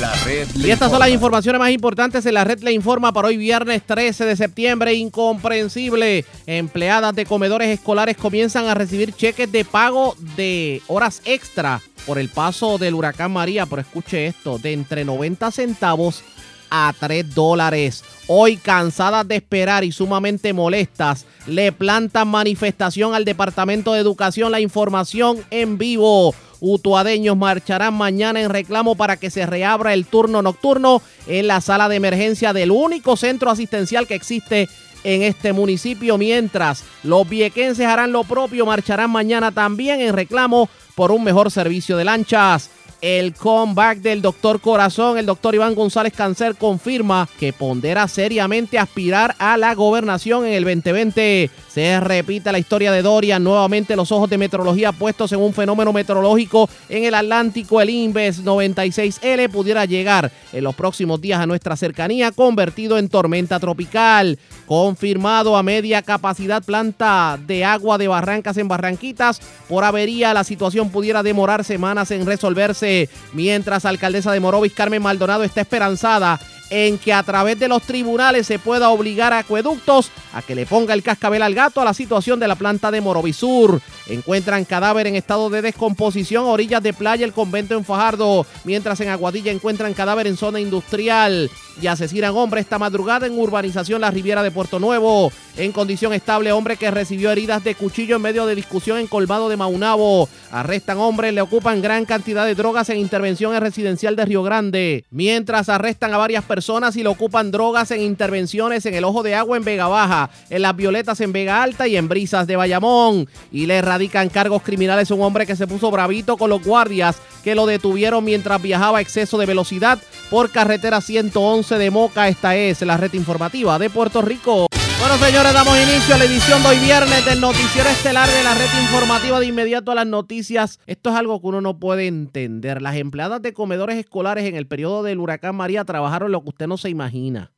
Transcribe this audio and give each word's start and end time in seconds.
La 0.00 0.12
red 0.24 0.46
Y 0.54 0.70
estas 0.70 0.90
son 0.90 1.00
las 1.00 1.08
informaciones 1.08 1.58
más 1.58 1.70
importantes 1.70 2.24
en 2.24 2.34
la 2.34 2.44
red 2.44 2.60
le 2.60 2.72
informa 2.72 3.12
para 3.12 3.28
hoy 3.28 3.36
viernes 3.36 3.82
13 3.84 4.26
de 4.26 4.36
septiembre. 4.36 4.94
Incomprensible. 4.94 6.24
Empleadas 6.46 7.14
de 7.16 7.26
comedores 7.26 7.68
escolares 7.68 8.16
comienzan 8.16 8.66
a 8.66 8.74
recibir 8.74 9.12
cheques 9.12 9.50
de 9.50 9.64
pago 9.64 10.14
de 10.36 10.82
horas 10.86 11.20
extra 11.24 11.82
por 12.06 12.18
el 12.18 12.28
paso 12.28 12.78
del 12.78 12.94
huracán 12.94 13.32
María. 13.32 13.66
Pero 13.66 13.82
escuche 13.82 14.28
esto, 14.28 14.58
de 14.58 14.72
entre 14.72 15.04
90 15.04 15.50
centavos 15.50 16.22
a 16.70 16.94
3 16.98 17.34
dólares. 17.34 18.04
Hoy 18.28 18.56
cansadas 18.56 19.26
de 19.26 19.36
esperar 19.36 19.82
y 19.82 19.90
sumamente 19.90 20.52
molestas, 20.52 21.26
le 21.46 21.72
plantan 21.72 22.28
manifestación 22.28 23.14
al 23.14 23.24
Departamento 23.24 23.94
de 23.94 24.00
Educación. 24.00 24.52
La 24.52 24.60
información 24.60 25.38
en 25.50 25.76
vivo. 25.76 26.34
Utuadeños 26.60 27.36
marcharán 27.36 27.94
mañana 27.94 28.40
en 28.40 28.50
reclamo 28.50 28.94
para 28.94 29.16
que 29.16 29.30
se 29.30 29.46
reabra 29.46 29.94
el 29.94 30.06
turno 30.06 30.42
nocturno 30.42 31.02
en 31.26 31.46
la 31.46 31.60
sala 31.60 31.88
de 31.88 31.96
emergencia 31.96 32.52
del 32.52 32.70
único 32.70 33.16
centro 33.16 33.50
asistencial 33.50 34.06
que 34.06 34.14
existe 34.14 34.68
en 35.04 35.22
este 35.22 35.52
municipio. 35.52 36.18
Mientras 36.18 36.84
los 37.02 37.28
viequenses 37.28 37.86
harán 37.86 38.12
lo 38.12 38.24
propio, 38.24 38.66
marcharán 38.66 39.10
mañana 39.10 39.52
también 39.52 40.00
en 40.00 40.14
reclamo 40.14 40.68
por 40.94 41.12
un 41.12 41.22
mejor 41.22 41.50
servicio 41.50 41.96
de 41.96 42.04
lanchas. 42.04 42.70
El 43.00 43.32
comeback 43.32 43.98
del 43.98 44.22
doctor 44.22 44.60
Corazón, 44.60 45.18
el 45.18 45.26
doctor 45.26 45.54
Iván 45.54 45.76
González 45.76 46.12
Cáncer 46.12 46.56
confirma 46.56 47.28
que 47.38 47.52
pondera 47.52 48.08
seriamente 48.08 48.76
aspirar 48.76 49.36
a 49.38 49.56
la 49.56 49.76
gobernación 49.76 50.44
en 50.44 50.54
el 50.54 50.64
2020. 50.64 51.48
Se 51.68 52.00
repite 52.00 52.50
la 52.50 52.58
historia 52.58 52.90
de 52.90 53.02
Dorian, 53.02 53.44
nuevamente 53.44 53.94
los 53.94 54.10
ojos 54.10 54.28
de 54.28 54.36
meteorología 54.36 54.90
puestos 54.90 55.30
en 55.30 55.38
un 55.38 55.54
fenómeno 55.54 55.92
meteorológico 55.92 56.68
en 56.88 57.04
el 57.04 57.14
Atlántico. 57.14 57.80
El 57.80 57.90
Inves 57.90 58.42
96L 58.42 59.48
pudiera 59.48 59.84
llegar 59.84 60.32
en 60.52 60.64
los 60.64 60.74
próximos 60.74 61.20
días 61.20 61.38
a 61.38 61.46
nuestra 61.46 61.76
cercanía, 61.76 62.32
convertido 62.32 62.98
en 62.98 63.08
tormenta 63.08 63.60
tropical. 63.60 64.40
Confirmado 64.66 65.56
a 65.56 65.62
media 65.62 66.02
capacidad 66.02 66.62
planta 66.62 67.38
de 67.46 67.64
agua 67.64 67.96
de 67.96 68.08
Barrancas 68.08 68.56
en 68.56 68.68
Barranquitas. 68.68 69.40
Por 69.68 69.84
avería, 69.84 70.34
la 70.34 70.44
situación 70.44 70.90
pudiera 70.90 71.22
demorar 71.22 71.64
semanas 71.64 72.10
en 72.10 72.26
resolverse. 72.26 72.87
Mientras 73.32 73.84
alcaldesa 73.84 74.32
de 74.32 74.40
Morovis, 74.40 74.72
Carmen 74.72 75.02
Maldonado, 75.02 75.44
está 75.44 75.60
esperanzada 75.60 76.40
en 76.70 76.98
que 76.98 77.12
a 77.12 77.22
través 77.22 77.58
de 77.58 77.68
los 77.68 77.82
tribunales 77.82 78.46
se 78.46 78.58
pueda 78.58 78.90
obligar 78.90 79.32
a 79.32 79.38
acueductos 79.38 80.10
a 80.32 80.42
que 80.42 80.54
le 80.54 80.66
ponga 80.66 80.94
el 80.94 81.02
cascabel 81.02 81.42
al 81.42 81.54
gato 81.54 81.80
a 81.80 81.84
la 81.84 81.94
situación 81.94 82.40
de 82.40 82.48
la 82.48 82.56
planta 82.56 82.90
de 82.90 83.00
Morovisur. 83.00 83.80
Encuentran 84.08 84.64
cadáver 84.64 85.06
en 85.06 85.16
estado 85.16 85.50
de 85.50 85.62
descomposición 85.62 86.44
a 86.44 86.48
orillas 86.48 86.82
de 86.82 86.92
playa 86.92 87.24
el 87.24 87.32
convento 87.32 87.76
en 87.76 87.84
Fajardo, 87.84 88.46
mientras 88.64 89.00
en 89.00 89.08
Aguadilla 89.08 89.52
encuentran 89.52 89.94
cadáver 89.94 90.26
en 90.26 90.36
zona 90.36 90.60
industrial 90.60 91.50
y 91.80 91.86
asesinan 91.86 92.36
hombre 92.36 92.60
esta 92.60 92.78
madrugada 92.78 93.26
en 93.26 93.38
urbanización 93.38 94.00
La 94.00 94.10
Riviera 94.10 94.42
de 94.42 94.50
Puerto 94.50 94.78
Nuevo. 94.78 95.30
En 95.56 95.72
condición 95.72 96.12
estable, 96.12 96.52
hombre 96.52 96.76
que 96.76 96.90
recibió 96.90 97.30
heridas 97.30 97.64
de 97.64 97.74
cuchillo 97.74 98.16
en 98.16 98.22
medio 98.22 98.46
de 98.46 98.54
discusión 98.54 98.98
en 98.98 99.06
Colmado 99.06 99.48
de 99.48 99.56
Maunabo. 99.56 100.28
Arrestan 100.50 100.98
hombre, 100.98 101.32
le 101.32 101.40
ocupan 101.40 101.82
gran 101.82 102.04
cantidad 102.04 102.46
de 102.46 102.54
drogas 102.54 102.88
en 102.90 102.98
intervención 102.98 103.54
en 103.54 103.60
residencial 103.60 104.16
de 104.16 104.24
Río 104.24 104.42
Grande. 104.42 105.04
Mientras 105.10 105.68
arrestan 105.68 106.14
a 106.14 106.16
varias 106.16 106.44
personas 106.44 106.96
y 106.96 107.02
le 107.02 107.08
ocupan 107.08 107.50
drogas 107.50 107.90
en 107.90 108.02
intervenciones 108.02 108.86
en 108.86 108.94
el 108.94 109.04
Ojo 109.04 109.22
de 109.22 109.34
Agua 109.34 109.56
en 109.56 109.64
Vega 109.64 109.88
Baja, 109.88 110.30
en 110.50 110.62
Las 110.62 110.76
Violetas 110.76 111.20
en 111.20 111.32
Vega 111.32 111.62
Alta 111.62 111.88
y 111.88 111.96
en 111.96 112.08
Brisas 112.08 112.46
de 112.46 112.56
Bayamón. 112.56 113.28
Y 113.50 113.66
le 113.66 113.82
radican 113.98 114.28
cargos 114.28 114.62
criminales 114.62 115.10
un 115.10 115.22
hombre 115.22 115.44
que 115.44 115.56
se 115.56 115.66
puso 115.66 115.90
bravito 115.90 116.36
con 116.36 116.50
los 116.50 116.62
guardias 116.62 117.20
que 117.42 117.56
lo 117.56 117.66
detuvieron 117.66 118.24
mientras 118.24 118.62
viajaba 118.62 118.98
a 118.98 119.00
exceso 119.00 119.38
de 119.38 119.46
velocidad 119.46 119.98
por 120.30 120.52
carretera 120.52 121.00
111 121.00 121.78
de 121.78 121.90
Moca. 121.90 122.28
Esta 122.28 122.54
es 122.54 122.80
la 122.82 122.96
red 122.96 123.12
informativa 123.14 123.76
de 123.76 123.90
Puerto 123.90 124.22
Rico. 124.22 124.68
Bueno, 125.00 125.18
señores, 125.18 125.52
damos 125.52 125.76
inicio 125.76 126.14
a 126.14 126.18
la 126.18 126.26
edición 126.26 126.62
de 126.62 126.68
hoy 126.68 126.78
viernes 126.78 127.24
del 127.24 127.40
noticiero 127.40 127.88
estelar 127.90 128.28
de 128.28 128.44
la 128.44 128.54
red 128.54 128.68
informativa 128.82 129.40
de 129.40 129.46
inmediato 129.46 129.90
a 129.90 129.96
las 129.96 130.06
noticias. 130.06 130.78
Esto 130.86 131.10
es 131.10 131.16
algo 131.16 131.40
que 131.40 131.48
uno 131.48 131.60
no 131.60 131.80
puede 131.80 132.06
entender. 132.06 132.80
Las 132.80 132.94
empleadas 132.94 133.42
de 133.42 133.52
comedores 133.52 133.96
escolares 133.96 134.44
en 134.44 134.54
el 134.54 134.68
periodo 134.68 135.02
del 135.02 135.18
huracán 135.18 135.56
María 135.56 135.84
trabajaron 135.84 136.30
lo 136.30 136.44
que 136.44 136.50
usted 136.50 136.68
no 136.68 136.76
se 136.76 136.88
imagina. 136.88 137.52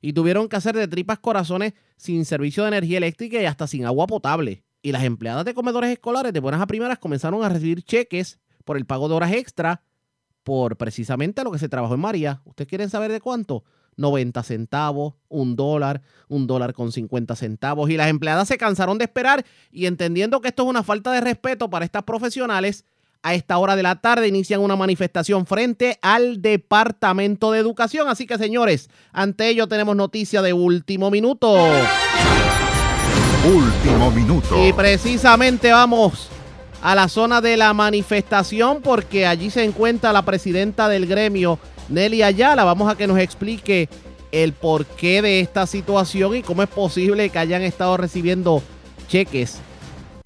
Y 0.00 0.12
tuvieron 0.12 0.48
que 0.48 0.56
hacer 0.56 0.74
de 0.74 0.88
tripas 0.88 1.20
corazones 1.20 1.74
sin 1.96 2.24
servicio 2.24 2.64
de 2.64 2.70
energía 2.70 2.98
eléctrica 2.98 3.40
y 3.40 3.46
hasta 3.46 3.68
sin 3.68 3.86
agua 3.86 4.08
potable. 4.08 4.63
Y 4.84 4.92
las 4.92 5.02
empleadas 5.02 5.46
de 5.46 5.54
comedores 5.54 5.90
escolares 5.90 6.30
de 6.34 6.40
buenas 6.40 6.60
a 6.60 6.66
primeras 6.66 6.98
comenzaron 6.98 7.42
a 7.42 7.48
recibir 7.48 7.82
cheques 7.82 8.38
por 8.66 8.76
el 8.76 8.84
pago 8.84 9.08
de 9.08 9.14
horas 9.14 9.32
extra 9.32 9.82
por 10.42 10.76
precisamente 10.76 11.42
lo 11.42 11.50
que 11.50 11.58
se 11.58 11.70
trabajó 11.70 11.94
en 11.94 12.00
María. 12.00 12.42
¿Ustedes 12.44 12.68
quieren 12.68 12.90
saber 12.90 13.10
de 13.10 13.22
cuánto? 13.22 13.64
90 13.96 14.42
centavos, 14.42 15.14
un 15.28 15.56
dólar, 15.56 16.02
un 16.28 16.46
dólar 16.46 16.74
con 16.74 16.92
50 16.92 17.34
centavos. 17.34 17.88
Y 17.88 17.96
las 17.96 18.10
empleadas 18.10 18.46
se 18.46 18.58
cansaron 18.58 18.98
de 18.98 19.04
esperar 19.04 19.46
y 19.72 19.86
entendiendo 19.86 20.42
que 20.42 20.48
esto 20.48 20.64
es 20.64 20.68
una 20.68 20.82
falta 20.82 21.12
de 21.12 21.22
respeto 21.22 21.70
para 21.70 21.86
estas 21.86 22.02
profesionales, 22.02 22.84
a 23.22 23.32
esta 23.32 23.56
hora 23.56 23.76
de 23.76 23.84
la 23.84 24.02
tarde 24.02 24.28
inician 24.28 24.60
una 24.60 24.76
manifestación 24.76 25.46
frente 25.46 25.98
al 26.02 26.42
Departamento 26.42 27.52
de 27.52 27.58
Educación. 27.58 28.10
Así 28.10 28.26
que 28.26 28.36
señores, 28.36 28.90
ante 29.12 29.48
ello 29.48 29.66
tenemos 29.66 29.96
noticia 29.96 30.42
de 30.42 30.52
último 30.52 31.10
minuto. 31.10 31.56
Último 33.44 34.10
minuto. 34.10 34.66
Y 34.66 34.72
precisamente 34.72 35.70
vamos 35.70 36.28
a 36.80 36.94
la 36.94 37.08
zona 37.08 37.42
de 37.42 37.58
la 37.58 37.74
manifestación 37.74 38.80
porque 38.80 39.26
allí 39.26 39.50
se 39.50 39.64
encuentra 39.64 40.14
la 40.14 40.22
presidenta 40.22 40.88
del 40.88 41.06
gremio, 41.06 41.58
Nelly 41.90 42.22
Ayala. 42.22 42.64
Vamos 42.64 42.90
a 42.90 42.96
que 42.96 43.06
nos 43.06 43.18
explique 43.18 43.90
el 44.32 44.54
porqué 44.54 45.20
de 45.20 45.40
esta 45.40 45.66
situación 45.66 46.36
y 46.36 46.42
cómo 46.42 46.62
es 46.62 46.70
posible 46.70 47.28
que 47.28 47.38
hayan 47.38 47.60
estado 47.60 47.98
recibiendo 47.98 48.62
cheques 49.08 49.60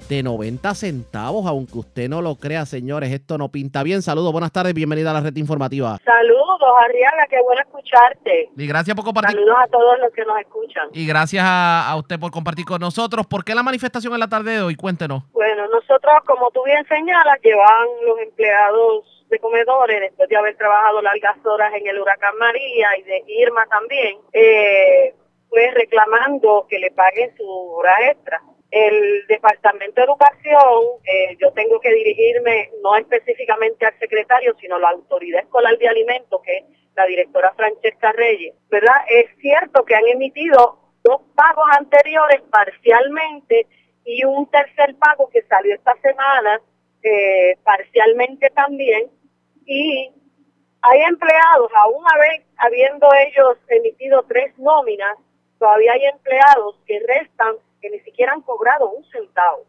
de 0.09 0.23
90 0.23 0.75
centavos, 0.75 1.47
aunque 1.47 1.79
usted 1.79 2.09
no 2.09 2.23
lo 2.23 2.37
crea, 2.37 2.65
señores. 2.65 3.13
Esto 3.13 3.37
no 3.39 3.51
pinta 3.51 3.83
bien. 3.83 4.03
Saludos, 4.03 4.33
buenas 4.33 4.53
tardes, 4.53 4.75
bienvenida 4.75 5.11
a 5.11 5.15
la 5.15 5.21
red 5.21 5.37
informativa. 5.37 5.99
Saludos, 6.05 6.61
Arriaga, 6.85 7.27
qué 7.29 7.37
bueno 7.43 7.61
escucharte. 7.63 8.51
Y 8.57 8.67
gracias 8.67 8.97
por 8.97 9.05
compartir. 9.05 9.37
Saludos 9.37 9.57
a 9.63 9.67
todos 9.69 9.99
los 9.99 10.13
que 10.13 10.25
nos 10.25 10.41
escuchan. 10.41 10.89
Y 10.93 11.07
gracias 11.07 11.45
a, 11.45 11.91
a 11.91 11.97
usted 11.97 12.19
por 12.19 12.31
compartir 12.31 12.65
con 12.65 12.81
nosotros. 12.81 13.27
¿Por 13.27 13.45
qué 13.45 13.55
la 13.55 13.63
manifestación 13.63 14.15
en 14.15 14.21
la 14.21 14.29
tarde 14.29 14.53
de 14.53 14.63
hoy? 14.63 14.77
Cuéntenos. 14.77 15.25
Bueno, 15.33 15.69
nosotros, 15.69 16.15
como 16.27 16.51
tú 16.51 16.63
bien 16.65 16.87
señalas, 16.87 17.39
llevan 17.43 17.87
los 18.07 18.19
empleados 18.21 19.05
de 19.29 19.39
comedores, 19.39 20.01
después 20.01 20.29
de 20.29 20.37
haber 20.37 20.57
trabajado 20.57 21.03
largas 21.03 21.37
horas 21.45 21.73
en 21.75 21.87
el 21.87 21.99
huracán 22.01 22.37
María 22.39 22.97
y 22.99 23.03
de 23.03 23.25
Irma 23.27 23.67
también, 23.67 24.17
eh, 24.33 25.15
pues 25.51 25.75
reclamando 25.75 26.67
que 26.69 26.79
le 26.79 26.91
paguen 26.91 27.37
su 27.37 27.47
hora 27.47 28.11
extra. 28.11 28.41
El 28.71 29.27
Departamento 29.29 30.01
de 30.01 30.05
Educación, 30.05 31.01
eh, 31.05 31.37
yo 31.41 31.53
tengo 31.53 31.81
que 31.81 31.93
dirigirme 31.93 32.71
no 32.83 32.97
específicamente 32.97 33.87
al 33.87 33.99
secretario, 33.99 34.55
sino 34.61 34.77
a 34.77 34.81
la 34.81 34.91
Autoridad 34.91 35.41
Escolar 35.41 35.77
de 35.79 35.89
Alimentos, 35.89 36.41
que 36.43 36.59
es 36.59 36.65
la 36.95 37.06
directora 37.06 37.55
Francesca 37.55 38.12
Reyes, 38.12 38.55
¿verdad? 38.69 38.97
Es 39.09 39.26
cierto 39.41 39.85
que 39.85 39.94
han 39.94 40.06
emitido 40.09 40.79
dos 41.03 41.23
pagos 41.35 41.65
anteriores 41.79 42.43
parcialmente 42.50 43.67
y 44.05 44.25
un 44.25 44.50
tercer 44.50 44.97
pago 44.97 45.29
que 45.31 45.43
salió 45.43 45.75
esta 45.75 45.94
semana 46.03 46.61
eh, 47.03 47.56
parcialmente 47.62 48.50
también 48.50 49.11
y 49.65 50.11
hay 50.82 51.00
empleados, 51.03 51.70
aún 51.75 52.05
habiendo 52.56 53.09
ellos 53.15 53.59
emitido 53.69 54.25
tres 54.29 54.56
nóminas, 54.59 55.17
todavía 55.59 55.93
hay 55.93 56.05
empleados 56.06 56.76
que 56.87 57.00
restan 57.00 57.56
que 57.81 57.91
ni 57.91 58.01
siquiera 58.01 58.33
han 58.33 58.43
cobrado 58.43 58.91
un 58.91 59.05
centavo. 59.11 59.65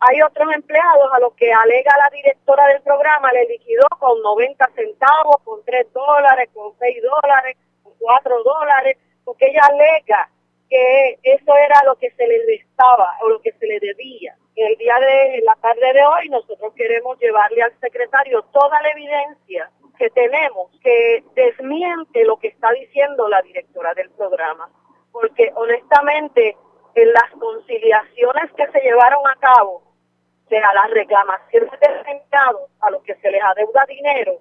Hay 0.00 0.22
otros 0.22 0.52
empleados 0.54 1.12
a 1.12 1.18
los 1.18 1.34
que 1.34 1.52
alega 1.52 1.96
la 1.98 2.08
directora 2.10 2.66
del 2.68 2.82
programa 2.82 3.32
le 3.32 3.46
liquidó 3.46 3.86
con 3.98 4.22
90 4.22 4.70
centavos, 4.76 5.36
con 5.42 5.64
3 5.64 5.92
dólares, 5.92 6.50
con 6.54 6.72
6 6.78 7.02
dólares, 7.02 7.56
con 7.82 7.92
4 7.98 8.42
dólares, 8.44 8.96
porque 9.24 9.46
ella 9.46 9.62
alega 9.64 10.30
que 10.68 11.18
eso 11.22 11.56
era 11.56 11.82
lo 11.84 11.96
que 11.96 12.10
se 12.12 12.26
le 12.26 12.44
restaba 12.46 13.16
o 13.22 13.28
lo 13.28 13.40
que 13.40 13.52
se 13.52 13.66
le 13.66 13.80
debía. 13.80 14.36
El 14.54 14.76
día 14.76 14.98
de 15.00 15.40
la 15.44 15.56
tarde 15.56 15.92
de 15.92 16.04
hoy 16.04 16.28
nosotros 16.28 16.72
queremos 16.74 17.18
llevarle 17.18 17.62
al 17.62 17.78
secretario 17.80 18.42
toda 18.52 18.80
la 18.82 18.90
evidencia 18.90 19.70
que 19.98 20.10
tenemos 20.10 20.70
que 20.80 21.24
desmiente 21.34 22.24
lo 22.24 22.36
que 22.38 22.48
está 22.48 22.70
diciendo 22.72 23.28
la 23.28 23.42
directora 23.42 23.94
del 23.94 24.10
programa, 24.10 24.68
porque 25.10 25.50
honestamente 25.56 26.56
en 26.94 27.12
las 27.12 27.30
conciliaciones 27.38 28.52
que 28.56 28.66
se 28.68 28.80
llevaron 28.80 29.20
a 29.26 29.34
cabo, 29.40 29.82
o 30.44 30.48
sea, 30.48 30.72
las 30.74 30.90
reclamaciones 30.90 31.70
de 31.80 32.10
empleados 32.10 32.70
a 32.80 32.90
los 32.90 33.02
que 33.02 33.14
se 33.16 33.30
les 33.30 33.42
adeuda 33.42 33.84
dinero, 33.86 34.40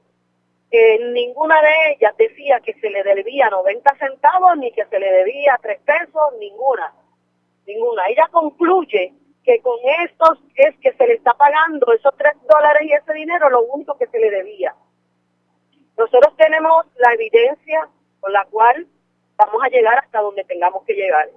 eh, 0.69 0.99
ninguna 1.13 1.61
de 1.61 1.93
ellas 1.93 2.15
decía 2.17 2.59
que 2.59 2.73
se 2.73 2.89
le 2.89 3.01
debía 3.03 3.49
90 3.49 3.95
centavos 3.97 4.57
ni 4.57 4.71
que 4.71 4.85
se 4.85 4.99
le 4.99 5.09
debía 5.11 5.57
3 5.61 5.79
pesos, 5.81 6.33
ninguna, 6.39 6.93
ninguna. 7.65 8.07
Ella 8.07 8.27
concluye 8.31 9.13
que 9.45 9.61
con 9.61 9.77
estos 10.03 10.39
es 10.55 10.77
que 10.79 10.91
se 10.91 11.07
le 11.07 11.13
está 11.13 11.33
pagando 11.33 11.93
esos 11.93 12.13
3 12.17 12.33
dólares 12.49 12.81
y 12.83 12.91
ese 12.91 13.13
dinero 13.13 13.49
lo 13.49 13.61
único 13.61 13.97
que 13.97 14.07
se 14.07 14.19
le 14.19 14.29
debía. 14.29 14.75
Nosotros 15.97 16.35
tenemos 16.35 16.85
la 16.97 17.13
evidencia 17.13 17.87
con 18.19 18.33
la 18.33 18.45
cual 18.45 18.87
vamos 19.37 19.63
a 19.63 19.69
llegar 19.69 19.97
hasta 19.99 20.19
donde 20.19 20.43
tengamos 20.43 20.83
que 20.83 20.93
llegar. 20.93 21.29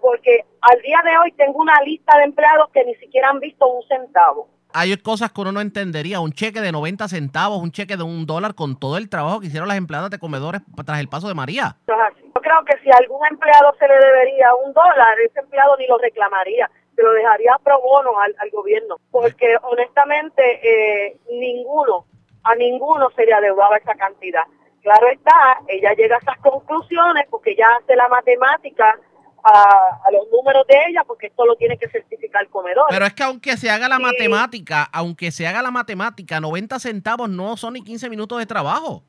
Porque 0.00 0.44
al 0.60 0.80
día 0.82 1.00
de 1.04 1.18
hoy 1.18 1.32
tengo 1.32 1.58
una 1.58 1.80
lista 1.82 2.16
de 2.18 2.24
empleados 2.24 2.70
que 2.72 2.84
ni 2.84 2.94
siquiera 2.96 3.30
han 3.30 3.40
visto 3.40 3.66
un 3.66 3.82
centavo 3.88 4.48
hay 4.72 4.96
cosas 4.98 5.32
que 5.32 5.40
uno 5.40 5.52
no 5.52 5.60
entendería. 5.60 6.20
Un 6.20 6.32
cheque 6.32 6.60
de 6.60 6.72
90 6.72 7.08
centavos, 7.08 7.62
un 7.62 7.72
cheque 7.72 7.96
de 7.96 8.02
un 8.02 8.26
dólar 8.26 8.54
con 8.54 8.78
todo 8.78 8.96
el 8.96 9.08
trabajo 9.08 9.40
que 9.40 9.46
hicieron 9.46 9.68
las 9.68 9.76
empleadas 9.76 10.10
de 10.10 10.18
comedores 10.18 10.62
tras 10.84 11.00
el 11.00 11.08
paso 11.08 11.28
de 11.28 11.34
María. 11.34 11.76
Yo 11.88 11.94
creo 12.40 12.64
que 12.64 12.78
si 12.82 12.90
a 12.90 12.96
algún 12.96 13.24
empleado 13.26 13.74
se 13.78 13.88
le 13.88 13.94
debería 13.94 14.54
un 14.54 14.72
dólar, 14.72 15.18
ese 15.24 15.40
empleado 15.40 15.76
ni 15.76 15.86
lo 15.86 15.98
reclamaría, 15.98 16.70
se 16.94 17.02
lo 17.02 17.12
dejaría 17.12 17.56
pro 17.62 17.80
bono 17.80 18.10
al, 18.20 18.50
gobierno. 18.50 18.96
Porque 19.10 19.56
honestamente, 19.62 20.42
eh, 20.62 21.16
ninguno, 21.30 22.06
a 22.44 22.54
ninguno 22.54 23.10
se 23.16 23.24
le 23.24 23.34
adeudaba 23.34 23.76
esa 23.76 23.94
cantidad. 23.94 24.44
Claro 24.82 25.08
está, 25.08 25.60
ella 25.68 25.92
llega 25.92 26.16
a 26.16 26.20
esas 26.20 26.38
conclusiones 26.38 27.26
porque 27.28 27.54
ya 27.54 27.66
hace 27.76 27.94
la 27.96 28.08
matemática 28.08 28.98
a, 29.44 30.10
los 30.12 30.28
números 30.30 30.66
de 30.66 30.76
ella 30.88 31.02
porque 31.06 31.28
esto 31.28 31.44
lo 31.44 31.56
tiene 31.56 31.78
que 31.78 31.88
certificar 31.88 32.42
el 32.42 32.48
comedor. 32.48 32.86
Pero 32.88 33.06
es 33.06 33.14
que 33.14 33.22
aunque 33.22 33.56
se 33.56 33.70
haga 33.70 33.88
la 33.88 33.98
matemática, 33.98 34.88
aunque 34.92 35.30
se 35.30 35.46
haga 35.46 35.62
la 35.62 35.70
matemática, 35.70 36.40
90 36.40 36.78
centavos 36.78 37.28
no 37.28 37.56
son 37.56 37.74
ni 37.74 37.82
15 37.82 38.10
minutos 38.10 38.38
de 38.38 38.46
trabajo. 38.46 39.02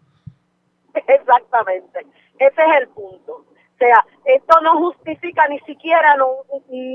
Exactamente, 1.08 2.06
ese 2.40 2.62
es 2.62 2.82
el 2.82 2.88
punto. 2.90 3.34
O 3.34 3.84
sea, 3.84 4.06
esto 4.26 4.62
no 4.62 4.78
justifica 4.78 5.48
ni 5.48 5.60
siquiera 5.62 6.16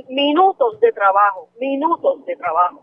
minutos 0.08 0.78
de 0.80 0.92
trabajo, 0.92 1.48
minutos 1.58 2.24
de 2.26 2.36
trabajo. 2.36 2.80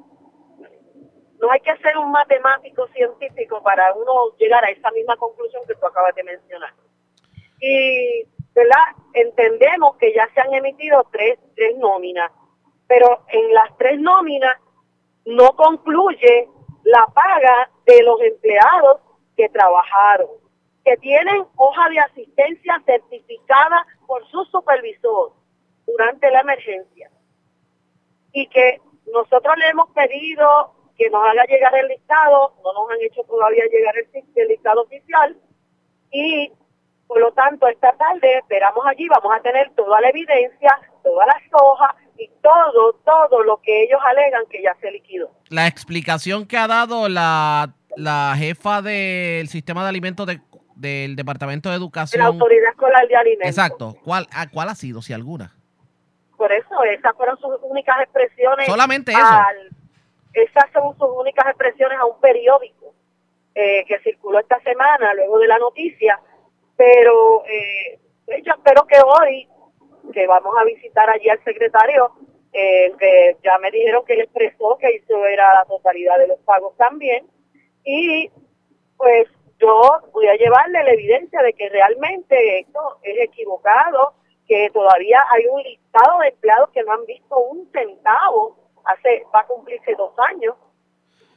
No 1.40 1.50
hay 1.52 1.62
que 1.62 1.76
ser 1.78 1.98
un 1.98 2.12
matemático 2.12 2.88
científico 2.88 3.62
para 3.64 3.94
uno 3.94 4.36
llegar 4.38 4.64
a 4.66 4.70
esa 4.70 4.92
misma 4.92 5.16
conclusión 5.16 5.64
que 5.68 5.76
tú 5.76 5.86
acabas 5.86 6.14
de 6.16 6.24
mencionar. 6.24 6.74
Y 7.62 8.26
Entendemos 9.14 9.96
que 9.98 10.14
ya 10.14 10.28
se 10.34 10.42
han 10.42 10.54
emitido 10.54 11.06
tres, 11.12 11.38
tres 11.56 11.78
nóminas, 11.78 12.32
pero 12.88 13.24
en 13.30 13.54
las 13.54 13.76
tres 13.78 14.00
nóminas 14.00 14.58
no 15.26 15.56
concluye 15.56 16.50
la 16.84 17.06
paga 17.14 17.70
de 17.86 18.04
los 18.04 18.20
empleados 18.22 19.02
que 19.38 19.50
trabajaron, 19.50 20.30
que 20.84 20.98
tienen 20.98 21.46
hoja 21.56 21.90
de 21.90 22.00
asistencia 22.00 22.82
certificada 22.86 23.86
por 24.08 24.26
su 24.28 24.44
supervisor 24.46 25.34
durante 25.86 26.30
la 26.32 26.42
emergencia. 26.42 27.10
Y 28.32 28.48
que 28.48 28.82
nosotros 29.12 29.56
le 29.58 29.70
hemos 29.70 29.90
pedido 29.92 30.74
que 30.98 31.10
nos 31.10 31.24
haga 31.24 31.46
llegar 31.46 31.76
el 31.76 31.88
listado, 31.88 32.54
no 32.64 32.74
nos 32.74 32.92
han 32.92 33.02
hecho 33.02 33.24
todavía 33.24 33.64
llegar 33.66 33.96
el, 33.98 34.24
el 34.36 34.48
listado 34.48 34.82
oficial 34.82 35.38
y 36.12 36.52
por 37.08 37.20
lo 37.20 37.32
tanto, 37.34 37.68
esta 37.68 37.94
tarde 37.94 38.40
esperamos 38.40 38.86
allí, 38.88 39.08
vamos 39.08 39.32
a 39.36 39.42
tener 39.42 39.70
toda 39.76 40.02
la 40.02 40.10
evidencia, 40.10 40.80
todas 41.04 41.28
las 41.28 41.42
hojas 41.52 41.96
y 42.18 42.30
todo, 42.42 42.94
todo 43.06 43.44
lo 43.44 43.58
que 43.62 43.84
ellos 43.84 44.00
alegan 44.06 44.44
que 44.50 44.62
ya 44.62 44.76
se 44.82 44.92
liquidó. 44.92 45.30
La 45.50 45.68
explicación 45.68 46.48
que 46.48 46.58
ha 46.58 46.68
dado 46.68 47.10
la, 47.10 47.74
la 47.96 48.36
jefa 48.38 48.82
del 48.82 49.48
sistema 49.48 49.84
de 49.84 49.90
alimentos 49.90 50.28
del 50.76 51.16
Departamento 51.16 51.70
de 51.70 51.76
Educación. 51.76 52.22
la 52.22 52.28
Autoridad 52.28 52.72
Escolar 52.72 53.08
de 53.08 53.16
Alimentos. 53.16 53.50
Exacto. 53.50 53.96
¿Cuál, 54.04 54.28
¿Cuál 54.52 54.70
ha 54.70 54.76
sido, 54.76 55.02
si 55.02 55.14
alguna? 55.14 55.56
Por 56.38 56.52
eso, 56.52 56.84
esas 56.84 57.16
fueron 57.16 57.38
sus 57.38 57.56
únicas 57.62 58.02
expresiones. 58.02 58.66
Solamente 58.66 59.12
eso. 59.12 59.22
esas 60.34 60.72
son 60.74 60.98
sus 60.98 61.10
únicas 61.16 61.46
expresiones 61.48 61.98
a 62.00 62.06
un 62.06 62.20
periódico 62.20 62.94
eh, 63.56 63.86
que 63.88 64.00
circuló 64.00 64.40
esta 64.40 64.60
semana, 64.62 65.14
luego 65.14 65.40
de 65.40 65.48
la 65.48 65.60
noticia, 65.60 66.20
pero 66.76 67.44
eh, 67.46 68.00
yo 68.44 68.54
espero 68.54 68.86
que 68.86 68.98
hoy, 69.04 69.48
que 70.14 70.28
vamos 70.28 70.54
a 70.60 70.64
visitar 70.64 71.10
allí 71.10 71.30
al 71.30 71.44
secretario, 71.44 72.12
eh, 72.52 72.92
que 73.00 73.38
ya 73.44 73.58
me 73.60 73.72
dijeron 73.72 74.06
que 74.06 74.14
él 74.14 74.22
expresó 74.22 74.78
que 74.78 74.96
hizo 74.96 75.26
era 75.26 75.54
la 75.54 75.66
totalidad 75.66 76.18
de 76.20 76.28
los 76.28 76.40
pagos 76.40 76.76
también, 76.78 77.26
y 77.84 78.30
pues 78.98 79.28
yo 79.60 79.82
voy 80.12 80.28
a 80.28 80.36
llevarle 80.36 80.84
la 80.84 80.92
evidencia 80.92 81.42
de 81.42 81.54
que 81.54 81.70
realmente 81.70 82.60
esto 82.60 82.98
es 83.02 83.20
equivocado, 83.22 84.14
que 84.48 84.70
todavía 84.72 85.24
hay 85.32 85.46
un 85.48 85.64
listado 85.64 86.20
de 86.20 86.28
empleados 86.30 86.70
que 86.72 86.84
no 86.84 86.94
han 86.94 87.06
visto 87.06 87.38
un 87.38 87.72
centavo, 87.72 88.58
hace 88.86 89.24
va 89.34 89.40
a 89.40 89.48
cumplirse 89.48 89.96
dos 89.96 90.14
años, 90.30 90.56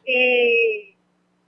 y 0.04 0.96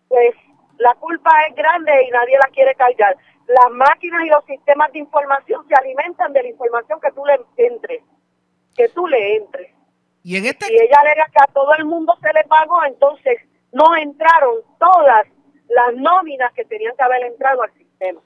pues 0.09 0.35
la 0.79 0.95
culpa 0.95 1.31
es 1.49 1.55
grande 1.55 1.93
y 2.07 2.11
nadie 2.11 2.39
la 2.39 2.49
quiere 2.53 2.75
cargar 2.75 3.17
las 3.49 3.71
máquinas 3.73 4.25
y 4.27 4.29
los 4.29 4.45
sistemas 4.45 4.93
de 4.93 4.99
información 4.99 5.67
se 5.67 5.75
alimentan 5.75 6.33
de 6.33 6.43
la 6.43 6.49
información 6.49 7.01
que 7.01 7.11
tú 7.13 7.25
le 7.25 7.67
entres, 7.67 8.03
que 8.77 8.89
tú 8.91 9.07
le 9.07 9.37
entres. 9.37 9.73
Y 10.23 10.37
en 10.37 10.47
este... 10.47 10.67
Si 10.67 10.75
ella 10.75 10.97
alega 11.01 11.27
que 11.33 11.43
a 11.43 11.53
todo 11.53 11.75
el 11.79 11.87
mundo 11.87 12.15
se 12.21 12.31
le 12.33 12.45
pagó, 12.45 12.85
entonces 12.85 13.39
no 13.73 13.97
entraron 13.97 14.57
todas 14.79 15.27
las 15.69 15.97
nóminas 15.97 16.53
que 16.53 16.65
tenían 16.65 16.95
que 16.97 17.03
haber 17.03 17.23
entrado 17.25 17.63
al 17.63 17.73
sistema. 17.73 18.21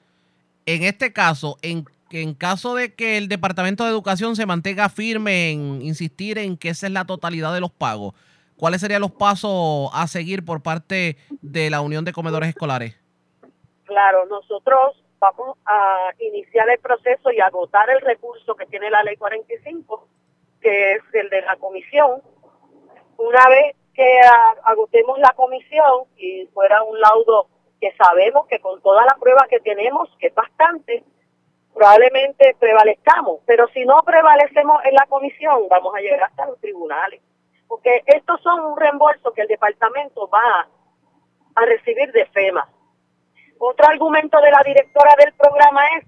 En 0.65 0.83
este 0.83 1.13
caso, 1.13 1.57
en, 1.61 1.85
en 2.11 2.33
caso 2.33 2.75
de 2.75 2.93
que 2.93 3.17
el 3.17 3.29
Departamento 3.29 3.85
de 3.85 3.91
Educación 3.91 4.35
se 4.35 4.45
mantenga 4.45 4.89
firme 4.89 5.51
en 5.51 5.81
insistir 5.81 6.37
en 6.37 6.57
que 6.57 6.69
esa 6.69 6.87
es 6.87 6.93
la 6.93 7.05
totalidad 7.05 7.53
de 7.53 7.61
los 7.61 7.71
pagos, 7.71 8.13
¿cuáles 8.63 8.79
serían 8.79 9.01
los 9.01 9.11
pasos 9.11 9.89
a 9.93 10.07
seguir 10.07 10.45
por 10.45 10.63
parte 10.63 11.17
de 11.41 11.69
la 11.69 11.81
Unión 11.81 12.05
de 12.05 12.13
Comedores 12.13 12.47
Escolares? 12.47 12.97
Claro, 13.83 14.25
nosotros 14.27 15.03
vamos 15.19 15.57
a 15.65 16.11
iniciar 16.19 16.69
el 16.69 16.79
proceso 16.79 17.29
y 17.33 17.41
agotar 17.41 17.89
el 17.89 17.99
recurso 17.99 18.55
que 18.55 18.65
tiene 18.67 18.89
la 18.89 19.03
ley 19.03 19.17
45, 19.17 20.07
que 20.61 20.93
es 20.93 21.01
el 21.11 21.29
de 21.29 21.41
la 21.41 21.57
comisión. 21.57 22.21
Una 23.17 23.49
vez 23.49 23.75
que 23.93 24.21
agotemos 24.63 25.19
la 25.19 25.33
comisión 25.35 26.05
y 26.15 26.45
fuera 26.53 26.83
un 26.83 26.97
laudo 27.01 27.47
que 27.81 27.93
sabemos 27.97 28.47
que 28.47 28.61
con 28.61 28.81
toda 28.81 29.03
la 29.03 29.17
prueba 29.19 29.45
que 29.49 29.59
tenemos, 29.59 30.07
que 30.19 30.27
es 30.27 30.35
bastante, 30.35 31.03
probablemente 31.73 32.55
prevalezcamos. 32.57 33.41
Pero 33.45 33.67
si 33.73 33.83
no 33.83 34.01
prevalecemos 34.03 34.85
en 34.85 34.93
la 34.93 35.05
comisión, 35.07 35.67
vamos 35.69 35.93
a 35.93 35.99
llegar 35.99 36.23
hasta 36.23 36.45
los 36.45 36.61
tribunales. 36.61 37.19
Porque 37.67 38.03
estos 38.05 38.41
son 38.41 38.59
un 38.65 38.77
reembolso 38.77 39.31
que 39.33 39.41
el 39.41 39.47
departamento 39.47 40.27
va 40.29 40.67
a 41.55 41.65
recibir 41.65 42.11
de 42.11 42.25
FEMA. 42.27 42.67
Otro 43.59 43.87
argumento 43.87 44.39
de 44.41 44.51
la 44.51 44.61
directora 44.65 45.15
del 45.17 45.33
programa 45.33 45.81
es, 45.97 46.05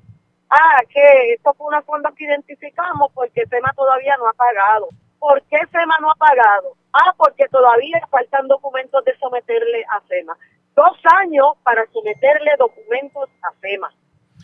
ah, 0.50 0.82
que 0.90 1.34
esto 1.34 1.54
fue 1.54 1.68
una 1.68 1.82
fonda 1.84 2.12
que 2.16 2.26
identificamos 2.26 3.12
porque 3.14 3.48
FEMA 3.48 3.72
todavía 3.76 4.16
no 4.18 4.28
ha 4.28 4.34
pagado. 4.34 4.90
¿Por 5.20 5.42
qué 5.44 5.58
FEMA 5.72 5.98
no 6.02 6.12
ha 6.12 6.16
pagado? 6.16 6.76
Ah, 6.94 7.14
porque 7.18 7.48
todavía 7.48 8.02
faltan 8.12 8.48
documentos 8.48 9.04
de 9.06 9.18
someterle 9.18 9.86
a 9.90 10.02
FEMA. 10.02 10.38
Dos 10.76 10.98
años 11.20 11.54
para 11.64 11.86
someterle 11.88 12.52
documentos 12.58 13.30
a 13.42 13.52
FEMA. 13.60 13.92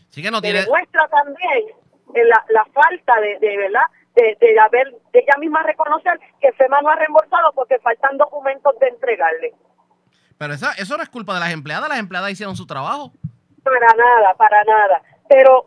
Sí 0.10 0.22
que 0.22 0.32
no 0.32 0.42
tiene... 0.42 0.62
Demuestra 0.62 1.08
también 1.10 1.68
eh, 2.14 2.26
la, 2.26 2.44
la 2.50 2.66
falta 2.66 3.20
de, 3.20 3.40
de 3.40 3.58
verdad 3.58 3.84
de, 4.16 4.38
de, 4.40 4.60
haber, 4.60 4.92
de 5.14 5.20
ella 5.20 5.38
misma 5.40 5.64
reconocer 5.64 6.20
que 6.40 6.52
FEMA 6.54 6.82
no 6.82 6.90
ha 6.90 6.96
reembolsado 6.96 7.52
porque 7.54 7.80
faltan 7.80 8.18
documentos 8.18 8.78
de 8.80 8.88
entregarle. 8.88 9.54
Pero 10.38 10.54
eso, 10.54 10.68
eso 10.78 10.98
no 10.98 11.04
es 11.04 11.10
culpa 11.10 11.34
de 11.34 11.40
las 11.40 11.52
empleadas, 11.52 11.90
las 11.90 12.00
empleadas 12.00 12.32
hicieron 12.32 12.56
su 12.56 12.66
trabajo. 12.66 13.12
Para 13.64 13.94
nada, 13.96 14.34
para 14.36 14.64
nada. 14.64 15.02
Pero 15.30 15.66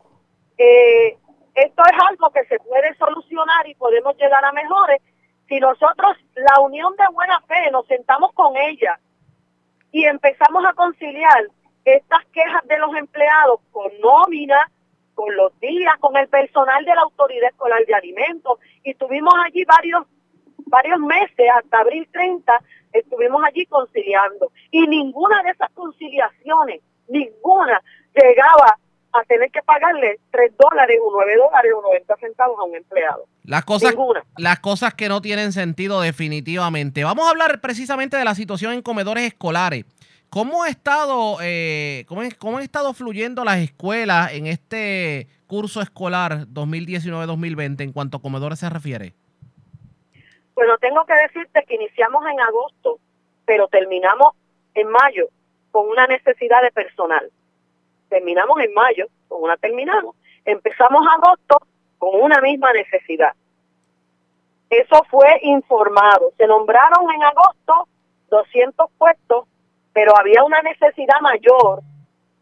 eh, 0.58 1.16
esto 1.54 1.82
es 1.84 1.98
algo 2.10 2.30
que 2.30 2.44
se 2.46 2.58
puede 2.58 2.94
solucionar 2.96 3.66
y 3.68 3.74
podemos 3.76 4.16
llegar 4.16 4.44
a 4.44 4.52
mejores 4.52 5.00
si 5.48 5.60
nosotros, 5.60 6.16
la 6.34 6.60
unión 6.60 6.94
de 6.96 7.04
buena 7.12 7.40
fe, 7.42 7.70
nos 7.70 7.86
sentamos 7.86 8.32
con 8.32 8.56
ella 8.56 8.98
y 9.92 10.04
empezamos 10.04 10.64
a 10.64 10.72
conciliar 10.72 11.48
estas 11.84 12.24
quejas 12.32 12.66
de 12.66 12.78
los 12.78 12.94
empleados 12.96 13.60
con 13.70 13.92
nómina, 14.00 14.70
con 15.14 15.34
los 15.36 15.58
días, 15.60 15.94
con 16.00 16.16
el 16.16 16.28
personal 16.28 16.84
de 16.84 16.94
la 16.94 17.02
Autoridad 17.02 17.50
Escolar 17.50 17.84
de 17.86 17.94
Alimentos. 17.94 18.58
Y 18.82 18.90
estuvimos 18.90 19.34
allí 19.44 19.64
varios, 19.64 20.06
varios 20.66 20.98
meses, 21.00 21.46
hasta 21.56 21.78
abril 21.78 22.08
30, 22.12 22.52
estuvimos 22.92 23.42
allí 23.44 23.66
conciliando 23.66 24.50
y 24.70 24.86
ninguna 24.86 25.42
de 25.42 25.50
esas 25.50 25.70
conciliaciones 25.72 26.80
ninguna 27.08 27.82
llegaba 28.14 28.78
a 29.12 29.22
tener 29.24 29.50
que 29.50 29.62
pagarle 29.62 30.18
3 30.32 30.52
dólares 30.58 30.98
o 31.04 31.12
9 31.12 31.36
dólares 31.36 31.72
o 31.76 31.82
90 31.82 32.16
centavos 32.16 32.58
a 32.58 32.64
un 32.64 32.74
empleado. 32.74 33.26
Las 33.44 33.64
cosas, 33.64 33.90
Ninguna. 33.90 34.24
las 34.36 34.58
cosas 34.58 34.94
que 34.94 35.08
no 35.08 35.20
tienen 35.20 35.52
sentido 35.52 36.00
definitivamente. 36.00 37.04
Vamos 37.04 37.26
a 37.26 37.30
hablar 37.30 37.60
precisamente 37.60 38.16
de 38.16 38.24
la 38.24 38.34
situación 38.34 38.72
en 38.72 38.82
comedores 38.82 39.24
escolares. 39.24 39.84
¿Cómo 40.34 40.64
ha 40.64 40.68
estado, 40.68 41.36
eh, 41.44 42.04
cómo, 42.08 42.22
cómo 42.40 42.56
han 42.56 42.64
estado 42.64 42.92
fluyendo 42.92 43.44
las 43.44 43.58
escuelas 43.58 44.32
en 44.32 44.48
este 44.48 45.28
curso 45.46 45.80
escolar 45.80 46.48
2019-2020 46.48 47.82
en 47.82 47.92
cuanto 47.92 48.16
a 48.16 48.20
comedores 48.20 48.58
se 48.58 48.68
refiere? 48.68 49.14
Bueno, 50.56 50.76
tengo 50.78 51.04
que 51.04 51.14
decirte 51.14 51.62
que 51.68 51.76
iniciamos 51.76 52.24
en 52.28 52.40
agosto, 52.40 52.98
pero 53.44 53.68
terminamos 53.68 54.34
en 54.74 54.88
mayo 54.88 55.28
con 55.70 55.88
una 55.88 56.08
necesidad 56.08 56.62
de 56.62 56.72
personal. 56.72 57.30
Terminamos 58.08 58.60
en 58.60 58.74
mayo, 58.74 59.06
con 59.28 59.40
una 59.40 59.56
terminamos. 59.56 60.16
Empezamos 60.44 61.06
agosto 61.16 61.58
con 61.96 62.20
una 62.20 62.40
misma 62.40 62.72
necesidad. 62.72 63.34
Eso 64.68 65.00
fue 65.08 65.38
informado. 65.42 66.32
Se 66.36 66.48
nombraron 66.48 67.08
en 67.12 67.22
agosto 67.22 67.86
200 68.30 68.90
puestos, 68.98 69.46
pero 69.94 70.12
había 70.18 70.44
una 70.44 70.60
necesidad 70.60 71.20
mayor. 71.22 71.80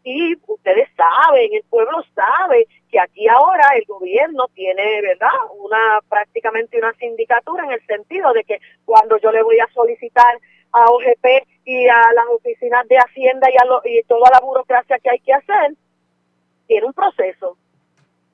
Y 0.03 0.35
ustedes 0.47 0.89
saben, 0.97 1.47
el 1.53 1.63
pueblo 1.69 2.03
sabe 2.13 2.67
que 2.91 2.99
aquí 2.99 3.25
ahora 3.29 3.69
el 3.77 3.85
gobierno 3.85 4.47
tiene, 4.53 5.01
¿verdad? 5.01 5.29
Una 5.57 6.01
prácticamente 6.09 6.77
una 6.77 6.91
sindicatura 6.95 7.63
en 7.63 7.71
el 7.71 7.85
sentido 7.85 8.33
de 8.33 8.43
que 8.43 8.59
cuando 8.83 9.17
yo 9.19 9.31
le 9.31 9.41
voy 9.43 9.59
a 9.61 9.67
solicitar 9.73 10.37
a 10.73 10.85
OGP 10.91 11.25
y 11.63 11.87
a 11.87 12.11
las 12.13 12.25
oficinas 12.35 12.85
de 12.89 12.97
Hacienda 12.97 13.47
y, 13.49 13.55
a 13.55 13.65
lo- 13.65 13.81
y 13.85 14.01
toda 14.03 14.29
la 14.31 14.41
burocracia 14.41 14.99
que 14.99 15.09
hay 15.11 15.19
que 15.19 15.33
hacer, 15.33 15.73
tiene 16.67 16.85
un 16.87 16.93
proceso, 16.93 17.57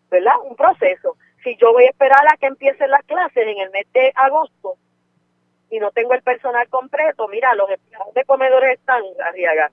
¿verdad? 0.10 0.36
Un 0.46 0.56
proceso. 0.56 1.18
Si 1.44 1.56
yo 1.58 1.72
voy 1.74 1.84
a 1.86 1.90
esperar 1.90 2.26
a 2.32 2.38
que 2.38 2.48
empiecen 2.48 2.90
las 2.90 3.04
clases 3.06 3.46
en 3.48 3.60
el 3.60 3.70
mes 3.70 3.86
de 3.94 4.12
agosto 4.16 4.78
y 5.70 5.80
no 5.80 5.92
tengo 5.92 6.14
el 6.14 6.22
personal 6.22 6.68
completo, 6.70 7.28
mira, 7.28 7.54
los 7.56 7.70
empleados 7.70 8.14
de 8.14 8.26
comedores 8.26 8.80
están, 8.80 9.04
Arriaga, 9.26 9.72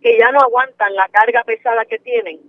que 0.00 0.18
ya 0.18 0.30
no 0.32 0.40
aguantan 0.40 0.94
la 0.94 1.08
carga 1.08 1.44
pesada 1.44 1.84
que 1.84 1.98
tienen. 1.98 2.40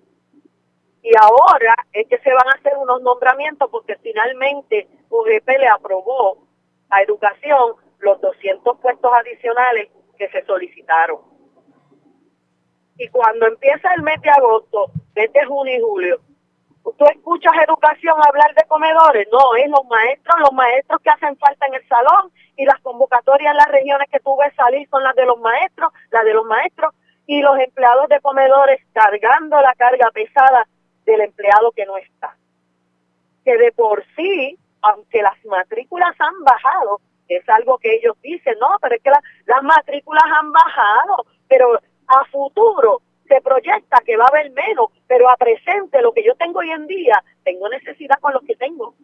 Y 1.01 1.11
ahora 1.19 1.75
es 1.91 2.07
que 2.07 2.17
se 2.19 2.33
van 2.33 2.47
a 2.47 2.53
hacer 2.53 2.73
unos 2.77 3.01
nombramientos 3.01 3.69
porque 3.69 3.97
finalmente 3.97 4.87
UGP 5.09 5.47
le 5.59 5.67
aprobó 5.67 6.47
a 6.89 7.01
educación 7.01 7.75
los 7.99 8.21
200 8.21 8.79
puestos 8.79 9.11
adicionales 9.13 9.89
que 10.17 10.29
se 10.29 10.45
solicitaron. 10.45 11.19
Y 12.97 13.07
cuando 13.09 13.47
empieza 13.47 13.93
el 13.95 14.03
mes 14.03 14.21
de 14.21 14.29
agosto, 14.29 14.91
desde 15.13 15.45
junio 15.45 15.75
y 15.75 15.81
julio, 15.81 16.21
¿tú 16.83 17.05
escuchas 17.05 17.53
educación 17.65 18.15
hablar 18.27 18.53
de 18.55 18.63
comedores? 18.67 19.27
No, 19.31 19.55
es 19.55 19.69
los 19.69 19.85
maestros, 19.89 20.35
los 20.39 20.53
maestros 20.53 21.01
que 21.01 21.09
hacen 21.09 21.37
falta 21.37 21.65
en 21.67 21.75
el 21.75 21.87
salón 21.87 22.31
y 22.55 22.65
las 22.65 22.79
convocatorias 22.81 23.51
en 23.51 23.57
las 23.57 23.67
regiones 23.69 24.07
que 24.11 24.19
tú 24.19 24.35
ves 24.37 24.53
salir 24.55 24.87
son 24.89 25.03
las 25.03 25.15
de 25.15 25.25
los 25.25 25.39
maestros, 25.39 25.91
las 26.11 26.23
de 26.25 26.33
los 26.33 26.45
maestros 26.45 26.93
y 27.25 27.41
los 27.41 27.57
empleados 27.59 28.09
de 28.09 28.19
comedores 28.21 28.81
cargando 28.93 29.59
la 29.61 29.73
carga 29.75 30.11
pesada 30.11 30.67
del 31.05 31.21
empleado 31.21 31.71
que 31.71 31.85
no 31.85 31.97
está. 31.97 32.35
Que 33.45 33.57
de 33.57 33.71
por 33.71 34.03
sí, 34.15 34.57
aunque 34.81 35.21
las 35.21 35.43
matrículas 35.45 36.15
han 36.19 36.43
bajado, 36.43 36.99
es 37.29 37.47
algo 37.49 37.77
que 37.77 37.95
ellos 37.95 38.15
dicen, 38.21 38.57
no, 38.59 38.67
pero 38.81 38.95
es 38.95 39.01
que 39.01 39.09
la- 39.09 39.21
las 39.45 39.63
matrículas 39.63 40.23
han 40.25 40.51
bajado, 40.51 41.25
pero 41.47 41.79
a 42.07 42.25
futuro 42.25 43.01
se 43.27 43.41
proyecta 43.41 44.01
que 44.05 44.17
va 44.17 44.25
a 44.25 44.27
haber 44.27 44.51
menos, 44.51 44.87
pero 45.07 45.29
a 45.29 45.37
presente 45.37 46.01
lo 46.01 46.13
que 46.13 46.23
yo 46.23 46.35
tengo 46.35 46.59
hoy 46.59 46.71
en 46.71 46.87
día, 46.87 47.23
tengo 47.43 47.69
necesidad 47.69 48.19
con 48.19 48.33
los 48.33 48.43
que 48.43 48.55
tengo. 48.55 48.95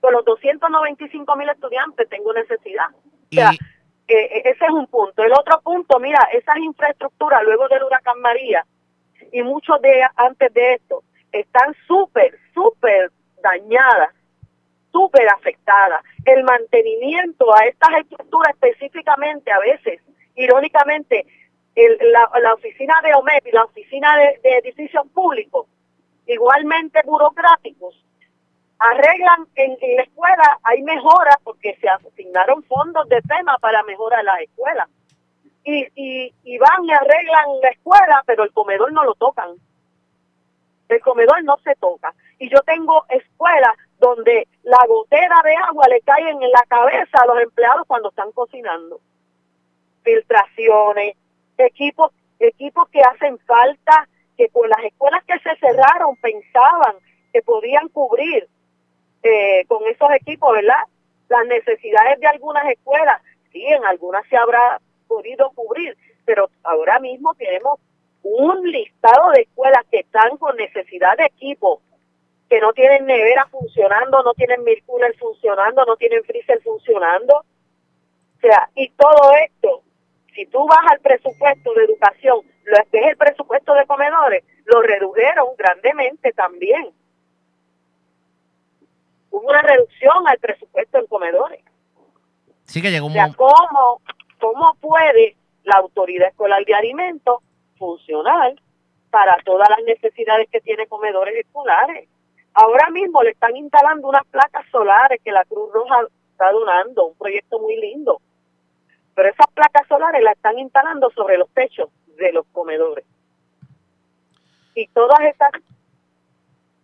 Con 0.00 0.12
los 0.12 0.24
295 0.24 1.36
mil 1.36 1.48
estudiantes 1.48 2.08
tengo 2.08 2.32
necesidad. 2.32 2.86
O 2.90 3.34
sea, 3.34 3.50
Y- 3.52 4.12
eh, 4.14 4.42
ese 4.44 4.64
es 4.64 4.70
un 4.70 4.86
punto. 4.86 5.22
El 5.22 5.32
otro 5.32 5.60
punto, 5.62 5.98
mira, 5.98 6.20
esas 6.32 6.56
infraestructuras 6.58 7.42
luego 7.42 7.68
del 7.68 7.82
huracán 7.84 8.20
María 8.20 8.64
y 9.32 9.42
muchos 9.42 9.80
de 9.80 10.02
antes 10.16 10.52
de 10.52 10.74
esto 10.74 11.02
están 11.32 11.74
súper, 11.86 12.38
súper 12.52 13.10
dañadas, 13.42 14.10
súper 14.92 15.28
afectadas. 15.28 16.02
El 16.24 16.44
mantenimiento 16.44 17.52
a 17.54 17.64
estas 17.64 17.90
estructuras 18.00 18.52
específicamente 18.54 19.50
a 19.50 19.58
veces, 19.58 20.00
irónicamente, 20.36 21.26
la 21.76 22.54
oficina 22.54 22.94
de 23.02 23.14
OMEP 23.14 23.46
y 23.46 23.52
la 23.52 23.64
oficina 23.64 24.16
de, 24.16 24.40
de 24.42 24.58
edificios 24.58 25.06
públicos, 25.08 25.66
igualmente 26.26 27.00
burocráticos, 27.04 28.04
arreglan 28.78 29.46
en, 29.54 29.76
en 29.80 29.96
la 29.96 30.02
escuela, 30.02 30.58
hay 30.62 30.82
mejoras 30.82 31.36
porque 31.42 31.76
se 31.80 31.88
asignaron 31.88 32.62
fondos 32.64 33.08
de 33.08 33.20
tema 33.22 33.58
para 33.58 33.82
mejorar 33.84 34.24
las 34.24 34.40
escuelas. 34.40 34.88
Y, 35.64 35.86
y, 35.94 36.34
y 36.44 36.58
van 36.58 36.84
y 36.84 36.92
arreglan 36.92 37.60
la 37.62 37.70
escuela, 37.70 38.22
pero 38.26 38.44
el 38.44 38.52
comedor 38.52 38.92
no 38.92 39.04
lo 39.04 39.14
tocan. 39.14 39.50
El 40.88 41.00
comedor 41.00 41.42
no 41.44 41.56
se 41.64 41.74
toca. 41.76 42.12
Y 42.38 42.50
yo 42.50 42.60
tengo 42.66 43.06
escuelas 43.08 43.74
donde 43.98 44.46
la 44.62 44.84
gotera 44.86 45.36
de 45.42 45.56
agua 45.56 45.86
le 45.88 46.00
cae 46.02 46.28
en 46.28 46.40
la 46.40 46.62
cabeza 46.68 47.18
a 47.22 47.26
los 47.26 47.40
empleados 47.40 47.86
cuando 47.86 48.10
están 48.10 48.30
cocinando. 48.32 49.00
Filtraciones, 50.02 51.16
equipos, 51.58 52.12
equipos 52.38 52.88
que 52.90 53.00
hacen 53.00 53.38
falta, 53.40 54.08
que 54.36 54.48
con 54.48 54.68
las 54.68 54.82
escuelas 54.84 55.22
que 55.24 55.38
se 55.38 55.56
cerraron 55.56 56.16
pensaban 56.16 56.96
que 57.32 57.42
podían 57.42 57.88
cubrir 57.88 58.48
eh, 59.22 59.64
con 59.66 59.86
esos 59.86 60.10
equipos, 60.12 60.52
¿verdad? 60.52 60.82
Las 61.28 61.46
necesidades 61.46 62.20
de 62.20 62.26
algunas 62.26 62.66
escuelas, 62.70 63.22
sí, 63.52 63.64
en 63.64 63.84
algunas 63.84 64.26
se 64.28 64.36
habrá 64.36 64.80
podido 65.08 65.50
cubrir, 65.50 65.96
pero 66.24 66.50
ahora 66.62 66.98
mismo 67.00 67.34
tenemos 67.34 67.78
un 68.22 68.70
listado 68.70 69.30
de 69.30 69.42
escuelas 69.42 69.84
que 69.90 70.00
están 70.00 70.36
con 70.38 70.56
necesidad 70.56 71.16
de 71.16 71.26
equipo, 71.26 71.80
que 72.48 72.60
no 72.60 72.72
tienen 72.72 73.06
nevera 73.06 73.46
funcionando, 73.50 74.22
no 74.22 74.34
tienen 74.34 74.64
milk 74.64 74.84
cooler 74.86 75.14
funcionando, 75.16 75.84
no 75.84 75.96
tienen 75.96 76.24
freezer 76.24 76.60
funcionando. 76.62 77.36
O 77.36 78.40
sea, 78.40 78.68
y 78.74 78.90
todo 78.90 79.32
esto, 79.44 79.82
si 80.34 80.46
tú 80.46 80.66
vas 80.66 80.80
al 80.90 81.00
presupuesto 81.00 81.72
de 81.74 81.84
educación, 81.84 82.40
lo 82.64 82.76
que 82.90 82.98
es 82.98 83.06
el 83.08 83.16
presupuesto 83.16 83.74
de 83.74 83.86
comedores, 83.86 84.44
lo 84.64 84.82
redujeron 84.82 85.48
grandemente 85.56 86.32
también 86.32 86.90
hubo 89.30 89.48
una 89.48 89.62
reducción 89.62 90.26
al 90.28 90.38
presupuesto 90.38 90.98
en 90.98 91.06
comedores. 91.06 91.60
sí 92.64 92.80
que 92.80 92.90
llegó 92.90 93.06
O 93.06 93.08
un 93.08 93.14
sea, 93.14 93.26
mo- 93.28 93.34
¿cómo, 93.36 94.00
cómo 94.40 94.74
puede 94.80 95.36
la 95.64 95.78
autoridad 95.78 96.28
escolar 96.28 96.64
de 96.64 96.74
alimentos 96.74 97.40
funcionar 97.78 98.54
para 99.10 99.36
todas 99.44 99.68
las 99.70 99.82
necesidades 99.84 100.48
que 100.50 100.60
tiene 100.60 100.86
comedores 100.86 101.34
escolares? 101.36 102.08
Ahora 102.54 102.88
mismo 102.90 103.22
le 103.22 103.30
están 103.30 103.56
instalando 103.56 104.08
unas 104.08 104.24
placas 104.26 104.64
solares 104.70 105.20
que 105.24 105.32
la 105.32 105.44
Cruz 105.44 105.72
Roja 105.72 105.96
está 106.30 106.52
donando, 106.52 107.06
un 107.06 107.16
proyecto 107.18 107.58
muy 107.58 107.76
lindo. 107.76 108.20
Pero 109.14 109.28
esas 109.28 109.46
placas 109.54 109.86
solares 109.88 110.22
las 110.22 110.36
están 110.36 110.58
instalando 110.58 111.10
sobre 111.10 111.38
los 111.38 111.48
techos 111.50 111.90
de 112.16 112.32
los 112.32 112.46
comedores. 112.52 113.04
Y 114.74 114.88
todas 114.88 115.20
estas 115.20 115.50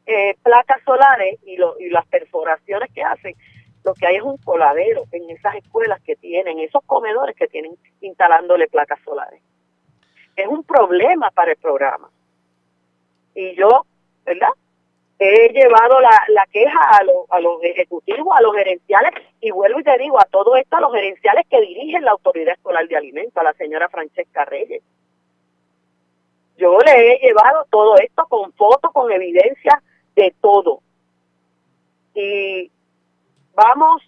eh, 0.07 0.37
placas 0.43 0.83
solares 0.85 1.39
y, 1.45 1.55
y 1.55 1.91
las 1.91 2.07
perforaciones 2.07 2.91
que 2.93 3.03
hacen, 3.03 3.35
lo 3.85 3.95
que 3.95 4.07
hay 4.07 4.17
es 4.17 4.23
un 4.23 4.37
coladero 4.39 5.05
en 5.13 5.31
esas 5.31 5.57
escuelas 5.57 6.01
que 6.03 6.17
tienen, 6.17 6.61
esos 6.61 6.83
comedores 6.85 7.35
que 7.37 7.49
tienen 7.49 7.77
instalándole 8.01 8.69
placas 8.69 9.01
solares. 9.05 9.43
Es 10.37 10.47
un 10.47 10.65
problema 10.65 11.31
para 11.31 11.53
el 11.53 11.57
programa. 11.57 12.11
Y 13.35 13.55
yo, 13.57 13.87
¿verdad? 14.25 14.51
He 15.23 15.53
llevado 15.53 16.01
la, 16.01 16.25
la 16.29 16.47
queja 16.47 16.79
a, 16.79 17.05
los 17.05 17.31
a 17.31 17.41
los 17.41 17.63
ejecutivos, 17.63 18.35
a 18.35 18.41
los 18.41 18.55
gerenciales, 18.55 19.13
y 19.39 19.51
vuelvo 19.51 19.79
y 19.81 19.85
te 19.85 19.99
digo, 19.99 20.19
a 20.19 20.25
todo 20.25 20.57
esto, 20.57 20.77
a 20.77 20.81
los 20.81 20.93
gerenciales 20.95 21.47
que 21.51 21.61
dirigen 21.61 22.07
la 22.07 22.13
Autoridad 22.13 22.55
Escolar 22.55 22.89
de 22.89 22.97
Alimentos, 22.97 23.37
a 23.37 23.43
la 23.45 23.53
señora 23.53 23.91
Francesca 23.91 24.47
Reyes. 24.47 24.83
Yo 26.57 26.79
le 26.79 27.13
he 27.13 27.19
llevado 27.19 27.67
todo 27.71 27.99
esto 27.99 28.25
con 28.31 28.51
fotos, 28.55 28.91
con 28.93 29.13
evidencia 29.13 29.83
de 30.17 30.35
todo. 30.41 30.81
Y 32.15 32.71
vamos 33.55 34.03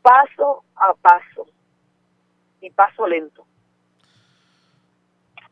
paso 0.00 0.62
a 0.76 0.94
paso 0.94 1.46
y 2.60 2.70
paso 2.70 3.06
lento. 3.08 3.44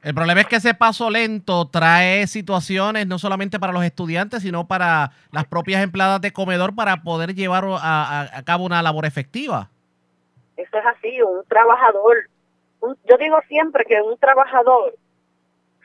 El 0.02 0.14
problema 0.14 0.40
es 0.40 0.46
que 0.48 0.56
ese 0.56 0.74
paso 0.74 1.10
lento 1.10 1.68
trae 1.68 2.26
situaciones 2.26 3.06
no 3.06 3.18
solamente 3.18 3.60
para 3.60 3.72
los 3.72 3.84
estudiantes, 3.84 4.42
sino 4.42 4.66
para 4.66 5.12
las 5.30 5.44
propias 5.46 5.82
empleadas 5.82 6.20
de 6.20 6.32
comedor 6.32 6.74
para 6.74 7.02
poder 7.02 7.34
llevar 7.34 7.64
a, 7.80 8.22
a- 8.36 8.42
cabo 8.42 8.64
una 8.64 8.82
labor 8.82 9.06
efectiva. 9.06 9.70
Eso 10.56 10.76
es 10.76 10.86
así, 10.86 11.22
un 11.22 11.44
trabajador 11.46 12.28
yo 13.08 13.16
digo 13.16 13.38
siempre 13.46 13.84
que 13.84 14.02
un 14.02 14.18
trabajador 14.18 14.96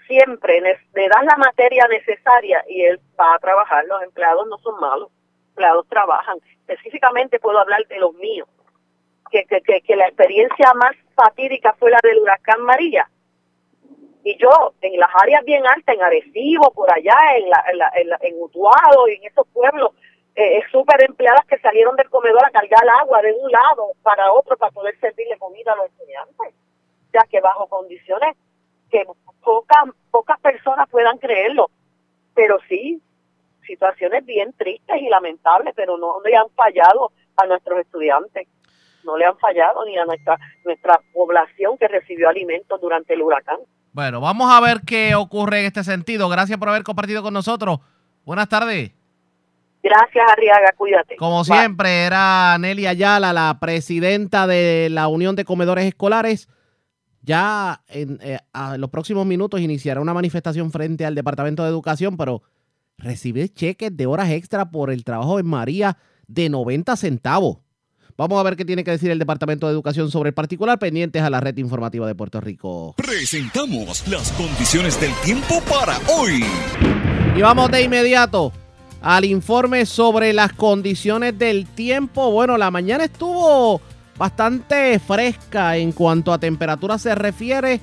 siempre 0.08 0.62
le 0.62 1.08
das 1.10 1.24
la 1.26 1.38
materia 1.38 1.88
necesaria 1.88 2.64
y 2.68 2.86
él 2.86 3.00
va 3.20 3.36
a 3.36 3.40
trabajar. 3.40 3.86
Los 3.86 4.02
empleados 4.02 4.48
no 4.48 4.58
son 4.58 4.80
malos, 4.80 5.10
los 5.12 5.50
empleados 5.50 5.86
trabajan. 5.90 6.38
Específicamente 6.68 7.40
puedo 7.40 7.60
hablar 7.60 7.86
de 7.88 8.00
los 8.00 8.14
míos, 8.16 8.48
que, 9.30 9.46
que, 9.46 9.62
que, 9.62 9.82
que 9.82 9.96
la 9.96 10.08
experiencia 10.08 10.74
más 10.74 10.96
fatídica 11.16 11.76
fue 11.78 11.92
la 11.92 12.00
del 12.02 12.18
huracán 12.20 12.62
María. 12.64 13.08
Y 14.30 14.38
yo, 14.38 14.74
en 14.82 15.00
las 15.00 15.10
áreas 15.24 15.42
bien 15.46 15.64
altas, 15.66 15.96
en 15.96 16.02
Arecibo, 16.02 16.70
por 16.74 16.92
allá, 16.92 17.16
en, 17.38 17.50
la, 17.50 17.64
en, 17.72 17.78
la, 17.78 17.92
en, 17.96 18.10
la- 18.10 18.20
en 18.22 18.36
Utuado, 18.42 19.08
en 19.08 19.24
esos 19.24 19.48
pueblos, 19.54 19.92
eh, 20.36 20.62
súper 20.70 21.02
empleadas 21.04 21.46
que 21.48 21.58
salieron 21.60 21.96
del 21.96 22.10
comedor 22.10 22.44
a 22.46 22.52
cargar 22.52 22.84
agua 23.02 23.22
de 23.22 23.32
un 23.32 23.50
lado 23.50 23.94
para 24.04 24.34
otro 24.34 24.58
para 24.58 24.72
poder 24.74 25.00
servirle 25.00 25.38
comida 25.38 25.72
a 25.72 25.78
los 25.78 25.86
estudiantes. 25.86 26.54
Sea, 27.12 27.24
que 27.32 27.40
bajo 27.40 27.68
condiciones 27.68 28.36
que 28.92 29.06
pocas 29.42 29.84
pocas 30.12 30.40
personas 30.42 30.90
puedan 30.90 31.18
creerlo. 31.20 31.70
Pero 32.36 32.58
sí, 32.68 33.02
situaciones 33.66 34.26
bien 34.26 34.52
tristes 34.54 35.02
y 35.02 35.08
lamentables, 35.08 35.74
pero 35.74 35.98
no 35.98 36.20
le 36.26 36.36
han 36.36 36.50
fallado 36.50 37.12
a 37.38 37.46
nuestros 37.46 37.80
estudiantes. 37.80 38.46
No 39.06 39.16
le 39.16 39.24
han 39.26 39.38
fallado 39.38 39.86
ni 39.86 39.98
a 39.98 40.04
nuestra 40.04 40.38
nuestra 40.66 41.00
población 41.14 41.78
que 41.78 41.88
recibió 41.88 42.28
alimentos 42.28 42.82
durante 42.82 43.14
el 43.14 43.22
huracán. 43.22 43.60
Bueno, 43.98 44.22
vamos 44.22 44.54
a 44.54 44.62
ver 44.62 44.82
qué 44.86 45.16
ocurre 45.16 45.62
en 45.62 45.66
este 45.66 45.84
sentido. 45.84 46.30
Gracias 46.30 46.60
por 46.60 46.70
haber 46.70 46.84
compartido 46.84 47.24
con 47.24 47.34
nosotros. 47.34 47.80
Buenas 48.26 48.48
tardes. 48.48 48.92
Gracias, 49.82 50.24
Arriaga, 50.32 50.72
cuídate. 50.78 51.16
Como 51.16 51.44
Bye. 51.44 51.46
siempre, 51.46 52.06
era 52.06 52.56
Nelly 52.60 52.86
Ayala, 52.86 53.34
la 53.34 53.58
presidenta 53.60 54.46
de 54.46 54.90
la 54.92 55.08
Unión 55.08 55.36
de 55.36 55.46
Comedores 55.46 55.86
Escolares. 55.86 56.48
Ya 57.24 57.82
en 57.88 58.20
eh, 58.22 58.38
a 58.54 58.78
los 58.78 58.92
próximos 58.92 59.26
minutos 59.26 59.62
iniciará 59.62 60.00
una 60.00 60.14
manifestación 60.14 60.72
frente 60.72 61.04
al 61.04 61.16
Departamento 61.16 61.64
de 61.64 61.70
Educación, 61.70 62.18
pero 62.18 62.44
recibir 63.00 63.52
cheques 63.52 63.98
de 63.98 64.06
horas 64.06 64.30
extra 64.30 64.70
por 64.70 64.92
el 64.92 65.04
trabajo 65.04 65.40
en 65.40 65.48
María 65.48 65.98
de 66.28 66.50
90 66.50 66.96
centavos. 66.98 67.58
Vamos 68.18 68.40
a 68.40 68.44
ver 68.44 68.56
qué 68.56 68.66
tiene 68.66 68.84
que 68.84 68.90
decir 68.90 69.12
el 69.12 69.20
Departamento 69.20 69.68
de 69.68 69.74
Educación 69.74 70.10
sobre 70.10 70.30
el 70.30 70.34
particular, 70.34 70.80
pendientes 70.80 71.22
a 71.22 71.30
la 71.30 71.40
red 71.40 71.56
informativa 71.58 72.08
de 72.08 72.16
Puerto 72.16 72.42
Rico. 72.42 72.96
Presentamos 72.98 74.08
las 74.08 74.32
condiciones 74.32 75.00
del 75.00 75.14
tiempo 75.24 75.62
para 75.70 76.00
hoy. 76.18 76.44
Y 77.36 77.42
vamos 77.44 77.70
de 77.70 77.84
inmediato 77.84 78.52
al 79.04 79.24
informe 79.24 79.86
sobre 79.86 80.34
las 80.34 80.52
condiciones 80.54 81.38
del 81.38 81.68
tiempo. 81.68 82.32
Bueno, 82.32 82.58
la 82.58 82.72
mañana 82.72 83.04
estuvo 83.04 83.82
bastante 84.18 84.98
fresca 84.98 85.78
en 85.78 85.92
cuanto 85.92 86.34
a 86.34 86.40
temperatura 86.40 86.98
se 86.98 87.14
refiere 87.14 87.82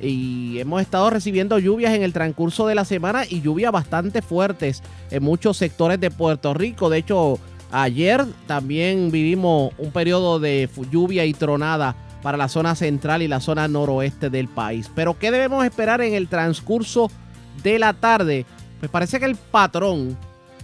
y 0.00 0.58
hemos 0.58 0.82
estado 0.82 1.10
recibiendo 1.10 1.60
lluvias 1.60 1.94
en 1.94 2.02
el 2.02 2.12
transcurso 2.12 2.66
de 2.66 2.74
la 2.74 2.84
semana 2.84 3.22
y 3.24 3.40
lluvias 3.40 3.70
bastante 3.70 4.20
fuertes 4.20 4.82
en 5.12 5.22
muchos 5.22 5.56
sectores 5.58 6.00
de 6.00 6.10
Puerto 6.10 6.54
Rico. 6.54 6.90
De 6.90 6.98
hecho, 6.98 7.38
ayer 7.70 8.24
también 8.46 9.10
vivimos 9.10 9.72
un 9.78 9.90
periodo 9.90 10.38
de 10.38 10.68
lluvia 10.90 11.24
y 11.24 11.32
tronada 11.32 11.96
para 12.22 12.38
la 12.38 12.48
zona 12.48 12.74
central 12.74 13.22
y 13.22 13.28
la 13.28 13.40
zona 13.40 13.68
noroeste 13.68 14.30
del 14.30 14.48
país. 14.48 14.90
Pero 14.94 15.18
¿qué 15.18 15.30
debemos 15.30 15.64
esperar 15.64 16.00
en 16.00 16.14
el 16.14 16.28
transcurso 16.28 17.10
de 17.62 17.78
la 17.78 17.92
tarde? 17.92 18.46
Pues 18.80 18.90
parece 18.90 19.20
que 19.20 19.26
el 19.26 19.36
patrón 19.36 20.16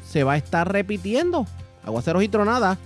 se 0.04 0.25
va 0.25 0.32
a 0.32 0.37
estar 0.37 0.71
repitiendo. 0.71 1.47
Aguaceros 1.85 2.23
y 2.23 2.28
tronadas, 2.28 2.78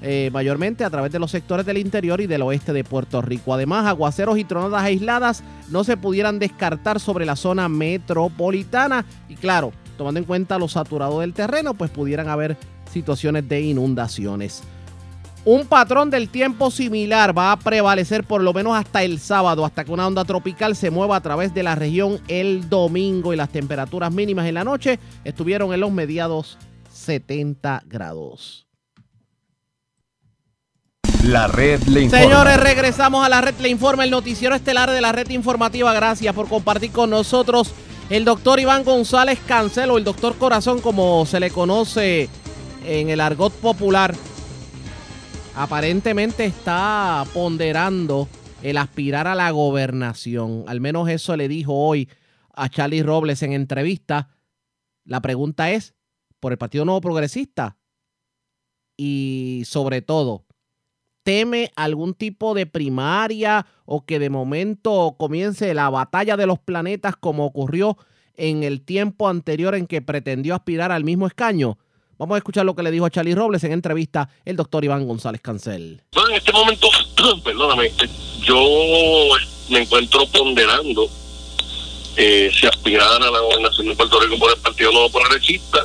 eh, 0.00 0.30
mayormente 0.32 0.84
a 0.84 0.90
través 0.90 1.10
de 1.10 1.18
los 1.18 1.30
sectores 1.30 1.66
del 1.66 1.78
interior 1.78 2.20
y 2.20 2.26
del 2.26 2.42
oeste 2.42 2.72
de 2.72 2.84
Puerto 2.84 3.20
Rico. 3.20 3.52
Además, 3.52 3.86
aguaceros 3.86 4.38
y 4.38 4.44
tronadas 4.44 4.82
aisladas 4.82 5.42
no 5.70 5.82
se 5.82 5.96
pudieran 5.96 6.38
descartar 6.38 7.00
sobre 7.00 7.26
la 7.26 7.34
zona 7.34 7.68
metropolitana. 7.68 9.04
Y 9.28 9.34
claro, 9.34 9.72
tomando 9.96 10.20
en 10.20 10.24
cuenta 10.24 10.58
lo 10.58 10.68
saturado 10.68 11.20
del 11.20 11.34
terreno, 11.34 11.74
pues 11.74 11.90
pudieran 11.90 12.28
haber 12.28 12.56
situaciones 12.90 13.48
de 13.48 13.60
inundaciones. 13.60 14.62
Un 15.44 15.66
patrón 15.66 16.10
del 16.10 16.28
tiempo 16.28 16.70
similar 16.70 17.36
va 17.36 17.52
a 17.52 17.58
prevalecer 17.58 18.24
por 18.24 18.42
lo 18.42 18.52
menos 18.52 18.76
hasta 18.76 19.02
el 19.02 19.18
sábado, 19.18 19.64
hasta 19.64 19.84
que 19.84 19.92
una 19.92 20.06
onda 20.06 20.24
tropical 20.24 20.76
se 20.76 20.90
mueva 20.90 21.16
a 21.16 21.20
través 21.22 21.54
de 21.54 21.62
la 21.62 21.74
región 21.74 22.20
el 22.28 22.68
domingo 22.68 23.32
y 23.32 23.36
las 23.36 23.48
temperaturas 23.48 24.12
mínimas 24.12 24.46
en 24.46 24.54
la 24.54 24.64
noche 24.64 24.98
estuvieron 25.24 25.72
en 25.72 25.80
los 25.80 25.92
mediados 25.92 26.58
70 26.92 27.84
grados. 27.86 28.66
La 31.24 31.46
red 31.48 31.82
le 31.84 32.02
informa. 32.02 32.24
Señores, 32.24 32.60
regresamos 32.60 33.24
a 33.24 33.28
la 33.28 33.40
red 33.40 33.54
Le 33.60 33.68
Informa, 33.68 34.04
el 34.04 34.10
noticiero 34.10 34.54
estelar 34.54 34.90
de 34.90 35.00
la 35.00 35.12
red 35.12 35.28
informativa. 35.30 35.92
Gracias 35.92 36.34
por 36.34 36.48
compartir 36.48 36.92
con 36.92 37.10
nosotros 37.10 37.72
el 38.08 38.24
doctor 38.24 38.60
Iván 38.60 38.84
González 38.84 39.38
Cancelo, 39.46 39.98
el 39.98 40.04
doctor 40.04 40.36
Corazón, 40.36 40.80
como 40.80 41.26
se 41.26 41.40
le 41.40 41.50
conoce 41.50 42.30
en 42.88 43.10
el 43.10 43.20
argot 43.20 43.52
popular. 43.52 44.14
Aparentemente 45.54 46.46
está 46.46 47.24
ponderando 47.34 48.28
el 48.62 48.78
aspirar 48.78 49.26
a 49.26 49.34
la 49.34 49.50
gobernación. 49.50 50.64
Al 50.66 50.80
menos 50.80 51.08
eso 51.10 51.36
le 51.36 51.48
dijo 51.48 51.74
hoy 51.74 52.08
a 52.54 52.70
Charlie 52.70 53.02
Robles 53.02 53.42
en 53.42 53.52
entrevista. 53.52 54.30
La 55.04 55.20
pregunta 55.20 55.70
es, 55.70 55.94
¿por 56.40 56.52
el 56.52 56.58
Partido 56.58 56.86
Nuevo 56.86 57.02
Progresista? 57.02 57.76
Y 58.96 59.64
sobre 59.66 60.00
todo, 60.00 60.46
teme 61.24 61.70
algún 61.76 62.14
tipo 62.14 62.54
de 62.54 62.64
primaria 62.64 63.66
o 63.84 64.06
que 64.06 64.18
de 64.18 64.30
momento 64.30 65.14
comience 65.18 65.74
la 65.74 65.90
batalla 65.90 66.38
de 66.38 66.46
los 66.46 66.58
planetas 66.58 67.16
como 67.16 67.44
ocurrió 67.44 67.98
en 68.34 68.62
el 68.62 68.80
tiempo 68.80 69.28
anterior 69.28 69.74
en 69.74 69.86
que 69.86 70.00
pretendió 70.00 70.54
aspirar 70.54 70.90
al 70.90 71.04
mismo 71.04 71.26
escaño? 71.26 71.76
Vamos 72.18 72.34
a 72.34 72.38
escuchar 72.38 72.66
lo 72.66 72.74
que 72.74 72.82
le 72.82 72.90
dijo 72.90 73.06
a 73.06 73.10
Charlie 73.10 73.34
Robles 73.34 73.62
en 73.62 73.72
entrevista 73.72 74.28
el 74.44 74.56
doctor 74.56 74.84
Iván 74.84 75.06
González 75.06 75.40
Cancel. 75.40 76.02
Bueno, 76.12 76.30
en 76.30 76.36
este 76.36 76.52
momento, 76.52 76.88
perdóname, 77.44 77.92
yo 78.42 78.58
me 79.70 79.82
encuentro 79.82 80.26
ponderando 80.26 81.08
eh, 82.16 82.50
si 82.52 82.66
aspirar 82.66 83.22
a 83.22 83.30
la 83.30 83.38
gobernación 83.38 83.86
de 83.86 83.94
Puerto 83.94 84.18
Rico 84.20 84.36
por 84.36 84.50
el 84.50 84.60
Partido 84.60 84.90
Nuevo 84.90 85.10
Progresista. 85.10 85.84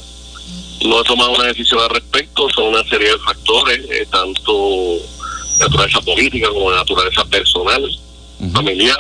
No 0.86 1.02
he 1.02 1.04
tomado 1.04 1.34
una 1.34 1.46
decisión 1.46 1.80
al 1.82 1.92
respecto, 1.92 2.50
son 2.50 2.70
una 2.70 2.84
serie 2.86 3.12
de 3.12 3.20
factores, 3.20 3.80
eh, 3.92 4.08
tanto 4.10 4.52
de 4.54 5.60
naturaleza 5.60 6.02
política 6.02 6.50
como 6.50 6.72
de 6.72 6.78
naturaleza 6.78 7.24
personal, 7.26 7.88
familiar, 8.52 9.00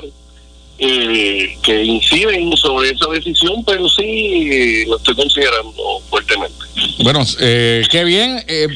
eh, 0.85 1.57
que 1.63 1.83
inciden 1.83 2.55
sobre 2.57 2.91
esa 2.91 3.07
decisión, 3.07 3.63
pero 3.65 3.87
sí 3.89 4.03
eh, 4.51 4.85
lo 4.87 4.97
estoy 4.97 5.15
considerando 5.15 6.01
fuertemente. 6.09 6.63
Bueno, 6.99 7.23
eh, 7.39 7.83
qué 7.89 8.03
bien. 8.03 8.43
Eh, 8.47 8.67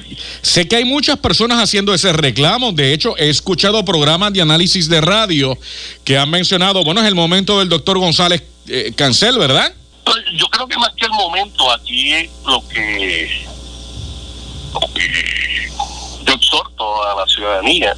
sé 0.41 0.67
que 0.67 0.75
hay 0.75 0.85
muchas 0.85 1.17
personas 1.17 1.61
haciendo 1.61 1.93
ese 1.93 2.13
reclamo. 2.13 2.71
De 2.71 2.93
hecho, 2.93 3.17
he 3.17 3.29
escuchado 3.29 3.83
programas 3.85 4.33
de 4.33 4.41
análisis 4.41 4.89
de 4.89 5.01
radio 5.01 5.57
que 6.03 6.17
han 6.17 6.29
mencionado, 6.29 6.83
bueno, 6.83 7.01
es 7.01 7.07
el 7.07 7.15
momento 7.15 7.59
del 7.59 7.69
doctor 7.69 7.97
González 7.97 8.43
eh, 8.67 8.91
Cancel, 8.95 9.37
¿verdad? 9.37 9.73
Pues, 10.03 10.17
Yo 10.37 10.47
creo 10.47 10.67
que 10.67 10.77
más 10.77 10.93
que 10.95 11.05
el 11.05 11.11
momento, 11.11 11.71
aquí 11.71 12.29
lo 12.45 12.67
que, 12.67 13.45
lo 14.73 14.93
que 14.93 15.69
yo 16.25 16.33
exhorto 16.33 17.03
a 17.03 17.21
la 17.21 17.27
ciudadanía, 17.27 17.95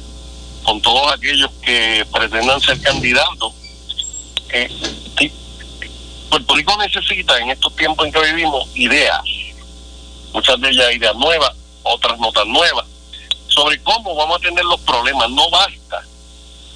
con 0.64 0.80
todos 0.80 1.12
aquellos 1.12 1.50
que 1.64 2.04
pretendan 2.12 2.60
ser 2.60 2.80
candidatos, 2.80 3.52
eh, 4.52 4.70
Puerto 6.28 6.54
Rico 6.54 6.76
necesita 6.78 7.38
en 7.38 7.50
estos 7.50 7.74
tiempos 7.74 8.06
en 8.06 8.12
que 8.12 8.20
vivimos 8.20 8.68
ideas, 8.74 9.20
muchas 10.32 10.60
de 10.60 10.70
ellas 10.70 10.92
ideas 10.94 11.16
nuevas, 11.16 11.50
otras 11.82 12.18
no 12.20 12.30
tan 12.32 12.52
nuevas, 12.52 12.86
sobre 13.48 13.82
cómo 13.82 14.14
vamos 14.14 14.36
a 14.36 14.38
atender 14.38 14.64
los 14.64 14.80
problemas. 14.82 15.28
No 15.30 15.50
basta 15.50 16.02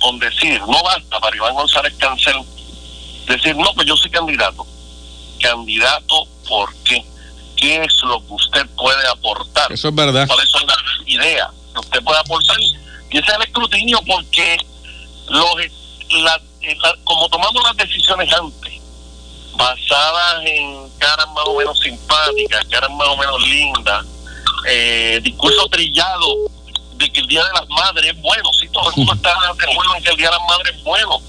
con 0.00 0.18
decir, 0.18 0.60
no 0.62 0.82
basta 0.82 1.20
para 1.20 1.36
Iván 1.36 1.54
González 1.54 1.94
Cancel 1.98 2.34
decir, 3.28 3.54
no, 3.56 3.72
pues 3.74 3.86
yo 3.86 3.96
soy 3.96 4.10
candidato 4.10 4.66
candidato, 5.40 6.26
¿por 6.48 6.74
qué? 6.84 7.04
¿Qué 7.56 7.76
es 7.84 7.92
lo 8.02 8.18
que 8.26 8.32
usted 8.32 8.66
puede 8.76 9.06
aportar? 9.08 9.70
Eso 9.70 9.88
es 9.88 9.94
verdad. 9.94 10.26
¿Cuáles 10.26 10.48
son 10.48 10.66
las 10.66 10.76
ideas 11.06 11.48
que 11.74 11.80
usted 11.80 12.02
puede 12.02 12.18
aportar? 12.18 12.56
Y 12.60 13.18
ese 13.18 13.26
es 13.30 13.34
el 13.36 13.42
escrutinio 13.42 14.00
porque 14.06 14.56
los, 15.28 15.54
la- 16.22 16.40
como 17.04 17.28
tomamos 17.28 17.62
las 17.62 17.76
decisiones 17.76 18.32
antes, 18.32 18.80
basadas 19.56 20.44
en 20.44 20.88
caras 20.98 21.26
más 21.34 21.44
o 21.46 21.56
menos 21.56 21.78
simpáticas, 21.78 22.64
caras 22.66 22.90
más 22.90 23.08
o 23.08 23.16
menos 23.16 23.40
lindas, 23.48 24.06
eh, 24.66 25.20
discurso 25.22 25.68
trillado 25.68 26.34
de 26.94 27.10
que 27.12 27.20
el 27.20 27.26
Día 27.26 27.44
de 27.44 27.52
las 27.52 27.68
Madres 27.68 28.12
es 28.14 28.22
bueno, 28.22 28.52
si 28.52 28.68
todo 28.68 28.90
el 28.90 28.96
mundo 28.96 29.12
está 29.14 29.30
de 29.30 29.46
acuerdo 29.46 29.96
en 29.96 30.02
que 30.02 30.10
el 30.10 30.16
Día 30.16 30.30
de 30.30 30.36
las 30.36 30.48
Madres 30.48 30.76
es 30.76 30.84
bueno, 30.84 31.20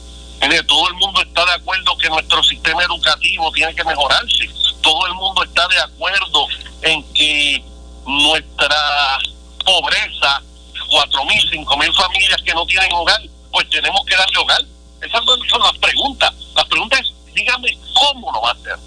todo 0.67 0.87
el 0.89 0.93
mundo 0.95 1.21
está 1.21 1.45
de 1.45 1.53
acuerdo 1.53 1.97
que 1.97 2.09
nuestro 2.09 2.43
sistema 2.43 2.83
educativo 2.83 3.51
tiene 3.51 3.73
que 3.73 3.83
mejorarse. 3.83 4.49
Todo 4.81 5.07
el 5.07 5.13
mundo 5.15 5.43
está 5.43 5.67
de 5.67 5.79
acuerdo 5.79 6.47
en 6.81 7.03
que 7.13 7.63
nuestra 8.05 9.17
pobreza, 9.65 10.41
cuatro 10.89 11.25
mil, 11.25 11.41
cinco 11.49 11.77
mil 11.77 11.91
familias 11.93 12.41
que 12.43 12.53
no 12.53 12.65
tienen 12.65 12.91
hogar, 12.93 13.21
pues 13.51 13.69
tenemos 13.69 14.05
que 14.05 14.15
darle 14.15 14.37
hogar. 14.37 14.61
Esas 15.01 15.25
no 15.25 15.35
son 15.49 15.61
las 15.61 15.77
preguntas. 15.77 16.33
La 16.55 16.65
pregunta 16.65 16.97
es, 16.99 17.11
dígame 17.33 17.77
cómo 17.93 18.31
lo 18.31 18.41
va 18.41 18.49
a 18.49 18.53
hacer. 18.53 18.77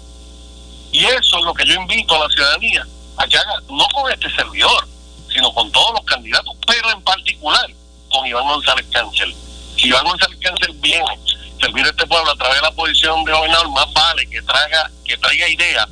Y 0.91 1.05
eso 1.05 1.37
es 1.37 1.45
lo 1.45 1.53
que 1.53 1.65
yo 1.65 1.75
invito 1.75 2.15
a 2.15 2.19
la 2.19 2.29
ciudadanía 2.29 2.85
a 3.17 3.27
que 3.27 3.37
haga, 3.37 3.61
no 3.69 3.85
con 3.93 4.11
este 4.11 4.29
servidor, 4.35 4.87
sino 5.31 5.53
con 5.53 5.71
todos 5.71 5.93
los 5.93 6.05
candidatos, 6.05 6.55
pero 6.65 6.91
en 6.91 7.01
particular 7.01 7.69
con 8.09 8.25
Iván 8.25 8.47
González 8.47 8.85
Cancel. 8.91 9.35
Si 9.77 9.87
Iván 9.87 10.05
González 10.05 10.39
Cancel 10.41 10.73
viene 10.79 11.19
servir 11.59 11.85
a 11.85 11.89
este 11.89 12.07
pueblo 12.07 12.31
a 12.31 12.35
través 12.35 12.55
de 12.55 12.61
la 12.61 12.71
posición 12.71 13.23
de 13.25 13.31
gobernador, 13.31 13.69
más 13.71 13.91
vale 13.93 14.27
que 14.29 14.41
traiga, 14.41 14.89
que 15.05 15.17
traiga 15.17 15.47
ideas 15.47 15.87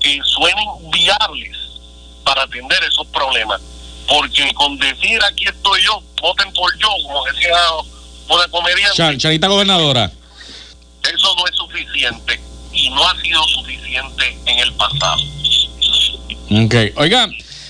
que 0.00 0.18
suenen 0.24 0.66
viables 0.90 1.56
para 2.24 2.42
atender 2.42 2.82
esos 2.84 3.06
problemas. 3.08 3.60
Porque 4.08 4.52
con 4.54 4.76
decir 4.78 5.22
aquí 5.24 5.44
estoy 5.46 5.82
yo, 5.84 6.02
voten 6.20 6.52
por 6.54 6.76
yo, 6.78 6.88
como 7.04 7.24
decía 7.26 7.56
una 8.30 8.48
comediante, 8.48 8.96
Char- 8.96 9.16
Charita 9.18 9.48
gobernadora. 9.48 10.04
eso 10.06 11.34
no 11.36 11.46
es 11.46 11.56
suficiente 11.56 12.40
y 12.72 12.88
no 12.90 13.06
ha 13.06 13.20
sido 13.20 13.42
suficiente 13.48 14.36
en 14.46 14.58
el 14.58 14.72
pasado. 14.74 15.22
Ok. 16.64 16.74
Oiga, 16.96 17.28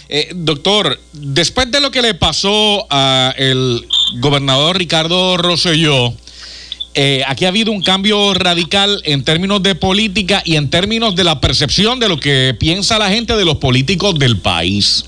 eh, 0.08 0.30
doctor, 0.34 0.98
después 1.12 1.70
de 1.70 1.80
lo 1.80 1.90
que 1.90 2.02
le 2.02 2.14
pasó 2.14 2.86
a 2.90 3.34
el 3.36 3.86
gobernador 4.18 4.76
Ricardo 4.78 5.36
Rosselló, 5.36 6.12
eh, 6.94 7.22
aquí 7.26 7.44
ha 7.44 7.48
habido 7.48 7.70
un 7.72 7.82
cambio 7.82 8.34
radical 8.34 9.00
en 9.04 9.22
términos 9.22 9.62
de 9.62 9.74
política 9.76 10.42
y 10.44 10.56
en 10.56 10.70
términos 10.70 11.14
de 11.14 11.24
la 11.24 11.40
percepción 11.40 12.00
de 12.00 12.08
lo 12.08 12.18
que 12.18 12.54
piensa 12.58 12.98
la 12.98 13.08
gente 13.10 13.36
de 13.36 13.44
los 13.44 13.56
políticos 13.58 14.18
del 14.18 14.38
país. 14.40 15.04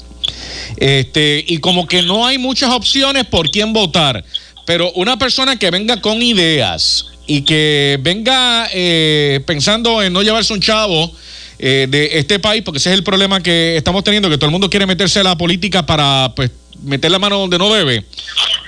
Este, 0.76 1.44
y 1.46 1.58
como 1.58 1.86
que 1.86 2.02
no 2.02 2.26
hay 2.26 2.38
muchas 2.38 2.70
opciones 2.70 3.24
por 3.26 3.50
quién 3.50 3.72
votar, 3.72 4.24
pero 4.64 4.90
una 4.92 5.18
persona 5.18 5.58
que 5.58 5.70
venga 5.70 6.00
con 6.00 6.22
ideas 6.22 7.06
y 7.26 7.42
que 7.42 7.98
venga 8.00 8.68
eh, 8.72 9.40
pensando 9.46 10.02
en 10.02 10.12
no 10.12 10.22
llevarse 10.22 10.52
un 10.52 10.60
chavo 10.60 11.12
eh, 11.58 11.86
de 11.88 12.18
este 12.18 12.40
país, 12.40 12.62
porque 12.64 12.78
ese 12.78 12.90
es 12.90 12.98
el 12.98 13.04
problema 13.04 13.40
que 13.40 13.76
estamos 13.76 14.02
teniendo, 14.02 14.28
que 14.28 14.36
todo 14.36 14.46
el 14.46 14.52
mundo 14.52 14.68
quiere 14.68 14.84
meterse 14.84 15.20
a 15.20 15.22
la 15.22 15.36
política 15.36 15.86
para 15.86 16.32
pues, 16.34 16.50
meter 16.82 17.10
la 17.10 17.20
mano 17.20 17.38
donde 17.38 17.56
no 17.56 17.72
debe, 17.72 18.04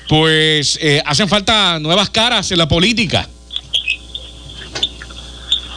pues 0.08 0.78
eh, 0.80 1.02
hacen 1.04 1.28
falta 1.28 1.78
nuevas 1.80 2.10
caras 2.10 2.52
en 2.52 2.58
la 2.58 2.68
política. 2.68 3.28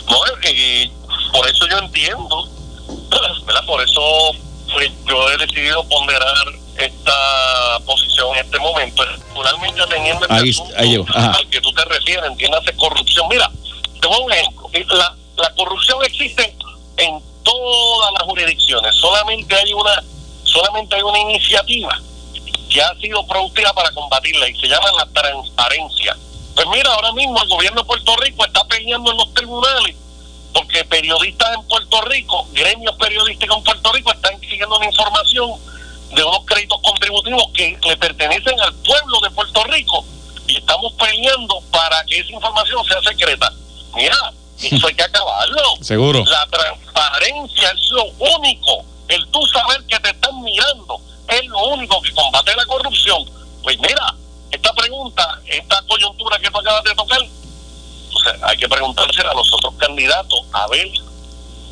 No, 0.10 0.18
eh, 0.44 0.92
por 1.32 1.48
eso 1.50 1.68
yo 1.70 1.80
entiendo, 1.80 2.50
¿verdad? 3.48 3.66
Por 3.66 3.82
eso 3.82 4.36
pues, 4.72 4.92
yo 5.08 5.32
he 5.32 5.38
decidido 5.38 5.84
ponderar 5.90 6.36
esta 6.78 7.80
posición 7.86 8.36
en 8.36 8.46
este 8.46 8.60
momento, 8.60 9.04
particularmente 9.04 9.82
teniendo 9.90 10.26
este 10.26 10.34
Ahí- 10.36 10.96
al 11.38 11.50
que 11.50 11.62
tú 11.62 11.72
te 11.74 11.84
refieres, 11.86 12.26
entiéndase 12.26 12.76
corrupción. 12.76 13.28
Mira, 13.30 13.50
te 14.02 14.08
pongo 14.08 14.26
un 14.26 14.34
ejemplo. 14.34 14.70
La, 14.90 15.16
la 15.38 15.50
corrupción 15.56 16.04
existe 16.06 16.56
en 16.98 17.22
todas 17.44 18.12
las 18.14 18.24
jurisdicciones, 18.24 18.94
solamente 18.96 19.56
hay 19.56 19.74
una, 19.74 20.04
solamente 20.44 20.96
hay 20.96 21.02
una 21.02 21.20
iniciativa 21.20 22.00
que 22.70 22.82
ha 22.82 22.94
sido 23.00 23.26
productiva 23.26 23.72
para 23.74 23.92
combatirla 23.92 24.50
y 24.50 24.56
se 24.60 24.68
llama 24.68 24.88
la 24.98 25.06
transparencia. 25.14 26.18
Pues 26.56 26.68
mira, 26.68 26.92
ahora 26.94 27.12
mismo 27.14 27.42
el 27.42 27.48
gobierno 27.48 27.82
de 27.82 27.88
Puerto 27.88 28.16
Rico 28.18 28.44
está 28.46 28.64
peleando 28.66 29.12
en 29.12 29.18
los 29.18 29.34
tribunales 29.34 29.96
porque 30.54 30.84
periodistas 30.86 31.54
en 31.56 31.64
Puerto 31.68 32.02
Rico, 32.02 32.48
gremios 32.52 32.96
periodísticos 32.98 33.58
en 33.58 33.64
Puerto 33.64 33.92
Rico 33.94 34.12
están 34.12 34.34
exigiendo 34.34 34.76
una 34.76 34.86
información 34.88 35.52
de 36.12 36.24
unos 36.24 36.46
créditos 36.46 36.80
contributivos 36.82 37.44
que 37.54 37.78
le 37.84 37.98
pertenecen 37.98 38.60
al 38.62 38.74
pueblo 38.76 39.20
de 39.22 39.30
Puerto 39.32 39.64
Rico 39.66 40.06
y 40.48 40.58
estamos 40.58 40.94
peleando 40.94 41.62
para 41.72 42.04
que 42.06 42.20
esa 42.20 42.32
información 42.32 42.84
sea 42.86 43.02
secreta. 43.02 43.52
Mira, 43.96 44.16
eso 44.62 44.88
hay 44.88 44.96
que 44.96 45.04
acabarlo. 45.04 45.76
Seguro. 45.82 46.24
La 46.26 46.46
transparencia 46.48 47.72
es 47.72 47.92
lo 47.92 48.06
único. 48.38 48.86
El 49.08 49.26
tú 49.28 49.42
saber 49.48 49.84
que 49.86 50.00
te 50.00 50.10
están 50.10 50.42
mirando 50.42 51.00
es 51.28 51.46
lo 51.46 51.68
único 51.68 52.02
que 52.02 52.12
combate 52.14 52.56
la 52.56 52.66
corrupción. 52.66 53.26
Pues 53.64 53.78
mira, 53.80 54.16
esta 54.52 54.74
pregunta, 54.74 55.42
esta 55.46 55.82
coyuntura 55.88 56.40
que 56.40 56.50
tú 56.50 56.60
acabas 56.60 56.84
de 56.84 56.96
tocar, 56.96 57.20
o 57.22 58.20
sea, 58.20 58.48
hay 58.48 58.58
que 58.58 58.70
preguntarse 58.70 59.22
a 59.22 59.34
los 59.34 59.52
otros 59.54 59.74
candidatos 59.76 60.40
a 60.54 60.68
ver, 60.68 60.90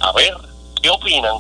a 0.01 0.11
ver 0.11 0.35
qué 0.81 0.89
opinan 0.89 1.37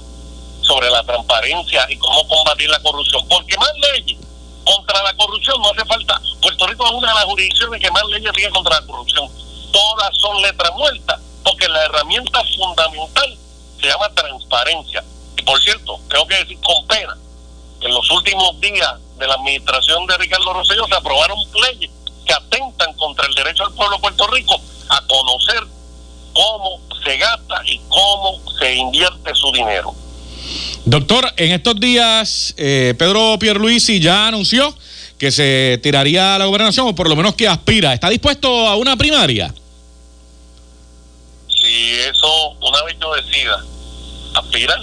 sobre 0.65 0.89
la 0.89 1.03
transparencia 1.03 1.85
y 1.89 1.97
cómo 1.97 2.27
combatir 2.27 2.69
la 2.69 2.81
corrupción. 2.81 3.27
Porque 3.27 3.57
más 3.57 3.71
leyes 3.93 4.17
contra 4.65 5.01
la 5.03 5.13
corrupción 5.15 5.61
no 5.61 5.69
hace 5.71 5.85
falta. 5.85 6.19
Puerto 6.41 6.67
Rico 6.67 6.85
es 6.85 6.91
una 6.91 7.09
de 7.09 7.15
las 7.15 7.23
jurisdicciones 7.25 7.81
que 7.81 7.91
más 7.91 8.03
leyes 8.05 8.31
tiene 8.33 8.51
contra 8.51 8.79
la 8.79 8.85
corrupción. 8.85 9.29
Todas 9.71 10.17
son 10.17 10.41
letras 10.41 10.71
muertas, 10.75 11.21
porque 11.43 11.67
la 11.67 11.85
herramienta 11.85 12.41
fundamental 12.57 13.37
se 13.79 13.87
llama 13.87 14.09
transparencia. 14.13 15.03
Y 15.37 15.41
por 15.43 15.61
cierto, 15.61 15.99
tengo 16.09 16.27
que 16.27 16.35
decir 16.37 16.59
con 16.61 16.87
pena, 16.87 17.17
que 17.79 17.87
en 17.87 17.93
los 17.93 18.09
últimos 18.11 18.59
días 18.59 18.95
de 19.17 19.27
la 19.27 19.35
administración 19.35 20.05
de 20.07 20.17
Ricardo 20.17 20.53
Rosselló 20.53 20.87
se 20.87 20.95
aprobaron 20.95 21.37
leyes 21.69 21.91
que 22.25 22.33
atentan 22.33 22.93
contra 22.93 23.27
el 23.27 23.35
derecho 23.35 23.63
al 23.63 23.73
pueblo 23.73 23.97
de 23.97 24.01
Puerto 24.01 24.27
Rico 24.27 24.55
a 24.89 25.01
conocer 25.07 25.63
cómo 26.33 26.79
se 27.03 27.17
gasta 27.17 27.61
y 27.65 27.79
cómo 27.87 28.39
se 28.59 28.75
invierte 28.75 29.35
su 29.35 29.51
dinero. 29.51 29.93
Doctor, 30.85 31.33
en 31.37 31.51
estos 31.51 31.79
días 31.79 32.53
eh, 32.57 32.93
Pedro 32.97 33.37
Pierluisi 33.39 33.99
ya 33.99 34.27
anunció 34.27 34.75
que 35.17 35.31
se 35.31 35.79
tiraría 35.81 36.35
a 36.35 36.39
la 36.39 36.45
gobernación, 36.45 36.87
o 36.87 36.95
por 36.95 37.09
lo 37.09 37.15
menos 37.15 37.35
que 37.35 37.47
aspira. 37.47 37.93
¿Está 37.93 38.09
dispuesto 38.09 38.67
a 38.67 38.75
una 38.75 38.97
primaria? 38.97 39.53
Si 41.47 41.93
eso, 41.93 42.51
una 42.61 42.83
vez 42.83 42.95
yo 43.01 43.13
decida 43.15 43.63
aspirar, 44.35 44.79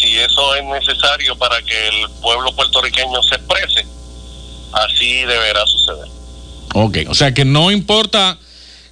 si 0.00 0.16
eso 0.16 0.54
es 0.54 0.64
necesario 0.64 1.36
para 1.36 1.60
que 1.62 1.88
el 1.88 2.10
pueblo 2.22 2.54
puertorriqueño 2.56 3.22
se 3.22 3.34
exprese, 3.34 3.86
así 4.72 5.24
deberá 5.24 5.64
suceder. 5.66 6.08
Ok, 6.74 6.98
o 7.08 7.14
sea 7.14 7.34
que 7.34 7.44
no 7.44 7.70
importa 7.70 8.38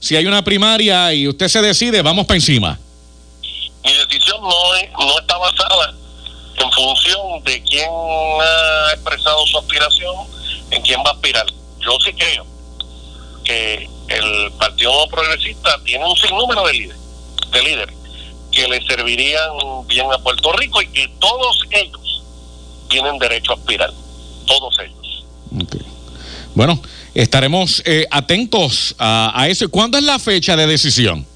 si 0.01 0.17
hay 0.17 0.27
una 0.27 0.45
primaria 0.45 1.13
y 1.15 1.27
usted 1.29 1.49
se 1.49 1.63
decide, 1.63 2.03
vamos 2.03 2.27
para 2.27 2.37
encima. 2.37 2.79
mi 3.85 3.93
decisión 3.93 4.28
no, 4.41 5.07
no 5.07 5.19
está 5.19 5.37
basada 5.39 5.95
en 6.57 6.73
función 6.73 7.43
de 7.45 7.63
quién 7.63 7.89
ha 7.89 8.93
expresado 8.95 9.47
su 9.47 9.59
aspiración, 9.59 10.15
en 10.71 10.83
quién 10.83 11.01
va 11.01 11.11
a 11.11 11.13
aspirar. 11.13 11.47
Yo 11.81 11.97
sí 12.05 12.13
creo 12.13 12.47
que 13.45 13.89
el 14.09 14.53
Partido 14.59 15.09
Progresista 15.09 15.79
tiene 15.85 16.05
un 16.05 16.17
sinnúmero 16.17 16.67
de 16.67 16.73
líderes, 16.73 17.01
de 17.53 17.63
líderes 17.63 17.97
que 18.51 18.67
le 18.67 18.85
servirían 18.87 19.51
bien 19.87 20.11
a 20.13 20.19
Puerto 20.19 20.53
Rico 20.53 20.83
y 20.83 20.89
que 20.89 21.09
todos 21.21 21.61
ellos 21.71 22.23
tienen 22.89 23.19
derecho 23.19 23.53
a 23.53 23.57
aspirar, 23.57 23.93
todos 24.47 24.77
ellos. 24.81 25.25
Bueno, 26.55 26.81
estaremos 27.15 27.83
eh, 27.85 28.07
atentos 28.11 28.95
a, 28.99 29.33
a 29.35 29.49
eso. 29.49 29.69
¿Cuándo 29.69 29.99
es 29.99 30.05
la 30.05 30.19
fecha 30.19 30.57
de 30.57 30.67
decisión? 30.67 31.27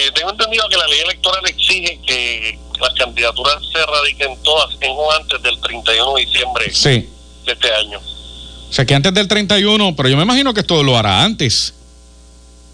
Eh, 0.00 0.10
tengo 0.14 0.30
entendido 0.30 0.66
que 0.68 0.76
la 0.78 0.86
ley 0.86 1.00
electoral 1.00 1.42
exige 1.46 2.00
que 2.06 2.58
las 2.80 2.94
candidaturas 2.94 3.56
se 3.70 3.84
radiquen 3.84 4.42
todas 4.42 4.74
en 4.80 4.92
o 4.92 5.12
antes 5.12 5.42
del 5.42 5.60
31 5.60 6.14
de 6.14 6.24
diciembre 6.24 6.72
Sí. 6.72 7.08
de 7.44 7.52
este 7.52 7.70
año. 7.74 7.98
O 7.98 8.72
sea 8.72 8.86
que 8.86 8.94
antes 8.94 9.12
del 9.12 9.28
31, 9.28 9.94
pero 9.96 10.08
yo 10.08 10.16
me 10.16 10.22
imagino 10.22 10.54
que 10.54 10.60
esto 10.60 10.82
lo 10.82 10.96
hará 10.96 11.22
antes. 11.22 11.74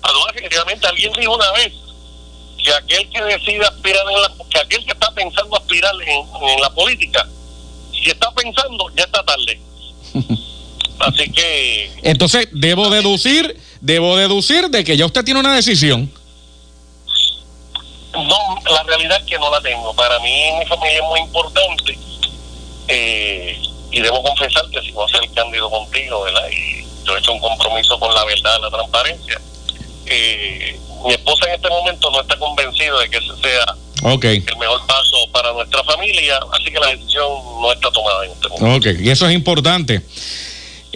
Además, 0.03 0.27
efectivamente, 0.37 0.87
alguien 0.87 1.13
dijo 1.19 1.35
una 1.35 1.51
vez 1.53 1.73
que 2.63 2.73
aquel 2.73 3.09
que 3.11 3.23
decide 3.23 3.65
aspirar 3.67 4.05
en 4.09 4.23
la, 4.23 4.33
que 4.51 4.59
aquel 4.59 4.85
que 4.85 4.93
está 4.93 5.11
pensando 5.13 5.57
aspirar 5.57 5.95
en, 6.07 6.49
en 6.49 6.61
la 6.61 6.71
política, 6.73 7.27
si 7.93 8.11
está 8.11 8.31
pensando, 8.33 8.89
ya 8.95 9.03
está 9.05 9.25
tarde. 9.25 9.61
Así 10.99 11.31
que 11.31 11.91
Entonces, 12.03 12.49
debo 12.53 12.89
deducir, 12.89 13.59
debo 13.81 14.17
deducir 14.17 14.69
de 14.71 14.85
que 14.85 14.97
ya 14.97 15.07
usted 15.07 15.25
tiene 15.25 15.41
una 15.41 15.55
decisión. 15.57 16.11
No, 18.25 18.59
la 18.71 18.83
realidad 18.85 19.19
es 19.21 19.25
que 19.25 19.39
no 19.39 19.51
la 19.51 19.61
tengo. 19.61 19.95
Para 19.95 20.19
mí, 20.21 20.51
mi 20.59 20.67
familia 20.67 20.99
es 20.99 21.05
muy 21.05 21.21
importante. 21.21 21.99
eh, 22.89 23.61
y 23.91 24.01
debo 24.01 24.23
confesar 24.23 24.63
que 24.71 24.81
si 24.83 24.91
voy 24.93 25.07
a 25.09 25.19
ser 25.19 25.31
candidato 25.33 25.71
contigo, 25.71 26.23
¿verdad? 26.23 26.49
Y 26.51 26.85
yo 27.05 27.17
he 27.17 27.19
hecho 27.19 27.33
un 27.33 27.41
compromiso 27.41 27.99
con 27.99 28.13
la 28.15 28.25
verdad, 28.25 28.61
la 28.61 28.71
transparencia. 28.71 29.41
eh, 30.07 30.79
mi 31.05 31.13
esposa 31.13 31.47
en 31.49 31.55
este 31.55 31.69
momento 31.69 32.11
no 32.11 32.21
está 32.21 32.37
convencida 32.39 32.99
de 33.01 33.11
que 33.11 33.17
ese 33.19 33.37
sea 33.43 33.77
el 34.29 34.57
mejor 34.59 34.87
paso 34.87 35.17
para 35.33 35.53
nuestra 35.53 35.83
familia, 35.85 36.39
así 36.53 36.65
que 36.71 36.79
la 36.79 36.89
decisión 36.89 37.29
no 37.61 37.73
está 37.73 37.91
tomada 37.91 38.25
en 38.25 38.33
este 38.33 38.49
momento. 38.49 38.89
ok, 38.91 38.97
y 39.01 39.11
eso 39.11 39.27
es 39.29 39.35
importante. 39.35 40.03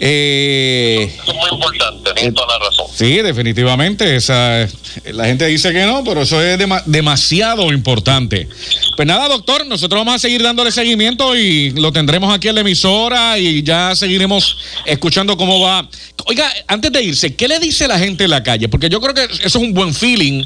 Eh, 0.03 1.15
Eso 1.21 1.31
es 1.31 1.37
muy 1.37 1.49
importante, 1.51 2.11
tienes 2.15 2.33
toda 2.33 2.57
la 2.57 2.65
razón. 2.65 2.87
sí, 2.91 3.17
definitivamente. 3.21 4.15
Esa, 4.15 4.67
la 5.11 5.25
gente 5.25 5.45
dice 5.45 5.71
que 5.71 5.85
no, 5.85 6.03
pero 6.03 6.23
eso 6.23 6.41
es 6.41 6.57
dema- 6.57 6.81
demasiado 6.87 7.71
importante. 7.71 8.47
Pues 8.95 9.07
nada, 9.07 9.27
doctor, 9.29 9.63
nosotros 9.67 9.99
vamos 9.99 10.15
a 10.15 10.19
seguir 10.19 10.41
dándole 10.41 10.71
seguimiento 10.71 11.35
y 11.35 11.69
lo 11.71 11.91
tendremos 11.91 12.33
aquí 12.33 12.47
en 12.47 12.55
la 12.55 12.61
emisora 12.61 13.37
y 13.37 13.61
ya 13.61 13.95
seguiremos 13.95 14.57
escuchando 14.85 15.37
cómo 15.37 15.59
va. 15.59 15.87
Oiga, 16.25 16.51
antes 16.67 16.91
de 16.91 17.03
irse, 17.03 17.35
¿qué 17.35 17.47
le 17.47 17.59
dice 17.59 17.87
la 17.87 17.99
gente 17.99 18.23
en 18.23 18.31
la 18.31 18.41
calle? 18.41 18.69
Porque 18.69 18.89
yo 18.89 18.99
creo 19.01 19.13
que 19.13 19.25
eso 19.25 19.39
es 19.45 19.55
un 19.55 19.71
buen 19.71 19.93
feeling. 19.93 20.43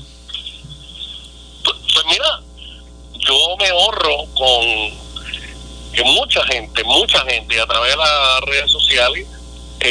Pues, 1.63 1.75
pues 1.93 2.05
mira, 2.09 2.41
yo 3.25 3.35
me 3.57 3.69
ahorro 3.69 4.25
con 4.35 5.05
que 5.93 6.03
mucha 6.03 6.43
gente, 6.47 6.83
mucha 6.83 7.19
gente 7.25 7.57
a 7.61 7.65
través 7.65 7.91
de 7.91 7.97
las 7.97 8.41
redes 8.47 8.69
sociales, 8.69 9.25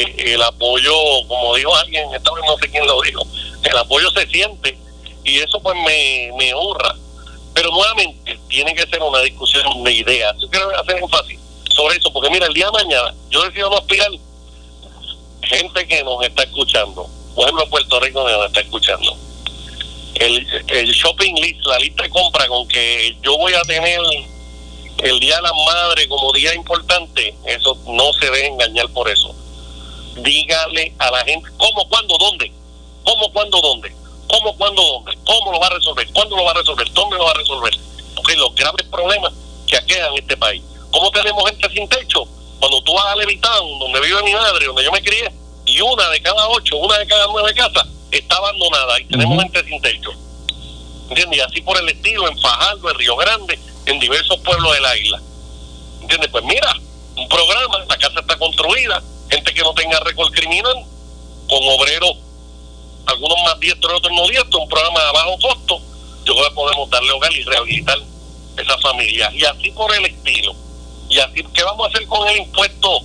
el 0.03 0.41
apoyo, 0.41 0.93
como 1.27 1.55
dijo 1.55 1.75
alguien, 1.75 2.13
esta 2.13 2.33
vez 2.33 2.43
no 2.45 2.57
sé 2.57 2.69
quién 2.69 2.85
lo 2.85 3.01
dijo, 3.01 3.25
el 3.63 3.77
apoyo 3.77 4.09
se 4.11 4.27
siente 4.27 4.77
y 5.23 5.39
eso 5.39 5.59
pues 5.61 5.75
me, 5.85 6.31
me 6.37 6.53
honra. 6.53 6.95
Pero 7.53 7.71
nuevamente 7.71 8.37
tiene 8.49 8.75
que 8.75 8.85
ser 8.85 9.01
una 9.01 9.19
discusión 9.21 9.83
de 9.83 9.93
ideas. 9.93 10.35
Yo 10.41 10.49
quiero 10.49 10.77
hacer 10.77 10.97
énfasis 10.97 11.39
sobre 11.73 11.97
eso, 11.97 12.11
porque 12.11 12.29
mira, 12.29 12.47
el 12.47 12.53
día 12.53 12.65
de 12.65 12.83
mañana 12.83 13.13
yo 13.29 13.43
decido 13.43 13.69
no 13.69 13.77
aspirar 13.77 14.09
gente 15.41 15.87
que 15.87 16.03
nos 16.03 16.23
está 16.23 16.43
escuchando, 16.43 17.07
pueblo 17.33 17.61
de 17.61 17.67
Puerto 17.67 17.99
Rico 17.99 18.25
que 18.25 18.31
nos 18.33 18.45
está 18.47 18.59
escuchando 18.61 19.17
el, 20.15 20.63
el 20.67 20.91
shopping 20.91 21.35
list, 21.35 21.65
la 21.65 21.77
lista 21.79 22.03
de 22.03 22.09
compra 22.09 22.47
con 22.47 22.67
que 22.67 23.15
yo 23.21 23.37
voy 23.37 23.53
a 23.53 23.61
tener 23.63 23.99
el 24.97 25.19
Día 25.19 25.35
de 25.35 25.41
la 25.41 25.51
Madre 25.53 26.07
como 26.07 26.31
día 26.31 26.55
importante, 26.55 27.35
eso 27.45 27.77
no 27.87 28.13
se 28.13 28.25
debe 28.25 28.47
engañar 28.47 28.87
por 28.89 29.09
eso. 29.09 29.35
Dígale 30.15 30.93
a 30.99 31.11
la 31.11 31.23
gente 31.25 31.49
cómo, 31.57 31.87
cuándo, 31.89 32.17
dónde, 32.17 32.51
cómo, 33.03 33.31
cuándo, 33.33 33.59
dónde, 33.61 33.93
cómo, 34.27 34.55
cuándo, 34.57 34.81
dónde, 34.81 35.17
cómo 35.25 35.51
lo 35.51 35.59
va 35.59 35.67
a 35.67 35.71
resolver, 35.71 36.07
cuándo 36.13 36.35
lo 36.35 36.43
va 36.45 36.51
a 36.51 36.55
resolver, 36.55 36.91
dónde 36.93 37.17
lo 37.17 37.25
va 37.25 37.31
a 37.31 37.35
resolver. 37.35 37.73
Porque 38.15 38.35
los 38.35 38.55
graves 38.55 38.87
problemas 38.89 39.33
que 39.67 39.77
aquejan 39.77 40.15
este 40.15 40.37
país. 40.37 40.63
¿Cómo 40.91 41.11
tenemos 41.11 41.43
gente 41.49 41.69
sin 41.69 41.87
techo? 41.89 42.25
Cuando 42.59 42.81
tú 42.83 42.93
vas 42.93 43.05
a 43.07 43.15
Levitown, 43.17 43.79
donde 43.79 43.99
vive 43.99 44.23
mi 44.23 44.33
madre, 44.33 44.65
donde 44.65 44.83
yo 44.83 44.91
me 44.91 45.01
crié, 45.03 45.31
y 45.65 45.81
una 45.81 46.09
de 46.09 46.21
cada 46.21 46.47
ocho, 46.49 46.77
una 46.77 46.97
de 46.97 47.07
cada 47.07 47.27
nueve 47.27 47.53
casas 47.53 47.85
está 48.11 48.37
abandonada 48.37 48.99
y 48.99 49.05
tenemos 49.05 49.43
gente 49.43 49.63
sin 49.65 49.81
techo. 49.81 50.11
¿Entiendes? 51.09 51.37
Y 51.37 51.41
así 51.41 51.61
por 51.61 51.77
el 51.77 51.89
estilo, 51.89 52.27
en 52.27 52.39
Fajardo, 52.39 52.89
en 52.89 52.97
Río 52.97 53.15
Grande, 53.15 53.59
en 53.85 53.99
diversos 53.99 54.39
pueblos 54.39 54.73
de 54.73 54.81
la 54.81 54.97
isla. 54.97 55.21
¿Entiendes? 56.01 56.29
Pues 56.31 56.43
mira, 56.45 56.73
un 57.17 57.27
programa, 57.27 57.79
la 57.87 57.97
casa 57.97 58.19
está 58.19 58.37
construida, 58.37 59.03
gente 59.29 59.53
que 59.53 59.61
no 59.61 59.73
tenga 59.73 59.99
récord 60.01 60.31
criminal, 60.31 60.85
con 61.49 61.59
obreros, 61.63 62.17
algunos 63.07 63.37
más 63.43 63.59
diestros 63.59 63.93
y 63.93 63.95
otros 63.97 64.13
no 64.13 64.27
diestros, 64.27 64.63
un 64.63 64.69
programa 64.69 65.03
de 65.03 65.11
bajo 65.11 65.39
costo, 65.39 65.79
yo 66.25 66.33
creo 66.35 66.49
que 66.49 66.55
podemos 66.55 66.89
darle 66.89 67.11
hogar 67.11 67.31
y 67.33 67.43
rehabilitar 67.43 67.97
esas 68.57 68.81
familias. 68.81 69.33
Y 69.33 69.45
así 69.45 69.71
por 69.71 69.93
el 69.93 70.05
estilo. 70.05 70.55
Y 71.09 71.19
así, 71.19 71.43
¿qué 71.53 71.63
vamos 71.63 71.87
a 71.87 71.89
hacer 71.89 72.07
con 72.07 72.27
el 72.27 72.37
impuesto 72.37 72.99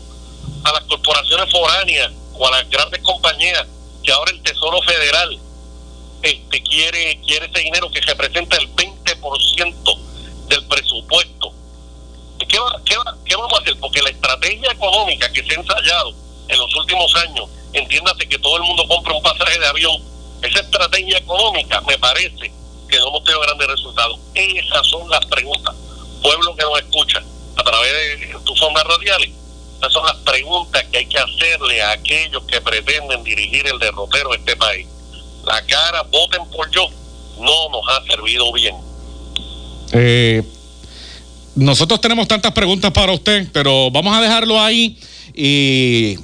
a 0.65 0.73
las 0.73 0.83
corporaciones 0.85 1.51
foráneas 1.51 2.13
o 2.35 2.47
a 2.47 2.51
las 2.51 2.71
grandes 2.71 3.03
compañías 3.03 3.67
que 4.03 4.13
ahora 4.13 4.33
el 4.33 4.43
Tesoro 4.43 4.81
Federal 4.83 5.39
este 6.23 6.63
quiere 6.63 7.19
quiere 7.27 7.47
ese 7.47 7.61
dinero 7.61 7.91
que 7.91 8.01
representa 8.03 8.57
el 8.57 8.69
20% 8.75 9.99
del 10.49 10.65
presupuesto. 10.67 11.53
¿Qué, 12.51 12.59
va- 12.59 12.81
qué, 12.85 12.97
va- 12.97 13.17
¿Qué 13.25 13.37
vamos 13.37 13.53
a 13.59 13.63
hacer? 13.63 13.77
Porque 13.79 14.03
la 14.03 14.11
estrategia 14.11 14.73
económica 14.73 15.31
que 15.33 15.43
se 15.45 15.53
ha 15.53 15.61
ensayado 15.61 16.13
en 16.49 16.59
los 16.59 16.75
últimos 16.77 17.15
años, 17.17 17.49
entiéndase 17.73 18.29
que 18.29 18.39
todo 18.41 18.57
el 18.57 18.65
mundo 18.65 18.85
compra 18.89 19.15
un 19.15 19.23
pasaje 19.23 19.59
de 19.59 19.67
avión, 19.67 19.97
esa 20.43 20.61
estrategia 20.61 21.19
económica 21.19 21.81
me 21.83 21.97
parece 21.99 22.51
que 22.89 22.97
no 22.99 23.09
hemos 23.09 23.23
tenido 23.25 23.41
grandes 23.43 23.69
resultados. 23.69 24.19
Esas 24.35 24.87
son 24.89 25.09
las 25.09 25.25
preguntas. 25.27 25.75
Pueblo 26.23 26.57
que 26.57 26.63
nos 26.65 26.79
escucha 26.81 27.23
a 27.57 27.63
través 27.63 27.93
de 28.21 28.37
tus 28.45 28.61
ondas 28.63 28.85
radiales, 28.85 29.31
esas 29.79 29.93
son 29.93 30.05
las 30.07 30.17
preguntas 30.17 30.85
que 30.91 30.99
hay 30.99 31.07
que 31.07 31.19
hacerle 31.19 31.81
a 31.83 31.93
aquellos 31.93 32.43
que 32.45 32.61
pretenden 32.61 33.23
dirigir 33.23 33.67
el 33.69 33.79
derrotero 33.79 34.31
de 34.31 34.39
este 34.39 34.57
país. 34.57 34.89
La 35.45 35.65
cara, 35.67 36.03
voten 36.11 36.45
por 36.51 36.69
yo, 36.71 36.89
no 37.39 37.69
nos 37.71 37.83
ha 37.89 38.03
servido 38.07 38.53
bien. 38.53 38.77
Eh, 39.93 40.43
nosotros 41.55 42.01
tenemos 42.01 42.29
tantas 42.29 42.53
preguntas 42.53 42.93
para 42.93 43.13
usted, 43.13 43.49
pero 43.53 43.91
vamos 43.91 44.17
a 44.17 44.21
dejarlo 44.21 44.61
ahí 44.61 44.97
y 45.35 46.17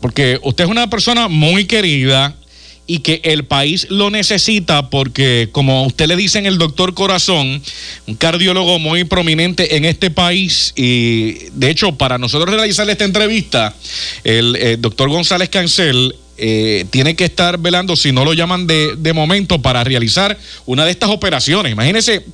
porque 0.00 0.38
usted 0.42 0.64
es 0.64 0.70
una 0.70 0.88
persona 0.88 1.28
muy 1.28 1.66
querida 1.66 2.34
y 2.86 3.00
que 3.00 3.20
el 3.22 3.44
país 3.44 3.86
lo 3.90 4.10
necesita 4.10 4.88
porque 4.88 5.50
como 5.52 5.84
usted 5.84 6.06
le 6.06 6.16
dice 6.16 6.38
en 6.38 6.46
el 6.46 6.56
doctor 6.56 6.94
Corazón, 6.94 7.62
un 8.06 8.14
cardiólogo 8.16 8.78
muy 8.78 9.04
prominente 9.04 9.76
en 9.76 9.84
este 9.84 10.10
país 10.10 10.72
y 10.74 11.50
de 11.52 11.70
hecho 11.70 11.96
para 11.96 12.16
nosotros 12.16 12.54
realizar 12.54 12.88
esta 12.88 13.04
entrevista, 13.04 13.74
el, 14.24 14.56
eh, 14.56 14.76
doctor 14.78 15.10
González 15.10 15.50
Cancel 15.50 16.14
eh, 16.40 16.86
tiene 16.90 17.16
que 17.16 17.24
estar 17.24 17.58
velando 17.58 17.96
si 17.96 18.12
no 18.12 18.24
lo 18.24 18.32
llaman 18.32 18.68
de, 18.68 18.94
de 18.96 19.12
momento 19.12 19.60
para 19.60 19.82
realizar 19.82 20.38
una 20.66 20.84
de 20.84 20.92
estas 20.92 21.10
operaciones. 21.10 21.72
Imagínese, 21.72 22.24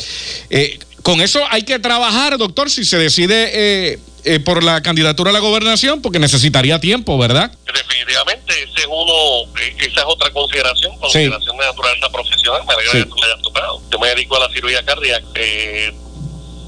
eh, 0.50 0.78
con 1.04 1.20
eso 1.20 1.40
hay 1.50 1.62
que 1.62 1.78
trabajar, 1.78 2.38
doctor, 2.38 2.70
si 2.70 2.82
se 2.82 2.96
decide 2.96 3.50
eh, 3.92 3.98
eh, 4.24 4.40
por 4.40 4.64
la 4.64 4.80
candidatura 4.82 5.28
a 5.28 5.32
la 5.34 5.38
gobernación, 5.40 6.00
porque 6.00 6.18
necesitaría 6.18 6.80
tiempo, 6.80 7.18
¿verdad? 7.18 7.52
Definitivamente, 7.66 8.54
ese 8.54 8.80
es 8.80 8.86
uno, 8.88 9.42
eh, 9.60 9.76
esa 9.80 10.00
es 10.00 10.06
otra 10.06 10.30
consideración, 10.30 10.96
consideración 10.98 11.58
de 11.58 11.66
naturaleza 11.66 12.08
profesional, 12.10 12.62
me 12.66 12.72
alegra 12.72 12.92
Sí. 12.92 12.98
que 13.00 13.04
tú 13.04 13.16
me 13.16 13.26
hayas 13.26 13.42
tocado. 13.42 13.82
Yo 13.92 13.98
me 13.98 14.08
dedico 14.08 14.36
a 14.36 14.48
la 14.48 14.54
cirugía 14.54 14.82
cardíaca, 14.82 15.26
eh, 15.34 15.92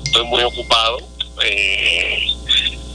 estoy 0.05 0.25
muy 0.27 0.43
ocupado, 0.43 0.99
eh, 1.43 2.27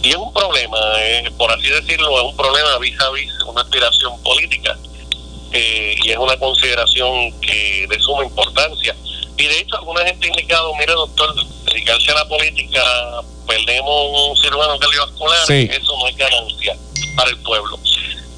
y 0.04 0.10
es 0.10 0.16
un 0.16 0.32
problema, 0.32 0.78
eh, 1.00 1.32
por 1.40 1.52
así 1.52 1.70
decirlo, 1.70 2.20
es 2.20 2.24
un 2.24 2.38
problema 2.38 2.78
vis 2.78 3.02
a 3.02 3.10
vis, 3.10 3.32
una 3.48 3.62
aspiración 3.62 4.22
política, 4.22 4.78
eh, 5.54 5.96
y 6.04 6.12
es 6.12 6.18
una 6.20 6.38
consideración 6.38 7.32
que 7.42 7.88
de 7.90 8.00
suma 8.00 8.24
importancia. 8.26 8.96
Y 9.38 9.44
de 9.48 9.60
hecho, 9.60 9.78
alguna 9.78 10.06
gente 10.06 10.26
ha 10.28 10.30
indicado, 10.30 10.74
mire 10.76 10.94
doctor, 10.94 11.34
dedicarse 11.66 12.12
a 12.12 12.16
la 12.16 12.28
política, 12.28 12.82
perdemos 13.48 14.30
un 14.30 14.38
cirujano 14.38 14.78
cardiovascular, 14.78 15.46
Sí. 15.48 15.70
eso 15.72 15.98
no 15.98 16.08
es 16.08 16.16
ganancia 16.18 16.76
para 17.16 17.30
el 17.32 17.38
pueblo. 17.38 17.80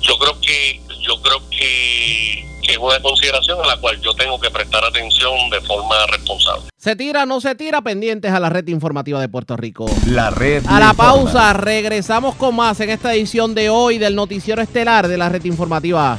Yo 0.01 0.17
creo 0.17 0.39
que, 0.41 0.81
yo 1.01 1.21
creo 1.21 1.49
que, 1.49 2.45
que 2.63 2.71
es 2.73 2.77
una 2.77 3.01
consideración 3.01 3.59
a 3.63 3.67
la 3.67 3.77
cual 3.77 3.99
yo 4.01 4.13
tengo 4.15 4.39
que 4.39 4.49
prestar 4.49 4.83
atención 4.85 5.49
de 5.49 5.59
forma 5.61 5.95
responsable. 6.07 6.63
Se 6.77 6.95
tira, 6.95 7.25
no 7.25 7.39
se 7.41 7.55
tira, 7.55 7.81
pendientes 7.81 8.31
a 8.31 8.39
la 8.39 8.49
red 8.49 8.67
informativa 8.67 9.19
de 9.21 9.29
Puerto 9.29 9.55
Rico. 9.57 9.85
La 10.07 10.29
red 10.29 10.63
A 10.67 10.79
la 10.79 10.89
informa. 10.91 10.93
pausa, 10.95 11.53
regresamos 11.53 12.35
con 12.35 12.55
más 12.55 12.79
en 12.81 12.89
esta 12.89 13.13
edición 13.13 13.53
de 13.55 13.69
hoy 13.69 13.97
del 13.97 14.15
Noticiero 14.15 14.61
Estelar 14.61 15.07
de 15.07 15.17
la 15.17 15.29
red 15.29 15.43
informativa. 15.45 16.17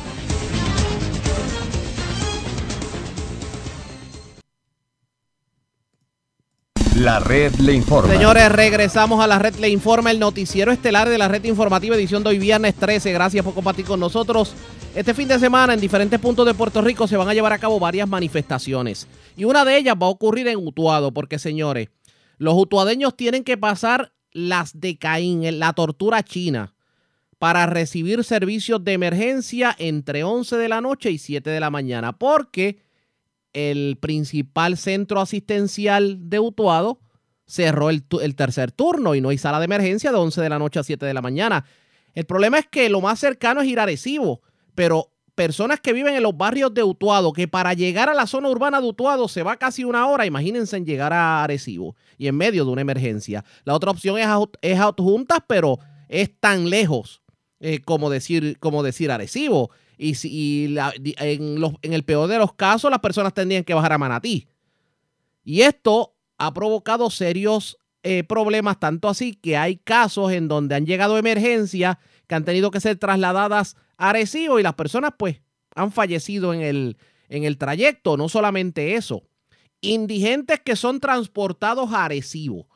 La 6.97 7.19
red 7.19 7.53
le 7.57 7.73
informa. 7.73 8.13
Señores, 8.13 8.53
regresamos 8.53 9.21
a 9.21 9.27
la 9.27 9.41
red 9.41 9.57
Le 9.57 9.69
Informa, 9.69 10.13
el 10.13 10.21
noticiero 10.21 10.71
estelar 10.71 11.09
de 11.09 11.19
la 11.19 11.27
red 11.27 11.43
informativa, 11.43 11.97
edición 11.97 12.23
de 12.23 12.29
hoy 12.29 12.39
viernes 12.39 12.77
13. 12.77 13.13
Gracias 13.13 13.45
por 13.45 13.53
compartir 13.53 13.85
con 13.85 13.99
nosotros. 13.99 14.55
Este 14.95 15.13
fin 15.13 15.27
de 15.27 15.41
semana 15.41 15.75
en 15.75 15.81
diferentes 15.81 16.21
puntos 16.21 16.47
de 16.47 16.55
Puerto 16.55 16.83
Rico 16.83 17.09
se 17.09 17.17
van 17.17 17.29
a 17.29 17.35
llevar 17.35 17.53
a 17.53 17.59
cabo 17.59 17.81
varias 17.81 18.09
manifestaciones. 18.09 19.09
Y 19.37 19.43
una 19.43 19.65
de 19.65 19.77
ellas 19.77 19.97
va 20.01 20.07
a 20.07 20.11
ocurrir 20.11 20.47
en 20.47 20.57
Utuado, 20.57 21.13
porque 21.13 21.41
señores, 21.41 21.89
los 22.39 22.55
utuadeños 22.55 23.17
tienen 23.17 23.43
que 23.43 23.57
pasar 23.57 24.13
las 24.31 24.79
de 24.79 24.97
Caín, 24.97 25.59
la 25.59 25.73
tortura 25.73 26.23
china, 26.23 26.77
para 27.41 27.67
recibir 27.67 28.23
servicios 28.23 28.85
de 28.85 28.93
emergencia 28.93 29.75
entre 29.81 30.23
11 30.23 30.57
de 30.59 30.69
la 30.69 30.81
noche 30.81 31.11
y 31.11 31.19
7 31.19 31.51
de 31.51 31.59
la 31.59 31.71
mañana, 31.71 32.13
porque 32.13 32.84
el 33.55 33.97
principal 34.01 34.77
centro 34.77 35.21
asistencial 35.21 36.29
de 36.29 36.41
Utuado 36.41 37.01
cerró 37.47 37.91
el, 37.91 38.05
tercer 38.37 38.73
turno 38.73 39.15
y 39.15 39.21
no 39.21 39.29
hay 39.29 39.39
sala 39.39 39.59
de 39.59 39.67
emergencia 39.67 40.11
de 40.11 40.19
11 40.19 40.41
de 40.41 40.49
la 40.49 40.59
noche 40.59 40.81
a 40.81 40.83
7 40.83 41.05
de 41.07 41.15
la 41.15 41.23
mañana. 41.23 41.65
El 42.13 42.25
problema 42.25 42.59
es 42.59 42.67
que 42.67 42.89
lo 42.89 43.01
más 43.01 43.19
cercano 43.19 43.61
es 43.61 43.69
ir 43.69 43.79
a 43.81 43.85
Arecibo, 43.85 44.43
pero 44.75 45.11
personas 45.35 45.81
que 45.81 45.93
viven 45.93 46.15
en 46.15 46.23
los 46.23 46.37
barrios 46.37 46.73
de 46.73 46.83
Utuado, 46.83 47.33
que 47.33 47.49
para 47.49 47.75
llegar 47.75 48.09
a 48.09 48.15
la 48.15 48.27
zona 48.27 48.49
urbana 48.49 48.81
de 48.81 48.89
Utuado 48.89 49.29
se 49.29 49.43
va 49.43 49.57
casi 49.57 49.85
una 49.85 50.07
hora, 50.07 50.27
imagínense 50.27 50.77
en 50.77 50.87
llegar 50.87 51.13
a 51.13 51.43
Arecibo 51.43 51.97
y 52.19 52.29
en 52.29 52.37
medio 52.37 52.65
de 52.65 52.71
una 52.71 52.83
emergencia. 52.83 53.45
La 53.65 53.75
otra 53.75 53.91
opción 53.91 54.19
es, 54.19 54.27
es 54.63 54.81
pero 55.47 55.79
es 56.09 56.31
tan 56.41 56.71
lejos 56.71 57.23
eh, 57.61 57.81
como, 57.81 58.11
decir, 58.11 58.59
como 58.59 58.83
decir 58.83 59.11
Arecibo. 59.11 59.71
Y, 59.97 60.15
si, 60.15 60.77
en, 61.19 61.61
los- 61.61 61.75
el 61.83 62.03
peor 62.05 62.29
de 62.29 62.39
los 62.39 62.53
casos, 62.55 62.91
las 62.91 63.01
personas 63.01 63.33
tendrían 63.35 63.65
que 63.65 63.75
bajar 63.75 63.93
a 63.93 63.99
Manatí. 63.99 64.47
Y 65.45 65.63
esto 65.63 66.15
ha 66.39 66.53
provocado 66.53 67.11
serios 67.11 67.79
eh, 68.03 68.25
problemas, 68.25 68.79
tanto 68.81 69.09
así 69.09 69.35
que 69.35 69.57
hay 69.57 69.77
casos 69.77 70.33
en 70.33 70.49
donde 70.49 70.75
han 70.75 70.85
llegado 70.87 71.17
emergencias 71.17 71.97
que 72.27 72.35
han 72.35 72.45
tenido 72.45 72.71
que 72.71 72.81
ser 72.81 72.99
trasladadas 72.99 73.77
a 73.97 74.11
Arecibo 74.11 74.59
y 74.59 74.63
las 74.63 74.75
personas 74.75 75.13
pues 75.19 75.41
han 75.75 75.91
fallecido 75.93 76.53
en 76.53 76.61
el, 76.61 76.97
en 77.29 77.45
el 77.45 77.57
trayecto. 77.57 78.17
No 78.17 78.29
solamente 78.29 78.95
eso, 78.97 79.23
indigentes 79.81 80.61
que 80.61 80.77
son 80.77 81.01
transportados 81.01 81.93
a 81.93 82.05
Arecibo 82.07 82.67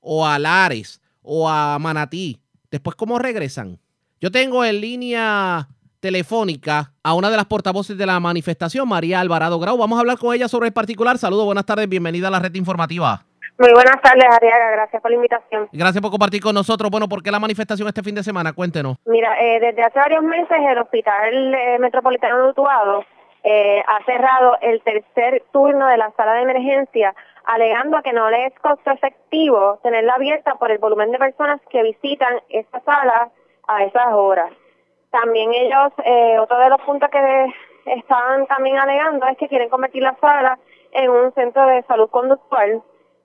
o 0.00 0.26
a 0.26 0.38
Lares 0.38 1.00
o 1.22 1.48
a 1.48 1.78
Manatí, 1.78 2.40
después 2.70 2.96
cómo 2.96 3.18
regresan. 3.18 3.78
Yo 4.20 4.30
tengo 4.30 4.64
en 4.64 4.80
línea 4.80 5.68
telefónica 6.02 6.90
a 7.04 7.14
una 7.14 7.30
de 7.30 7.36
las 7.36 7.46
portavoces 7.46 7.96
de 7.96 8.04
la 8.04 8.18
manifestación, 8.18 8.88
María 8.88 9.20
Alvarado 9.20 9.58
Grau. 9.60 9.78
Vamos 9.78 9.96
a 9.96 10.00
hablar 10.00 10.18
con 10.18 10.34
ella 10.34 10.48
sobre 10.48 10.66
el 10.66 10.74
particular. 10.74 11.16
Saludos, 11.16 11.46
buenas 11.46 11.64
tardes, 11.64 11.88
bienvenida 11.88 12.26
a 12.26 12.30
la 12.30 12.40
red 12.40 12.54
informativa. 12.56 13.24
Muy 13.58 13.72
buenas 13.72 14.02
tardes, 14.02 14.24
Ariaga. 14.28 14.72
Gracias 14.72 15.00
por 15.00 15.10
la 15.12 15.14
invitación. 15.14 15.68
Gracias 15.72 16.02
por 16.02 16.10
compartir 16.10 16.42
con 16.42 16.54
nosotros. 16.54 16.90
Bueno, 16.90 17.08
¿por 17.08 17.22
qué 17.22 17.30
la 17.30 17.38
manifestación 17.38 17.86
este 17.86 18.02
fin 18.02 18.16
de 18.16 18.24
semana? 18.24 18.52
Cuéntenos. 18.52 18.96
Mira, 19.06 19.40
eh, 19.40 19.60
desde 19.60 19.82
hace 19.82 19.98
varios 19.98 20.24
meses 20.24 20.58
el 20.58 20.78
Hospital 20.78 21.54
eh, 21.54 21.78
Metropolitano 21.78 22.42
de 22.42 22.50
Utuado 22.50 23.04
eh, 23.44 23.80
ha 23.86 24.04
cerrado 24.04 24.58
el 24.60 24.82
tercer 24.82 25.44
turno 25.52 25.86
de 25.86 25.98
la 25.98 26.10
sala 26.16 26.32
de 26.34 26.42
emergencia, 26.42 27.14
alegando 27.44 28.02
que 28.02 28.12
no 28.12 28.28
le 28.28 28.46
es 28.46 28.54
costo 28.58 28.90
efectivo 28.90 29.78
tenerla 29.84 30.14
abierta 30.14 30.56
por 30.56 30.72
el 30.72 30.78
volumen 30.78 31.12
de 31.12 31.18
personas 31.18 31.60
que 31.70 31.84
visitan 31.84 32.40
esa 32.48 32.80
sala 32.80 33.30
a 33.68 33.84
esas 33.84 34.08
horas. 34.14 34.50
También 35.12 35.52
ellos, 35.52 35.92
eh, 36.06 36.38
otro 36.38 36.58
de 36.58 36.70
los 36.70 36.80
puntos 36.80 37.10
que 37.10 37.54
están 37.84 38.46
también 38.46 38.78
alegando 38.78 39.26
es 39.26 39.36
que 39.36 39.46
quieren 39.46 39.68
convertir 39.68 40.02
la 40.02 40.16
sala 40.18 40.58
en 40.90 41.10
un 41.10 41.32
centro 41.34 41.66
de 41.66 41.82
salud 41.82 42.08
conductual 42.08 42.82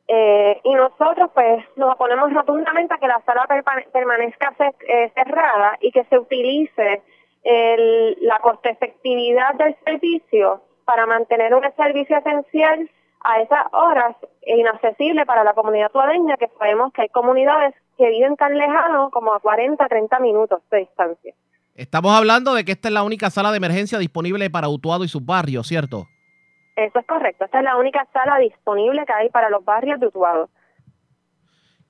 eh, 0.10 0.60
y 0.64 0.76
nosotros 0.76 1.32
pues 1.34 1.64
nos 1.78 1.94
oponemos 1.94 2.34
rotundamente 2.34 2.94
a 2.94 2.98
que 2.98 3.08
la 3.08 3.22
sala 3.26 3.46
permanezca 3.94 4.54
eh, 4.60 5.12
cerrada 5.16 5.78
y 5.80 5.92
que 5.92 6.04
se 6.06 6.20
utilice 6.20 7.02
la 8.20 8.40
coste 8.40 8.72
efectividad 8.72 9.54
del 9.54 9.74
servicio 9.86 10.62
para 10.84 11.06
mantener 11.06 11.56
un 11.56 11.64
servicio 11.78 12.18
esencial 12.18 12.90
a 13.24 13.40
esas 13.40 13.66
horas 13.72 14.18
inaccesible 14.42 15.26
para 15.26 15.46
la 15.46 15.54
comunidad 15.54 15.90
tuadeña, 15.90 16.36
que 16.36 16.50
sabemos 16.60 16.92
que 16.92 17.04
hay 17.04 17.10
comunidades 17.10 17.74
que 17.98 18.10
viven 18.10 18.36
tan 18.36 18.58
lejanos 18.58 19.12
como 19.12 19.34
a 19.34 19.40
40, 19.40 19.88
30 19.88 20.20
minutos 20.20 20.62
de 20.70 20.80
distancia. 20.80 21.34
Estamos 21.78 22.12
hablando 22.18 22.56
de 22.56 22.66
que 22.66 22.72
esta 22.72 22.88
es 22.88 22.94
la 22.94 23.04
única 23.04 23.30
sala 23.30 23.52
de 23.52 23.58
emergencia 23.58 24.00
disponible 24.00 24.50
para 24.50 24.68
Utuado 24.68 25.04
y 25.04 25.08
sus 25.08 25.24
barrios, 25.24 25.68
¿cierto? 25.68 26.08
Eso 26.76 26.98
es 26.98 27.06
correcto. 27.06 27.46
Esta 27.46 27.60
es 27.60 27.64
la 27.64 27.78
única 27.78 28.08
sala 28.12 28.40
disponible 28.40 29.06
que 29.06 29.14
hay 29.14 29.30
para 29.30 29.52
los 29.52 29.64
barrios 29.64 30.00
de 30.00 30.08
Utuado. 30.08 30.50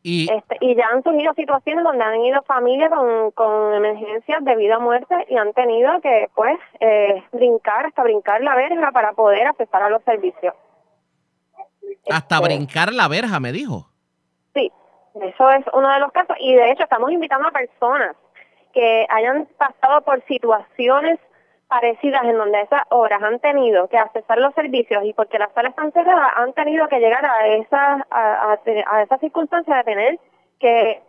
Y, 0.04 0.30
este, 0.30 0.58
y 0.60 0.76
ya 0.76 0.88
han 0.90 1.04
surgido 1.04 1.34
situaciones 1.36 1.86
donde 1.86 2.04
han 2.04 2.20
ido 2.22 2.42
familias 2.44 2.90
con, 2.90 3.32
con 3.32 3.74
emergencias 3.76 4.44
de 4.44 4.56
vida 4.58 4.78
o 4.78 4.82
muerte 4.82 5.16
y 5.30 5.38
han 5.38 5.54
tenido 5.54 6.02
que, 6.02 6.28
pues, 6.36 6.60
eh, 6.82 7.24
brincar, 7.32 7.86
hasta 7.86 8.04
brincar 8.04 8.42
la 8.42 8.56
verja 8.56 8.92
para 8.92 9.14
poder 9.14 9.48
accesar 9.48 9.84
a 9.84 9.90
los 9.90 10.04
servicios. 10.04 10.54
hasta 12.10 12.36
Este, 12.36 12.46
brincar 12.46 12.92
la 12.92 13.08
verja, 13.08 13.40
me 13.40 13.54
dijo. 13.54 13.88
Sí, 14.54 14.70
eso 15.16 15.50
es 15.52 15.66
uno 15.72 15.90
de 15.94 16.00
los 16.00 16.12
casos. 16.12 16.36
Y 16.42 16.56
de 16.56 16.72
hecho, 16.72 16.84
estamos 16.84 17.10
invitando 17.10 17.48
a 17.48 17.52
personas 17.52 18.18
que 18.74 19.06
hayan 19.10 19.48
pasado 19.58 20.02
por 20.02 20.24
situaciones 20.26 21.20
parecidas 21.68 22.24
en 22.24 22.38
donde 22.38 22.62
esas 22.62 22.84
horas 22.90 23.22
han 23.22 23.40
tenido 23.40 23.88
que 23.90 23.98
accesar 23.98 24.38
los 24.38 24.54
servicios 24.54 25.04
y 25.04 25.14
porque 25.14 25.38
las 25.38 25.52
salas 25.54 25.72
están 25.72 25.92
cerradas 25.92 26.32
han 26.36 26.54
tenido 26.54 26.88
que 26.88 27.00
llegar 27.00 27.26
a 27.26 27.48
esa 27.48 28.06
a, 28.10 28.54
a, 28.54 28.60
a 28.88 29.04
esa 29.04 29.18
de 29.18 29.84
tener 29.84 30.20
que 30.60 31.02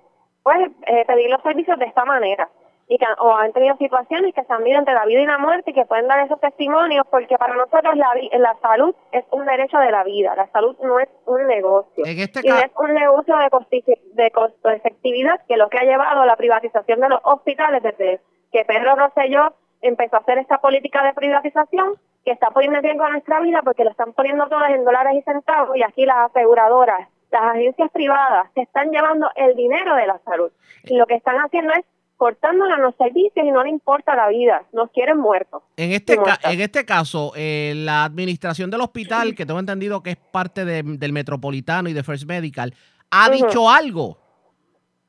pues 0.42 0.70
eh, 0.86 1.04
pedir 1.06 1.30
los 1.30 1.42
servicios 1.42 1.78
de 1.78 1.86
esta 1.86 2.04
manera 2.04 2.48
y 2.90 2.96
que 2.98 3.04
o 3.18 3.34
han 3.34 3.52
tenido 3.52 3.76
situaciones 3.76 4.34
que 4.34 4.42
se 4.44 4.52
han 4.52 4.60
vivido 4.64 4.78
entre 4.78 4.94
la 4.94 5.04
vida 5.04 5.20
y 5.20 5.26
la 5.26 5.36
muerte 5.38 5.70
y 5.70 5.74
que 5.74 5.84
pueden 5.84 6.08
dar 6.08 6.20
esos 6.20 6.40
testimonios 6.40 7.06
porque 7.10 7.36
para 7.36 7.54
nosotros 7.54 7.94
la, 7.96 8.56
salud 8.62 8.94
es 9.12 9.24
un 9.30 9.44
derecho 9.44 9.78
de 9.78 9.90
la 9.90 10.04
vida 10.04 10.34
la 10.34 10.46
salud 10.48 10.74
no 10.82 10.98
es 10.98 11.08
un 11.26 11.46
negocio. 11.46 12.04
En 12.06 12.18
este 12.18 12.40
y 12.42 12.48
es 12.48 12.70
un 12.78 12.94
negocio 12.94 13.36
de, 13.36 13.50
costi- 13.50 13.98
de 14.14 14.30
costo 14.30 14.70
efectividad 14.70 15.40
que 15.46 15.56
lo 15.58 15.68
que 15.68 15.78
ha 15.78 15.84
llevado 15.84 16.22
a 16.22 16.26
la 16.26 16.36
privatización 16.36 17.00
de 17.00 17.08
los 17.10 17.20
hospitales 17.24 17.82
desde 17.82 18.20
que 18.52 18.64
Pedro 18.64 18.96
Rosselló 18.96 19.52
empezó 19.82 20.16
a 20.16 20.20
hacer 20.20 20.38
esta 20.38 20.58
política 20.58 21.04
de 21.04 21.12
privatización 21.12 21.94
que 22.24 22.32
está 22.32 22.50
poniendo 22.50 22.78
en 22.78 22.84
riesgo 22.84 23.08
nuestra 23.08 23.40
vida 23.40 23.60
porque 23.62 23.84
lo 23.84 23.90
están 23.90 24.12
poniendo 24.14 24.46
todas 24.48 24.70
en 24.70 24.84
dólares 24.84 25.14
y 25.14 25.22
centavos 25.22 25.76
y 25.76 25.82
aquí 25.82 26.06
las 26.06 26.30
aseguradoras, 26.30 27.08
las 27.30 27.42
agencias 27.42 27.90
privadas 27.90 28.50
se 28.54 28.62
están 28.62 28.90
llevando 28.90 29.28
el 29.36 29.54
dinero 29.54 29.94
de 29.94 30.06
la 30.06 30.18
salud. 30.20 30.50
Y 30.84 30.96
lo 30.96 31.06
que 31.06 31.14
están 31.14 31.36
haciendo 31.36 31.72
es 31.74 31.84
cortándonos 32.18 32.78
los 32.80 32.94
servicios 32.96 33.46
y 33.46 33.50
no 33.50 33.62
le 33.62 33.70
importa 33.70 34.14
la 34.14 34.28
vida, 34.28 34.64
nos 34.72 34.90
quieren 34.90 35.16
muertos. 35.18 35.62
En 35.76 35.92
este, 35.92 36.16
ca- 36.16 36.38
en 36.50 36.60
este 36.60 36.84
caso, 36.84 37.32
eh, 37.36 37.72
la 37.76 38.04
administración 38.04 38.70
del 38.70 38.80
hospital, 38.82 39.34
que 39.34 39.46
tengo 39.46 39.60
entendido 39.60 40.02
que 40.02 40.10
es 40.10 40.16
parte 40.16 40.64
de- 40.66 40.82
del 40.82 41.12
Metropolitano 41.12 41.88
y 41.88 41.92
de 41.94 42.02
First 42.02 42.26
Medical, 42.26 42.74
ha 43.10 43.30
dicho 43.30 43.70
algo. 43.70 44.18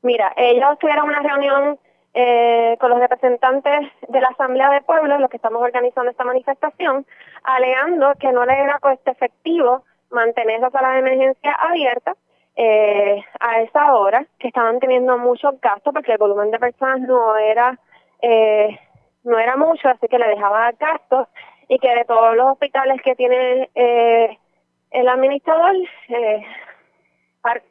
Mira, 0.02 0.32
ellos 0.36 0.78
tuvieron 0.80 1.06
una 1.08 1.20
reunión 1.20 1.78
eh, 2.14 2.76
con 2.80 2.90
los 2.90 2.98
representantes 2.98 3.72
de 4.08 4.20
la 4.20 4.28
Asamblea 4.28 4.68
de 4.70 4.80
Pueblos, 4.82 5.20
los 5.20 5.30
que 5.30 5.36
estamos 5.36 5.62
organizando 5.62 6.10
esta 6.10 6.24
manifestación, 6.24 7.06
alegando 7.44 8.12
que 8.18 8.32
no 8.32 8.44
le 8.44 8.52
era 8.58 8.78
coste 8.80 9.10
efectivo 9.12 9.84
mantener 10.10 10.56
esa 10.56 10.70
sala 10.70 10.90
de 10.92 10.98
emergencia 11.00 11.52
abierta 11.52 12.16
eh, 12.62 13.24
a 13.40 13.62
esa 13.62 13.94
hora, 13.94 14.26
que 14.38 14.48
estaban 14.48 14.78
teniendo 14.80 15.16
muchos 15.16 15.58
gastos 15.62 15.94
porque 15.94 16.12
el 16.12 16.18
volumen 16.18 16.50
de 16.50 16.58
personas 16.58 17.00
no 17.00 17.34
era 17.36 17.78
eh, 18.20 18.78
no 19.24 19.38
era 19.38 19.56
mucho, 19.56 19.88
así 19.88 20.06
que 20.08 20.18
le 20.18 20.28
dejaba 20.28 20.72
gastos 20.72 21.28
y 21.68 21.78
que 21.78 21.94
de 21.94 22.04
todos 22.04 22.36
los 22.36 22.52
hospitales 22.52 23.00
que 23.02 23.14
tiene 23.14 23.70
eh, 23.74 24.38
el 24.90 25.08
administrador, 25.08 25.74
eh, 26.08 26.42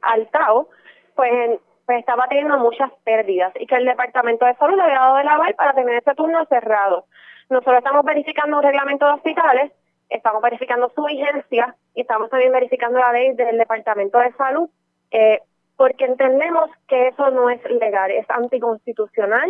Altao, 0.01 0.69
pues, 1.15 1.59
pues 1.85 1.99
estaba 1.99 2.27
teniendo 2.27 2.57
muchas 2.57 2.91
pérdidas 3.03 3.53
y 3.59 3.67
que 3.67 3.75
el 3.75 3.85
Departamento 3.85 4.45
de 4.45 4.55
Salud 4.55 4.75
le 4.75 4.83
había 4.83 4.99
dado 4.99 5.19
el 5.19 5.27
aval 5.27 5.53
para 5.53 5.73
tener 5.73 5.95
ese 5.95 6.15
turno 6.15 6.45
cerrado. 6.45 7.05
Nosotros 7.49 7.77
estamos 7.77 8.05
verificando 8.05 8.57
un 8.57 8.63
reglamento 8.63 9.05
de 9.05 9.13
hospitales, 9.13 9.71
estamos 10.09 10.41
verificando 10.41 10.91
su 10.95 11.03
vigencia 11.03 11.75
y 11.93 12.01
estamos 12.01 12.29
también 12.29 12.51
verificando 12.51 12.99
la 12.99 13.11
ley 13.11 13.33
del 13.33 13.57
Departamento 13.57 14.17
de 14.19 14.31
Salud, 14.33 14.69
eh, 15.11 15.39
porque 15.77 16.05
entendemos 16.05 16.69
que 16.87 17.07
eso 17.09 17.29
no 17.31 17.49
es 17.49 17.61
legal, 17.79 18.11
es 18.11 18.29
anticonstitucional 18.29 19.49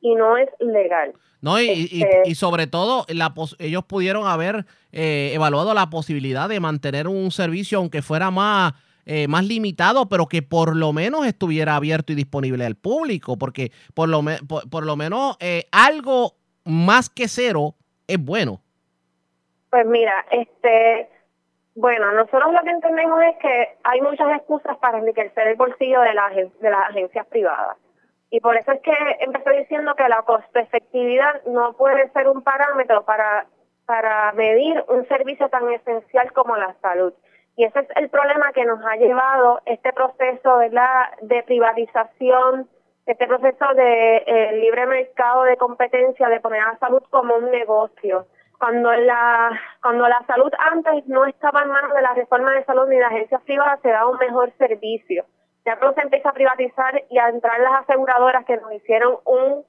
y 0.00 0.14
no 0.14 0.36
es 0.36 0.48
legal. 0.60 1.12
¿no? 1.42 1.58
Y, 1.60 1.88
y- 1.90 2.02
Este- 2.02 2.22
y 2.26 2.34
sobre 2.34 2.66
todo, 2.66 3.06
la 3.08 3.32
pos- 3.32 3.56
ellos 3.58 3.84
pudieron 3.84 4.26
haber 4.26 4.66
eh, 4.92 5.32
evaluado 5.34 5.72
la 5.72 5.88
posibilidad 5.88 6.48
de 6.48 6.60
mantener 6.60 7.08
un 7.08 7.30
servicio, 7.30 7.78
aunque 7.78 8.02
fuera 8.02 8.30
más, 8.30 8.74
eh, 9.06 9.26
más 9.26 9.46
limitado, 9.46 10.06
pero 10.08 10.26
que 10.26 10.42
por 10.42 10.76
lo 10.76 10.92
menos 10.92 11.26
estuviera 11.26 11.76
abierto 11.76 12.12
y 12.12 12.16
disponible 12.16 12.66
al 12.66 12.74
público, 12.76 13.38
porque 13.38 13.72
por 13.94 14.08
lo, 14.10 14.20
me- 14.20 14.38
por, 14.46 14.68
por 14.68 14.84
lo 14.84 14.96
menos 14.96 15.36
eh, 15.40 15.64
algo 15.72 16.34
más 16.64 17.08
que 17.08 17.26
cero 17.26 17.74
es 18.06 18.22
bueno. 18.22 18.60
Pues 19.70 19.86
mira, 19.86 20.12
este, 20.30 21.08
bueno, 21.80 22.12
nosotros 22.12 22.52
lo 22.52 22.60
que 22.60 22.70
entendemos 22.70 23.22
es 23.22 23.36
que 23.36 23.68
hay 23.84 24.02
muchas 24.02 24.36
excusas 24.36 24.76
para 24.78 24.98
enriquecer 24.98 25.48
el 25.48 25.56
bolsillo 25.56 26.02
de, 26.02 26.12
la, 26.12 26.28
de 26.28 26.70
las 26.70 26.90
agencias 26.90 27.26
privadas. 27.26 27.78
Y 28.30 28.40
por 28.40 28.54
eso 28.54 28.70
es 28.72 28.82
que 28.82 28.94
empecé 29.20 29.50
diciendo 29.50 29.94
que 29.94 30.06
la 30.06 30.20
costo 30.22 30.58
efectividad 30.58 31.42
no 31.46 31.72
puede 31.72 32.10
ser 32.10 32.28
un 32.28 32.42
parámetro 32.42 33.02
para, 33.04 33.46
para 33.86 34.30
medir 34.32 34.84
un 34.88 35.08
servicio 35.08 35.48
tan 35.48 35.72
esencial 35.72 36.30
como 36.32 36.54
la 36.56 36.74
salud. 36.82 37.14
Y 37.56 37.64
ese 37.64 37.80
es 37.80 37.88
el 37.96 38.10
problema 38.10 38.52
que 38.52 38.66
nos 38.66 38.84
ha 38.84 38.96
llevado 38.96 39.60
este 39.64 39.92
proceso 39.94 40.58
¿verdad? 40.58 41.06
de 41.22 41.42
privatización, 41.44 42.68
este 43.06 43.26
proceso 43.26 43.74
de 43.74 44.16
eh, 44.18 44.52
libre 44.60 44.86
mercado 44.86 45.44
de 45.44 45.56
competencia, 45.56 46.28
de 46.28 46.40
poner 46.40 46.60
a 46.60 46.72
la 46.72 46.78
salud 46.78 47.02
como 47.08 47.36
un 47.36 47.50
negocio. 47.50 48.26
Cuando 48.60 48.92
la, 48.92 49.58
cuando 49.80 50.06
la 50.06 50.22
salud 50.26 50.52
antes 50.58 51.06
no 51.06 51.24
estaba 51.24 51.62
en 51.62 51.70
manos 51.70 51.94
de 51.94 52.02
la 52.02 52.12
reforma 52.12 52.52
de 52.52 52.64
salud 52.66 52.86
ni 52.88 52.96
de 52.96 53.04
agencias 53.04 53.40
privadas, 53.44 53.80
se 53.80 53.88
daba 53.88 54.10
un 54.10 54.18
mejor 54.18 54.52
servicio. 54.58 55.24
Ya 55.64 55.78
cuando 55.78 55.94
se 55.94 56.02
empieza 56.02 56.28
a 56.28 56.34
privatizar 56.34 57.02
y 57.08 57.18
a 57.18 57.30
entrar 57.30 57.58
las 57.58 57.80
aseguradoras 57.84 58.44
que 58.44 58.58
nos 58.58 58.70
hicieron 58.74 59.16
un, 59.24 59.64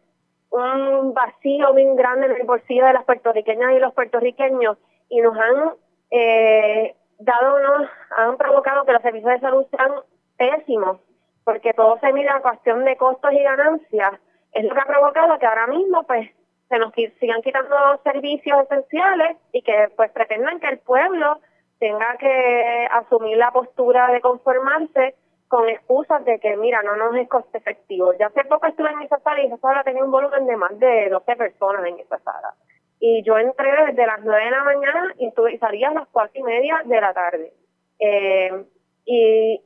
un 0.49 1.13
vacío 1.13 1.73
bien 1.73 1.95
grande 1.95 2.25
en 2.25 2.33
el 2.33 2.45
bolsillo 2.45 2.85
de 2.85 2.91
las 2.91 3.05
puertorriqueñas 3.05 3.71
y 3.71 3.79
los 3.79 3.93
puertorriqueños 3.93 4.77
y 5.07 5.21
nos 5.21 5.37
han 5.37 5.73
eh, 6.11 6.93
dado 7.19 7.55
unos, 7.55 7.89
han 8.17 8.35
provocado 8.35 8.83
que 8.83 8.91
los 8.91 9.01
servicios 9.01 9.31
de 9.31 9.39
salud 9.39 9.65
sean 9.71 9.93
pésimos, 10.37 10.99
porque 11.45 11.73
todo 11.73 11.97
se 11.99 12.11
mide 12.11 12.29
a 12.29 12.41
cuestión 12.41 12.83
de 12.83 12.97
costos 12.97 13.31
y 13.31 13.41
ganancias. 13.41 14.15
Es 14.51 14.65
lo 14.65 14.73
que 14.73 14.81
ha 14.81 14.85
provocado 14.85 15.39
que 15.39 15.45
ahora 15.45 15.67
mismo 15.67 16.03
pues 16.03 16.29
se 16.71 16.79
nos 16.79 16.93
sigan 16.93 17.41
quitando 17.41 17.75
servicios 18.01 18.63
esenciales 18.63 19.35
y 19.51 19.61
que 19.61 19.89
pues 19.97 20.09
pretendan 20.11 20.59
que 20.61 20.69
el 20.69 20.79
pueblo 20.79 21.41
tenga 21.79 22.15
que 22.17 22.87
asumir 22.91 23.35
la 23.37 23.51
postura 23.51 24.09
de 24.09 24.21
conformarse 24.21 25.15
con 25.49 25.67
excusas 25.67 26.23
de 26.23 26.39
que, 26.39 26.55
mira, 26.55 26.81
no 26.81 26.95
nos 26.95 27.13
es 27.17 27.27
coste 27.27 27.57
efectivo. 27.57 28.13
Ya 28.17 28.27
hace 28.27 28.45
poco 28.45 28.67
estuve 28.67 28.89
en 28.89 29.01
esa 29.01 29.19
sala 29.19 29.43
y 29.43 29.47
esa 29.47 29.57
sala 29.57 29.83
tenía 29.83 30.01
un 30.01 30.11
volumen 30.11 30.45
de 30.45 30.55
más 30.55 30.79
de 30.79 31.09
12 31.09 31.35
personas 31.35 31.85
en 31.85 31.99
esa 31.99 32.17
sala. 32.19 32.53
Y 33.01 33.21
yo 33.23 33.37
entré 33.37 33.69
desde 33.87 34.07
las 34.07 34.21
9 34.23 34.45
de 34.45 34.51
la 34.51 34.63
mañana 34.63 35.13
y, 35.17 35.29
salía 35.57 35.89
a 35.89 35.93
las 35.93 36.07
4 36.09 36.31
y 36.39 36.43
media 36.43 36.81
de 36.85 37.01
la 37.01 37.13
tarde. 37.13 37.51
Eh, 37.99 38.65
y, 39.05 39.59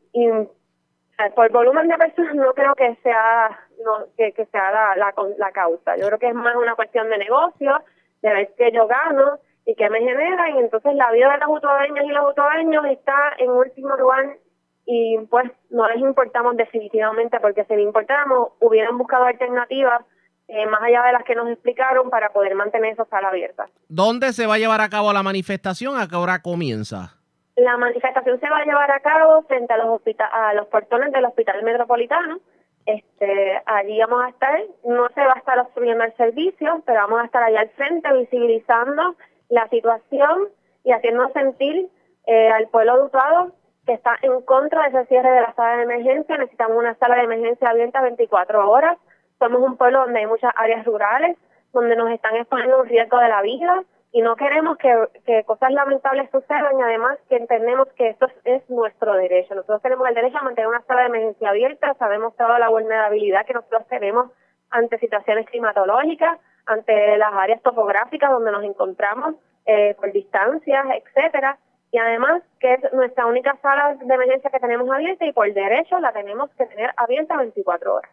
por 1.36 1.52
volumen 1.52 1.88
de 1.88 1.98
personas 1.98 2.36
no 2.36 2.54
creo 2.54 2.76
que 2.76 2.96
sea 3.04 3.60
no, 3.84 4.06
que, 4.18 4.32
que 4.34 4.46
sea 4.48 4.72
la, 4.72 4.96
la, 4.96 5.14
la 5.38 5.52
causa. 5.52 5.96
Yo 5.98 6.08
creo 6.08 6.20
que 6.20 6.28
es 6.30 6.36
más 6.36 6.56
una 6.56 6.76
cuestión 6.76 7.10
de 7.10 7.18
negocio, 7.18 7.84
de 8.22 8.34
ver 8.34 8.54
qué 8.58 8.72
yo 8.72 8.88
gano 8.88 9.40
y 9.66 9.76
qué 9.76 9.90
me 9.90 10.00
genera. 10.00 10.50
Y 10.52 10.60
entonces 10.60 10.94
la 10.96 11.12
vida 11.12 11.32
de 11.32 11.40
los 11.40 11.58
utobeños 11.58 12.06
y 12.06 12.10
los 12.10 12.32
utobeños 12.32 12.86
está 12.86 13.34
en 13.38 13.50
último 13.50 13.96
lugar 13.96 14.38
y 14.86 15.18
pues 15.30 15.52
no 15.70 15.88
les 15.88 15.98
importamos 15.98 16.56
definitivamente 16.58 17.40
porque 17.40 17.66
si 17.66 17.76
les 17.76 17.86
importáramos 17.86 18.50
hubieran 18.60 18.98
buscado 18.98 19.26
alternativas 19.26 20.06
eh, 20.48 20.68
más 20.68 20.82
allá 20.84 21.02
de 21.08 21.14
las 21.14 21.24
que 21.24 21.34
nos 21.34 21.50
explicaron 21.50 22.12
para 22.12 22.30
poder 22.30 22.54
mantener 22.54 22.94
esa 22.94 23.06
sala 23.06 23.30
abierta. 23.30 23.66
¿Dónde 23.88 24.32
se 24.32 24.46
va 24.46 24.56
a 24.56 24.58
llevar 24.60 24.82
a 24.82 24.90
cabo 24.90 25.12
la 25.12 25.24
manifestación? 25.24 25.98
¿A 25.98 26.08
qué 26.08 26.16
hora 26.16 26.44
comienza? 26.44 27.18
La 27.56 27.78
manifestación 27.78 28.40
se 28.40 28.50
va 28.50 28.58
a 28.60 28.66
llevar 28.66 28.92
a 28.92 29.00
cabo 29.00 29.42
frente 29.44 29.74
a 29.74 29.78
los 29.78 29.88
hospita- 29.88 30.30
a 30.32 30.54
los 30.54 30.68
portones 30.68 31.12
del 31.12 31.26
Hospital 31.26 31.64
Metropolitano. 31.64 32.40
Este, 32.86 33.62
allí 33.66 34.00
vamos 34.00 34.26
a 34.26 34.30
estar, 34.30 34.60
no 34.84 35.08
se 35.10 35.22
va 35.26 35.34
a 35.34 35.40
estar 35.40 35.58
obstruyendo 35.60 36.04
el 36.04 36.14
servicio, 36.18 36.84
pero 36.86 37.02
vamos 37.02 37.22
a 37.22 37.26
estar 37.26 37.44
allá 37.44 37.62
al 37.62 37.70
frente 37.70 38.12
visibilizando 38.14 39.16
la 39.50 39.68
situación 39.70 40.50
y 40.84 40.92
haciendo 40.92 41.30
sentir 41.30 41.90
eh, 42.28 42.50
al 42.50 42.68
pueblo 42.68 42.98
de 42.98 43.04
Utuado 43.04 43.52
que 43.86 43.94
está 43.94 44.16
en 44.22 44.42
contra 44.42 44.84
de 44.84 44.90
ese 44.90 45.08
cierre 45.08 45.30
de 45.32 45.42
la 45.42 45.54
sala 45.54 45.78
de 45.78 45.84
emergencia. 45.84 46.38
Necesitamos 46.38 46.78
una 46.78 46.96
sala 46.96 47.16
de 47.18 47.24
emergencia 47.24 47.70
abierta 47.70 48.02
24 48.02 48.70
horas. 48.70 48.98
Somos 49.40 49.62
un 49.62 49.78
pueblo 49.78 50.00
donde 50.02 50.20
hay 50.20 50.26
muchas 50.26 50.52
áreas 50.58 50.86
rurales, 50.86 51.38
donde 51.72 51.96
nos 51.96 52.10
están 52.12 52.36
exponiendo 52.36 52.82
un 52.82 52.88
riesgo 52.88 53.18
de 53.20 53.30
la 53.30 53.42
vida 53.44 53.84
y 54.16 54.22
no 54.22 54.38
queremos 54.38 54.78
que, 54.78 55.44
cosas 55.44 55.74
lamentables 55.74 56.32
sucedan 56.32 56.80
y 56.80 56.82
además 56.82 57.20
que 57.28 57.36
entendemos 57.36 57.90
que 57.98 58.12
esto 58.12 58.28
es, 58.28 58.34
es 58.46 58.70
nuestro 58.70 59.12
derecho. 59.12 59.56
Nosotros 59.56 59.82
tenemos 59.82 60.08
el 60.08 60.16
derecho 60.16 60.38
a 60.38 60.44
mantener 60.44 60.70
una 60.70 60.82
sala 60.84 61.02
de 61.02 61.08
emergencia 61.08 61.50
abierta, 61.50 61.94
sabemos 61.96 62.34
toda 62.38 62.58
la 62.58 62.70
vulnerabilidad 62.70 63.46
que 63.46 63.54
nosotros 63.54 63.86
tenemos 63.90 64.32
ante 64.70 65.00
situaciones 65.00 65.46
climatológicas, 65.48 66.40
ante 66.66 67.18
las 67.18 67.34
áreas 67.34 67.62
topográficas 67.62 68.32
donde 68.32 68.54
nos 68.54 68.64
encontramos 68.64 69.36
eh, 69.66 69.96
por 70.00 70.10
distancias, 70.14 70.86
etcétera, 70.96 71.58
y 71.92 71.98
además 71.98 72.42
que 72.62 72.76
es 72.76 72.94
nuestra 72.94 73.26
única 73.26 73.58
sala 73.62 73.96
de 73.96 74.14
emergencia 74.14 74.50
que 74.50 74.62
tenemos 74.62 74.90
abierta 74.90 75.26
y 75.26 75.34
por 75.34 75.54
derecho 75.54 76.00
la 76.00 76.14
tenemos 76.14 76.50
que 76.52 76.66
tener 76.68 76.90
abierta 76.96 77.36
24 77.36 77.96
horas. 77.96 78.12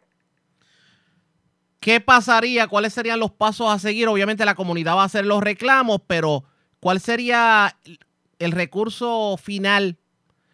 ¿Qué 1.82 2.00
pasaría? 2.00 2.68
¿Cuáles 2.68 2.94
serían 2.94 3.18
los 3.18 3.32
pasos 3.32 3.68
a 3.68 3.76
seguir? 3.76 4.06
Obviamente 4.06 4.44
la 4.44 4.54
comunidad 4.54 4.94
va 4.94 5.02
a 5.02 5.06
hacer 5.06 5.26
los 5.26 5.42
reclamos, 5.42 6.00
pero 6.06 6.44
¿cuál 6.78 7.00
sería 7.00 7.72
el 8.38 8.52
recurso 8.52 9.36
final 9.36 9.96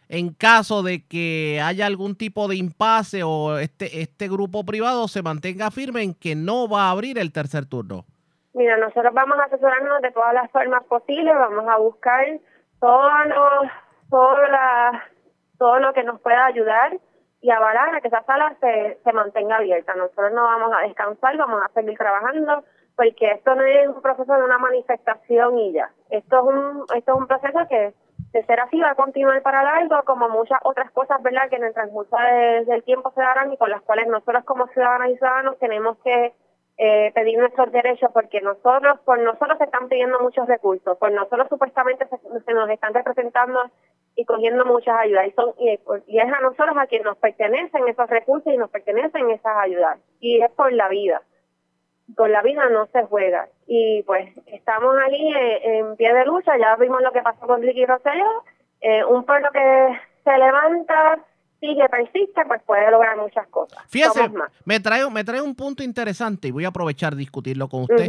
en 0.09 0.33
caso 0.33 0.83
de 0.83 1.07
que 1.07 1.61
haya 1.63 1.85
algún 1.85 2.17
tipo 2.17 2.49
de 2.49 2.57
impasse 2.57 3.25
o 3.25 3.59
este, 3.59 4.01
este 4.01 4.27
grupo 4.27 4.65
privado 4.65 5.07
se 5.07 5.21
mantenga 5.21 5.71
firme 5.71 6.03
en 6.03 6.15
que 6.15 6.35
no 6.35 6.67
va 6.67 6.85
a 6.85 6.93
abrir 6.93 7.19
el 7.19 7.31
tercer 7.31 7.67
turno? 7.67 8.07
Mira, 8.55 8.79
nosotros 8.79 9.13
vamos 9.13 9.39
a 9.39 9.45
asesorarnos 9.45 10.01
de 10.01 10.11
todas 10.13 10.33
las 10.33 10.51
formas 10.51 10.83
posibles, 10.85 11.35
vamos 11.35 11.69
a 11.69 11.77
buscar 11.77 12.25
todo 12.81 13.11
lo, 13.27 13.71
todo, 14.09 14.49
la, 14.49 15.05
todo 15.59 15.79
lo 15.79 15.93
que 15.93 16.05
nos 16.05 16.23
pueda 16.23 16.47
ayudar 16.47 16.99
y 17.41 17.51
avalar 17.51 17.95
a 17.95 18.01
que 18.01 18.09
esa 18.09 18.23
sala 18.25 18.57
se, 18.61 18.99
se 19.05 19.13
mantenga 19.13 19.57
abierta. 19.57 19.95
Nosotros 19.95 20.33
no 20.33 20.45
vamos 20.45 20.73
a 20.77 20.83
descansar, 20.87 21.37
vamos 21.37 21.63
a 21.63 21.69
seguir 21.69 21.97
trabajando, 21.97 22.65
porque 22.97 23.31
esto 23.31 23.55
no 23.55 23.63
es 23.63 23.89
un 23.89 24.03
proceso 24.03 24.33
de 24.35 24.43
una 24.43 24.59
manifestación 24.59 25.59
y 25.59 25.73
ya. 25.73 25.91
Esto 26.11 26.37
es 26.37 26.43
un, 26.43 26.85
esto 26.97 27.13
es 27.13 27.19
un 27.19 27.27
proceso 27.29 27.59
que, 27.69 27.95
de 28.33 28.43
ser 28.45 28.61
así, 28.61 28.81
va 28.81 28.91
a 28.91 28.95
continuar 28.97 29.41
para 29.43 29.63
largo, 29.63 30.03
como 30.05 30.29
muchas 30.29 30.59
otras 30.65 30.91
cosas, 30.91 31.23
¿verdad?, 31.23 31.49
que 31.49 31.57
en 31.57 31.65
el 31.65 31.75
transcurso 31.75 32.17
de- 32.17 32.65
del 32.65 32.83
tiempo 32.83 33.11
se 33.15 33.21
darán 33.23 33.53
y 33.53 33.57
con 33.57 33.71
las 33.71 33.83
cuales 33.83 34.09
nosotros 34.09 34.45
como 34.45 34.67
ciudadanas 34.69 35.11
y 35.11 35.17
ciudadanos 35.17 35.59
tenemos 35.59 35.97
que 35.99 36.35
eh, 36.81 37.11
pedir 37.13 37.37
nuestros 37.39 37.73
derechos 37.73 38.09
porque 38.13 38.41
nosotros, 38.41 39.01
por 39.05 39.19
nosotros 39.19 39.59
se 39.59 39.65
están 39.65 39.89
pidiendo 39.89 40.21
muchos 40.21 40.47
recursos, 40.47 40.97
por 40.99 41.11
nosotros 41.11 41.49
supuestamente 41.49 42.07
se, 42.07 42.17
se 42.45 42.53
nos 42.55 42.71
están 42.71 42.95
representando 42.95 43.61
y 44.19 44.25
cogiendo 44.25 44.65
muchas 44.65 44.99
ayudas 44.99 45.29
y, 45.29 45.31
son, 45.31 45.55
y, 45.59 46.19
es 46.19 46.25
a 46.25 46.41
nosotros 46.41 46.77
a 46.77 46.89
quien 46.89 47.05
nos 47.05 47.17
pertenecen 47.19 47.87
esos 47.87 48.11
recursos 48.11 48.53
y 48.53 48.57
nos 48.57 48.69
pertenecen 48.69 49.31
esas 49.31 49.57
ayudas 49.59 50.01
y 50.19 50.43
es 50.43 50.51
por 50.51 50.73
la 50.73 50.89
vida. 50.89 51.23
Con 52.17 52.33
la 52.33 52.43
vida 52.43 52.69
no 52.69 52.87
se 52.87 53.05
juega 53.05 53.49
y 53.69 54.03
pues 54.03 54.29
estamos 54.47 54.97
ahí 55.07 55.33
eh, 55.33 55.79
en 55.79 55.95
pie 55.95 56.13
de 56.13 56.25
lucha, 56.25 56.59
ya 56.59 56.75
vimos 56.75 57.01
lo 57.01 57.13
que 57.13 57.23
pasó 57.23 57.47
con 57.47 57.63
Ricky 57.63 57.87
Rosselló, 57.87 58.43
eh, 58.81 59.05
un 59.05 59.25
pueblo 59.25 59.51
que 59.53 60.01
se 60.25 60.37
levanta, 60.37 61.21
sigue, 61.61 61.89
persiste, 61.89 62.45
pues 62.49 62.61
puede 62.67 62.91
lograr 62.91 63.17
muchas 63.19 63.47
cosas. 63.47 63.79
Fíjese, 63.87 64.33
me 64.65 64.81
trae, 64.81 65.09
me 65.11 65.23
trae 65.23 65.43
un 65.43 65.55
punto 65.55 65.85
interesante 65.85 66.49
y 66.49 66.51
voy 66.51 66.65
a 66.65 66.69
aprovechar 66.69 67.15
discutirlo 67.15 67.69
con 67.69 67.83
usted. 67.83 68.09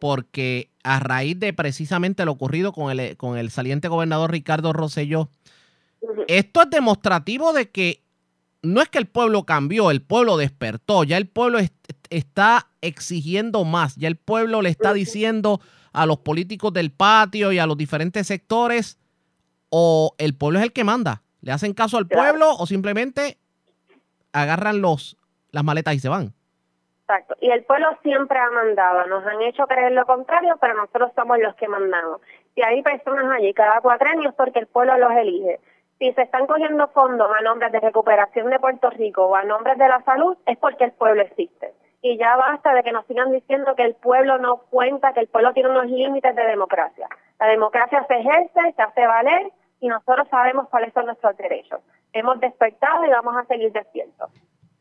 Porque 0.00 0.70
a 0.82 0.98
raíz 0.98 1.38
de 1.38 1.52
precisamente 1.54 2.24
lo 2.24 2.32
ocurrido 2.32 2.72
con 2.72 2.90
el, 2.90 3.16
con 3.16 3.38
el 3.38 3.50
saliente 3.50 3.86
gobernador 3.86 4.32
Ricardo 4.32 4.72
Rosselló. 4.72 5.30
Esto 6.28 6.62
es 6.62 6.70
demostrativo 6.70 7.52
de 7.52 7.70
que 7.70 8.02
no 8.62 8.82
es 8.82 8.88
que 8.88 8.98
el 8.98 9.06
pueblo 9.06 9.44
cambió, 9.44 9.90
el 9.90 10.02
pueblo 10.02 10.36
despertó, 10.36 11.04
ya 11.04 11.16
el 11.16 11.28
pueblo 11.28 11.58
est- 11.58 11.74
está 12.10 12.68
exigiendo 12.80 13.64
más, 13.64 13.96
ya 13.96 14.08
el 14.08 14.16
pueblo 14.16 14.62
le 14.62 14.70
está 14.70 14.92
diciendo 14.92 15.60
a 15.92 16.06
los 16.06 16.18
políticos 16.18 16.72
del 16.72 16.90
patio 16.90 17.52
y 17.52 17.58
a 17.58 17.66
los 17.66 17.76
diferentes 17.76 18.26
sectores, 18.26 18.98
o 19.70 20.14
el 20.18 20.36
pueblo 20.36 20.58
es 20.58 20.64
el 20.64 20.72
que 20.72 20.84
manda, 20.84 21.22
le 21.40 21.52
hacen 21.52 21.74
caso 21.74 21.96
al 21.98 22.06
pueblo 22.08 22.50
o 22.56 22.66
simplemente 22.66 23.38
agarran 24.32 24.80
los, 24.80 25.16
las 25.50 25.64
maletas 25.64 25.94
y 25.94 25.98
se 26.00 26.08
van. 26.08 26.32
Exacto. 27.02 27.36
Y 27.40 27.50
el 27.50 27.62
pueblo 27.64 27.86
siempre 28.02 28.36
ha 28.38 28.50
mandado. 28.50 29.06
Nos 29.06 29.24
han 29.24 29.40
hecho 29.42 29.64
creer 29.66 29.92
lo 29.92 30.04
contrario, 30.06 30.56
pero 30.60 30.74
nosotros 30.74 31.12
somos 31.14 31.38
los 31.38 31.54
que 31.54 31.68
mandamos. 31.68 32.20
Si 32.54 32.62
hay 32.62 32.82
personas 32.82 33.26
allí 33.30 33.54
cada 33.54 33.80
cuatrenio 33.80 34.30
es 34.30 34.34
porque 34.34 34.58
el 34.58 34.66
pueblo 34.66 34.98
los 34.98 35.12
elige. 35.12 35.60
Si 35.98 36.12
se 36.12 36.22
están 36.22 36.46
cogiendo 36.46 36.88
fondos 36.88 37.28
a 37.38 37.42
nombres 37.42 37.72
de 37.72 37.80
recuperación 37.80 38.50
de 38.50 38.58
Puerto 38.58 38.90
Rico 38.90 39.26
o 39.26 39.34
a 39.34 39.44
nombres 39.44 39.78
de 39.78 39.88
la 39.88 40.02
salud, 40.02 40.36
es 40.44 40.58
porque 40.58 40.84
el 40.84 40.92
pueblo 40.92 41.22
existe. 41.22 41.72
Y 42.02 42.18
ya 42.18 42.36
basta 42.36 42.74
de 42.74 42.82
que 42.82 42.92
nos 42.92 43.06
sigan 43.06 43.32
diciendo 43.32 43.74
que 43.74 43.84
el 43.84 43.94
pueblo 43.94 44.38
no 44.38 44.58
cuenta, 44.70 45.14
que 45.14 45.20
el 45.20 45.28
pueblo 45.28 45.54
tiene 45.54 45.70
unos 45.70 45.86
límites 45.86 46.36
de 46.36 46.46
democracia. 46.46 47.08
La 47.40 47.46
democracia 47.46 48.04
se 48.06 48.14
ejerce, 48.14 48.74
se 48.76 48.82
hace 48.82 49.06
valer 49.06 49.50
y 49.80 49.88
nosotros 49.88 50.28
sabemos 50.30 50.68
cuáles 50.68 50.92
son 50.92 51.06
nuestros 51.06 51.36
derechos. 51.38 51.80
Hemos 52.12 52.40
despertado 52.40 53.04
y 53.06 53.10
vamos 53.10 53.34
a 53.36 53.44
seguir 53.46 53.72
despiertos. 53.72 54.30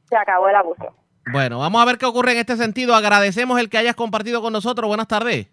Se 0.09 0.17
acabó 0.17 0.49
el 0.49 0.55
abuso. 0.55 0.93
Bueno, 1.31 1.59
vamos 1.59 1.81
a 1.81 1.85
ver 1.85 1.97
qué 1.97 2.05
ocurre 2.05 2.33
en 2.33 2.39
este 2.39 2.57
sentido. 2.57 2.93
Agradecemos 2.93 3.59
el 3.59 3.69
que 3.69 3.77
hayas 3.77 3.95
compartido 3.95 4.41
con 4.41 4.53
nosotros. 4.53 4.87
Buenas 4.87 5.07
tardes. 5.07 5.47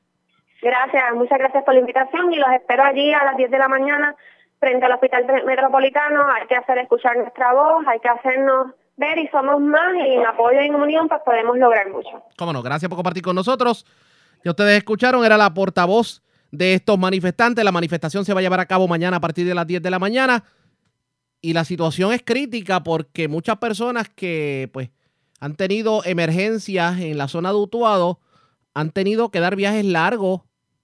Gracias, 0.60 1.14
muchas 1.14 1.38
gracias 1.38 1.64
por 1.64 1.74
la 1.74 1.80
invitación 1.80 2.32
y 2.32 2.36
los 2.36 2.50
espero 2.52 2.84
allí 2.84 3.12
a 3.12 3.24
las 3.24 3.36
10 3.36 3.50
de 3.50 3.58
la 3.58 3.68
mañana 3.68 4.14
frente 4.62 4.86
al 4.86 4.92
Hospital 4.92 5.26
Metropolitano. 5.44 6.24
Hay 6.32 6.46
que 6.46 6.54
hacer 6.54 6.78
escuchar 6.78 7.16
nuestra 7.16 7.52
voz, 7.52 7.84
hay 7.88 7.98
que 7.98 8.08
hacernos 8.08 8.68
ver 8.96 9.18
y 9.18 9.26
somos 9.26 9.60
más 9.60 9.92
y 9.96 10.12
en 10.12 10.24
apoyo 10.24 10.62
y 10.62 10.66
en 10.66 10.76
unión 10.76 11.08
pues 11.08 11.20
podemos 11.24 11.58
lograr 11.58 11.90
mucho. 11.90 12.22
Cómo 12.38 12.52
no, 12.52 12.62
gracias 12.62 12.88
por 12.88 12.94
compartir 12.94 13.24
con 13.24 13.34
nosotros. 13.34 13.84
Ya 14.44 14.52
ustedes 14.52 14.78
escucharon, 14.78 15.24
era 15.24 15.36
la 15.36 15.52
portavoz 15.52 16.22
de 16.52 16.74
estos 16.74 16.96
manifestantes. 16.96 17.64
La 17.64 17.72
manifestación 17.72 18.24
se 18.24 18.34
va 18.34 18.38
a 18.38 18.42
llevar 18.42 18.60
a 18.60 18.66
cabo 18.66 18.86
mañana 18.86 19.16
a 19.16 19.20
partir 19.20 19.48
de 19.48 19.54
las 19.56 19.66
10 19.66 19.82
de 19.82 19.90
la 19.90 19.98
mañana. 19.98 20.44
Y 21.40 21.54
la 21.54 21.64
situación 21.64 22.12
es 22.12 22.22
crítica 22.24 22.84
porque 22.84 23.26
muchas 23.26 23.56
personas 23.56 24.08
que 24.10 24.70
pues 24.72 24.90
han 25.40 25.56
tenido 25.56 26.04
emergencias 26.04 27.00
en 27.00 27.18
la 27.18 27.26
zona 27.26 27.48
de 27.48 27.56
Utuado 27.56 28.20
han 28.74 28.92
tenido 28.92 29.32
que 29.32 29.40
dar 29.40 29.56
viajes 29.56 29.84
largos 29.84 30.42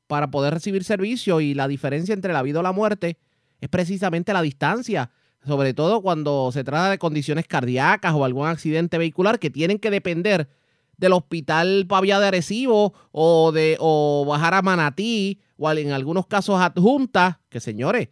para 0.09 0.33
poder 0.33 0.55
recibir 0.55 0.83
servicio 0.83 1.41
y 1.41 1.55
la 1.55 1.69
diferencia 1.69 2.13
entre 2.13 2.33
la 2.33 2.43
vida 2.43 2.59
o 2.59 2.63
la 2.65 2.73
muerte 2.73 3.19
es 3.61 3.69
precisamente 3.69 4.33
la 4.33 4.43
distancia, 4.43 5.11
sobre 5.47 5.75
todo 5.75 6.03
cuando 6.03 6.51
se 6.53 6.65
trata 6.65 6.91
de 6.91 6.99
condiciones 6.99 7.47
cardíacas 7.47 8.13
o 8.15 8.25
algún 8.25 8.47
accidente 8.47 8.99
vehicular 8.99 9.39
que 9.39 9.51
tienen 9.51 9.79
que 9.79 9.91
depender 9.91 10.49
del 10.97 11.13
hospital 11.13 11.87
Pavía 11.89 12.19
de 12.19 12.27
Arecibo 12.27 12.93
o 13.13 13.53
de 13.53 13.77
o 13.79 14.25
bajar 14.27 14.55
a 14.55 14.63
Manatí 14.63 15.41
o 15.57 15.71
en 15.71 15.93
algunos 15.93 16.27
casos 16.27 16.61
adjuntas, 16.61 17.37
que 17.49 17.61
señores, 17.61 18.09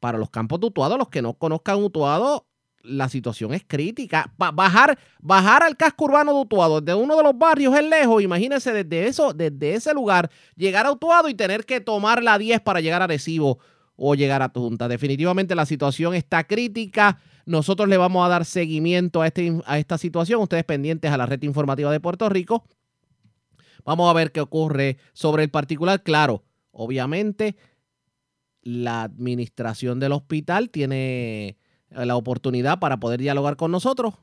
para 0.00 0.18
los 0.18 0.30
campos 0.30 0.60
de 0.60 0.66
Utuado, 0.66 0.96
los 0.96 1.08
que 1.08 1.22
no 1.22 1.34
conozcan 1.34 1.82
Utuado, 1.82 2.46
la 2.82 3.08
situación 3.08 3.54
es 3.54 3.64
crítica. 3.66 4.32
Ba- 4.36 4.50
bajar, 4.50 4.98
bajar 5.20 5.62
al 5.62 5.76
casco 5.76 6.04
urbano 6.04 6.34
de 6.34 6.40
Utuado, 6.40 6.80
desde 6.80 7.00
uno 7.00 7.16
de 7.16 7.22
los 7.22 7.36
barrios 7.36 7.74
es 7.74 7.84
lejos, 7.88 8.22
imagínense 8.22 8.72
desde 8.72 9.06
eso, 9.08 9.32
desde 9.32 9.74
ese 9.74 9.92
lugar, 9.94 10.30
llegar 10.54 10.86
a 10.86 10.92
Utuado 10.92 11.28
y 11.28 11.34
tener 11.34 11.64
que 11.64 11.80
tomar 11.80 12.22
la 12.22 12.38
10 12.38 12.60
para 12.60 12.80
llegar 12.80 13.00
a 13.00 13.04
Arecibo 13.04 13.58
o 13.96 14.14
llegar 14.14 14.42
a 14.42 14.50
Tunta. 14.50 14.88
Definitivamente 14.88 15.54
la 15.54 15.66
situación 15.66 16.14
está 16.14 16.44
crítica. 16.44 17.18
Nosotros 17.46 17.88
le 17.88 17.96
vamos 17.96 18.24
a 18.24 18.28
dar 18.28 18.44
seguimiento 18.44 19.22
a, 19.22 19.26
este, 19.26 19.60
a 19.66 19.78
esta 19.78 19.98
situación. 19.98 20.40
Ustedes 20.40 20.64
pendientes 20.64 21.10
a 21.10 21.16
la 21.16 21.26
red 21.26 21.42
informativa 21.42 21.92
de 21.92 22.00
Puerto 22.00 22.28
Rico. 22.28 22.64
Vamos 23.84 24.08
a 24.10 24.14
ver 24.14 24.32
qué 24.32 24.40
ocurre 24.40 24.98
sobre 25.12 25.44
el 25.44 25.50
particular. 25.50 26.02
Claro, 26.02 26.42
obviamente 26.70 27.56
la 28.62 29.02
administración 29.02 30.00
del 30.00 30.12
hospital 30.12 30.70
tiene 30.70 31.58
la 31.90 32.16
oportunidad 32.16 32.78
para 32.78 32.98
poder 32.98 33.20
dialogar 33.20 33.56
con 33.56 33.70
nosotros. 33.70 34.14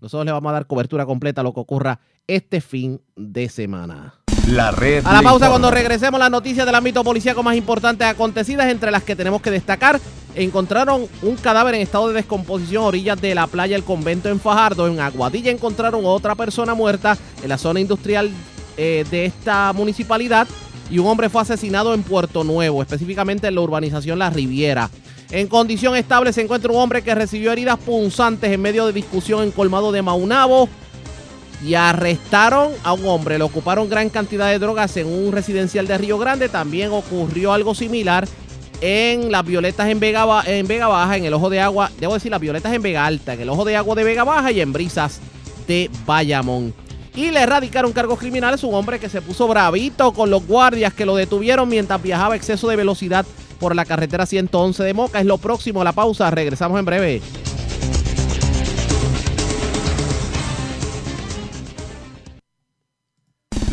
Nosotros 0.00 0.26
le 0.26 0.32
vamos 0.32 0.50
a 0.50 0.54
dar 0.54 0.66
cobertura 0.66 1.06
completa 1.06 1.40
a 1.40 1.44
lo 1.44 1.54
que 1.54 1.60
ocurra 1.60 2.00
este 2.26 2.60
fin 2.60 3.00
de 3.16 3.48
semana. 3.48 4.23
La 4.48 4.70
red 4.70 5.06
A 5.06 5.12
la 5.12 5.22
pausa 5.22 5.46
informa. 5.46 5.48
cuando 5.48 5.70
regresemos 5.70 6.20
las 6.20 6.30
noticias 6.30 6.66
del 6.66 6.74
ámbito 6.74 7.02
policíaco 7.02 7.42
más 7.42 7.56
importantes 7.56 8.06
acontecidas, 8.06 8.70
entre 8.70 8.90
las 8.90 9.02
que 9.02 9.16
tenemos 9.16 9.40
que 9.40 9.50
destacar, 9.50 9.98
encontraron 10.34 11.06
un 11.22 11.36
cadáver 11.36 11.74
en 11.74 11.80
estado 11.80 12.08
de 12.08 12.14
descomposición 12.14 12.84
a 12.84 12.88
orillas 12.88 13.20
de 13.20 13.34
la 13.34 13.46
playa 13.46 13.74
El 13.74 13.84
Convento 13.84 14.28
en 14.28 14.38
Fajardo. 14.38 14.86
En 14.86 15.00
Aguadilla 15.00 15.50
encontraron 15.50 16.04
otra 16.04 16.34
persona 16.34 16.74
muerta 16.74 17.16
en 17.42 17.48
la 17.48 17.56
zona 17.56 17.80
industrial 17.80 18.30
eh, 18.76 19.04
de 19.10 19.24
esta 19.24 19.72
municipalidad 19.72 20.46
y 20.90 20.98
un 20.98 21.06
hombre 21.06 21.30
fue 21.30 21.40
asesinado 21.40 21.94
en 21.94 22.02
Puerto 22.02 22.44
Nuevo, 22.44 22.82
específicamente 22.82 23.46
en 23.46 23.54
la 23.54 23.62
urbanización 23.62 24.18
La 24.18 24.28
Riviera. 24.28 24.90
En 25.30 25.48
condición 25.48 25.96
estable 25.96 26.32
se 26.34 26.42
encuentra 26.42 26.70
un 26.70 26.78
hombre 26.78 27.02
que 27.02 27.14
recibió 27.14 27.50
heridas 27.50 27.78
punzantes 27.78 28.52
en 28.52 28.60
medio 28.60 28.86
de 28.86 28.92
discusión 28.92 29.42
en 29.42 29.52
Colmado 29.52 29.90
de 29.90 30.02
Maunabo 30.02 30.68
y 31.64 31.74
arrestaron 31.74 32.72
a 32.82 32.92
un 32.92 33.06
hombre. 33.06 33.38
Le 33.38 33.44
ocuparon 33.44 33.88
gran 33.88 34.10
cantidad 34.10 34.50
de 34.50 34.58
drogas 34.58 34.96
en 34.96 35.06
un 35.06 35.32
residencial 35.32 35.86
de 35.86 35.96
Río 35.98 36.18
Grande. 36.18 36.48
También 36.48 36.90
ocurrió 36.92 37.52
algo 37.52 37.74
similar 37.74 38.28
en 38.80 39.32
las 39.32 39.44
violetas 39.44 39.88
en 39.88 39.98
Vega, 39.98 40.26
en 40.46 40.66
Vega 40.66 40.88
Baja, 40.88 41.16
en 41.16 41.24
el 41.24 41.32
ojo 41.32 41.48
de 41.48 41.60
agua. 41.60 41.90
Debo 41.98 42.14
decir, 42.14 42.30
las 42.30 42.40
violetas 42.40 42.72
en 42.72 42.82
Vega 42.82 43.06
Alta, 43.06 43.32
en 43.32 43.40
el 43.40 43.48
ojo 43.48 43.64
de 43.64 43.76
agua 43.76 43.94
de 43.94 44.04
Vega 44.04 44.24
Baja 44.24 44.52
y 44.52 44.60
en 44.60 44.72
brisas 44.72 45.20
de 45.66 45.90
Bayamón. 46.04 46.74
Y 47.14 47.30
le 47.30 47.40
erradicaron 47.40 47.92
cargos 47.92 48.18
criminales 48.18 48.62
a 48.62 48.66
un 48.66 48.74
hombre 48.74 48.98
que 48.98 49.08
se 49.08 49.22
puso 49.22 49.46
bravito 49.46 50.12
con 50.12 50.30
los 50.30 50.46
guardias 50.46 50.92
que 50.92 51.06
lo 51.06 51.14
detuvieron 51.14 51.68
mientras 51.68 52.02
viajaba 52.02 52.34
a 52.34 52.36
exceso 52.36 52.68
de 52.68 52.76
velocidad 52.76 53.24
por 53.60 53.74
la 53.74 53.84
carretera 53.84 54.26
111 54.26 54.82
de 54.82 54.94
Moca. 54.94 55.20
Es 55.20 55.26
lo 55.26 55.38
próximo 55.38 55.80
a 55.80 55.84
la 55.84 55.92
pausa. 55.92 56.30
Regresamos 56.30 56.78
en 56.78 56.84
breve. 56.84 57.22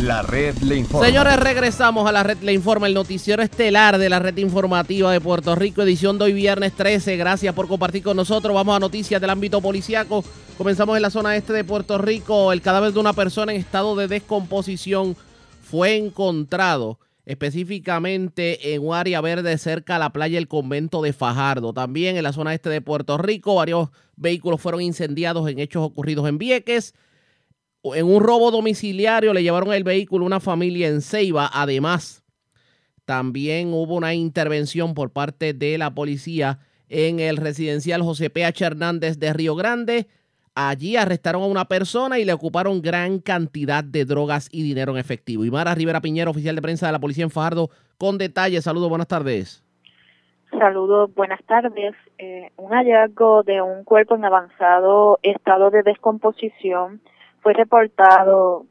La 0.01 0.23
red 0.23 0.57
le 0.63 0.77
informa. 0.77 1.05
Señores, 1.05 1.37
regresamos 1.37 2.09
a 2.09 2.11
la 2.11 2.23
red 2.23 2.39
Le 2.41 2.53
Informa, 2.53 2.87
el 2.87 2.95
noticiero 2.95 3.43
estelar 3.43 3.99
de 3.99 4.09
la 4.09 4.17
red 4.17 4.35
informativa 4.37 5.11
de 5.11 5.21
Puerto 5.21 5.53
Rico, 5.53 5.83
edición 5.83 6.17
de 6.17 6.25
hoy 6.25 6.33
viernes 6.33 6.73
13. 6.73 7.17
Gracias 7.17 7.53
por 7.53 7.67
compartir 7.67 8.01
con 8.01 8.17
nosotros. 8.17 8.55
Vamos 8.55 8.75
a 8.75 8.79
noticias 8.79 9.21
del 9.21 9.29
ámbito 9.29 9.61
policiaco. 9.61 10.23
Comenzamos 10.57 10.95
en 10.95 11.03
la 11.03 11.11
zona 11.11 11.35
este 11.35 11.53
de 11.53 11.63
Puerto 11.63 11.99
Rico. 11.99 12.51
El 12.51 12.63
cadáver 12.63 12.93
de 12.93 12.99
una 12.99 13.13
persona 13.13 13.53
en 13.53 13.59
estado 13.59 13.95
de 13.95 14.07
descomposición 14.07 15.15
fue 15.61 15.97
encontrado 15.97 16.97
específicamente 17.25 18.73
en 18.73 18.83
un 18.83 18.95
área 18.95 19.21
verde 19.21 19.55
cerca 19.59 19.97
a 19.97 19.99
la 19.99 20.11
playa 20.11 20.39
El 20.39 20.47
Convento 20.47 21.03
de 21.03 21.13
Fajardo. 21.13 21.73
También 21.73 22.17
en 22.17 22.23
la 22.23 22.33
zona 22.33 22.55
este 22.55 22.71
de 22.71 22.81
Puerto 22.81 23.19
Rico, 23.19 23.53
varios 23.53 23.89
vehículos 24.15 24.59
fueron 24.59 24.81
incendiados 24.81 25.47
en 25.47 25.59
hechos 25.59 25.83
ocurridos 25.83 26.27
en 26.27 26.39
Vieques. 26.39 26.95
En 27.83 28.05
un 28.05 28.21
robo 28.21 28.51
domiciliario 28.51 29.33
le 29.33 29.41
llevaron 29.41 29.73
el 29.73 29.83
vehículo 29.83 30.23
a 30.23 30.27
una 30.27 30.39
familia 30.39 30.87
en 30.87 31.01
Ceiba. 31.01 31.49
Además, 31.51 32.23
también 33.05 33.73
hubo 33.73 33.95
una 33.95 34.13
intervención 34.13 34.93
por 34.93 35.11
parte 35.11 35.53
de 35.53 35.77
la 35.79 35.93
policía 35.93 36.59
en 36.89 37.19
el 37.19 37.37
residencial 37.37 38.03
José 38.03 38.29
P.H. 38.29 38.63
Hernández 38.63 39.17
de 39.17 39.33
Río 39.33 39.55
Grande. 39.55 40.07
Allí 40.53 40.95
arrestaron 40.95 41.41
a 41.41 41.47
una 41.47 41.65
persona 41.65 42.19
y 42.19 42.25
le 42.25 42.33
ocuparon 42.33 42.81
gran 42.81 43.19
cantidad 43.19 43.83
de 43.83 44.05
drogas 44.05 44.49
y 44.51 44.61
dinero 44.61 44.91
en 44.91 44.99
efectivo. 44.99 45.43
Imara 45.43 45.73
Rivera 45.73 46.01
Piñero, 46.01 46.31
oficial 46.31 46.55
de 46.55 46.61
prensa 46.61 46.85
de 46.85 46.91
la 46.91 46.99
policía 46.99 47.23
en 47.23 47.31
Fajardo, 47.31 47.69
con 47.97 48.17
detalles. 48.17 48.65
Saludos, 48.65 48.89
buenas 48.89 49.07
tardes. 49.07 49.63
Saludos, 50.51 51.13
buenas 51.15 51.41
tardes. 51.45 51.95
Eh, 52.17 52.51
un 52.57 52.71
hallazgo 52.71 53.43
de 53.43 53.61
un 53.61 53.85
cuerpo 53.85 54.15
en 54.15 54.25
avanzado 54.25 55.17
estado 55.23 55.71
de 55.71 55.81
descomposición 55.81 57.01
fue 57.41 57.53
reportado 57.53 58.65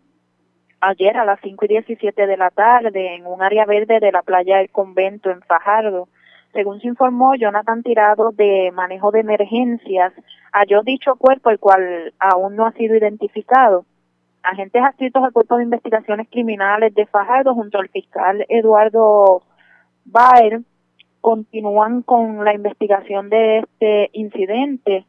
ayer 0.81 1.17
a 1.17 1.25
las 1.25 1.41
5 1.43 1.65
y 1.65 1.69
17 1.69 2.27
de 2.27 2.37
la 2.37 2.51
tarde 2.51 3.15
en 3.15 3.27
un 3.27 3.43
área 3.43 3.67
verde 3.67 4.01
de 4.01 4.13
la 4.13 4.23
playa 4.23 4.59
del 4.59 4.71
convento 4.71 5.31
en 5.31 5.43
Fajardo. 5.43 6.09
Según 6.53 6.81
se 6.81 6.89
informó, 6.89 7.35
Jonathan 7.35 7.83
Tirado 7.83 8.33
de 8.33 8.73
Manejo 8.73 9.11
de 9.11 9.21
Emergencias 9.21 10.13
halló 10.53 10.83
dicho 10.83 11.17
cuerpo, 11.17 11.51
el 11.51 11.59
cual 11.59 12.13
aún 12.19 12.57
no 12.57 12.67
ha 12.67 12.73
sido 12.73 12.97
identificado. 12.97 13.85
Agentes 14.43 14.83
adscritos 14.83 15.23
al 15.23 15.33
Cuerpo 15.33 15.59
de 15.59 15.65
Investigaciones 15.65 16.29
Criminales 16.31 16.95
de 16.95 17.07
Fajardo 17.07 17.55
junto 17.55 17.79
al 17.79 17.89
fiscal 17.91 18.45
Eduardo 18.49 19.43
Baer 20.07 20.63
continúan 21.21 22.03
con 22.03 22.43
la 22.45 22.55
investigación 22.55 23.29
de 23.29 23.59
este 23.59 24.11
incidente. 24.15 25.05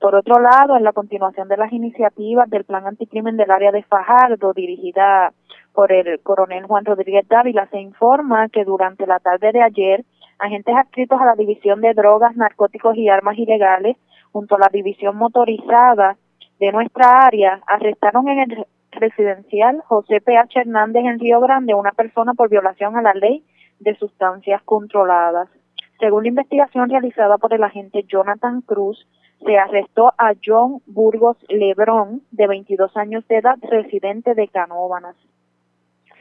Por 0.00 0.14
otro 0.14 0.38
lado, 0.38 0.76
en 0.76 0.84
la 0.84 0.92
continuación 0.92 1.48
de 1.48 1.56
las 1.56 1.72
iniciativas 1.72 2.48
del 2.48 2.64
Plan 2.64 2.86
Anticrimen 2.86 3.36
del 3.36 3.50
área 3.50 3.72
de 3.72 3.82
Fajardo, 3.82 4.52
dirigida 4.52 5.32
por 5.72 5.92
el 5.92 6.20
coronel 6.20 6.66
Juan 6.66 6.84
Rodríguez 6.84 7.26
Dávila, 7.28 7.66
se 7.70 7.80
informa 7.80 8.48
que 8.48 8.64
durante 8.64 9.06
la 9.06 9.18
tarde 9.18 9.50
de 9.50 9.62
ayer, 9.62 10.04
agentes 10.38 10.76
adscritos 10.76 11.20
a 11.20 11.24
la 11.26 11.34
División 11.34 11.80
de 11.80 11.94
Drogas, 11.94 12.36
Narcóticos 12.36 12.96
y 12.96 13.08
Armas 13.08 13.38
Ilegales, 13.38 13.96
junto 14.30 14.54
a 14.54 14.60
la 14.60 14.68
División 14.72 15.16
Motorizada 15.16 16.16
de 16.60 16.70
nuestra 16.70 17.26
área, 17.26 17.60
arrestaron 17.66 18.28
en 18.28 18.38
el 18.38 18.66
residencial 18.92 19.82
José 19.86 20.20
P.H. 20.20 20.60
Hernández 20.60 21.04
en 21.04 21.18
Río 21.18 21.40
Grande 21.40 21.74
una 21.74 21.92
persona 21.92 22.34
por 22.34 22.48
violación 22.48 22.96
a 22.96 23.02
la 23.02 23.14
ley 23.14 23.44
de 23.80 23.96
sustancias 23.96 24.62
controladas. 24.62 25.48
Según 25.98 26.22
la 26.22 26.28
investigación 26.28 26.88
realizada 26.88 27.38
por 27.38 27.52
el 27.52 27.64
agente 27.64 28.04
Jonathan 28.04 28.60
Cruz, 28.60 29.06
se 29.44 29.56
arrestó 29.56 30.12
a 30.18 30.32
John 30.44 30.82
Burgos 30.86 31.36
Lebrón, 31.48 32.22
de 32.30 32.46
22 32.46 32.96
años 32.96 33.26
de 33.28 33.36
edad, 33.36 33.56
residente 33.62 34.34
de 34.34 34.48
Canóvanas. 34.48 35.16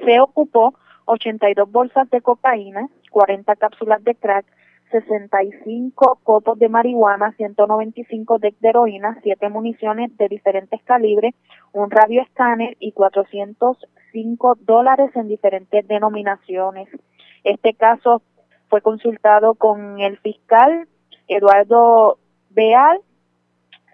Se 0.06 0.20
ocupó 0.20 0.76
82 1.06 1.72
bolsas 1.72 2.10
de 2.10 2.22
cocaína, 2.22 2.90
40 3.12 3.56
cápsulas 3.56 4.04
de 4.04 4.16
crack, 4.16 4.46
65 4.92 6.20
copos 6.24 6.58
de 6.60 6.70
marihuana, 6.70 7.34
195 7.34 8.40
de 8.40 8.56
heroína, 8.62 9.20
7 9.24 9.50
municiones 9.50 10.16
de 10.18 10.28
diferentes 10.30 10.82
calibres, 10.84 11.36
un 11.74 11.92
radio 11.92 12.22
escáner 12.22 12.78
y 12.80 12.94
405 12.94 14.58
dólares 14.62 15.12
en 15.16 15.28
diferentes 15.28 15.86
denominaciones. 15.88 16.88
Este 17.44 17.74
caso 17.74 18.22
fue 18.70 18.82
consultado 18.82 19.56
con 19.56 20.00
el 20.00 20.18
fiscal 20.20 20.88
Eduardo 21.28 22.18
Beal 22.50 23.02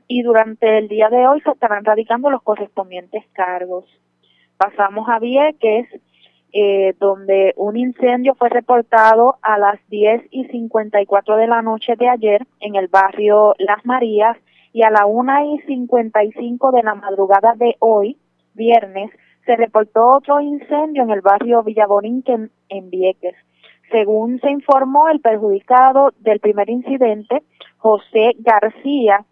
y 0.07 0.21
durante 0.21 0.77
el 0.77 0.87
día 0.87 1.09
de 1.09 1.27
hoy 1.27 1.41
se 1.41 1.51
estarán 1.51 1.85
radicando 1.85 2.29
los 2.29 2.41
correspondientes 2.41 3.23
cargos. 3.33 3.85
Pasamos 4.57 5.07
a 5.09 5.19
Vieques, 5.19 5.87
eh, 6.53 6.93
donde 6.99 7.53
un 7.57 7.75
incendio 7.75 8.35
fue 8.35 8.49
reportado 8.49 9.37
a 9.41 9.57
las 9.57 9.79
10 9.89 10.23
y 10.29 10.45
54 10.45 11.35
de 11.35 11.47
la 11.47 11.61
noche 11.61 11.95
de 11.95 12.07
ayer 12.07 12.45
en 12.59 12.75
el 12.75 12.87
barrio 12.87 13.55
Las 13.57 13.83
Marías 13.85 14.37
y 14.71 14.83
a 14.83 14.91
la 14.91 15.05
1 15.05 15.55
y 15.55 15.59
55 15.61 16.71
de 16.71 16.83
la 16.83 16.95
madrugada 16.95 17.53
de 17.55 17.75
hoy, 17.79 18.17
viernes, 18.53 19.11
se 19.45 19.55
reportó 19.55 20.15
otro 20.15 20.39
incendio 20.41 21.03
en 21.03 21.09
el 21.09 21.21
barrio 21.21 21.63
Villaborinquen 21.63 22.51
en 22.69 22.89
Vieques. 22.89 23.35
Según 23.91 24.39
se 24.39 24.49
informó, 24.49 25.09
el 25.09 25.19
perjudicado 25.19 26.11
del 26.19 26.39
primer 26.39 26.69
incidente, 26.69 27.43
José 27.77 28.35
García, 28.39 29.25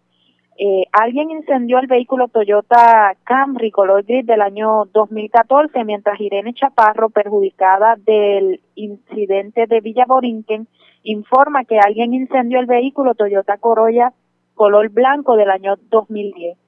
eh, 0.58 0.84
alguien 0.92 1.30
incendió 1.30 1.78
el 1.78 1.86
vehículo 1.86 2.28
Toyota 2.28 3.16
Camry 3.24 3.70
color 3.70 4.04
gris 4.04 4.26
del 4.26 4.42
año 4.42 4.84
2014, 4.92 5.84
mientras 5.84 6.20
Irene 6.20 6.52
Chaparro, 6.52 7.08
perjudicada 7.08 7.96
del 7.96 8.60
incidente 8.74 9.66
de 9.66 9.80
Villa 9.80 10.04
Borinquen, 10.06 10.68
informa 11.04 11.64
que 11.64 11.78
alguien 11.78 12.12
incendió 12.14 12.60
el 12.60 12.66
vehículo 12.66 13.14
Toyota 13.14 13.56
Corolla 13.56 14.12
color 14.54 14.90
blanco 14.90 15.36
del 15.36 15.50
año 15.50 15.76
2010. 15.90 16.58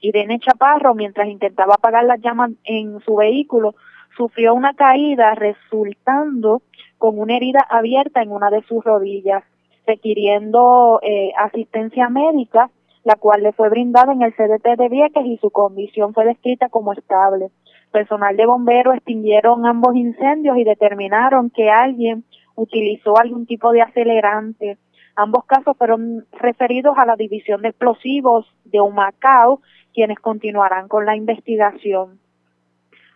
Irene 0.00 0.40
Chaparro, 0.40 0.94
mientras 0.94 1.28
intentaba 1.28 1.74
apagar 1.74 2.04
las 2.04 2.20
llamas 2.20 2.50
en 2.64 3.00
su 3.00 3.16
vehículo, 3.16 3.76
sufrió 4.16 4.52
una 4.52 4.74
caída 4.74 5.34
resultando 5.36 6.62
con 6.98 7.18
una 7.18 7.36
herida 7.36 7.60
abierta 7.70 8.20
en 8.20 8.32
una 8.32 8.50
de 8.50 8.62
sus 8.62 8.84
rodillas, 8.84 9.44
requiriendo 9.86 11.00
eh, 11.02 11.32
asistencia 11.38 12.08
médica, 12.08 12.68
la 13.04 13.16
cual 13.16 13.42
le 13.42 13.52
fue 13.52 13.68
brindada 13.68 14.12
en 14.12 14.22
el 14.22 14.34
CDT 14.34 14.76
de 14.78 14.88
Vieques 14.88 15.26
y 15.26 15.38
su 15.38 15.50
condición 15.50 16.14
fue 16.14 16.24
descrita 16.24 16.68
como 16.68 16.92
estable. 16.92 17.50
Personal 17.90 18.36
de 18.36 18.46
bomberos 18.46 18.94
extinguieron 18.94 19.66
ambos 19.66 19.94
incendios 19.96 20.56
y 20.56 20.64
determinaron 20.64 21.50
que 21.50 21.70
alguien 21.70 22.24
utilizó 22.54 23.18
algún 23.18 23.46
tipo 23.46 23.72
de 23.72 23.82
acelerante. 23.82 24.78
Ambos 25.14 25.44
casos 25.44 25.76
fueron 25.76 26.24
referidos 26.32 26.96
a 26.96 27.04
la 27.04 27.16
División 27.16 27.62
de 27.62 27.68
Explosivos 27.68 28.46
de 28.64 28.80
Humacao, 28.80 29.60
quienes 29.92 30.18
continuarán 30.20 30.88
con 30.88 31.04
la 31.04 31.16
investigación. 31.16 32.21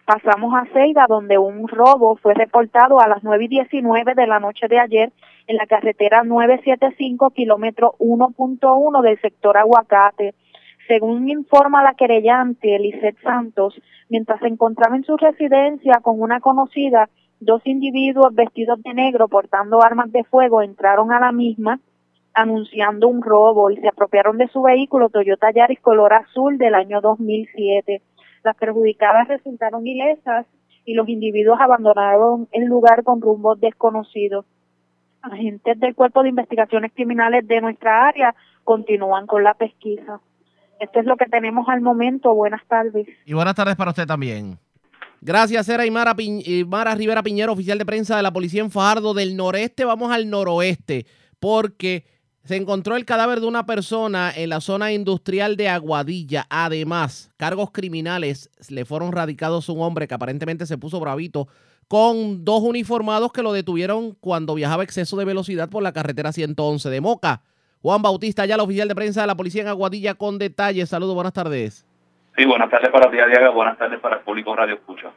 Pasamos 0.07 0.55
a 0.55 0.67
Ceida, 0.73 1.07
donde 1.09 1.37
un 1.37 1.67
robo 1.67 2.15
fue 2.15 2.33
reportado 2.35 3.01
a 3.01 3.09
las 3.09 3.25
9 3.25 3.47
y 3.47 3.49
19 3.49 4.15
de 4.15 4.29
la 4.29 4.39
noche 4.39 4.69
de 4.69 4.79
ayer 4.79 5.13
en 5.49 5.57
la 5.57 5.67
carretera 5.67 6.23
975, 6.23 7.31
kilómetro 7.31 7.97
1.1 7.99 9.03
del 9.03 9.21
sector 9.21 9.57
Aguacate. 9.57 10.35
Según 10.87 11.29
informa 11.29 11.83
la 11.83 11.95
querellante 11.95 12.77
Elisette 12.77 13.21
Santos, 13.21 13.75
mientras 14.09 14.39
se 14.39 14.47
encontraba 14.47 14.95
en 14.95 15.03
su 15.03 15.17
residencia 15.17 15.99
con 16.01 16.21
una 16.21 16.39
conocida, 16.39 17.09
dos 17.41 17.63
individuos 17.65 18.33
vestidos 18.33 18.81
de 18.85 18.95
negro 18.95 19.27
portando 19.27 19.83
armas 19.83 20.13
de 20.13 20.23
fuego 20.23 20.63
entraron 20.63 21.11
a 21.11 21.19
la 21.19 21.33
misma 21.33 21.81
anunciando 22.33 23.09
un 23.09 23.23
robo 23.23 23.71
y 23.71 23.77
se 23.79 23.89
apropiaron 23.89 24.39
de 24.39 24.47
su 24.49 24.63
vehículo 24.63 25.09
Toyota 25.09 25.51
Yaris 25.51 25.81
color 25.81 26.13
azul 26.13 26.59
del 26.59 26.77
año 26.77 27.01
2007. 27.01 28.03
Las 28.47 28.57
perjudicadas 28.59 29.27
resultaron 29.27 29.85
ilesas 29.85 30.47
y 30.85 30.95
los 30.95 31.09
individuos 31.09 31.59
abandonaron 31.61 32.47
el 32.53 32.67
lugar 32.67 33.03
con 33.03 33.21
rumbos 33.21 33.59
desconocidos. 33.59 34.47
Agentes 35.21 35.81
del 35.81 35.97
Cuerpo 35.97 36.23
de 36.23 36.29
Investigaciones 36.29 36.93
Criminales 36.95 37.45
de 37.49 37.61
nuestra 37.61 38.07
área 38.07 38.37
continúan 38.63 39.27
con 39.27 39.43
la 39.43 39.55
pesquisa. 39.55 40.21
Esto 40.79 41.01
es 41.01 41.07
lo 41.07 41.17
que 41.17 41.25
tenemos 41.25 41.69
al 41.69 41.81
momento. 41.81 42.33
Buenas 42.37 42.65
tardes. 42.69 43.09
Y 43.25 43.33
buenas 43.33 43.57
tardes 43.57 43.75
para 43.75 43.91
usted 43.91 44.07
también. 44.07 44.57
Gracias, 45.21 45.69
era 45.69 45.85
Imara, 45.85 46.15
Mara 46.69 46.95
Rivera 46.95 47.25
Piñero, 47.25 47.53
oficial 47.53 47.79
de 47.79 47.85
prensa 47.85 48.17
de 48.17 48.23
la 48.23 48.33
Policía 48.33 48.63
en 48.63 48.71
Fajardo 48.71 49.13
del 49.13 49.37
Noreste. 49.37 49.85
Vamos 49.85 50.13
al 50.13 50.31
noroeste, 50.31 51.05
porque 51.41 52.05
se 52.47 52.55
encontró 52.55 52.95
el 52.95 53.05
cadáver 53.05 53.41
de 53.41 53.47
una 53.47 53.67
persona 53.67 54.31
en 54.35 54.51
la 54.51 54.61
zona 54.61 54.93
industrial 54.93 55.57
de 55.57 55.69
Aguadilla. 55.69 56.47
Además, 56.49 57.33
cargos 57.37 57.73
criminales 57.73 58.51
le 58.71 58.85
fueron 58.85 59.11
radicados 59.11 59.69
a 59.69 59.73
un 59.73 59.83
hombre 59.83 60.07
que 60.07 60.15
aparentemente 60.15 60.65
se 60.65 60.79
puso 60.79 61.01
bravito 61.01 61.49
con 61.89 62.45
dos 62.45 62.63
uniformados 62.63 63.33
que 63.33 63.43
lo 63.43 63.53
detuvieron 63.53 64.13
cuando 64.21 64.55
viajaba 64.55 64.85
exceso 64.85 65.17
de 65.17 65.25
velocidad 65.25 65.69
por 65.69 65.83
la 65.83 65.93
carretera 65.93 66.31
111 66.31 66.89
de 66.89 67.01
Moca. 67.01 67.43
Juan 67.83 68.01
Bautista, 68.01 68.47
ya 68.47 68.55
el 68.55 68.61
oficial 68.61 68.87
de 68.87 68.95
prensa 68.95 69.23
de 69.23 69.27
la 69.27 69.35
policía 69.35 69.63
en 69.63 69.69
Aguadilla 69.69 70.15
con 70.15 70.39
detalles. 70.39 70.89
Saludos, 70.89 71.17
buenas 71.17 71.33
tardes. 71.33 71.85
Sí, 72.37 72.45
buenas 72.45 72.71
tardes 72.71 72.91
para 72.91 73.11
ti, 73.11 73.17
buenas 73.55 73.77
tardes 73.77 73.99
para 73.99 74.19
el 74.19 74.23
público 74.23 74.55
Radio 74.55 74.77
Escucha. 74.77 75.11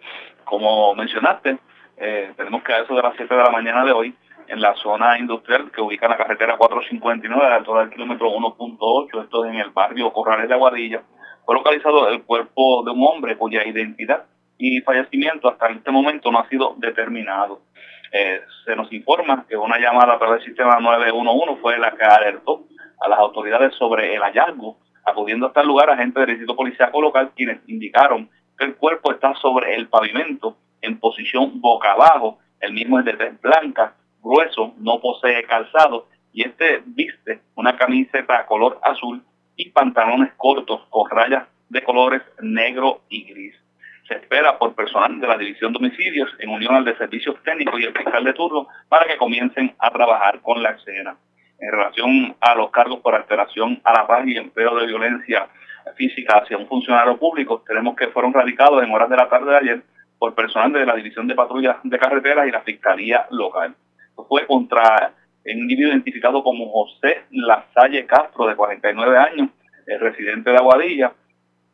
Como 0.45 0.95
mencionaste, 0.95 1.59
eh, 1.97 2.33
tenemos 2.35 2.63
que 2.63 2.73
a 2.73 2.79
eso 2.79 2.95
de 2.95 3.03
las 3.03 3.13
7 3.15 3.35
de 3.35 3.43
la 3.43 3.51
mañana 3.51 3.85
de 3.85 3.91
hoy, 3.91 4.15
en 4.49 4.61
la 4.61 4.75
zona 4.75 5.17
industrial 5.17 5.71
que 5.71 5.81
ubica 5.81 6.07
la 6.07 6.17
carretera 6.17 6.57
459 6.57 7.45
a 7.45 7.49
la 7.49 7.55
altura 7.57 7.81
del 7.81 7.91
kilómetro 7.91 8.31
1.8, 8.31 9.23
esto 9.23 9.45
es 9.45 9.51
en 9.51 9.59
el 9.59 9.69
barrio 9.69 10.11
Corrales 10.11 10.47
de 10.47 10.55
Aguadilla, 10.55 11.03
fue 11.45 11.55
localizado 11.55 12.09
el 12.09 12.23
cuerpo 12.23 12.83
de 12.83 12.91
un 12.91 13.05
hombre 13.07 13.37
cuya 13.37 13.65
identidad 13.65 14.25
y 14.57 14.81
fallecimiento 14.81 15.49
hasta 15.49 15.69
este 15.69 15.91
momento 15.91 16.31
no 16.31 16.39
ha 16.39 16.49
sido 16.49 16.75
determinado. 16.77 17.61
Eh, 18.11 18.41
se 18.65 18.75
nos 18.75 18.91
informa 18.91 19.45
que 19.47 19.55
una 19.55 19.79
llamada 19.79 20.13
a 20.13 20.17
través 20.17 20.39
del 20.39 20.47
sistema 20.47 20.79
911 20.79 21.61
fue 21.61 21.77
la 21.77 21.91
que 21.91 22.03
alertó 22.03 22.65
a 22.99 23.07
las 23.07 23.19
autoridades 23.19 23.73
sobre 23.75 24.15
el 24.15 24.21
hallazgo 24.21 24.77
acudiendo 25.05 25.47
hasta 25.47 25.61
el 25.61 25.67
lugar 25.67 25.89
agentes 25.89 26.21
del 26.21 26.27
distrito 26.27 26.55
policíaco 26.55 27.01
local 27.01 27.31
quienes 27.35 27.59
indicaron 27.67 28.29
que 28.57 28.65
el 28.65 28.75
cuerpo 28.75 29.11
está 29.11 29.33
sobre 29.35 29.75
el 29.75 29.87
pavimento 29.87 30.57
en 30.81 30.99
posición 30.99 31.61
boca 31.61 31.91
abajo. 31.91 32.39
El 32.59 32.73
mismo 32.73 32.99
es 32.99 33.05
de 33.05 33.13
tez 33.13 33.41
blanca, 33.41 33.95
grueso, 34.21 34.73
no 34.77 34.99
posee 34.99 35.43
calzado 35.43 36.07
y 36.33 36.43
este 36.43 36.81
viste 36.85 37.41
una 37.55 37.77
camiseta 37.77 38.45
color 38.45 38.79
azul 38.83 39.23
y 39.55 39.69
pantalones 39.69 40.31
cortos 40.37 40.81
con 40.89 41.09
rayas 41.09 41.47
de 41.69 41.83
colores 41.83 42.21
negro 42.41 43.01
y 43.09 43.23
gris. 43.23 43.55
Se 44.07 44.15
espera 44.15 44.57
por 44.57 44.73
personal 44.73 45.19
de 45.19 45.27
la 45.27 45.37
División 45.37 45.73
de 45.73 45.91
en 46.39 46.49
unión 46.49 46.75
al 46.75 46.85
de 46.85 46.97
Servicios 46.97 47.35
Técnicos 47.43 47.79
y 47.79 47.83
el 47.83 47.93
fiscal 47.93 48.23
de 48.23 48.33
turno 48.33 48.67
para 48.87 49.05
que 49.05 49.17
comiencen 49.17 49.75
a 49.77 49.91
trabajar 49.91 50.41
con 50.41 50.63
la 50.63 50.71
escena 50.71 51.15
en 51.59 51.71
relación 51.71 52.35
a 52.39 52.55
los 52.55 52.71
cargos 52.71 52.99
por 52.99 53.15
alteración 53.15 53.81
a 53.83 53.93
la 53.93 54.07
paz 54.07 54.25
y 54.25 54.37
empleo 54.37 54.75
de 54.75 54.87
violencia 54.87 55.47
física 55.95 56.39
hacia 56.39 56.57
un 56.57 56.67
funcionario 56.67 57.17
público, 57.17 57.63
tenemos 57.67 57.95
que 57.95 58.07
fueron 58.07 58.33
radicados 58.33 58.83
en 58.83 58.91
horas 58.91 59.09
de 59.09 59.17
la 59.17 59.29
tarde 59.29 59.51
de 59.51 59.57
ayer 59.57 59.83
por 60.17 60.35
personal 60.35 60.71
de 60.71 60.85
la 60.85 60.95
División 60.95 61.27
de 61.27 61.35
Patrullas 61.35 61.77
de 61.83 61.97
Carreteras 61.97 62.47
y 62.47 62.51
la 62.51 62.61
Fiscalía 62.61 63.25
Local. 63.31 63.75
Fue 64.27 64.45
contra 64.45 65.13
un 65.45 65.61
individuo 65.61 65.91
identificado 65.91 66.43
como 66.43 66.71
José 66.71 67.23
Lasalle 67.31 68.05
Castro, 68.05 68.47
de 68.47 68.55
49 68.55 69.17
años, 69.17 69.49
el 69.85 69.99
residente 69.99 70.51
de 70.51 70.57
Aguadilla. 70.57 71.13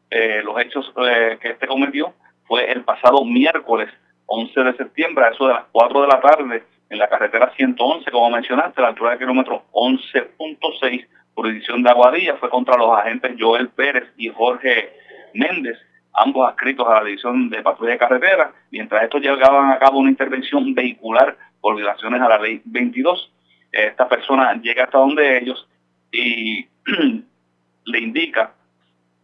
Eh, 0.09 0.41
los 0.43 0.59
hechos 0.61 0.93
eh, 1.07 1.37
que 1.41 1.49
este 1.51 1.67
cometió 1.67 2.13
fue 2.47 2.71
el 2.71 2.83
pasado 2.83 3.25
miércoles 3.25 3.89
11 4.27 4.63
de 4.63 4.77
septiembre, 4.77 5.25
a 5.25 5.29
eso 5.29 5.47
de 5.47 5.53
las 5.53 5.65
4 5.71 6.01
de 6.01 6.07
la 6.07 6.21
tarde, 6.21 6.63
en 6.89 6.99
la 6.99 7.07
carretera 7.07 7.51
111, 7.55 8.11
como 8.11 8.29
mencionaste, 8.29 8.79
a 8.79 8.83
la 8.83 8.87
altura 8.89 9.11
del 9.11 9.19
kilómetro 9.19 9.63
11.6, 9.71 11.07
jurisdicción 11.33 11.83
de 11.83 11.89
Aguadilla, 11.89 12.35
fue 12.37 12.49
contra 12.49 12.77
los 12.77 12.97
agentes 12.97 13.35
Joel 13.39 13.69
Pérez 13.69 14.05
y 14.17 14.29
Jorge 14.29 14.93
Méndez, 15.33 15.77
ambos 16.13 16.47
adscritos 16.47 16.87
a 16.87 16.95
la 16.95 17.03
División 17.03 17.49
de 17.49 17.61
Patrulla 17.61 17.93
de 17.93 17.97
Carretera, 17.97 18.51
mientras 18.71 19.03
estos 19.03 19.21
llegaban 19.21 19.71
a 19.71 19.79
cabo 19.79 19.99
una 19.99 20.09
intervención 20.09 20.73
vehicular 20.73 21.37
por 21.65 21.75
violaciones 21.75 22.21
a 22.21 22.29
la 22.29 22.37
ley 22.37 22.61
22. 22.63 23.33
Esta 23.71 24.07
persona 24.07 24.53
llega 24.61 24.83
hasta 24.83 24.99
donde 24.99 25.39
ellos 25.39 25.67
y 26.11 26.63
le 27.85 27.99
indica 27.99 28.51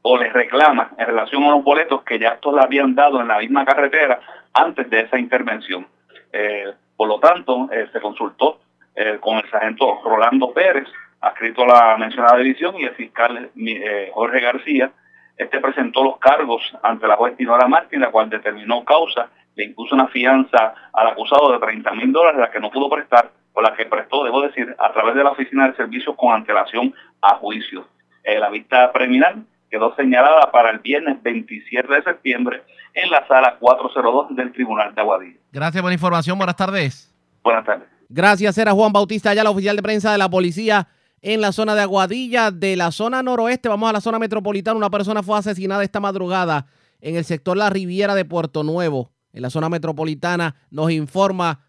o 0.01 0.17
les 0.17 0.33
reclama 0.33 0.89
en 0.97 1.05
relación 1.05 1.43
a 1.43 1.51
los 1.51 1.63
boletos 1.63 2.01
que 2.01 2.17
ya 2.17 2.29
estos 2.29 2.55
le 2.55 2.61
habían 2.61 2.95
dado 2.95 3.21
en 3.21 3.27
la 3.27 3.37
misma 3.37 3.63
carretera 3.63 4.21
antes 4.53 4.89
de 4.89 5.01
esa 5.01 5.19
intervención. 5.19 5.85
Eh, 6.33 6.73
por 6.97 7.09
lo 7.09 7.19
tanto, 7.19 7.69
eh, 7.71 7.87
se 7.93 8.01
consultó 8.01 8.59
eh, 8.95 9.19
con 9.21 9.37
el 9.37 9.47
sargento 9.51 10.01
Rolando 10.03 10.51
Pérez, 10.51 10.87
adscrito 11.19 11.61
a 11.61 11.67
la 11.67 11.97
mencionada 11.97 12.39
división, 12.39 12.73
y 12.79 12.85
el 12.85 12.95
fiscal 12.95 13.51
eh, 13.55 14.09
Jorge 14.15 14.39
García. 14.39 14.91
Este 15.37 15.59
presentó 15.59 16.03
los 16.03 16.17
cargos 16.17 16.63
ante 16.81 17.05
la 17.05 17.17
juez 17.17 17.37
Tinora 17.37 17.67
Martín, 17.67 18.01
la 18.01 18.09
cual 18.09 18.31
determinó 18.31 18.83
causa, 18.83 19.29
le 19.55 19.65
impuso 19.65 19.95
una 19.95 20.07
fianza 20.07 20.73
al 20.93 21.07
acusado 21.07 21.51
de 21.51 21.59
30 21.59 21.91
mil 21.93 22.11
dólares, 22.11 22.39
la 22.39 22.51
que 22.51 22.59
no 22.59 22.71
pudo 22.71 22.89
prestar, 22.89 23.31
o 23.53 23.61
la 23.61 23.75
que 23.75 23.85
prestó, 23.85 24.23
debo 24.23 24.41
decir, 24.41 24.75
a 24.79 24.93
través 24.93 25.15
de 25.15 25.23
la 25.23 25.31
Oficina 25.31 25.67
de 25.67 25.75
Servicios 25.75 26.15
con 26.17 26.33
antelación 26.33 26.93
a 27.21 27.35
juicio. 27.35 27.87
la 28.23 28.49
vista 28.49 28.91
preliminar 28.91 29.35
quedó 29.69 29.95
señalada 29.95 30.51
para 30.51 30.69
el 30.69 30.79
viernes 30.79 31.21
27 31.23 31.93
de 31.93 32.03
septiembre 32.03 32.63
en 32.93 33.09
la 33.09 33.25
sala 33.27 33.57
402 33.59 34.35
del 34.35 34.51
Tribunal 34.51 34.93
de 34.93 35.01
Aguadilla. 35.01 35.39
Gracias 35.51 35.81
por 35.81 35.89
la 35.89 35.93
información. 35.93 36.37
Buenas 36.37 36.55
tardes. 36.55 37.13
Buenas 37.43 37.65
tardes. 37.65 37.87
Gracias, 38.09 38.57
era 38.57 38.73
Juan 38.73 38.91
Bautista, 38.91 39.33
ya 39.33 39.43
la 39.43 39.51
oficial 39.51 39.77
de 39.77 39.81
prensa 39.81 40.11
de 40.11 40.17
la 40.17 40.29
policía 40.29 40.89
en 41.21 41.39
la 41.39 41.53
zona 41.53 41.75
de 41.75 41.81
Aguadilla, 41.81 42.51
de 42.51 42.75
la 42.75 42.91
zona 42.91 43.23
noroeste. 43.23 43.69
Vamos 43.69 43.89
a 43.89 43.93
la 43.93 44.01
zona 44.01 44.19
metropolitana. 44.19 44.75
Una 44.75 44.89
persona 44.89 45.23
fue 45.23 45.37
asesinada 45.37 45.83
esta 45.83 46.01
madrugada 46.01 46.65
en 46.99 47.15
el 47.15 47.23
sector 47.23 47.55
La 47.55 47.69
Riviera 47.69 48.13
de 48.15 48.25
Puerto 48.25 48.63
Nuevo, 48.63 49.11
en 49.33 49.41
la 49.41 49.49
zona 49.49 49.69
metropolitana. 49.69 50.55
Nos 50.69 50.91
informa 50.91 51.59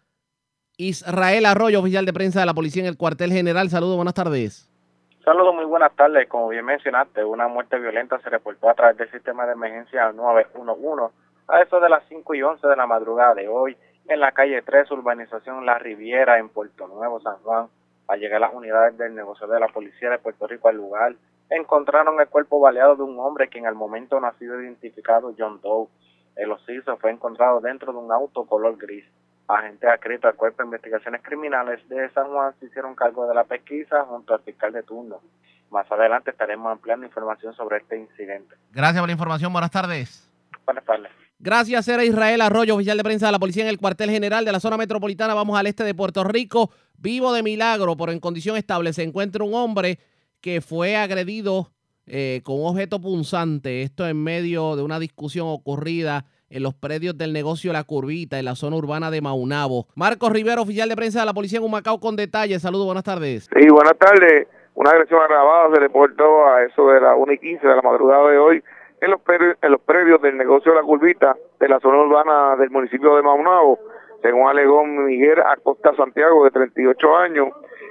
Israel 0.77 1.45
Arroyo, 1.45 1.79
oficial 1.79 2.05
de 2.05 2.13
prensa 2.13 2.39
de 2.39 2.45
la 2.45 2.53
policía 2.53 2.83
en 2.83 2.89
el 2.89 2.97
cuartel 2.97 3.31
general. 3.31 3.69
Saludos, 3.69 3.95
buenas 3.95 4.13
tardes. 4.13 4.69
Saludos, 5.23 5.55
muy 5.55 5.65
buenas 5.65 5.95
tardes. 5.95 6.27
Como 6.27 6.49
bien 6.49 6.65
mencionaste, 6.65 7.23
una 7.23 7.47
muerte 7.47 7.79
violenta 7.79 8.19
se 8.19 8.29
reportó 8.29 8.69
a 8.69 8.73
través 8.73 8.97
del 8.97 9.09
sistema 9.11 9.45
de 9.45 9.53
emergencia 9.53 10.11
911 10.11 11.13
a 11.47 11.61
eso 11.61 11.79
de 11.79 11.89
las 11.89 12.03
5 12.09 12.35
y 12.35 12.41
11 12.41 12.67
de 12.67 12.75
la 12.75 12.87
madrugada 12.87 13.33
de 13.35 13.47
hoy 13.47 13.77
en 14.07 14.19
la 14.19 14.31
calle 14.31 14.61
3, 14.61 14.91
urbanización 14.91 15.65
La 15.65 15.77
Riviera, 15.77 16.39
en 16.39 16.49
Puerto 16.49 16.87
Nuevo, 16.87 17.21
San 17.21 17.37
Juan. 17.37 17.67
Al 18.07 18.19
llegar 18.19 18.41
las 18.41 18.53
unidades 18.53 18.97
del 18.97 19.15
negocio 19.15 19.47
de 19.47 19.59
la 19.59 19.67
policía 19.67 20.09
de 20.09 20.19
Puerto 20.19 20.45
Rico 20.45 20.67
al 20.67 20.75
lugar, 20.75 21.15
encontraron 21.49 22.19
el 22.19 22.27
cuerpo 22.27 22.59
baleado 22.59 22.97
de 22.97 23.03
un 23.03 23.17
hombre 23.19 23.47
que 23.47 23.59
en 23.59 23.65
el 23.65 23.75
momento 23.75 24.19
no 24.19 24.27
ha 24.27 24.33
sido 24.33 24.61
identificado, 24.61 25.33
John 25.37 25.61
Doe. 25.61 25.87
El 26.35 26.51
osiso 26.51 26.97
fue 26.97 27.11
encontrado 27.11 27.59
dentro 27.59 27.91
de 27.91 27.99
un 27.99 28.11
auto 28.11 28.45
color 28.45 28.77
gris. 28.77 29.05
Agentes 29.47 29.89
adscritos 29.89 30.31
al 30.31 30.35
Cuerpo 30.35 30.63
de 30.63 30.67
Investigaciones 30.67 31.21
Criminales 31.21 31.87
de 31.89 32.09
San 32.11 32.27
Juan 32.27 32.53
se 32.59 32.65
hicieron 32.65 32.95
cargo 32.95 33.27
de 33.27 33.35
la 33.35 33.43
pesquisa 33.43 34.03
junto 34.05 34.33
al 34.33 34.41
fiscal 34.41 34.71
de 34.71 34.83
turno. 34.83 35.19
Más 35.69 35.91
adelante 35.91 36.31
estaremos 36.31 36.71
ampliando 36.71 37.05
información 37.05 37.53
sobre 37.55 37.77
este 37.77 37.97
incidente. 37.97 38.55
Gracias 38.71 39.01
por 39.01 39.09
la 39.09 39.13
información. 39.13 39.51
Buenas 39.51 39.71
tardes. 39.71 40.31
Buenas 40.65 40.85
tardes. 40.85 41.11
Gracias, 41.39 41.87
era 41.89 42.05
Israel 42.05 42.39
Arroyo, 42.39 42.75
oficial 42.75 42.95
de 42.95 43.03
prensa 43.03 43.25
de 43.25 43.33
la 43.33 43.39
policía 43.39 43.63
en 43.63 43.69
el 43.69 43.77
cuartel 43.77 44.09
general 44.09 44.45
de 44.45 44.51
la 44.53 44.61
zona 44.61 44.77
metropolitana. 44.77 45.33
Vamos 45.33 45.59
al 45.59 45.67
este 45.67 45.83
de 45.83 45.93
Puerto 45.93 46.23
Rico. 46.23 46.71
Vivo 46.97 47.33
de 47.33 47.43
milagro, 47.43 47.97
por 47.97 48.11
en 48.11 48.21
condición 48.21 48.55
estable, 48.55 48.93
se 48.93 49.03
encuentra 49.03 49.43
un 49.43 49.53
hombre 49.53 49.99
que 50.39 50.61
fue 50.61 50.95
agredido 50.95 51.73
eh, 52.05 52.41
con 52.43 52.59
un 52.59 52.67
objeto 52.67 52.99
punzante. 52.99 53.81
Esto 53.81 54.07
en 54.07 54.23
medio 54.23 54.75
de 54.75 54.83
una 54.83 54.99
discusión 54.99 55.47
ocurrida 55.49 56.25
en 56.49 56.63
los 56.63 56.73
predios 56.73 57.17
del 57.17 57.33
negocio 57.33 57.73
La 57.73 57.83
Curvita, 57.83 58.37
en 58.37 58.45
la 58.45 58.55
zona 58.55 58.75
urbana 58.75 59.09
de 59.09 59.21
Maunabo. 59.21 59.87
Marcos 59.95 60.31
Rivera, 60.31 60.61
oficial 60.61 60.87
de 60.87 60.95
prensa 60.95 61.21
de 61.21 61.25
la 61.25 61.33
policía 61.33 61.59
en 61.59 61.65
Humacao, 61.65 61.99
con 61.99 62.15
detalles. 62.15 62.61
Saludos, 62.61 62.85
buenas 62.85 63.03
tardes. 63.03 63.49
Sí, 63.55 63.67
buenas 63.69 63.97
tardes. 63.97 64.47
Una 64.75 64.91
agresión 64.91 65.21
agravada 65.21 65.73
se 65.73 65.79
reportó 65.79 66.47
a 66.47 66.63
eso 66.63 66.87
de 66.89 67.01
la 67.01 67.15
1 67.15 67.33
y 67.33 67.37
15 67.39 67.67
de 67.67 67.75
la 67.75 67.81
madrugada 67.81 68.29
de 68.29 68.37
hoy 68.37 68.63
en 69.01 69.11
los, 69.11 69.19
en 69.61 69.75
predios 69.85 70.21
del 70.21 70.37
negocio 70.37 70.73
La 70.73 70.81
Curvita 70.81 71.35
de 71.59 71.67
la 71.67 71.79
zona 71.79 71.97
urbana 71.97 72.55
del 72.55 72.69
municipio 72.69 73.15
de 73.15 73.21
Maunabo, 73.21 73.79
según 74.21 74.47
alegó 74.47 74.85
Miguel 74.85 75.39
Acosta 75.45 75.93
Santiago, 75.95 76.45
de 76.45 76.51
38 76.51 77.17
años, 77.17 77.49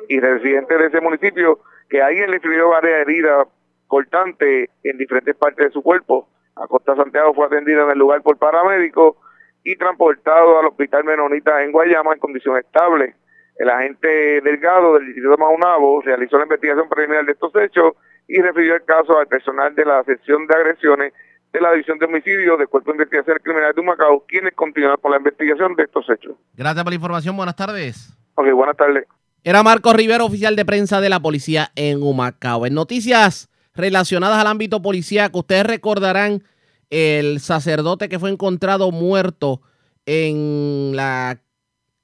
y 0.09 0.19
residente 0.21 0.77
de 0.79 0.87
ese 0.87 1.01
municipio, 1.01 1.61
que 1.89 2.01
alguien 2.01 2.31
le 2.31 2.37
escribió 2.37 2.71
varias 2.71 3.03
heridas 3.03 3.47
cortantes 3.93 4.71
en 4.85 4.97
diferentes 4.97 5.37
partes 5.37 5.67
de 5.67 5.71
su 5.71 5.83
cuerpo. 5.83 6.27
Acosta 6.57 6.97
Santiago 6.97 7.35
fue 7.35 7.45
atendido 7.45 7.85
en 7.85 7.91
el 7.91 7.99
lugar 7.99 8.23
por 8.23 8.39
paramédicos 8.39 9.17
y 9.65 9.77
transportado 9.77 10.59
al 10.59 10.65
hospital 10.69 11.05
Menonita 11.05 11.63
en 11.63 11.73
Guayama 11.73 12.15
en 12.15 12.19
condición 12.19 12.57
estable. 12.57 13.15
El 13.59 13.69
agente 13.69 14.41
Delgado 14.41 14.95
del 14.95 15.05
distrito 15.05 15.33
de 15.33 15.37
Maunabo 15.37 16.01
realizó 16.01 16.39
la 16.39 16.45
investigación 16.45 16.89
preliminar 16.89 17.27
de 17.27 17.33
estos 17.33 17.55
hechos 17.55 17.93
y 18.27 18.41
refirió 18.41 18.77
el 18.77 18.85
caso 18.85 19.19
al 19.19 19.27
personal 19.27 19.75
de 19.75 19.85
la 19.85 20.03
sección 20.05 20.47
de 20.47 20.55
agresiones 20.55 21.13
de 21.53 21.61
la 21.61 21.73
División 21.73 21.99
de 21.99 22.07
Homicidios 22.07 22.59
del 22.59 22.69
Cuerpo 22.69 22.93
de 22.93 22.97
Investigación 22.97 23.41
Criminal 23.43 23.75
de 23.75 23.81
Humacao, 23.83 24.25
quienes 24.27 24.55
continúan 24.55 24.97
con 25.03 25.11
la 25.11 25.19
investigación 25.19 25.77
de 25.77 25.83
estos 25.83 26.09
hechos. 26.09 26.39
Gracias 26.55 26.83
por 26.83 26.93
la 26.93 26.97
información. 26.97 27.37
Buenas 27.37 27.57
tardes. 27.57 28.17
Ok, 28.37 28.51
buenas 28.53 28.79
tardes. 28.79 29.05
Era 29.45 29.63
Marcos 29.63 29.95
Rivera, 29.95 30.25
oficial 30.25 30.57
de 30.57 30.65
prensa 30.65 31.03
de 31.03 31.11
la 31.11 31.21
policía 31.21 31.73
en 31.77 32.03
Humacao. 32.03 32.65
En 32.65 32.73
noticias 32.73 33.52
relacionadas 33.75 34.39
al 34.39 34.47
ámbito 34.47 34.83
policíaco, 34.83 35.41
ustedes 35.41 35.65
recordarán 35.65 36.45
el 36.91 37.41
sacerdote 37.41 38.09
que 38.09 38.19
fue 38.19 38.31
encontrado 38.31 38.91
muerto 38.91 39.63
en 40.07 40.93
la, 40.95 41.43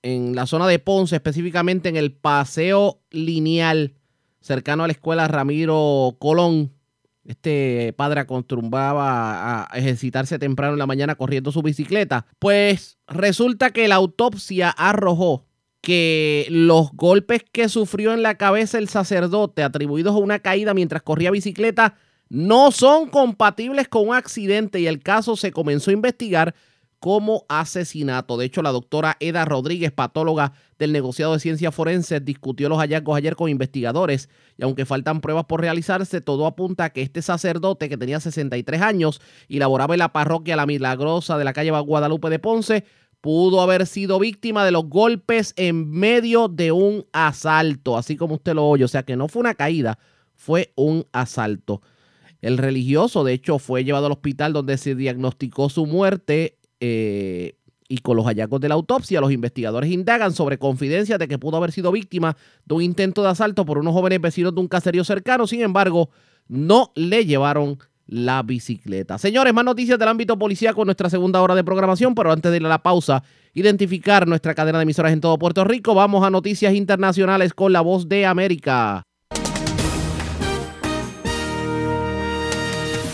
en 0.03 0.35
la 0.35 0.47
zona 0.47 0.67
de 0.67 0.79
Ponce, 0.79 1.17
específicamente 1.17 1.89
en 1.89 1.97
el 1.97 2.13
paseo 2.13 3.01
lineal 3.11 3.95
cercano 4.41 4.85
a 4.85 4.87
la 4.87 4.93
escuela 4.93 5.29
Ramiro 5.29 6.17
Colón. 6.19 6.73
Este 7.25 7.93
padre 7.99 8.21
acostumbraba 8.21 9.65
a 9.65 9.79
ejercitarse 9.79 10.39
temprano 10.39 10.73
en 10.73 10.79
la 10.79 10.87
mañana 10.87 11.17
corriendo 11.17 11.53
su 11.53 11.61
bicicleta. 11.61 12.25
Pues 12.39 12.97
resulta 13.07 13.71
que 13.71 13.89
la 13.89 13.97
autopsia 13.97 14.71
arrojó 14.71 15.48
que 15.81 16.47
los 16.51 16.91
golpes 16.93 17.45
que 17.51 17.69
sufrió 17.69 18.13
en 18.13 18.23
la 18.23 18.37
cabeza 18.37 18.79
el 18.79 18.89
sacerdote 18.89 19.63
atribuidos 19.63 20.15
a 20.15 20.19
una 20.19 20.41
caída 20.41 20.75
mientras 20.75 21.03
corría 21.03 21.31
bicicleta 21.31 21.97
no 22.29 22.73
son 22.73 23.09
compatibles 23.09 23.89
con 23.89 24.09
un 24.09 24.15
accidente 24.15 24.81
y 24.81 24.87
el 24.87 25.03
caso 25.03 25.37
se 25.37 25.53
comenzó 25.53 25.91
a 25.91 25.95
investigar 25.95 26.55
como 26.99 27.45
asesinato. 27.49 28.37
De 28.37 28.47
hecho, 28.47 28.63
la 28.63 28.73
doctora 28.73 29.17
Eda 29.21 29.45
Rodríguez, 29.45 29.93
patóloga 29.93 30.53
del 30.79 30.93
negociado 30.93 31.33
de 31.33 31.41
ciencias 31.41 31.75
forenses, 31.75 32.25
discutió 32.25 32.69
los 32.69 32.79
hallazgos 32.79 33.17
ayer 33.17 33.37
con 33.37 33.49
investigadores 33.49 34.29
y 34.57 34.65
aunque 34.65 34.85
faltan 34.85 35.21
pruebas 35.21 35.45
por 35.45 35.61
realizarse, 35.61 36.21
todo 36.21 36.47
apunta 36.47 36.85
a 36.85 36.91
que 36.91 37.03
este 37.03 37.23
sacerdote 37.23 37.89
que 37.89 37.97
tenía 37.97 38.21
63 38.21 38.83
años 38.83 39.21
y 39.47 39.59
laboraba 39.59 39.95
en 39.95 40.01
la 40.01 40.13
parroquia 40.13 40.57
La 40.57 40.67
Milagrosa 40.67 41.39
de 41.39 41.45
la 41.45 41.53
calle 41.53 41.71
Guadalupe 41.71 42.31
de 42.31 42.39
Ponce, 42.39 42.85
pudo 43.21 43.61
haber 43.61 43.87
sido 43.87 44.19
víctima 44.19 44.65
de 44.65 44.71
los 44.71 44.89
golpes 44.89 45.53
en 45.57 45.91
medio 45.91 46.49
de 46.49 46.73
un 46.73 47.07
asalto, 47.13 47.97
así 47.97 48.17
como 48.17 48.35
usted 48.35 48.55
lo 48.55 48.67
oye, 48.67 48.85
o 48.85 48.89
sea 48.89 49.03
que 49.03 49.17
no 49.17 49.29
fue 49.29 49.41
una 49.41 49.55
caída, 49.55 49.99
fue 50.35 50.73
un 50.77 51.07
asalto. 51.13 51.83
El 52.41 52.59
religioso, 52.59 53.25
de 53.25 53.33
hecho, 53.33 53.59
fue 53.59 53.85
llevado 53.85 54.07
al 54.07 54.13
hospital 54.13 54.53
donde 54.53 54.79
se 54.79 54.95
diagnosticó 54.95 55.69
su 55.69 55.87
muerte 55.87 56.59
eh, 56.79 57.57
y 57.89 57.99
con 57.99 58.17
los 58.17 58.27
hallazgos 58.27 58.61
de 58.61 58.69
la 58.69 58.75
autopsia, 58.75 59.21
los 59.21 59.33
investigadores 59.33 59.91
indagan 59.91 60.33
sobre 60.33 60.59
confidencias 60.59 61.19
de 61.19 61.27
que 61.27 61.39
pudo 61.39 61.57
haber 61.57 61.73
sido 61.73 61.91
víctima 61.91 62.37
de 62.67 62.75
un 62.75 62.83
intento 62.83 63.23
de 63.23 63.31
asalto 63.31 63.65
por 63.65 63.79
unos 63.79 63.95
jóvenes 63.95 64.21
vecinos 64.21 64.55
de 64.55 64.61
un 64.61 64.69
caserío 64.69 65.05
cercano. 65.05 65.47
Sin 65.47 65.63
embargo, 65.63 66.11
no 66.49 66.93
le 66.95 67.25
llevaron 67.25 67.79
la 68.09 68.43
bicicleta. 68.43 69.19
Señores, 69.19 69.55
más 69.55 69.65
noticias 69.65 69.99
del 69.99 70.09
ámbito 70.09 70.37
policial 70.39 70.75
con 70.75 70.87
nuestra 70.87 71.11
segunda 71.11 71.41
hora 71.41 71.55
de 71.55 71.63
programación, 71.63 72.15
pero 72.15 72.33
antes 72.33 72.51
de 72.51 72.57
ir 72.57 72.67
a 72.67 72.69
la 72.69 72.83
pausa, 72.83 73.23
identificar 73.55 74.27
nuestra 74.27 74.55
cadena 74.55 74.79
de 74.79 74.83
emisoras 74.83 75.13
en 75.13 75.21
todo 75.21 75.39
Puerto 75.39 75.63
Rico, 75.65 75.95
vamos 75.95 76.25
a 76.25 76.31
noticias 76.31 76.75
internacionales 76.75 77.53
con 77.53 77.73
la 77.73 77.83
voz 77.83 78.09
de 78.09 78.27
América. 78.27 79.08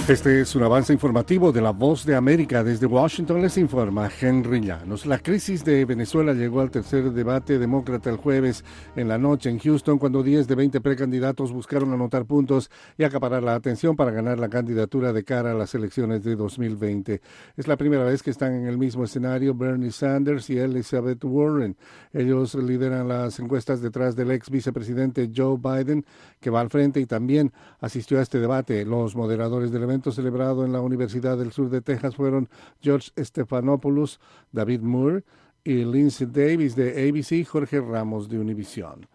Este 0.06 0.42
es 0.42 0.54
un 0.54 0.62
avance 0.62 0.92
informativo 0.92 1.50
de 1.50 1.62
la 1.62 1.70
Voz 1.70 2.04
de 2.04 2.14
América. 2.14 2.62
Desde 2.62 2.84
Washington 2.84 3.40
les 3.40 3.56
informa 3.56 4.10
Henry 4.20 4.60
Llanos. 4.60 5.06
La 5.06 5.18
crisis 5.18 5.64
de 5.64 5.86
Venezuela 5.86 6.34
llegó 6.34 6.60
al 6.60 6.70
tercer 6.70 7.10
debate 7.10 7.58
demócrata 7.58 8.10
el 8.10 8.18
jueves 8.18 8.66
en 8.96 9.08
la 9.08 9.16
noche 9.16 9.48
en 9.48 9.58
Houston, 9.58 9.98
cuando 9.98 10.22
10 10.22 10.46
de 10.46 10.54
20 10.56 10.82
precandidatos 10.82 11.52
buscaron 11.52 11.90
anotar 11.94 12.26
puntos 12.26 12.70
y 12.98 13.04
acaparar 13.04 13.42
la 13.42 13.54
atención 13.54 13.96
para 13.96 14.10
ganar 14.10 14.38
la 14.38 14.50
candidatura 14.50 15.14
de 15.14 15.24
cara 15.24 15.52
a 15.52 15.54
las 15.54 15.74
elecciones 15.74 16.22
de 16.22 16.36
2020. 16.36 17.22
Es 17.56 17.66
la 17.66 17.78
primera 17.78 18.04
vez 18.04 18.22
que 18.22 18.30
están 18.30 18.52
en 18.52 18.66
el 18.66 18.76
mismo 18.76 19.04
escenario 19.04 19.54
Bernie 19.54 19.90
Sanders 19.90 20.50
y 20.50 20.58
Elizabeth 20.58 21.24
Warren. 21.24 21.78
Ellos 22.12 22.54
lideran 22.56 23.08
las 23.08 23.40
encuestas 23.40 23.80
detrás 23.80 24.14
del 24.16 24.32
ex 24.32 24.50
vicepresidente 24.50 25.30
Joe 25.34 25.56
Biden, 25.56 26.04
que 26.40 26.50
va 26.50 26.60
al 26.60 26.68
frente 26.68 27.00
y 27.00 27.06
también 27.06 27.54
asistió 27.80 28.18
a 28.18 28.22
este 28.22 28.38
debate. 28.38 28.84
Los 28.84 29.16
moderadores 29.16 29.72
del 29.72 29.84
evento 29.84 29.93
celebrado 30.02 30.64
en 30.64 30.72
la 30.72 30.80
Universidad 30.80 31.38
del 31.38 31.52
Sur 31.52 31.70
de 31.70 31.80
Texas 31.80 32.16
fueron 32.16 32.48
George 32.80 33.10
Stephanopoulos, 33.18 34.20
David 34.52 34.80
Moore 34.80 35.24
y 35.62 35.84
Lindsay 35.84 36.26
Davis 36.26 36.76
de 36.76 37.08
ABC 37.08 37.32
y 37.32 37.44
Jorge 37.44 37.80
Ramos 37.80 38.28
de 38.28 38.38
Univision 38.38 39.06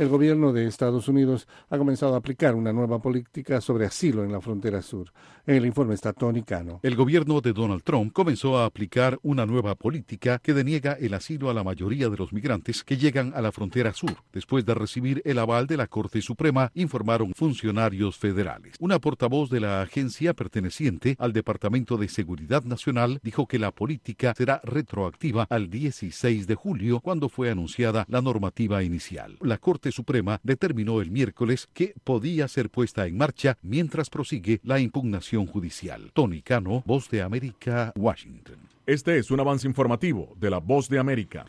el 0.00 0.08
gobierno 0.08 0.54
de 0.54 0.66
Estados 0.66 1.08
Unidos 1.08 1.46
ha 1.68 1.76
comenzado 1.76 2.14
a 2.14 2.16
aplicar 2.16 2.54
una 2.54 2.72
nueva 2.72 3.02
política 3.02 3.60
sobre 3.60 3.84
asilo 3.84 4.24
en 4.24 4.32
la 4.32 4.40
frontera 4.40 4.80
sur. 4.80 5.12
En 5.46 5.56
el 5.56 5.66
informe 5.66 5.92
está 5.92 6.14
Tony 6.14 6.42
Cano. 6.42 6.80
El 6.82 6.96
gobierno 6.96 7.42
de 7.42 7.52
Donald 7.52 7.82
Trump 7.82 8.10
comenzó 8.14 8.56
a 8.56 8.64
aplicar 8.64 9.18
una 9.22 9.44
nueva 9.44 9.74
política 9.74 10.38
que 10.38 10.54
deniega 10.54 10.94
el 10.94 11.12
asilo 11.12 11.50
a 11.50 11.54
la 11.54 11.64
mayoría 11.64 12.08
de 12.08 12.16
los 12.16 12.32
migrantes 12.32 12.82
que 12.82 12.96
llegan 12.96 13.34
a 13.34 13.42
la 13.42 13.52
frontera 13.52 13.92
sur, 13.92 14.16
después 14.32 14.64
de 14.64 14.72
recibir 14.72 15.20
el 15.26 15.38
aval 15.38 15.66
de 15.66 15.76
la 15.76 15.86
Corte 15.86 16.22
Suprema, 16.22 16.70
informaron 16.74 17.34
funcionarios 17.34 18.16
federales. 18.16 18.76
Una 18.80 19.00
portavoz 19.00 19.50
de 19.50 19.60
la 19.60 19.82
agencia 19.82 20.32
perteneciente 20.32 21.14
al 21.18 21.34
Departamento 21.34 21.98
de 21.98 22.08
Seguridad 22.08 22.64
Nacional 22.64 23.20
dijo 23.22 23.46
que 23.46 23.58
la 23.58 23.70
política 23.70 24.32
será 24.34 24.62
retroactiva 24.64 25.46
al 25.50 25.68
16 25.68 26.46
de 26.46 26.54
julio, 26.54 27.00
cuando 27.00 27.28
fue 27.28 27.50
anunciada 27.50 28.06
la 28.08 28.22
normativa 28.22 28.82
inicial. 28.82 29.36
La 29.42 29.58
Corte 29.58 29.89
Suprema 29.92 30.40
determinó 30.42 31.00
el 31.00 31.10
miércoles 31.10 31.68
que 31.72 31.94
podía 32.04 32.48
ser 32.48 32.70
puesta 32.70 33.06
en 33.06 33.16
marcha 33.16 33.56
mientras 33.62 34.10
prosigue 34.10 34.60
la 34.62 34.80
impugnación 34.80 35.46
judicial. 35.46 36.10
Tony 36.12 36.42
Cano, 36.42 36.82
Voz 36.86 37.08
de 37.10 37.22
América, 37.22 37.92
Washington. 37.96 38.56
Este 38.86 39.18
es 39.18 39.30
un 39.30 39.40
avance 39.40 39.66
informativo 39.66 40.34
de 40.38 40.50
la 40.50 40.58
Voz 40.58 40.88
de 40.88 40.98
América 40.98 41.46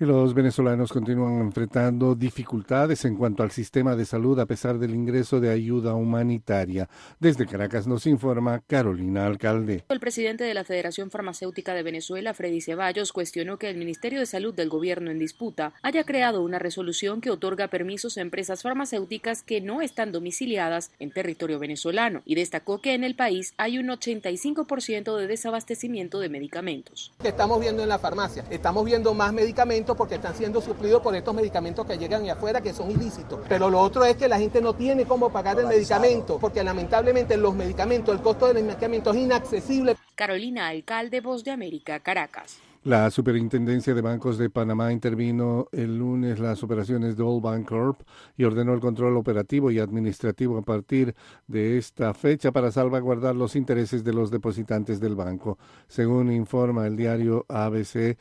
y 0.00 0.04
los 0.04 0.34
venezolanos 0.34 0.92
continúan 0.92 1.40
enfrentando 1.40 2.14
dificultades 2.14 3.04
en 3.04 3.16
cuanto 3.16 3.42
al 3.42 3.50
sistema 3.50 3.96
de 3.96 4.04
salud 4.04 4.38
a 4.38 4.46
pesar 4.46 4.78
del 4.78 4.94
ingreso 4.94 5.40
de 5.40 5.50
ayuda 5.50 5.94
humanitaria. 5.94 6.88
Desde 7.20 7.46
Caracas 7.46 7.86
nos 7.86 8.06
informa 8.06 8.60
Carolina 8.66 9.26
Alcalde. 9.26 9.84
El 9.88 10.00
presidente 10.00 10.44
de 10.44 10.54
la 10.54 10.64
Federación 10.64 11.10
Farmacéutica 11.10 11.74
de 11.74 11.82
Venezuela, 11.82 12.34
Freddy 12.34 12.60
Ceballos, 12.60 13.12
cuestionó 13.12 13.58
que 13.58 13.68
el 13.68 13.76
Ministerio 13.76 14.20
de 14.20 14.26
Salud 14.26 14.54
del 14.54 14.68
gobierno 14.68 15.10
en 15.10 15.18
disputa 15.18 15.72
haya 15.82 16.04
creado 16.04 16.42
una 16.42 16.58
resolución 16.58 17.20
que 17.20 17.30
otorga 17.30 17.68
permisos 17.68 18.16
a 18.16 18.20
empresas 18.22 18.62
farmacéuticas 18.62 19.42
que 19.42 19.60
no 19.60 19.82
están 19.82 20.12
domiciliadas 20.12 20.90
en 20.98 21.10
territorio 21.10 21.58
venezolano 21.58 22.22
y 22.24 22.34
destacó 22.34 22.80
que 22.80 22.94
en 22.94 23.04
el 23.04 23.14
país 23.14 23.54
hay 23.56 23.78
un 23.78 23.88
85% 23.88 25.16
de 25.16 25.26
desabastecimiento 25.26 26.20
de 26.20 26.28
medicamentos. 26.28 27.12
Estamos 27.22 27.60
viendo 27.60 27.82
en 27.82 27.88
la 27.88 27.98
farmacia, 27.98 28.44
estamos 28.50 28.84
viendo 28.84 29.14
más 29.14 29.32
medicamentos 29.32 29.81
porque 29.84 30.14
están 30.14 30.34
siendo 30.34 30.60
suplidos 30.60 31.02
por 31.02 31.14
estos 31.14 31.34
medicamentos 31.34 31.84
que 31.84 31.98
llegan 31.98 32.22
de 32.22 32.30
afuera 32.30 32.60
que 32.60 32.72
son 32.72 32.90
ilícitos. 32.90 33.40
Pero 33.48 33.68
lo 33.68 33.80
otro 33.80 34.04
es 34.04 34.16
que 34.16 34.28
la 34.28 34.38
gente 34.38 34.60
no 34.60 34.74
tiene 34.74 35.04
cómo 35.04 35.30
pagar 35.30 35.58
el 35.58 35.66
medicamento, 35.66 36.38
porque 36.38 36.62
lamentablemente 36.62 37.36
los 37.36 37.54
medicamentos, 37.54 38.14
el 38.14 38.22
costo 38.22 38.46
del 38.46 38.64
medicamento 38.64 39.10
es 39.10 39.16
inaccesible. 39.16 39.96
Carolina 40.14 40.68
Alcalde, 40.68 41.20
Voz 41.20 41.42
de 41.44 41.50
América, 41.50 42.00
Caracas. 42.00 42.58
La 42.84 43.12
Superintendencia 43.12 43.94
de 43.94 44.00
Bancos 44.00 44.38
de 44.38 44.50
Panamá 44.50 44.92
intervino 44.92 45.68
el 45.70 45.98
lunes 45.98 46.40
las 46.40 46.64
operaciones 46.64 47.16
de 47.16 47.22
All 47.22 47.40
Bank 47.40 47.68
Corp 47.68 48.00
y 48.36 48.42
ordenó 48.42 48.74
el 48.74 48.80
control 48.80 49.16
operativo 49.16 49.70
y 49.70 49.78
administrativo 49.78 50.58
a 50.58 50.62
partir 50.62 51.14
de 51.46 51.78
esta 51.78 52.12
fecha 52.12 52.50
para 52.50 52.72
salvaguardar 52.72 53.36
los 53.36 53.54
intereses 53.54 54.02
de 54.02 54.12
los 54.12 54.32
depositantes 54.32 54.98
del 54.98 55.14
banco. 55.14 55.58
Según 55.86 56.32
informa 56.32 56.88
el 56.88 56.96
diario 56.96 57.46
ABC, 57.48 58.18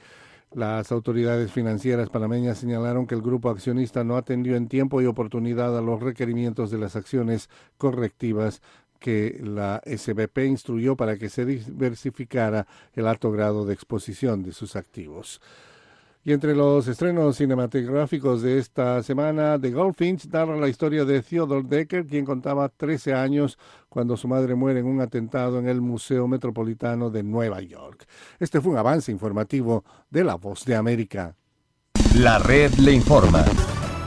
las 0.53 0.91
autoridades 0.91 1.51
financieras 1.51 2.09
panameñas 2.09 2.57
señalaron 2.57 3.07
que 3.07 3.15
el 3.15 3.21
grupo 3.21 3.49
accionista 3.49 4.03
no 4.03 4.17
atendió 4.17 4.55
en 4.55 4.67
tiempo 4.67 5.01
y 5.01 5.05
oportunidad 5.05 5.77
a 5.77 5.81
los 5.81 6.01
requerimientos 6.01 6.71
de 6.71 6.77
las 6.77 6.95
acciones 6.95 7.49
correctivas 7.77 8.61
que 8.99 9.39
la 9.43 9.81
SBP 9.85 10.45
instruyó 10.45 10.95
para 10.95 11.17
que 11.17 11.29
se 11.29 11.45
diversificara 11.45 12.67
el 12.93 13.07
alto 13.07 13.31
grado 13.31 13.65
de 13.65 13.73
exposición 13.73 14.43
de 14.43 14.51
sus 14.51 14.75
activos. 14.75 15.41
Y 16.23 16.33
entre 16.33 16.55
los 16.55 16.87
estrenos 16.87 17.37
cinematográficos 17.37 18.43
de 18.43 18.59
esta 18.59 19.01
semana, 19.01 19.57
The 19.59 19.71
Goldfinch 19.71 20.27
narra 20.27 20.55
la 20.55 20.67
historia 20.67 21.03
de 21.03 21.23
Theodore 21.23 21.67
Decker, 21.67 22.05
quien 22.05 22.25
contaba 22.25 22.69
13 22.69 23.15
años 23.15 23.57
cuando 23.89 24.15
su 24.15 24.27
madre 24.27 24.53
muere 24.53 24.81
en 24.81 24.85
un 24.85 25.01
atentado 25.01 25.57
en 25.57 25.67
el 25.67 25.81
Museo 25.81 26.27
Metropolitano 26.27 27.09
de 27.09 27.23
Nueva 27.23 27.61
York. 27.61 28.05
Este 28.39 28.61
fue 28.61 28.73
un 28.73 28.77
avance 28.77 29.11
informativo 29.11 29.83
de 30.11 30.23
La 30.23 30.35
Voz 30.35 30.63
de 30.65 30.75
América. 30.75 31.35
La 32.15 32.37
red 32.37 32.71
le 32.75 32.91
informa. 32.91 33.43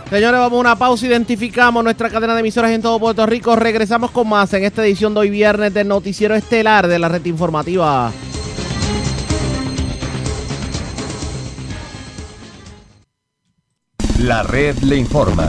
Señores, 0.08 0.38
vamos 0.38 0.58
a 0.58 0.60
una 0.60 0.76
pausa. 0.76 1.06
Identificamos 1.06 1.82
nuestra 1.82 2.10
cadena 2.10 2.34
de 2.34 2.40
emisoras 2.40 2.70
en 2.70 2.82
todo 2.82 3.00
Puerto 3.00 3.26
Rico. 3.26 3.56
Regresamos 3.56 4.12
con 4.12 4.28
más 4.28 4.52
en 4.54 4.62
esta 4.62 4.84
edición 4.84 5.14
de 5.14 5.20
hoy 5.20 5.30
viernes 5.30 5.74
del 5.74 5.88
Noticiero 5.88 6.36
Estelar 6.36 6.86
de 6.86 6.98
la 7.00 7.08
Red 7.08 7.24
Informativa. 7.24 8.12
La 14.24 14.42
red 14.42 14.78
le 14.78 14.96
informa. 14.96 15.46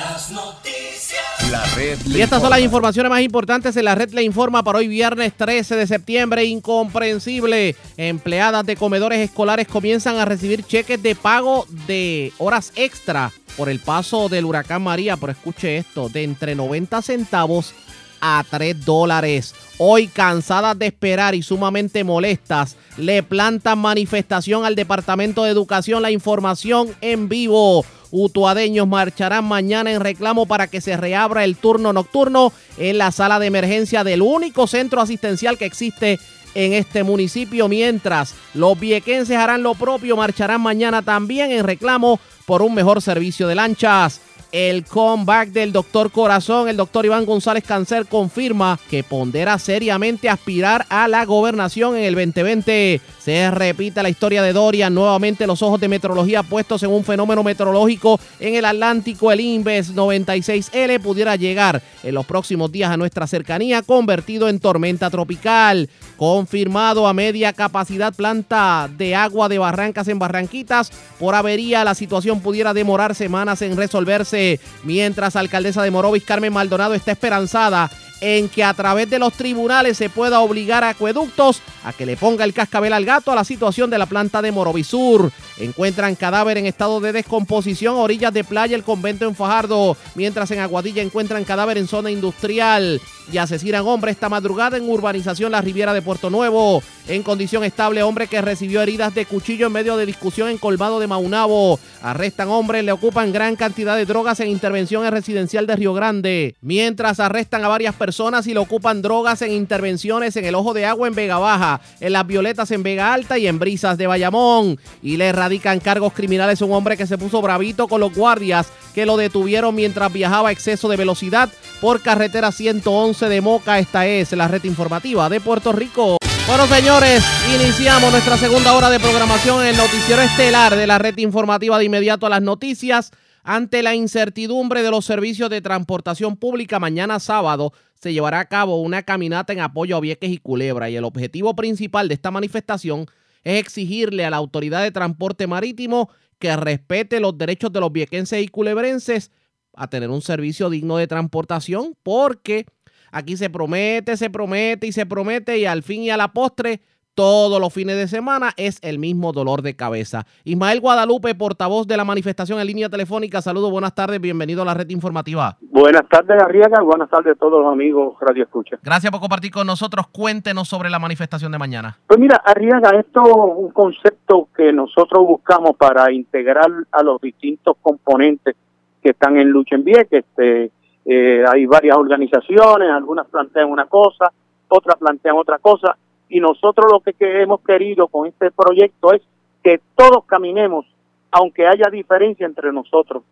Las 0.00 0.30
noticias. 0.30 1.50
La 1.50 1.62
red 1.76 1.98
le 2.06 2.18
Y 2.18 2.22
estas 2.22 2.40
son 2.40 2.48
las 2.48 2.60
informaciones 2.60 3.10
más 3.10 3.20
importantes 3.20 3.76
en 3.76 3.84
la 3.84 3.94
red 3.94 4.10
le 4.12 4.22
informa 4.22 4.62
para 4.62 4.78
hoy 4.78 4.88
viernes 4.88 5.34
13 5.36 5.76
de 5.76 5.86
septiembre. 5.86 6.44
Incomprensible. 6.46 7.76
Empleadas 7.98 8.64
de 8.64 8.76
comedores 8.76 9.18
escolares 9.18 9.68
comienzan 9.68 10.16
a 10.16 10.24
recibir 10.24 10.64
cheques 10.64 11.02
de 11.02 11.14
pago 11.14 11.66
de 11.86 12.32
horas 12.38 12.72
extra 12.76 13.30
por 13.58 13.68
el 13.68 13.78
paso 13.78 14.30
del 14.30 14.46
huracán 14.46 14.82
María. 14.82 15.18
Pero 15.18 15.32
escuche 15.32 15.76
esto, 15.76 16.08
de 16.08 16.22
entre 16.22 16.54
90 16.54 17.02
centavos 17.02 17.74
a 18.22 18.42
3 18.48 18.82
dólares. 18.82 19.54
Hoy, 19.76 20.06
cansadas 20.06 20.78
de 20.78 20.86
esperar 20.86 21.34
y 21.34 21.42
sumamente 21.42 22.04
molestas, 22.04 22.76
le 22.96 23.22
plantan 23.22 23.78
manifestación 23.78 24.64
al 24.64 24.76
Departamento 24.76 25.44
de 25.44 25.50
Educación. 25.50 26.00
La 26.00 26.10
información 26.10 26.88
en 27.02 27.28
vivo. 27.28 27.84
Utuadeños 28.10 28.88
marcharán 28.88 29.44
mañana 29.44 29.92
en 29.92 30.00
reclamo 30.00 30.46
para 30.46 30.66
que 30.66 30.80
se 30.80 30.96
reabra 30.96 31.44
el 31.44 31.56
turno 31.56 31.92
nocturno 31.92 32.52
en 32.78 32.98
la 32.98 33.12
sala 33.12 33.38
de 33.38 33.46
emergencia 33.46 34.04
del 34.04 34.22
único 34.22 34.66
centro 34.66 35.00
asistencial 35.00 35.58
que 35.58 35.66
existe 35.66 36.18
en 36.54 36.72
este 36.72 37.04
municipio. 37.04 37.68
Mientras 37.68 38.34
los 38.54 38.78
viequenses 38.78 39.36
harán 39.36 39.62
lo 39.62 39.74
propio, 39.74 40.16
marcharán 40.16 40.60
mañana 40.60 41.02
también 41.02 41.52
en 41.52 41.64
reclamo 41.64 42.18
por 42.46 42.62
un 42.62 42.74
mejor 42.74 43.00
servicio 43.02 43.46
de 43.46 43.54
lanchas. 43.54 44.20
El 44.52 44.84
comeback 44.84 45.50
del 45.50 45.72
doctor 45.72 46.10
Corazón, 46.10 46.68
el 46.68 46.76
doctor 46.76 47.06
Iván 47.06 47.24
González 47.24 47.62
Cáncer 47.62 48.06
confirma 48.06 48.80
que 48.90 49.04
pondera 49.04 49.56
seriamente 49.60 50.28
aspirar 50.28 50.86
a 50.88 51.06
la 51.06 51.24
gobernación 51.24 51.96
en 51.96 52.02
el 52.02 52.14
2020. 52.16 53.00
Se 53.20 53.50
repite 53.52 54.02
la 54.02 54.08
historia 54.08 54.42
de 54.42 54.52
Dorian, 54.52 54.92
nuevamente 54.92 55.46
los 55.46 55.62
ojos 55.62 55.80
de 55.80 55.86
meteorología 55.86 56.42
puestos 56.42 56.82
en 56.82 56.90
un 56.90 57.04
fenómeno 57.04 57.44
meteorológico 57.44 58.18
en 58.40 58.56
el 58.56 58.64
Atlántico. 58.64 59.30
El 59.30 59.40
Inves 59.40 59.94
96L 59.94 61.00
pudiera 61.00 61.36
llegar 61.36 61.80
en 62.02 62.14
los 62.14 62.26
próximos 62.26 62.72
días 62.72 62.90
a 62.90 62.96
nuestra 62.96 63.28
cercanía, 63.28 63.82
convertido 63.82 64.48
en 64.48 64.58
tormenta 64.58 65.10
tropical. 65.10 65.88
Confirmado 66.20 67.06
a 67.06 67.14
media 67.14 67.54
capacidad 67.54 68.12
planta 68.12 68.90
de 68.94 69.14
agua 69.14 69.48
de 69.48 69.56
Barrancas 69.56 70.06
en 70.06 70.18
Barranquitas. 70.18 70.92
Por 71.18 71.34
avería, 71.34 71.82
la 71.82 71.94
situación 71.94 72.40
pudiera 72.40 72.74
demorar 72.74 73.14
semanas 73.14 73.62
en 73.62 73.74
resolverse. 73.74 74.60
Mientras 74.84 75.34
alcaldesa 75.34 75.82
de 75.82 75.90
Morovis, 75.90 76.22
Carmen 76.24 76.52
Maldonado, 76.52 76.92
está 76.92 77.12
esperanzada 77.12 77.90
en 78.20 78.48
que 78.48 78.64
a 78.64 78.74
través 78.74 79.08
de 79.08 79.18
los 79.18 79.32
tribunales 79.32 79.96
se 79.96 80.10
pueda 80.10 80.40
obligar 80.40 80.84
a 80.84 80.90
acueductos 80.90 81.62
a 81.84 81.92
que 81.92 82.06
le 82.06 82.16
ponga 82.16 82.44
el 82.44 82.52
cascabel 82.52 82.92
al 82.92 83.04
gato 83.04 83.32
a 83.32 83.34
la 83.34 83.44
situación 83.44 83.90
de 83.90 83.98
la 83.98 84.06
planta 84.06 84.42
de 84.42 84.52
Morovisur. 84.52 85.32
Encuentran 85.58 86.14
cadáver 86.14 86.58
en 86.58 86.66
estado 86.66 87.00
de 87.00 87.12
descomposición 87.12 87.96
orillas 87.96 88.32
de 88.32 88.44
playa 88.44 88.76
el 88.76 88.84
convento 88.84 89.26
en 89.26 89.34
Fajardo, 89.34 89.96
mientras 90.14 90.50
en 90.50 90.60
Aguadilla 90.60 91.02
encuentran 91.02 91.44
cadáver 91.44 91.78
en 91.78 91.88
zona 91.88 92.10
industrial 92.10 93.00
y 93.32 93.38
asesinan 93.38 93.86
hombre 93.86 94.10
esta 94.10 94.28
madrugada 94.28 94.76
en 94.76 94.88
urbanización 94.88 95.52
La 95.52 95.60
Riviera 95.60 95.94
de 95.94 96.02
Puerto 96.02 96.30
Nuevo. 96.30 96.82
En 97.06 97.22
condición 97.22 97.64
estable, 97.64 98.02
hombre 98.02 98.26
que 98.26 98.40
recibió 98.40 98.82
heridas 98.82 99.14
de 99.14 99.26
cuchillo 99.26 99.66
en 99.66 99.72
medio 99.72 99.96
de 99.96 100.06
discusión 100.06 100.48
en 100.48 100.58
Colmado 100.58 101.00
de 101.00 101.06
Maunabo. 101.06 101.78
Arrestan 102.02 102.48
hombre, 102.48 102.82
le 102.82 102.92
ocupan 102.92 103.32
gran 103.32 103.56
cantidad 103.56 103.96
de 103.96 104.06
drogas 104.06 104.40
en 104.40 104.48
intervención 104.48 105.04
en 105.04 105.12
residencial 105.12 105.66
de 105.66 105.76
Río 105.76 105.92
Grande. 105.92 106.56
Mientras 106.60 107.20
arrestan 107.20 107.64
a 107.64 107.68
varias 107.68 107.94
personas 107.94 108.09
y 108.46 108.54
le 108.54 108.58
ocupan 108.58 109.02
drogas 109.02 109.40
en 109.42 109.52
intervenciones 109.52 110.36
en 110.36 110.44
el 110.44 110.54
Ojo 110.54 110.74
de 110.74 110.84
Agua 110.84 111.06
en 111.06 111.14
Vega 111.14 111.38
Baja, 111.38 111.80
en 112.00 112.12
Las 112.12 112.26
Violetas 112.26 112.70
en 112.70 112.82
Vega 112.82 113.12
Alta 113.12 113.38
y 113.38 113.46
en 113.46 113.58
Brisas 113.58 113.96
de 113.96 114.06
Bayamón. 114.06 114.78
Y 115.02 115.16
le 115.16 115.28
erradican 115.28 115.80
cargos 115.80 116.12
criminales 116.12 116.60
a 116.60 116.64
un 116.64 116.72
hombre 116.72 116.96
que 116.96 117.06
se 117.06 117.18
puso 117.18 117.40
bravito 117.40 117.88
con 117.88 118.00
los 118.00 118.14
guardias 118.14 118.66
que 118.94 119.06
lo 119.06 119.16
detuvieron 119.16 119.74
mientras 119.74 120.12
viajaba 120.12 120.48
a 120.48 120.52
exceso 120.52 120.88
de 120.88 120.96
velocidad 120.96 121.50
por 121.80 122.02
carretera 122.02 122.50
111 122.50 123.28
de 123.28 123.40
Moca. 123.40 123.78
Esta 123.78 124.06
es 124.06 124.32
la 124.32 124.48
red 124.48 124.64
informativa 124.64 125.28
de 125.28 125.40
Puerto 125.40 125.72
Rico. 125.72 126.16
Bueno, 126.46 126.66
señores, 126.66 127.24
iniciamos 127.54 128.10
nuestra 128.10 128.36
segunda 128.36 128.72
hora 128.72 128.90
de 128.90 128.98
programación 128.98 129.62
en 129.62 129.68
el 129.68 129.76
noticiero 129.76 130.20
estelar 130.20 130.74
de 130.74 130.86
la 130.86 130.98
red 130.98 131.16
informativa 131.18 131.78
de 131.78 131.84
inmediato 131.84 132.26
a 132.26 132.30
las 132.30 132.42
noticias. 132.42 133.12
Ante 133.42 133.82
la 133.82 133.94
incertidumbre 133.94 134.82
de 134.82 134.90
los 134.90 135.04
servicios 135.06 135.48
de 135.48 135.62
transportación 135.62 136.36
pública, 136.36 136.78
mañana 136.78 137.18
sábado 137.20 137.72
se 137.94 138.12
llevará 138.12 138.40
a 138.40 138.44
cabo 138.46 138.80
una 138.80 139.02
caminata 139.02 139.52
en 139.52 139.60
apoyo 139.60 139.96
a 139.96 140.00
Vieques 140.00 140.30
y 140.30 140.38
Culebra 140.38 140.90
y 140.90 140.96
el 140.96 141.04
objetivo 141.04 141.54
principal 141.56 142.08
de 142.08 142.14
esta 142.14 142.30
manifestación 142.30 143.06
es 143.42 143.58
exigirle 143.58 144.24
a 144.24 144.30
la 144.30 144.36
Autoridad 144.36 144.82
de 144.82 144.90
Transporte 144.90 145.46
Marítimo 145.46 146.10
que 146.38 146.54
respete 146.56 147.20
los 147.20 147.36
derechos 147.36 147.72
de 147.72 147.80
los 147.80 147.92
viequenses 147.92 148.42
y 148.42 148.48
culebrenses 148.48 149.30
a 149.74 149.88
tener 149.88 150.10
un 150.10 150.22
servicio 150.22 150.68
digno 150.68 150.96
de 150.96 151.06
transportación 151.06 151.96
porque 152.02 152.66
aquí 153.10 153.36
se 153.36 153.48
promete, 153.48 154.16
se 154.16 154.28
promete 154.28 154.86
y 154.86 154.92
se 154.92 155.06
promete 155.06 155.58
y 155.58 155.64
al 155.64 155.82
fin 155.82 156.02
y 156.02 156.10
a 156.10 156.16
la 156.16 156.32
postre 156.32 156.82
todos 157.20 157.60
los 157.60 157.70
fines 157.70 157.96
de 157.96 158.08
semana 158.08 158.52
es 158.56 158.78
el 158.80 158.98
mismo 158.98 159.34
dolor 159.34 159.60
de 159.60 159.76
cabeza. 159.76 160.24
Ismael 160.42 160.80
Guadalupe, 160.80 161.34
portavoz 161.34 161.86
de 161.86 161.98
la 161.98 162.04
manifestación 162.06 162.58
en 162.58 162.66
línea 162.66 162.88
telefónica. 162.88 163.42
Saludos, 163.42 163.70
buenas 163.70 163.94
tardes, 163.94 164.18
bienvenido 164.22 164.62
a 164.62 164.64
la 164.64 164.72
red 164.72 164.88
informativa. 164.88 165.58
Buenas 165.60 166.08
tardes, 166.08 166.42
Arriaga. 166.42 166.80
Buenas 166.82 167.10
tardes 167.10 167.36
a 167.36 167.38
todos 167.38 167.62
los 167.62 167.70
amigos 167.70 168.14
Radio 168.22 168.44
Escucha. 168.44 168.78
Gracias 168.82 169.10
por 169.12 169.20
compartir 169.20 169.50
con 169.50 169.66
nosotros. 169.66 170.06
Cuéntenos 170.08 170.66
sobre 170.66 170.88
la 170.88 170.98
manifestación 170.98 171.52
de 171.52 171.58
mañana. 171.58 171.98
Pues 172.06 172.18
mira, 172.18 172.36
Arriaga, 172.42 172.98
esto 172.98 173.20
es 173.20 173.64
un 173.64 173.70
concepto 173.70 174.48
que 174.56 174.72
nosotros 174.72 175.26
buscamos 175.26 175.76
para 175.76 176.10
integrar 176.10 176.70
a 176.90 177.02
los 177.02 177.20
distintos 177.20 177.76
componentes 177.82 178.56
que 179.02 179.10
están 179.10 179.36
en 179.36 179.50
lucha 179.50 179.74
en 179.74 179.84
Vieques. 179.84 180.24
Este, 180.24 180.70
eh, 181.04 181.44
hay 181.46 181.66
varias 181.66 181.98
organizaciones, 181.98 182.88
algunas 182.90 183.26
plantean 183.26 183.70
una 183.70 183.84
cosa, 183.84 184.32
otras 184.68 184.96
plantean 184.96 185.36
otra 185.36 185.58
cosa, 185.58 185.98
y 186.30 186.40
nosotros 186.40 186.90
lo 186.90 187.00
que, 187.00 187.42
hemos 187.42 187.60
querido 187.60 188.08
con 188.08 188.26
este 188.26 188.50
proyecto 188.50 189.12
es 189.12 189.20
que 189.62 189.80
todos 189.94 190.24
caminemos, 190.24 190.86
aunque 191.30 191.66
haya 191.66 191.90
diferencia 191.90 192.46
entre 192.46 192.72
nosotros. 192.72 193.24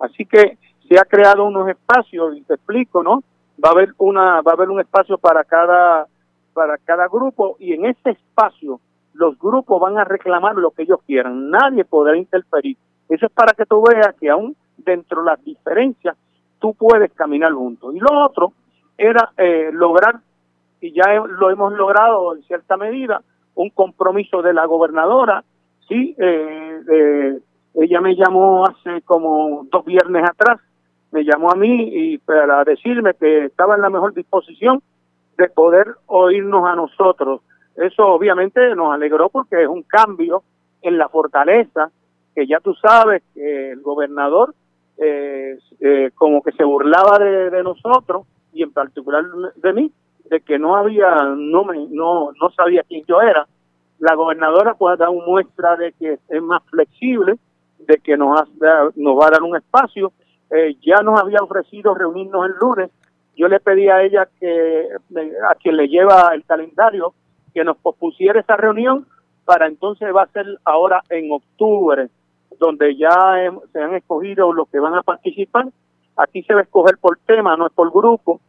Así 0.00 0.24
que 0.24 0.58
se 0.88 0.98
ha 0.98 1.04
creado 1.04 1.44
unos 1.44 1.68
espacios, 1.68 2.36
y 2.36 2.42
te 2.42 2.54
explico, 2.54 3.02
¿no? 3.02 3.22
Va 3.62 3.68
a 3.68 3.72
haber 3.72 3.90
una, 3.98 4.40
va 4.40 4.52
a 4.52 4.54
haber 4.54 4.70
un 4.70 4.80
espacio 4.80 5.18
para 5.18 5.44
cada, 5.44 6.06
para 6.54 6.78
cada 6.78 7.06
grupo, 7.06 7.56
y 7.60 7.74
en 7.74 7.84
ese 7.84 8.10
espacio 8.10 8.80
los 9.12 9.38
grupos 9.38 9.80
van 9.80 9.98
a 9.98 10.04
reclamar 10.04 10.54
lo 10.56 10.70
que 10.70 10.82
ellos 10.82 11.00
quieran. 11.06 11.50
Nadie 11.50 11.84
podrá 11.84 12.16
interferir. 12.16 12.76
Eso 13.08 13.26
es 13.26 13.32
para 13.32 13.52
que 13.52 13.66
tú 13.66 13.82
veas 13.82 14.14
que 14.18 14.30
aún 14.30 14.56
dentro 14.76 15.22
de 15.22 15.30
las 15.30 15.44
diferencias 15.44 16.16
tú 16.58 16.74
puedes 16.74 17.12
caminar 17.12 17.52
juntos. 17.52 17.94
Y 17.94 17.98
lo 17.98 18.24
otro 18.24 18.52
era 18.96 19.32
eh, 19.36 19.70
lograr, 19.72 20.20
y 20.80 20.92
ya 20.92 21.14
lo 21.14 21.50
hemos 21.50 21.72
logrado 21.72 22.34
en 22.34 22.42
cierta 22.44 22.76
medida, 22.76 23.22
un 23.54 23.70
compromiso 23.70 24.42
de 24.42 24.54
la 24.54 24.66
gobernadora, 24.66 25.42
sí, 25.88 26.14
eh, 26.18 26.80
eh, 26.90 27.38
ella 27.74 28.00
me 28.00 28.14
llamó 28.14 28.66
hace 28.66 29.02
como 29.02 29.66
dos 29.70 29.84
viernes 29.84 30.24
atrás, 30.28 30.60
me 31.10 31.24
llamó 31.24 31.50
a 31.50 31.56
mí 31.56 31.90
y 31.92 32.18
para 32.18 32.62
decirme 32.64 33.14
que 33.14 33.46
estaba 33.46 33.74
en 33.74 33.82
la 33.82 33.90
mejor 33.90 34.14
disposición 34.14 34.82
de 35.36 35.48
poder 35.48 35.94
oírnos 36.06 36.68
a 36.68 36.74
nosotros. 36.74 37.40
Eso 37.76 38.06
obviamente 38.06 38.74
nos 38.74 38.92
alegró 38.92 39.28
porque 39.28 39.62
es 39.62 39.68
un 39.68 39.82
cambio 39.82 40.42
en 40.82 40.98
la 40.98 41.08
fortaleza, 41.08 41.90
que 42.34 42.46
ya 42.46 42.60
tú 42.60 42.74
sabes 42.74 43.22
que 43.34 43.72
el 43.72 43.80
gobernador 43.80 44.54
eh, 44.98 45.58
como 46.14 46.42
que 46.42 46.52
se 46.52 46.64
burlaba 46.64 47.18
de 47.18 47.62
nosotros 47.62 48.26
y 48.52 48.62
en 48.62 48.72
particular 48.72 49.24
de 49.56 49.72
mí, 49.72 49.92
de 50.30 50.40
que 50.40 50.58
no 50.58 50.76
había, 50.76 51.14
no, 51.36 51.64
me, 51.64 51.86
no, 51.90 52.32
no 52.32 52.50
sabía 52.50 52.82
quién 52.82 53.04
yo 53.06 53.20
era. 53.20 53.46
La 53.98 54.14
gobernadora 54.14 54.74
puede 54.74 54.96
dar 54.96 55.08
una 55.08 55.26
muestra 55.26 55.76
de 55.76 55.92
que 55.92 56.18
es 56.28 56.42
más 56.42 56.62
flexible, 56.70 57.36
de 57.78 57.98
que 57.98 58.16
nos, 58.16 58.48
nos 58.96 59.18
va 59.18 59.26
a 59.26 59.30
dar 59.30 59.42
un 59.42 59.56
espacio. 59.56 60.12
Eh, 60.50 60.76
ya 60.80 61.02
nos 61.02 61.20
había 61.20 61.38
ofrecido 61.40 61.94
reunirnos 61.94 62.46
el 62.46 62.52
lunes. 62.60 62.90
Yo 63.36 63.48
le 63.48 63.60
pedí 63.60 63.88
a 63.88 64.02
ella 64.02 64.28
que, 64.40 64.88
a 65.48 65.54
quien 65.56 65.76
le 65.76 65.88
lleva 65.88 66.30
el 66.34 66.44
calendario, 66.44 67.14
que 67.54 67.64
nos 67.64 67.76
pospusiera 67.78 68.40
esa 68.40 68.56
reunión 68.56 69.06
para 69.48 69.66
entonces 69.66 70.14
va 70.14 70.24
a 70.24 70.32
ser 70.32 70.44
ahora 70.66 71.02
en 71.08 71.32
octubre, 71.32 72.10
donde 72.60 72.94
ya 72.96 73.34
se 73.72 73.80
han 73.80 73.94
escogido 73.94 74.52
los 74.52 74.68
que 74.68 74.78
van 74.78 74.94
a 74.94 75.02
participar. 75.02 75.68
Aquí 76.18 76.42
se 76.42 76.52
va 76.52 76.60
a 76.60 76.64
escoger 76.64 76.98
por 76.98 77.18
tema, 77.24 77.56
no 77.56 77.66
es 77.66 77.72
por 77.72 77.90
grupo. 77.90 78.42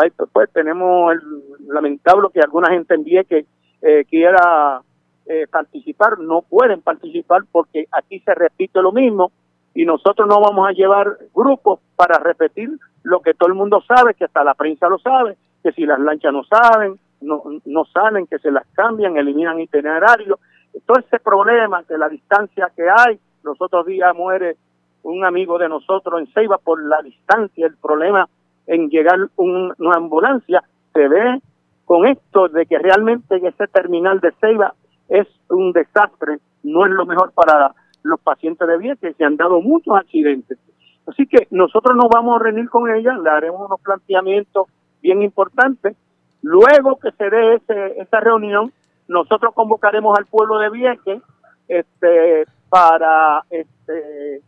Ahí 0.00 0.10
pues, 0.10 0.28
pues, 0.32 0.52
tenemos 0.52 1.12
el 1.12 1.20
lamentable 1.68 2.28
que 2.32 2.40
alguna 2.40 2.68
gente 2.70 2.94
envíe 2.94 3.24
que 3.24 3.46
eh, 3.82 4.04
quiera 4.08 4.82
eh, 5.26 5.46
participar, 5.50 6.18
no 6.18 6.42
pueden 6.42 6.80
participar 6.82 7.42
porque 7.50 7.86
aquí 7.92 8.20
se 8.20 8.34
repite 8.34 8.82
lo 8.82 8.92
mismo 8.92 9.30
y 9.74 9.84
nosotros 9.84 10.28
no 10.28 10.40
vamos 10.40 10.68
a 10.68 10.72
llevar 10.72 11.18
grupos 11.34 11.80
para 11.96 12.18
repetir 12.18 12.70
lo 13.02 13.20
que 13.20 13.34
todo 13.34 13.48
el 13.48 13.54
mundo 13.54 13.82
sabe, 13.86 14.14
que 14.14 14.24
hasta 14.24 14.44
la 14.44 14.54
prensa 14.54 14.88
lo 14.88 14.98
sabe, 14.98 15.36
que 15.62 15.72
si 15.72 15.84
las 15.84 15.98
lanchas 15.98 16.32
no 16.32 16.44
saben, 16.44 16.98
no, 17.20 17.42
no 17.64 17.84
salen, 17.86 18.26
que 18.26 18.38
se 18.38 18.50
las 18.50 18.66
cambian, 18.74 19.16
eliminan 19.16 19.60
itinerarios. 19.60 20.38
Todo 20.86 20.98
ese 20.98 21.18
problema 21.20 21.82
de 21.82 21.98
la 21.98 22.08
distancia 22.08 22.70
que 22.74 22.84
hay, 22.88 23.18
los 23.42 23.60
otros 23.60 23.86
días 23.86 24.14
muere 24.14 24.56
un 25.02 25.24
amigo 25.24 25.58
de 25.58 25.68
nosotros 25.68 26.20
en 26.20 26.26
Ceiba 26.32 26.58
por 26.58 26.82
la 26.82 27.02
distancia, 27.02 27.66
el 27.66 27.76
problema 27.76 28.28
en 28.66 28.88
llegar 28.88 29.18
un- 29.36 29.72
una 29.78 29.96
ambulancia, 29.96 30.62
se 30.92 31.08
ve 31.08 31.40
con 31.84 32.06
esto 32.06 32.48
de 32.48 32.66
que 32.66 32.78
realmente 32.78 33.36
ese 33.36 33.66
terminal 33.68 34.20
de 34.20 34.32
Ceiba 34.40 34.74
es 35.08 35.26
un 35.50 35.72
desastre, 35.72 36.38
no 36.62 36.86
es 36.86 36.92
lo 36.92 37.04
mejor 37.04 37.32
para 37.32 37.74
los 38.02 38.20
pacientes 38.20 38.66
de 38.66 38.78
Vieques, 38.78 39.16
se 39.16 39.24
han 39.24 39.36
dado 39.36 39.60
muchos 39.60 39.94
accidentes. 39.96 40.58
Así 41.06 41.26
que 41.26 41.46
nosotros 41.50 41.94
nos 41.96 42.08
vamos 42.08 42.40
a 42.40 42.44
reunir 42.44 42.70
con 42.70 42.88
ella, 42.90 43.18
le 43.18 43.30
haremos 43.30 43.66
unos 43.66 43.80
planteamientos 43.80 44.68
bien 45.02 45.20
importantes. 45.22 45.96
Luego 46.40 46.98
que 46.98 47.10
se 47.12 47.28
dé 47.28 47.54
ese, 47.56 48.00
esa 48.00 48.20
reunión, 48.20 48.72
nosotros 49.08 49.52
convocaremos 49.54 50.18
al 50.18 50.24
pueblo 50.26 50.58
de 50.58 50.70
Vieques 50.70 51.22
este, 51.68 52.44
para 52.70 53.42
este, 53.50 54.40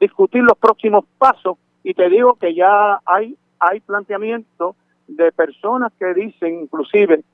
discutir 0.00 0.42
los 0.42 0.56
próximos 0.56 1.04
pasos 1.18 1.58
y 1.88 1.94
te 1.94 2.10
digo 2.10 2.34
que 2.34 2.54
ya 2.54 3.00
hay 3.06 3.34
hay 3.58 3.80
planteamientos 3.80 4.76
de 5.06 5.32
personas 5.32 5.90
que 5.98 6.12
dicen 6.12 6.60
inclusive 6.60 7.24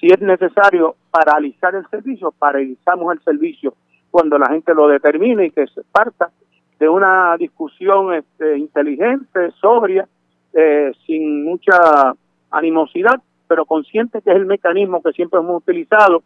si 0.00 0.06
es 0.06 0.18
necesario 0.22 0.96
paralizar 1.10 1.74
el 1.74 1.86
servicio, 1.90 2.32
paralizamos 2.38 3.12
el 3.12 3.20
servicio 3.20 3.74
cuando 4.10 4.38
la 4.38 4.48
gente 4.48 4.72
lo 4.72 4.88
determine 4.88 5.44
y 5.44 5.50
que 5.50 5.66
se 5.66 5.82
parta 5.92 6.30
de 6.78 6.88
una 6.88 7.36
discusión 7.36 8.14
este, 8.14 8.56
inteligente, 8.56 9.50
sobria, 9.60 10.08
eh, 10.54 10.92
sin 11.06 11.44
mucha 11.44 12.14
animosidad, 12.50 13.20
pero 13.46 13.66
consciente 13.66 14.22
que 14.22 14.30
es 14.30 14.36
el 14.36 14.46
mecanismo 14.46 15.02
que 15.02 15.12
siempre 15.12 15.40
hemos 15.40 15.56
utilizado 15.58 16.22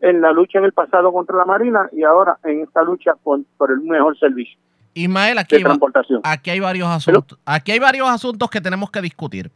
en 0.00 0.20
la 0.20 0.32
lucha 0.32 0.58
en 0.58 0.64
el 0.64 0.72
pasado 0.72 1.12
contra 1.12 1.36
la 1.36 1.44
Marina 1.44 1.88
y 1.92 2.02
ahora 2.02 2.38
en 2.42 2.62
esta 2.62 2.82
lucha 2.82 3.14
por 3.22 3.70
el 3.70 3.82
mejor 3.82 4.18
servicio 4.18 4.58
Ismael, 4.94 5.34
de 5.36 5.40
aquí, 5.40 5.56
va- 5.62 5.74
aquí 6.24 6.50
hay 6.50 6.60
varios 6.60 6.88
asuntos. 6.88 7.38
Aquí 7.44 7.72
hay 7.72 7.78
varios 7.78 8.08
asuntos 8.08 8.50
que 8.50 8.60
tenemos 8.60 8.90
que 8.90 9.00
discutir. 9.00 9.50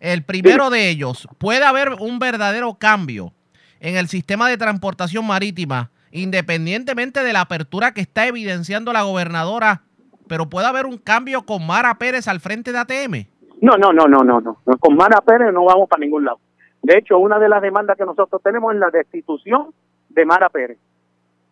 El 0.00 0.24
primero 0.24 0.70
de 0.70 0.88
ellos, 0.90 1.28
puede 1.38 1.64
haber 1.64 1.90
un 2.00 2.18
verdadero 2.18 2.74
cambio 2.74 3.32
en 3.80 3.96
el 3.96 4.08
sistema 4.08 4.48
de 4.48 4.56
transportación 4.56 5.26
marítima, 5.26 5.90
independientemente 6.10 7.22
de 7.22 7.32
la 7.32 7.42
apertura 7.42 7.92
que 7.92 8.00
está 8.00 8.26
evidenciando 8.26 8.92
la 8.92 9.02
gobernadora, 9.02 9.82
pero 10.26 10.48
puede 10.48 10.66
haber 10.66 10.86
un 10.86 10.96
cambio 10.98 11.42
con 11.42 11.66
Mara 11.66 11.94
Pérez 11.96 12.28
al 12.28 12.40
frente 12.40 12.72
de 12.72 12.78
ATM. 12.78 13.26
No, 13.60 13.76
no, 13.76 13.92
no, 13.92 14.06
no, 14.08 14.22
no, 14.24 14.40
no. 14.40 14.58
Con 14.78 14.96
Mara 14.96 15.20
Pérez 15.20 15.52
no 15.52 15.64
vamos 15.64 15.88
para 15.88 16.00
ningún 16.00 16.24
lado. 16.24 16.40
De 16.82 16.96
hecho, 16.96 17.18
una 17.18 17.38
de 17.38 17.48
las 17.48 17.60
demandas 17.60 17.96
que 17.98 18.04
nosotros 18.06 18.40
tenemos 18.42 18.72
es 18.72 18.80
la 18.80 18.90
destitución 18.90 19.68
de 20.08 20.24
Mara 20.24 20.48
Pérez. 20.48 20.78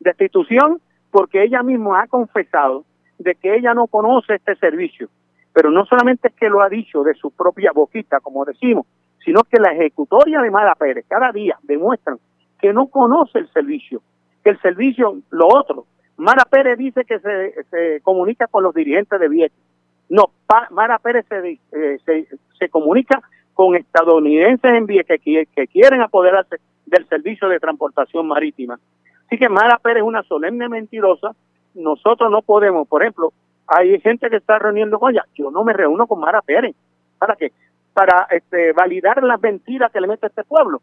Destitución 0.00 0.80
porque 1.10 1.42
ella 1.44 1.62
misma 1.62 2.02
ha 2.02 2.06
confesado 2.06 2.84
de 3.18 3.34
que 3.34 3.56
ella 3.56 3.74
no 3.74 3.86
conoce 3.86 4.34
este 4.34 4.56
servicio. 4.56 5.08
Pero 5.52 5.70
no 5.70 5.84
solamente 5.86 6.28
es 6.28 6.34
que 6.34 6.48
lo 6.48 6.62
ha 6.62 6.68
dicho 6.68 7.02
de 7.02 7.14
su 7.14 7.30
propia 7.30 7.72
boquita, 7.72 8.20
como 8.20 8.44
decimos, 8.44 8.86
sino 9.24 9.42
que 9.42 9.58
la 9.58 9.72
ejecutoria 9.72 10.40
de 10.40 10.50
Mara 10.50 10.74
Pérez 10.74 11.04
cada 11.08 11.32
día 11.32 11.58
demuestran 11.62 12.18
que 12.60 12.72
no 12.72 12.86
conoce 12.86 13.38
el 13.40 13.48
servicio, 13.52 14.02
que 14.42 14.50
el 14.50 14.60
servicio, 14.60 15.18
lo 15.30 15.48
otro. 15.48 15.86
Mara 16.16 16.44
Pérez 16.44 16.78
dice 16.78 17.04
que 17.04 17.18
se, 17.20 17.64
se 17.70 18.00
comunica 18.02 18.46
con 18.46 18.62
los 18.64 18.74
dirigentes 18.74 19.18
de 19.20 19.28
Vieques. 19.28 19.58
No, 20.08 20.30
Mara 20.70 20.98
Pérez 20.98 21.26
se, 21.28 21.60
eh, 21.72 21.98
se, 22.04 22.26
se 22.58 22.68
comunica 22.68 23.22
con 23.54 23.76
estadounidenses 23.76 24.72
en 24.72 24.86
Vieques 24.86 25.20
que, 25.20 25.46
que 25.54 25.66
quieren 25.66 26.00
apoderarse 26.00 26.56
del 26.86 27.06
servicio 27.08 27.48
de 27.48 27.60
transportación 27.60 28.26
marítima. 28.26 28.78
Así 29.26 29.36
que 29.36 29.48
Mara 29.48 29.78
Pérez 29.78 30.02
es 30.02 30.08
una 30.08 30.22
solemne 30.22 30.68
mentirosa. 30.68 31.34
Nosotros 31.78 32.30
no 32.30 32.42
podemos, 32.42 32.86
por 32.88 33.02
ejemplo, 33.02 33.32
hay 33.66 34.00
gente 34.00 34.28
que 34.28 34.36
está 34.36 34.58
reuniendo 34.58 34.98
con 34.98 35.12
ella. 35.12 35.24
Yo 35.34 35.50
no 35.50 35.62
me 35.64 35.72
reúno 35.72 36.06
con 36.06 36.20
Mara 36.20 36.42
Pérez. 36.42 36.74
¿Para 37.18 37.36
qué? 37.36 37.52
Para 37.94 38.26
este, 38.30 38.72
validar 38.72 39.22
las 39.22 39.40
mentiras 39.40 39.92
que 39.92 40.00
le 40.00 40.08
mete 40.08 40.26
este 40.26 40.44
pueblo. 40.44 40.80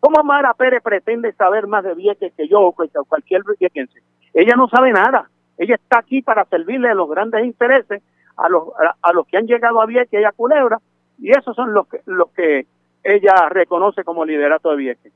¿Cómo 0.00 0.22
Mara 0.24 0.52
Pérez 0.54 0.82
pretende 0.82 1.32
saber 1.34 1.66
más 1.66 1.84
de 1.84 1.94
Vieques 1.94 2.32
que 2.36 2.48
yo 2.48 2.60
o 2.60 2.72
cualquier 2.72 3.42
viequense? 3.58 4.00
Ella 4.34 4.54
no 4.56 4.68
sabe 4.68 4.92
nada. 4.92 5.30
Ella 5.58 5.76
está 5.76 5.98
aquí 5.98 6.22
para 6.22 6.44
servirle 6.46 6.88
a 6.88 6.94
los 6.94 7.08
grandes 7.08 7.44
intereses, 7.44 8.02
a 8.36 8.48
los, 8.48 8.68
a, 8.80 8.96
a 9.00 9.12
los 9.12 9.26
que 9.26 9.36
han 9.36 9.46
llegado 9.46 9.80
a 9.80 9.86
Vieques 9.86 10.20
y 10.20 10.24
a 10.24 10.32
Culebra, 10.32 10.78
y 11.18 11.30
esos 11.30 11.54
son 11.54 11.72
los 11.72 11.86
que, 11.86 12.00
los 12.06 12.30
que 12.30 12.66
ella 13.04 13.48
reconoce 13.48 14.02
como 14.02 14.24
liderato 14.24 14.70
de 14.70 14.76
Vieques. 14.76 15.12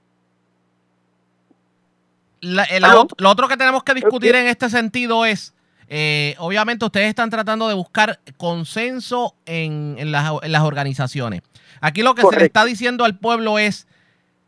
La- 2.40 2.66
ot- 2.66 3.14
lo 3.18 3.30
otro 3.30 3.48
que 3.48 3.56
tenemos 3.56 3.82
que 3.82 3.94
discutir 3.94 4.34
en 4.34 4.46
este 4.46 4.68
sentido 4.68 5.24
es, 5.24 5.54
eh, 5.88 6.34
obviamente 6.38 6.84
ustedes 6.84 7.08
están 7.08 7.30
tratando 7.30 7.68
de 7.68 7.74
buscar 7.74 8.18
consenso 8.36 9.34
en, 9.46 9.96
en 9.98 10.12
las, 10.12 10.32
en 10.42 10.52
las 10.52 10.62
organizaciones. 10.62 11.42
Aquí 11.80 12.02
lo 12.02 12.14
que 12.14 12.22
se 12.22 12.36
le 12.38 12.44
está 12.46 12.64
diciendo 12.64 13.04
al 13.04 13.18
pueblo 13.18 13.58
es, 13.58 13.86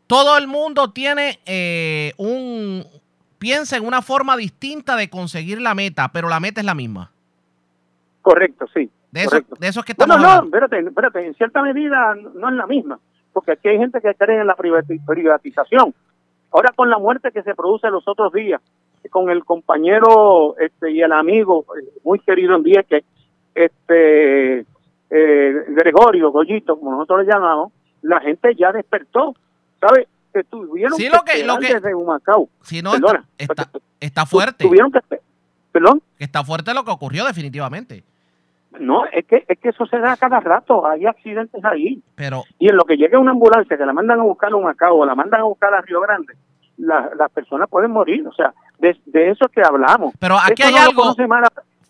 todo 0.07 0.37
el 0.37 0.47
mundo 0.47 0.91
tiene 0.91 1.39
eh, 1.45 2.13
un, 2.17 2.85
piensa 3.37 3.77
en 3.77 3.85
una 3.85 4.01
forma 4.01 4.35
distinta 4.37 4.95
de 4.95 5.09
conseguir 5.09 5.61
la 5.61 5.75
meta, 5.75 6.09
pero 6.11 6.29
la 6.29 6.39
meta 6.39 6.61
es 6.61 6.65
la 6.65 6.75
misma. 6.75 7.11
Correcto, 8.21 8.65
sí. 8.73 8.89
De 9.11 9.21
eso, 9.21 9.29
correcto. 9.31 9.55
de 9.59 9.67
eso 9.67 9.79
es 9.79 9.85
que 9.85 9.91
estamos 9.93 10.15
Bueno, 10.17 10.27
no, 10.27 10.33
hablando. 10.39 10.57
espérate, 10.57 10.87
espérate, 10.87 11.25
en 11.27 11.33
cierta 11.35 11.61
medida 11.63 12.15
no 12.35 12.49
es 12.49 12.55
la 12.55 12.67
misma, 12.67 12.99
porque 13.33 13.53
aquí 13.53 13.67
hay 13.69 13.77
gente 13.77 13.99
que 14.01 14.13
cree 14.15 14.41
en 14.41 14.47
la 14.47 14.55
privati- 14.55 15.03
privatización. 15.05 15.93
Ahora 16.51 16.71
con 16.75 16.89
la 16.89 16.97
muerte 16.97 17.31
que 17.31 17.43
se 17.43 17.53
produce 17.55 17.89
los 17.89 18.07
otros 18.07 18.33
días, 18.33 18.61
con 19.11 19.29
el 19.29 19.45
compañero 19.45 20.55
este, 20.59 20.91
y 20.91 21.01
el 21.01 21.11
amigo 21.11 21.65
eh, 21.79 21.87
muy 22.03 22.19
querido 22.19 22.55
en 22.55 22.63
Vieques, 22.63 23.03
este, 23.55 24.59
eh, 24.59 25.53
Gregorio, 25.69 26.31
Goyito, 26.31 26.77
como 26.79 26.91
nosotros 26.91 27.25
le 27.25 27.31
llamamos, 27.31 27.71
la 28.01 28.19
gente 28.21 28.55
ya 28.55 28.71
despertó, 28.71 29.35
¿sabes? 29.79 30.07
Que 30.33 30.43
tuvieron 30.43 30.97
Sí, 30.97 31.03
que, 31.03 31.09
lo 31.09 31.23
que- 31.23 31.43
lo 31.45 31.53
esperar 31.53 31.59
que- 31.59 31.73
desde 31.75 31.95
Humacao. 31.95 32.49
Si 32.61 32.81
no, 32.81 32.91
Perdona, 32.91 33.25
está, 33.37 33.63
está, 33.63 33.79
está 33.99 34.25
fuerte. 34.25 34.63
tuvieron 34.65 34.91
que, 34.91 34.99
perdón, 35.71 36.01
Está 36.19 36.43
fuerte 36.43 36.73
lo 36.73 36.83
que 36.83 36.91
ocurrió 36.91 37.25
definitivamente. 37.25 38.03
No, 38.79 39.05
es 39.05 39.25
que, 39.25 39.45
es 39.47 39.57
que 39.59 39.69
eso 39.69 39.85
se 39.87 39.97
da 39.99 40.15
cada 40.17 40.39
rato, 40.39 40.85
hay 40.87 41.05
accidentes 41.05 41.63
ahí. 41.65 42.01
Pero 42.15 42.43
Y 42.59 42.69
en 42.69 42.75
lo 42.75 42.83
que 42.85 42.97
llegue 42.97 43.17
una 43.17 43.31
ambulancia 43.31 43.77
que 43.77 43.85
la 43.85 43.93
mandan 43.93 44.19
a 44.19 44.23
buscar 44.23 44.51
a 44.51 44.55
Humacao 44.55 44.97
o 44.97 45.05
la 45.05 45.15
mandan 45.15 45.41
a 45.41 45.45
buscar 45.45 45.73
a 45.73 45.81
Río 45.81 46.01
Grande, 46.01 46.33
la- 46.77 47.09
las 47.17 47.31
personas 47.31 47.67
pueden 47.69 47.91
morir. 47.91 48.25
O 48.27 48.31
sea, 48.33 48.53
de, 48.77 48.95
de 49.05 49.31
eso 49.31 49.47
que 49.49 49.61
hablamos. 49.61 50.13
Pero 50.19 50.35
aquí 50.37 50.61
Eso 50.61 50.67
hay 50.67 50.73
no 50.73 50.79
algo- 50.91 51.15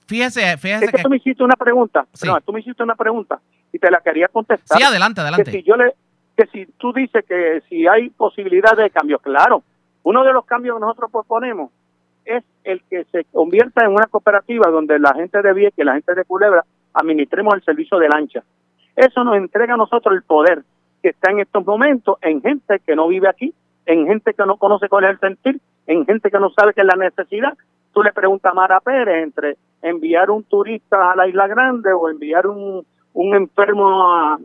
fíjese, 0.08 0.58
fíjese 0.58 0.86
Es 0.86 0.92
que, 0.92 0.98
que... 0.98 1.04
tú 1.04 1.10
me 1.10 1.18
hiciste 1.18 1.44
una 1.44 1.56
pregunta. 1.56 2.06
No, 2.26 2.40
tú 2.42 2.54
me 2.54 2.62
hiciste 2.62 2.82
una 2.84 2.96
pregunta 2.96 3.40
y 3.72 3.78
te 3.80 3.92
la 3.92 4.00
quería 4.02 4.28
contestar. 4.28 4.78
Sí, 4.78 4.84
adelante, 4.84 5.22
adelante. 5.22 5.44
Que 5.44 5.52
si 5.52 5.64
yo 5.64 5.76
le, 5.76 5.94
que 6.36 6.46
si 6.48 6.66
tú 6.78 6.92
dices 6.94 7.24
que 7.28 7.62
si 7.70 7.86
hay 7.88 8.10
posibilidad 8.10 8.76
de 8.76 8.90
cambio, 8.90 9.20
claro. 9.20 9.64
Uno 10.04 10.24
de 10.24 10.34
los 10.34 10.46
cambios 10.46 10.78
que 10.78 10.82
nosotros 10.82 11.12
proponemos 11.12 11.72
es 12.38 12.44
el 12.64 12.82
que 12.90 13.04
se 13.06 13.24
convierta 13.26 13.84
en 13.86 13.92
una 13.92 14.06
cooperativa 14.08 14.70
donde 14.70 15.00
la 15.00 15.14
gente 15.14 15.42
de 15.42 15.54
Vieques, 15.54 15.86
la 15.86 15.94
gente 15.94 16.14
de 16.16 16.26
Culebra, 16.26 16.64
administremos 16.94 17.54
el 17.56 17.64
servicio 17.64 17.98
de 18.00 18.10
lancha. 18.10 18.44
Eso 18.96 19.24
nos 19.24 19.36
entrega 19.38 19.74
a 19.76 19.78
nosotros 19.78 20.14
el 20.16 20.24
poder 20.24 20.64
que 21.02 21.10
está 21.10 21.32
en 21.32 21.40
estos 21.40 21.66
momentos 21.66 22.18
en 22.22 22.42
gente 22.42 22.80
que 22.86 22.96
no 22.96 23.08
vive 23.08 23.30
aquí, 23.30 23.54
en 23.86 24.06
gente 24.08 24.34
que 24.34 24.46
no 24.46 24.58
conoce 24.58 24.90
cuál 24.90 25.06
es 25.06 25.12
el 25.12 25.20
sentir, 25.20 25.62
en 25.88 26.06
gente 26.06 26.30
que 26.30 26.40
no 26.40 26.50
sabe 26.52 26.74
qué 26.74 26.82
es 26.82 26.88
la 26.88 26.96
necesidad. 27.04 27.54
Tú 27.94 28.04
le 28.04 28.12
preguntas 28.12 28.52
a 28.52 28.56
Mara 28.56 28.80
Pérez 28.82 29.24
entre 29.24 29.58
enviar 29.82 30.30
un 30.30 30.44
turista 30.44 31.12
a 31.12 31.16
la 31.16 31.28
Isla 31.28 31.48
Grande 31.48 31.92
o 31.94 32.10
enviar 32.10 32.46
un, 32.48 32.86
un 33.14 33.36
enfermo 33.36 34.12
a, 34.14 34.38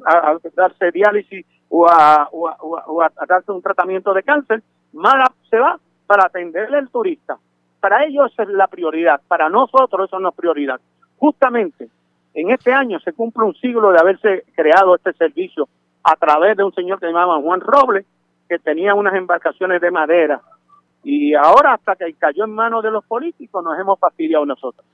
darse 0.54 0.90
diálisis 0.92 1.44
o 1.68 1.86
a- 1.88 2.28
o 2.30 3.02
a 3.02 3.10
darse 3.28 3.50
un 3.52 3.60
tratamiento 3.60 4.14
de 4.14 4.22
cáncer, 4.22 4.62
Mara 4.92 5.26
se 5.50 5.58
va 5.58 5.78
para 6.06 6.26
atenderle 6.26 6.78
al 6.78 6.88
turista. 6.88 7.36
Para 7.84 8.02
ellos 8.06 8.32
es 8.38 8.48
la 8.48 8.66
prioridad, 8.66 9.20
para 9.28 9.50
nosotros 9.50 10.08
eso 10.08 10.18
no 10.18 10.30
es 10.30 10.34
prioridad. 10.34 10.80
Justamente 11.18 11.90
en 12.32 12.50
este 12.50 12.72
año 12.72 12.98
se 13.00 13.12
cumple 13.12 13.44
un 13.44 13.54
siglo 13.56 13.92
de 13.92 13.98
haberse 13.98 14.44
creado 14.56 14.94
este 14.94 15.12
servicio 15.12 15.68
a 16.02 16.16
través 16.16 16.56
de 16.56 16.64
un 16.64 16.72
señor 16.72 16.98
que 16.98 17.04
se 17.04 17.12
llamaba 17.12 17.42
Juan 17.42 17.60
Robles, 17.60 18.06
que 18.48 18.58
tenía 18.58 18.94
unas 18.94 19.12
embarcaciones 19.12 19.82
de 19.82 19.90
madera. 19.90 20.40
Y 21.02 21.34
ahora, 21.34 21.74
hasta 21.74 21.94
que 21.94 22.10
cayó 22.14 22.44
en 22.44 22.54
manos 22.54 22.82
de 22.82 22.90
los 22.90 23.04
políticos, 23.04 23.62
nos 23.62 23.78
hemos 23.78 24.00
fastidiado 24.00 24.46
nosotros. 24.46 24.86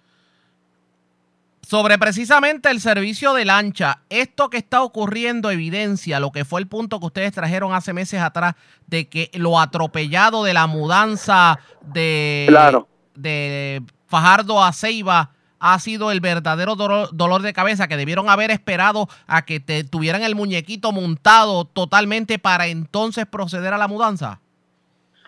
Sobre 1.71 1.99
precisamente 1.99 2.69
el 2.69 2.81
servicio 2.81 3.33
de 3.33 3.45
lancha, 3.45 3.99
esto 4.11 4.51
que 4.51 4.57
está 4.57 4.83
ocurriendo 4.83 5.53
evidencia 5.53 6.19
lo 6.19 6.33
que 6.33 6.45
fue 6.45 6.61
el 6.61 6.67
punto 6.67 6.99
que 6.99 7.07
ustedes 7.07 7.33
trajeron 7.33 7.75
hace 7.75 7.93
meses 7.93 8.21
atrás 8.21 8.57
de 8.89 9.09
que 9.09 9.31
lo 9.35 9.61
atropellado 9.61 10.43
de 10.43 10.53
la 10.53 10.67
mudanza 10.67 11.61
de, 11.81 12.47
Claro. 12.49 12.89
de 13.15 13.83
Fajardo 14.09 14.65
a 14.65 14.73
Ceiba 14.73 15.31
ha 15.61 15.79
sido 15.79 16.11
el 16.11 16.19
verdadero 16.21 16.75
dolor, 16.75 17.11
dolor 17.13 17.43
de 17.43 17.53
cabeza 17.53 17.87
que 17.87 17.97
debieron 17.97 18.29
haber 18.29 18.51
esperado 18.51 19.07
a 19.29 19.43
que 19.43 19.61
te 19.61 19.85
tuvieran 19.85 20.25
el 20.25 20.35
muñequito 20.35 20.91
montado 20.91 21.67
totalmente 21.67 22.41
para 22.41 22.67
entonces 22.67 23.27
proceder 23.27 23.75
a 23.75 23.79
la 23.79 23.87
mudanza. 23.87 24.41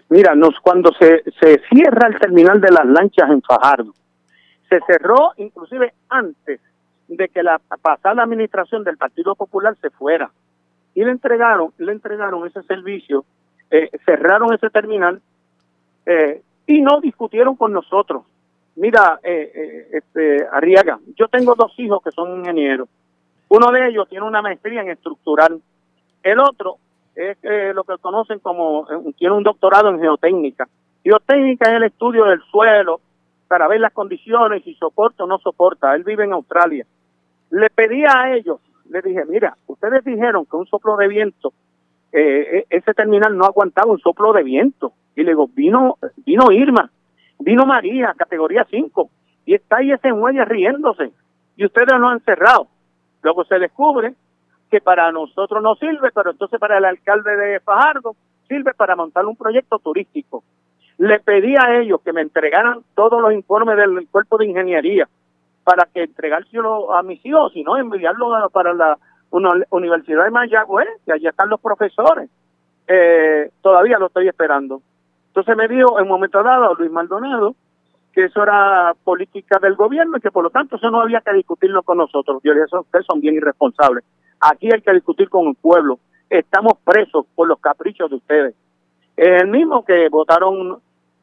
Mira, 0.08 0.34
nos, 0.34 0.58
cuando 0.60 0.90
se, 0.98 1.22
se 1.40 1.62
cierra 1.70 2.08
el 2.08 2.18
terminal 2.18 2.60
de 2.60 2.72
las 2.72 2.84
lanchas 2.84 3.30
en 3.30 3.42
Fajardo, 3.42 3.94
se 4.72 4.80
cerró 4.86 5.32
inclusive 5.36 5.92
antes 6.08 6.60
de 7.08 7.28
que 7.28 7.42
la 7.42 7.60
pasada 7.82 8.22
administración 8.22 8.84
del 8.84 8.96
Partido 8.96 9.34
Popular 9.34 9.76
se 9.82 9.90
fuera. 9.90 10.30
Y 10.94 11.04
le 11.04 11.10
entregaron, 11.10 11.72
le 11.76 11.92
entregaron 11.92 12.46
ese 12.46 12.62
servicio, 12.62 13.26
eh, 13.70 13.90
cerraron 14.06 14.54
ese 14.54 14.70
terminal 14.70 15.20
eh, 16.06 16.42
y 16.66 16.80
no 16.80 17.00
discutieron 17.00 17.56
con 17.56 17.72
nosotros. 17.72 18.24
Mira, 18.76 19.20
eh, 19.22 19.52
eh, 19.54 19.88
este, 19.92 20.46
Arriaga, 20.50 20.98
yo 21.16 21.28
tengo 21.28 21.54
dos 21.54 21.72
hijos 21.78 22.02
que 22.02 22.10
son 22.10 22.38
ingenieros. 22.38 22.88
Uno 23.48 23.70
de 23.72 23.88
ellos 23.88 24.08
tiene 24.08 24.24
una 24.24 24.40
maestría 24.40 24.80
en 24.80 24.88
estructural. 24.88 25.60
El 26.22 26.40
otro 26.40 26.78
es 27.14 27.36
lo 27.74 27.84
que 27.84 27.98
conocen 27.98 28.38
como, 28.38 28.86
tiene 29.18 29.34
un 29.34 29.42
doctorado 29.42 29.90
en 29.90 30.00
geotécnica. 30.00 30.66
Geotécnica 31.04 31.70
es 31.70 31.76
el 31.76 31.82
estudio 31.82 32.24
del 32.24 32.40
suelo 32.44 33.02
para 33.52 33.68
ver 33.68 33.80
las 33.80 33.92
condiciones, 33.92 34.64
si 34.64 34.72
soporta 34.76 35.24
o 35.24 35.26
no 35.26 35.36
soporta. 35.36 35.94
Él 35.94 36.04
vive 36.04 36.24
en 36.24 36.32
Australia. 36.32 36.86
Le 37.50 37.68
pedí 37.68 38.02
a 38.02 38.34
ellos, 38.34 38.60
le 38.88 39.02
dije, 39.02 39.26
mira, 39.26 39.58
ustedes 39.66 40.02
dijeron 40.06 40.46
que 40.46 40.56
un 40.56 40.64
soplo 40.64 40.96
de 40.96 41.06
viento, 41.06 41.52
eh, 42.12 42.46
eh, 42.50 42.66
ese 42.70 42.94
terminal 42.94 43.36
no 43.36 43.44
aguantaba 43.44 43.92
un 43.92 43.98
soplo 43.98 44.32
de 44.32 44.42
viento. 44.42 44.94
Y 45.14 45.22
le 45.22 45.32
digo, 45.32 45.48
vino, 45.48 45.98
vino 46.24 46.50
Irma, 46.50 46.90
vino 47.40 47.66
María, 47.66 48.14
categoría 48.16 48.66
5, 48.70 49.10
y 49.44 49.52
está 49.52 49.76
ahí 49.76 49.92
ese 49.92 50.14
muelle 50.14 50.46
riéndose, 50.46 51.12
y 51.54 51.66
ustedes 51.66 51.92
lo 51.98 52.08
han 52.08 52.20
cerrado. 52.20 52.68
Luego 53.20 53.44
se 53.44 53.58
descubre 53.58 54.14
que 54.70 54.80
para 54.80 55.12
nosotros 55.12 55.62
no 55.62 55.74
sirve, 55.74 56.10
pero 56.14 56.30
entonces 56.30 56.58
para 56.58 56.78
el 56.78 56.86
alcalde 56.86 57.36
de 57.36 57.60
Fajardo 57.60 58.16
sirve 58.48 58.72
para 58.72 58.96
montar 58.96 59.26
un 59.26 59.36
proyecto 59.36 59.78
turístico. 59.78 60.42
Le 60.98 61.18
pedí 61.20 61.56
a 61.56 61.78
ellos 61.78 62.00
que 62.04 62.12
me 62.12 62.20
entregaran 62.20 62.80
todos 62.94 63.20
los 63.20 63.32
informes 63.32 63.76
del 63.76 64.06
cuerpo 64.10 64.38
de 64.38 64.46
ingeniería 64.46 65.08
para 65.64 65.86
que 65.92 66.02
entregárselo 66.04 66.94
a 66.94 67.02
mis 67.02 67.24
hijos, 67.24 67.52
si 67.52 67.62
no 67.62 67.76
enviarlo 67.76 68.48
para 68.50 68.72
la 68.74 68.98
Universidad 69.70 70.24
de 70.24 70.30
Mayagüez, 70.30 70.88
que 71.06 71.12
allá 71.12 71.30
están 71.30 71.48
los 71.48 71.60
profesores. 71.60 72.28
Eh, 72.86 73.50
todavía 73.62 73.98
lo 73.98 74.06
estoy 74.06 74.28
esperando. 74.28 74.82
Entonces 75.28 75.56
me 75.56 75.68
dijo 75.68 75.98
en 75.98 76.02
un 76.04 76.08
momento 76.10 76.42
dado 76.42 76.74
Luis 76.74 76.90
Maldonado 76.90 77.54
que 78.12 78.24
eso 78.24 78.42
era 78.42 78.94
política 79.04 79.58
del 79.58 79.74
gobierno 79.74 80.18
y 80.18 80.20
que 80.20 80.30
por 80.30 80.44
lo 80.44 80.50
tanto 80.50 80.76
eso 80.76 80.90
no 80.90 81.00
había 81.00 81.22
que 81.22 81.32
discutirlo 81.32 81.82
con 81.82 81.96
nosotros. 81.98 82.42
Yo 82.42 82.52
le 82.52 82.58
dije, 82.60 82.66
"Eso- 82.66 82.80
ustedes 82.80 83.06
son 83.06 83.20
bien 83.20 83.36
irresponsables. 83.36 84.04
Aquí 84.40 84.68
hay 84.70 84.82
que 84.82 84.92
discutir 84.92 85.30
con 85.30 85.46
el 85.46 85.54
pueblo. 85.54 85.98
Estamos 86.28 86.74
presos 86.84 87.24
por 87.34 87.48
los 87.48 87.58
caprichos 87.60 88.10
de 88.10 88.16
ustedes. 88.16 88.54
Es 89.22 89.40
el 89.40 89.46
mismo 89.46 89.84
que 89.84 90.08
votaron, 90.08 90.82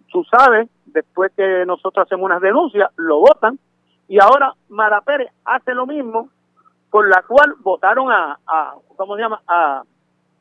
tú 0.10 0.24
sabes, 0.24 0.70
después 0.86 1.34
que 1.36 1.66
nosotros 1.66 2.06
hacemos 2.06 2.28
unas 2.28 2.39
denuncias, 2.39 2.89
lo 2.95 3.20
votan 3.20 3.60
y 4.08 4.22
ahora 4.22 4.54
Mara 4.70 5.02
Pérez 5.02 5.30
hace 5.43 5.74
lo 5.74 5.86
mismo 5.86 6.30
por 6.89 7.10
la 7.10 7.24
cual 7.24 7.56
votaron 7.60 8.10
a, 8.10 8.39
a 8.47 8.76
¿cómo 8.95 9.18
se 9.18 9.22
llama? 9.22 9.41
A, 9.45 9.84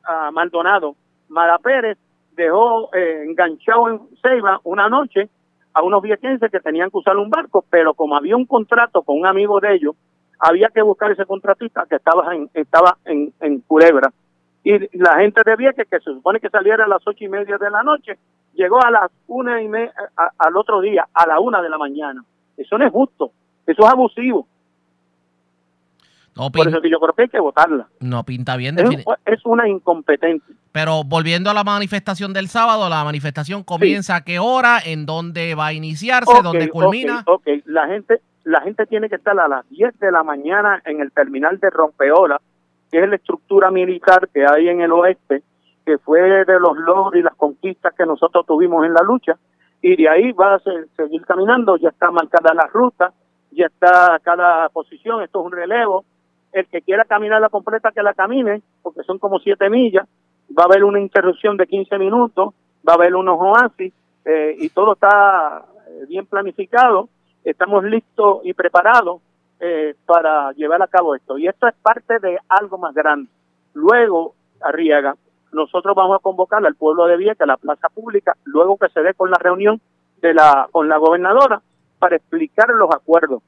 a 0.05 0.31
Maldonado. 0.31 0.95
Mara 1.27 1.57
Pérez 1.57 1.97
dejó 2.31 2.95
eh, 2.95 3.25
enganchado 3.27 3.89
en 3.89 4.07
Ceiba 4.21 4.61
una 4.63 4.87
noche 4.87 5.29
a 5.73 5.83
unos 5.83 6.01
viequenses 6.01 6.49
que 6.49 6.61
tenían 6.61 6.89
que 6.89 6.99
usar 6.99 7.17
un 7.17 7.29
barco, 7.29 7.65
pero 7.69 7.93
como 7.93 8.15
había 8.15 8.37
un 8.37 8.45
contrato 8.45 9.01
con 9.01 9.19
un 9.19 9.27
amigo 9.27 9.59
de 9.59 9.75
ellos, 9.75 9.97
había 10.39 10.69
que 10.69 10.81
buscar 10.81 11.11
ese 11.11 11.25
contratista 11.25 11.85
que 11.89 11.97
estaba 11.97 12.33
en, 12.33 12.49
estaba 12.53 12.95
en, 13.03 13.33
en 13.41 13.59
Culebra. 13.59 14.13
Y 14.63 14.97
la 14.97 15.17
gente 15.19 15.41
de 15.45 15.55
Vieques, 15.55 15.87
que 15.89 15.99
se 15.99 16.11
supone 16.11 16.39
que 16.39 16.49
saliera 16.49 16.85
a 16.85 16.87
las 16.87 17.01
ocho 17.07 17.23
y 17.23 17.29
media 17.29 17.57
de 17.57 17.69
la 17.69 17.81
noche, 17.83 18.17
llegó 18.53 18.83
a 18.83 18.91
las 18.91 19.09
una 19.27 19.61
y 19.61 19.67
media, 19.67 19.93
al 20.37 20.57
otro 20.57 20.81
día, 20.81 21.07
a 21.13 21.27
la 21.27 21.39
una 21.39 21.61
de 21.61 21.69
la 21.69 21.77
mañana. 21.77 22.23
Eso 22.57 22.77
no 22.77 22.85
es 22.85 22.91
justo, 22.91 23.31
eso 23.65 23.83
es 23.85 23.89
abusivo. 23.89 24.47
No, 26.35 26.49
Por 26.51 26.67
eso 26.69 26.79
que 26.81 26.89
yo 26.89 26.99
creo 26.99 27.13
que 27.13 27.23
hay 27.23 27.27
que 27.29 27.39
votarla. 27.39 27.87
no 27.99 28.23
pinta 28.23 28.55
bien. 28.55 28.77
Es, 28.79 29.03
es 29.25 29.45
una 29.45 29.67
incompetencia. 29.67 30.55
Pero 30.71 31.03
volviendo 31.03 31.49
a 31.49 31.53
la 31.53 31.63
manifestación 31.65 32.31
del 32.31 32.47
sábado, 32.47 32.87
la 32.87 33.03
manifestación 33.03 33.63
comienza 33.63 34.15
a 34.17 34.21
qué 34.21 34.39
hora, 34.39 34.79
en 34.85 35.05
dónde 35.05 35.55
va 35.55 35.67
a 35.67 35.73
iniciarse, 35.73 36.31
Ok, 36.31 36.43
dónde 36.43 36.69
culmina. 36.69 37.23
ok. 37.25 37.45
La 37.65 37.87
gente, 37.87 38.21
la 38.45 38.61
gente 38.61 38.85
tiene 38.85 39.09
que 39.09 39.15
estar 39.15 39.37
a 39.37 39.47
las 39.49 39.67
10 39.69 39.99
de 39.99 40.11
la 40.11 40.23
mañana 40.23 40.81
en 40.85 41.01
el 41.01 41.11
terminal 41.11 41.59
de 41.59 41.69
Rompeola, 41.71 42.39
que 42.91 42.99
es 43.03 43.09
la 43.09 43.15
estructura 43.15 43.71
militar 43.71 44.29
que 44.33 44.45
hay 44.45 44.69
en 44.69 44.81
el 44.81 44.91
oeste, 44.91 45.43
que 45.85 45.97
fue 45.97 46.21
de 46.21 46.59
los 46.59 46.77
logros 46.77 47.15
y 47.15 47.21
las 47.21 47.35
conquistas 47.35 47.93
que 47.95 48.05
nosotros 48.05 48.45
tuvimos 48.45 48.85
en 48.85 48.93
la 48.93 49.01
lucha, 49.01 49.37
y 49.81 49.95
de 49.95 50.09
ahí 50.09 50.31
va 50.33 50.55
a 50.55 50.59
se- 50.59 50.87
seguir 50.97 51.25
caminando, 51.25 51.77
ya 51.77 51.89
está 51.89 52.11
marcada 52.11 52.53
la 52.53 52.67
ruta, 52.71 53.13
ya 53.51 53.65
está 53.67 54.19
cada 54.23 54.69
posición, 54.69 55.21
esto 55.23 55.39
es 55.39 55.45
un 55.45 55.51
relevo, 55.51 56.05
el 56.51 56.67
que 56.67 56.81
quiera 56.81 57.05
caminar 57.05 57.41
la 57.41 57.49
completa 57.49 57.91
que 57.91 58.03
la 58.03 58.13
camine, 58.13 58.61
porque 58.81 59.03
son 59.03 59.19
como 59.19 59.39
siete 59.39 59.69
millas, 59.69 60.07
va 60.57 60.63
a 60.63 60.65
haber 60.65 60.83
una 60.83 60.99
interrupción 60.99 61.57
de 61.57 61.67
15 61.67 61.97
minutos, 61.97 62.53
va 62.87 62.93
a 62.93 62.95
haber 62.95 63.15
unos 63.15 63.37
oasis, 63.39 63.93
eh, 64.25 64.55
y 64.59 64.69
todo 64.69 64.93
está 64.93 65.63
eh, 65.87 66.05
bien 66.07 66.25
planificado, 66.25 67.07
estamos 67.43 67.83
listos 67.83 68.41
y 68.43 68.53
preparados 68.53 69.21
eh, 69.59 69.95
para 70.05 70.51
llevar 70.53 70.81
a 70.81 70.87
cabo 70.87 71.15
esto. 71.15 71.37
Y 71.37 71.47
esto 71.47 71.67
es 71.67 71.75
parte 71.81 72.19
de 72.19 72.37
algo 72.47 72.77
más 72.77 72.93
grande. 72.93 73.29
Luego, 73.73 74.33
Arriaga, 74.61 75.15
nosotros 75.51 75.95
vamos 75.95 76.17
a 76.17 76.21
convocar 76.21 76.65
al 76.65 76.75
pueblo 76.75 77.05
de 77.05 77.17
Vieques, 77.17 77.41
a 77.41 77.45
la 77.45 77.57
plaza 77.57 77.89
pública, 77.89 78.35
luego 78.45 78.77
que 78.77 78.89
se 78.89 79.01
dé 79.01 79.13
con 79.13 79.31
la 79.31 79.37
reunión 79.37 79.81
de 80.21 80.33
la, 80.33 80.67
con 80.71 80.89
la 80.89 80.97
gobernadora, 80.97 81.61
para 81.97 82.15
explicar 82.15 82.69
los 82.69 82.91
acuerdos. 82.91 83.41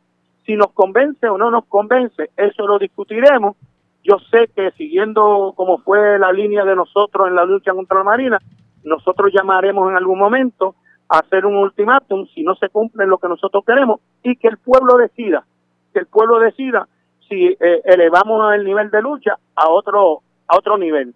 Si 0.45 0.55
nos 0.55 0.71
convence 0.71 1.27
o 1.29 1.37
no 1.37 1.51
nos 1.51 1.65
convence, 1.65 2.31
eso 2.35 2.67
lo 2.67 2.79
discutiremos. 2.79 3.55
Yo 4.03 4.17
sé 4.31 4.49
que 4.55 4.71
siguiendo 4.71 5.53
como 5.55 5.77
fue 5.79 6.17
la 6.17 6.31
línea 6.31 6.65
de 6.65 6.75
nosotros 6.75 7.27
en 7.27 7.35
la 7.35 7.45
lucha 7.45 7.73
contra 7.73 7.99
la 7.99 8.03
Marina, 8.03 8.39
nosotros 8.83 9.31
llamaremos 9.33 9.89
en 9.89 9.97
algún 9.97 10.17
momento 10.17 10.75
a 11.07 11.19
hacer 11.19 11.45
un 11.45 11.55
ultimátum 11.55 12.25
si 12.33 12.41
no 12.41 12.55
se 12.55 12.69
cumple 12.69 13.05
lo 13.05 13.19
que 13.19 13.27
nosotros 13.27 13.63
queremos 13.65 13.99
y 14.23 14.35
que 14.37 14.47
el 14.47 14.57
pueblo 14.57 14.97
decida, 14.97 15.45
que 15.93 15.99
el 15.99 16.07
pueblo 16.07 16.39
decida 16.39 16.87
si 17.31 17.45
eh, 17.45 17.81
elevamos 17.85 18.53
el 18.53 18.65
nivel 18.65 18.91
de 18.91 19.01
lucha 19.01 19.37
a 19.55 19.69
otro 19.69 20.21
a 20.47 20.57
otro 20.57 20.77
nivel. 20.77 21.13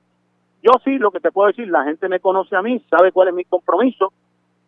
Yo 0.63 0.71
sí, 0.83 0.97
lo 0.97 1.11
que 1.11 1.19
te 1.19 1.31
puedo 1.31 1.49
decir, 1.49 1.67
la 1.67 1.83
gente 1.83 2.07
me 2.07 2.21
conoce 2.21 2.55
a 2.55 2.61
mí, 2.61 2.81
sabe 2.89 3.11
cuál 3.11 3.27
es 3.27 3.33
mi 3.33 3.43
compromiso, 3.43 4.13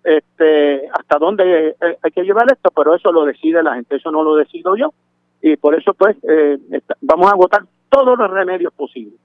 este, 0.04 0.90
hasta 0.90 1.18
dónde 1.18 1.70
eh, 1.70 1.98
hay 2.04 2.12
que 2.12 2.24
llevar 2.24 2.52
esto, 2.52 2.70
pero 2.76 2.94
eso 2.94 3.12
lo 3.14 3.26
decide 3.26 3.64
la 3.64 3.76
gente, 3.76 3.96
eso 3.96 4.12
no 4.12 4.24
lo 4.24 4.36
decido 4.36 4.76
yo. 4.76 4.94
Y 5.42 5.56
por 5.56 5.74
eso, 5.74 5.94
pues, 5.94 6.18
eh, 6.24 6.58
vamos 7.02 7.28
a 7.28 7.34
agotar 7.34 7.64
todos 7.90 8.18
los 8.18 8.30
remedios 8.30 8.74
posibles. 8.74 9.20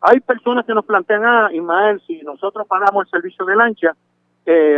Hay 0.00 0.20
personas 0.20 0.64
que 0.64 0.74
nos 0.74 0.86
plantean, 0.86 1.24
ah, 1.26 1.50
Ismael, 1.52 2.00
si 2.06 2.22
nosotros 2.22 2.66
pagamos 2.66 3.04
el 3.04 3.10
servicio 3.10 3.44
de 3.44 3.56
lancha, 3.56 3.94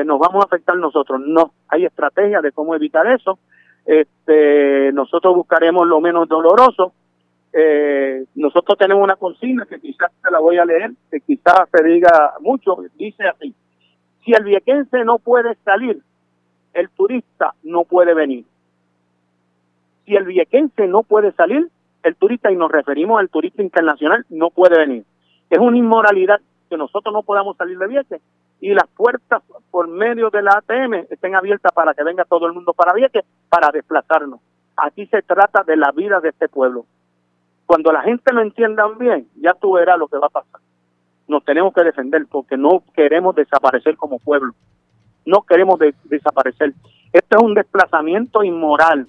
nos 0.05 0.19
vamos 0.19 0.43
a 0.43 0.47
afectar 0.47 0.77
nosotros. 0.77 1.21
No, 1.25 1.53
hay 1.69 1.87
estrategias 1.87 2.43
de 2.43 2.53
cómo 2.53 2.75
evitar 2.75 3.07
eso. 3.07 3.39
Este, 3.85 4.93
nosotros 4.93 5.35
buscaremos 5.35 5.87
lo 5.87 6.01
menos 6.01 6.29
doloroso. 6.29 6.93
eh, 7.53 8.25
nosotros 8.35 8.79
tenemos 8.79 9.05
una 9.05 9.17
consigna 9.17 9.67
que 9.67 9.79
quizás 9.79 10.11
te 10.23 10.31
la 10.31 10.39
voy 10.39 10.57
a 10.57 10.65
leer, 10.65 10.93
que 11.11 11.21
quizás 11.21 11.69
se 11.71 11.85
diga 11.85 12.35
mucho, 12.41 12.77
dice 12.97 13.25
así, 13.29 13.55
si 14.25 14.33
el 14.33 14.45
viequense 14.45 15.05
no 15.05 15.19
puede 15.19 15.57
salir, 15.65 16.01
el 16.73 16.89
turista 16.91 17.55
no 17.63 17.85
puede 17.85 18.15
venir. 18.15 18.47
Si 20.07 20.17
el 20.17 20.25
viequense 20.25 20.87
no 20.89 21.03
puede 21.03 21.33
salir, 21.33 21.69
el 22.03 22.17
turista, 22.17 22.51
y 22.51 22.57
nos 22.57 22.73
referimos 22.73 23.21
al 23.21 23.29
turista 23.29 23.63
internacional, 23.63 24.25
no 24.31 24.51
puede 24.51 24.79
venir. 24.79 25.05
Es 25.51 25.59
una 25.59 25.77
inmoralidad 25.77 26.41
que 26.71 26.77
nosotros 26.77 27.13
no 27.13 27.23
podamos 27.23 27.57
salir 27.57 27.79
de 27.79 27.87
Vieques 27.87 28.21
y 28.63 28.73
las 28.75 28.87
puertas 28.97 29.43
por 29.73 29.89
medio 29.89 30.31
de 30.31 30.41
la 30.41 30.53
ATM 30.53 31.07
estén 31.11 31.35
abiertas 31.35 31.73
para 31.73 31.95
que 31.95 32.05
venga 32.05 32.25
todo 32.25 32.47
el 32.47 32.53
mundo 32.53 32.73
para 32.73 32.93
Vieques 32.95 33.25
para 33.49 33.71
desplazarnos. 33.73 34.39
Aquí 34.77 35.05
se 35.07 35.21
trata 35.21 35.65
de 35.65 35.77
la 35.77 35.91
vida 35.91 36.21
de 36.21 36.29
este 36.29 36.49
pueblo. 36.49 36.87
Cuando 37.67 37.91
la 37.93 38.03
gente 38.03 38.33
lo 38.33 38.41
entienda 38.41 38.87
bien, 38.99 39.27
ya 39.35 39.53
tú 39.55 39.73
verás 39.73 39.99
lo 39.99 40.07
que 40.07 40.17
va 40.17 40.29
a 40.29 40.31
pasar. 40.31 40.61
Nos 41.27 41.45
tenemos 41.45 41.75
que 41.75 41.83
defender 41.83 42.25
porque 42.31 42.57
no 42.57 42.85
queremos 42.95 43.35
desaparecer 43.35 43.97
como 43.97 44.21
pueblo. 44.21 44.53
No 45.27 45.43
queremos 45.43 45.79
de- 45.81 45.95
desaparecer. 46.05 46.73
Esto 47.13 47.37
es 47.39 47.43
un 47.43 47.55
desplazamiento 47.55 48.45
inmoral 48.45 49.09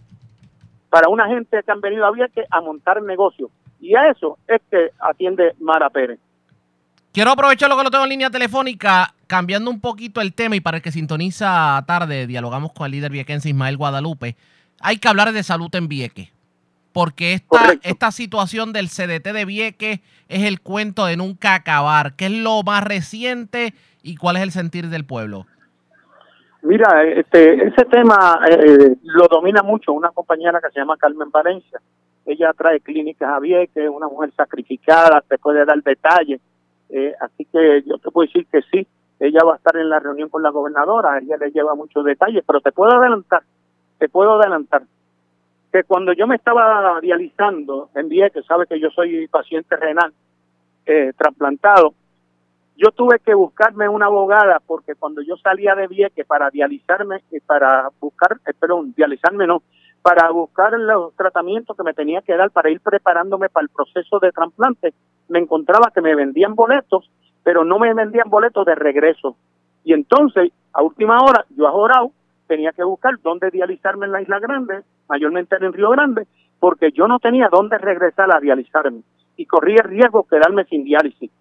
para 0.89 1.09
una 1.09 1.27
gente 1.27 1.61
que 1.63 1.71
han 1.71 1.80
venido 1.81 2.05
a 2.05 2.11
Vieques 2.11 2.47
a 2.49 2.59
montar 2.59 3.01
negocios. 3.03 3.51
Y 3.80 3.95
a 3.95 4.09
eso 4.09 4.39
es 4.47 4.61
que 4.71 4.89
atiende 4.99 5.53
Mara 5.59 5.91
Pérez. 5.91 6.19
Quiero 7.14 7.30
aprovechar 7.30 7.69
lo 7.69 7.77
que 7.77 7.84
lo 7.84 7.91
tengo 7.91 8.06
en 8.06 8.10
línea 8.10 8.31
telefónica, 8.31 9.14
cambiando 9.27 9.69
un 9.69 9.80
poquito 9.80 10.19
el 10.19 10.34
tema 10.34 10.56
y 10.56 10.61
para 10.61 10.77
el 10.77 10.84
que 10.84 10.91
sintoniza 10.91 11.84
tarde, 11.85 12.26
dialogamos 12.26 12.73
con 12.73 12.88
el 12.88 12.94
líder 12.94 13.11
viequense 13.11 13.49
Ismael 13.49 13.77
Guadalupe. 13.77 14.35
Hay 14.81 14.98
que 14.98 15.07
hablar 15.10 15.31
de 15.31 15.44
salud 15.44 15.69
en 15.76 15.88
Vieques, 15.88 16.34
porque 16.91 17.34
esta, 17.34 17.73
esta 17.84 18.10
situación 18.10 18.73
del 18.73 18.88
CDT 18.88 19.31
de 19.31 19.45
Vieques 19.45 19.99
es 20.27 20.41
el 20.41 20.60
cuento 20.60 21.06
de 21.06 21.15
nunca 21.15 21.53
acabar. 21.53 22.15
¿Qué 22.15 22.26
es 22.26 22.31
lo 22.31 22.64
más 22.64 22.84
reciente 22.84 23.76
y 24.02 24.15
cuál 24.15 24.38
es 24.38 24.41
el 24.41 24.52
sentir 24.52 24.88
del 24.88 25.06
pueblo? 25.06 25.45
Mira, 26.64 27.03
este, 27.03 27.68
ese 27.68 27.85
tema 27.91 28.40
eh, 28.49 28.95
lo 29.03 29.27
domina 29.27 29.61
mucho 29.61 29.94
una 29.94 30.10
compañera 30.10 30.60
que 30.60 30.72
se 30.72 30.80
llama 30.80 30.98
Carmen 30.98 31.30
Valencia. 31.30 31.80
Ella 32.26 32.53
trae 32.57 32.80
clínicas 32.80 33.30
a 33.30 33.40
Vieques, 33.40 33.88
una 33.88 34.07
mujer 34.07 34.34
sacrificada, 34.35 35.23
te 35.30 35.38
puede 35.38 35.64
dar 35.64 35.80
detalles. 35.84 36.41
Eh, 36.95 37.11
así 37.19 37.45
que 37.45 37.81
yo 37.87 37.97
te 37.97 38.11
puedo 38.11 38.27
decir 38.27 38.45
que 38.51 38.61
sí, 38.71 38.87
ella 39.19 39.43
va 39.43 39.53
a 39.53 39.55
estar 39.57 39.75
en 39.77 39.89
la 39.89 39.99
reunión 39.99 40.29
con 40.29 40.43
la 40.43 40.51
gobernadora, 40.51 41.17
ella 41.17 41.37
le 41.37 41.49
lleva 41.49 41.73
muchos 41.73 42.05
detalles, 42.05 42.43
pero 42.45 42.61
te 42.61 42.71
puedo 42.71 42.91
adelantar, 42.91 43.41
te 43.97 44.09
puedo 44.09 44.39
adelantar 44.39 44.83
que 45.71 45.83
cuando 45.85 46.13
yo 46.13 46.27
me 46.27 46.35
estaba 46.35 46.99
dializando 47.01 47.89
en 47.95 48.09
Vieques, 48.09 48.45
sabe 48.45 48.67
que 48.67 48.79
yo 48.79 48.91
soy 48.91 49.27
paciente 49.27 49.75
renal 49.75 50.13
eh, 50.85 51.13
trasplantado, 51.17 51.95
yo 52.77 52.91
tuve 52.91 53.17
que 53.19 53.33
buscarme 53.33 53.89
una 53.89 54.05
abogada 54.05 54.59
porque 54.59 54.93
cuando 54.93 55.23
yo 55.23 55.35
salía 55.37 55.73
de 55.73 55.87
Vieques 55.87 56.27
para 56.27 56.51
dializarme, 56.51 57.23
eh, 57.31 57.41
para 57.43 57.89
buscar, 57.99 58.37
eh, 58.45 58.53
perdón, 58.53 58.93
dializarme 58.95 59.47
no, 59.47 59.63
para 60.03 60.29
buscar 60.29 60.73
los 60.73 61.15
tratamientos 61.15 61.75
que 61.75 61.83
me 61.83 61.95
tenía 61.95 62.21
que 62.21 62.37
dar 62.37 62.51
para 62.51 62.69
ir 62.69 62.79
preparándome 62.79 63.49
para 63.49 63.63
el 63.63 63.69
proceso 63.69 64.19
de 64.19 64.31
trasplante, 64.31 64.93
me 65.29 65.39
encontraba 65.39 65.91
que 65.93 66.01
me 66.01 66.15
vendían 66.15 66.55
boletos, 66.55 67.09
pero 67.43 67.63
no 67.63 67.79
me 67.79 67.93
vendían 67.93 68.29
boletos 68.29 68.65
de 68.65 68.75
regreso. 68.75 69.35
Y 69.83 69.93
entonces, 69.93 70.51
a 70.73 70.81
última 70.81 71.19
hora, 71.19 71.45
yo 71.55 71.67
a 71.67 72.09
tenía 72.47 72.71
que 72.71 72.83
buscar 72.83 73.15
dónde 73.21 73.51
dializarme 73.51 74.05
en 74.05 74.11
la 74.11 74.21
Isla 74.21 74.39
Grande, 74.39 74.81
mayormente 75.07 75.55
en 75.55 75.73
Río 75.73 75.89
Grande, 75.89 76.27
porque 76.59 76.91
yo 76.91 77.07
no 77.07 77.19
tenía 77.19 77.49
dónde 77.51 77.77
regresar 77.77 78.31
a 78.31 78.39
dializarme 78.39 79.01
y 79.35 79.45
corría 79.45 79.81
el 79.83 79.89
riesgo 79.89 80.23
de 80.23 80.37
quedarme 80.37 80.65
sin 80.65 80.83
diálisis. 80.83 81.31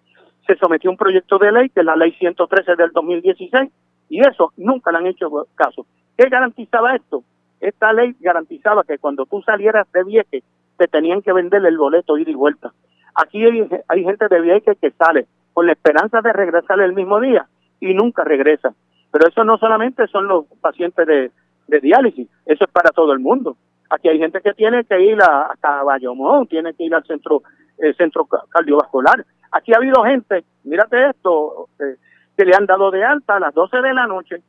Se 0.47 0.55
sometió 0.55 0.89
un 0.89 0.97
proyecto 0.97 1.37
de 1.37 1.51
ley, 1.51 1.69
que 1.69 1.81
es 1.81 1.85
la 1.85 1.95
ley 1.95 2.11
113 2.13 2.75
del 2.75 2.91
2016, 2.91 3.71
y 4.09 4.19
eso 4.19 4.51
nunca 4.57 4.91
le 4.91 4.97
han 4.97 5.07
hecho 5.07 5.29
caso. 5.55 5.85
¿Qué 6.17 6.27
garantizaba 6.29 6.95
esto? 6.95 7.23
Esta 7.59 7.93
ley 7.93 8.15
garantizaba 8.19 8.83
que 8.83 8.97
cuando 8.97 9.25
tú 9.25 9.41
salieras 9.41 9.89
de 9.93 10.03
Vieques, 10.03 10.43
te 10.77 10.87
tenían 10.87 11.21
que 11.21 11.31
vender 11.31 11.65
el 11.65 11.77
boleto 11.77 12.17
ida 12.17 12.31
y 12.31 12.35
vuelta. 12.35 12.73
Aquí 13.15 13.43
hay, 13.45 14.03
gente 14.03 14.27
de 14.27 14.41
Vieques 14.41 14.77
que 14.81 14.91
sale 14.91 15.27
con 15.53 15.67
la 15.67 15.73
esperanza 15.73 16.21
de 16.21 16.33
regresar 16.33 16.79
el 16.81 16.93
mismo 16.93 17.19
día 17.19 17.47
y 17.79 17.93
nunca 17.93 18.23
regresa. 18.23 18.73
Pero 19.11 19.27
eso 19.27 19.43
no 19.43 19.57
solamente 19.57 20.07
son 20.07 20.27
los 20.27 20.45
pacientes 20.61 21.05
de, 21.05 21.31
diálisis, 21.79 22.27
eso 22.45 22.65
es 22.65 22.71
para 22.71 22.91
todo 22.91 23.13
el 23.13 23.19
mundo. 23.19 23.57
Aquí 23.89 24.09
hay 24.09 24.19
gente 24.19 24.41
que 24.41 24.53
tiene 24.53 24.83
que 24.85 24.99
ir 25.01 25.21
a, 25.21 25.53
a 25.61 25.83
Bayamón, 25.83 26.47
tiene 26.47 26.73
que 26.73 26.83
ir 26.83 26.93
al 26.95 27.03
centro, 27.05 27.43
eh, 27.77 27.93
centro 27.95 28.27
cardiovascular. 28.49 29.25
Aquí 29.51 29.73
ha 29.73 29.77
habido 29.77 30.03
gente, 30.03 30.43
mírate 30.63 31.09
esto, 31.09 31.69
eh, 31.79 31.97
que 32.35 32.45
le 32.45 32.55
han 32.55 32.65
dado 32.65 32.89
de 32.91 33.03
alta 33.03 33.35
a 33.35 33.39
las 33.39 33.53
12 33.53 33.81
de 33.81 33.93
la 33.93 34.07
noche. 34.07 34.41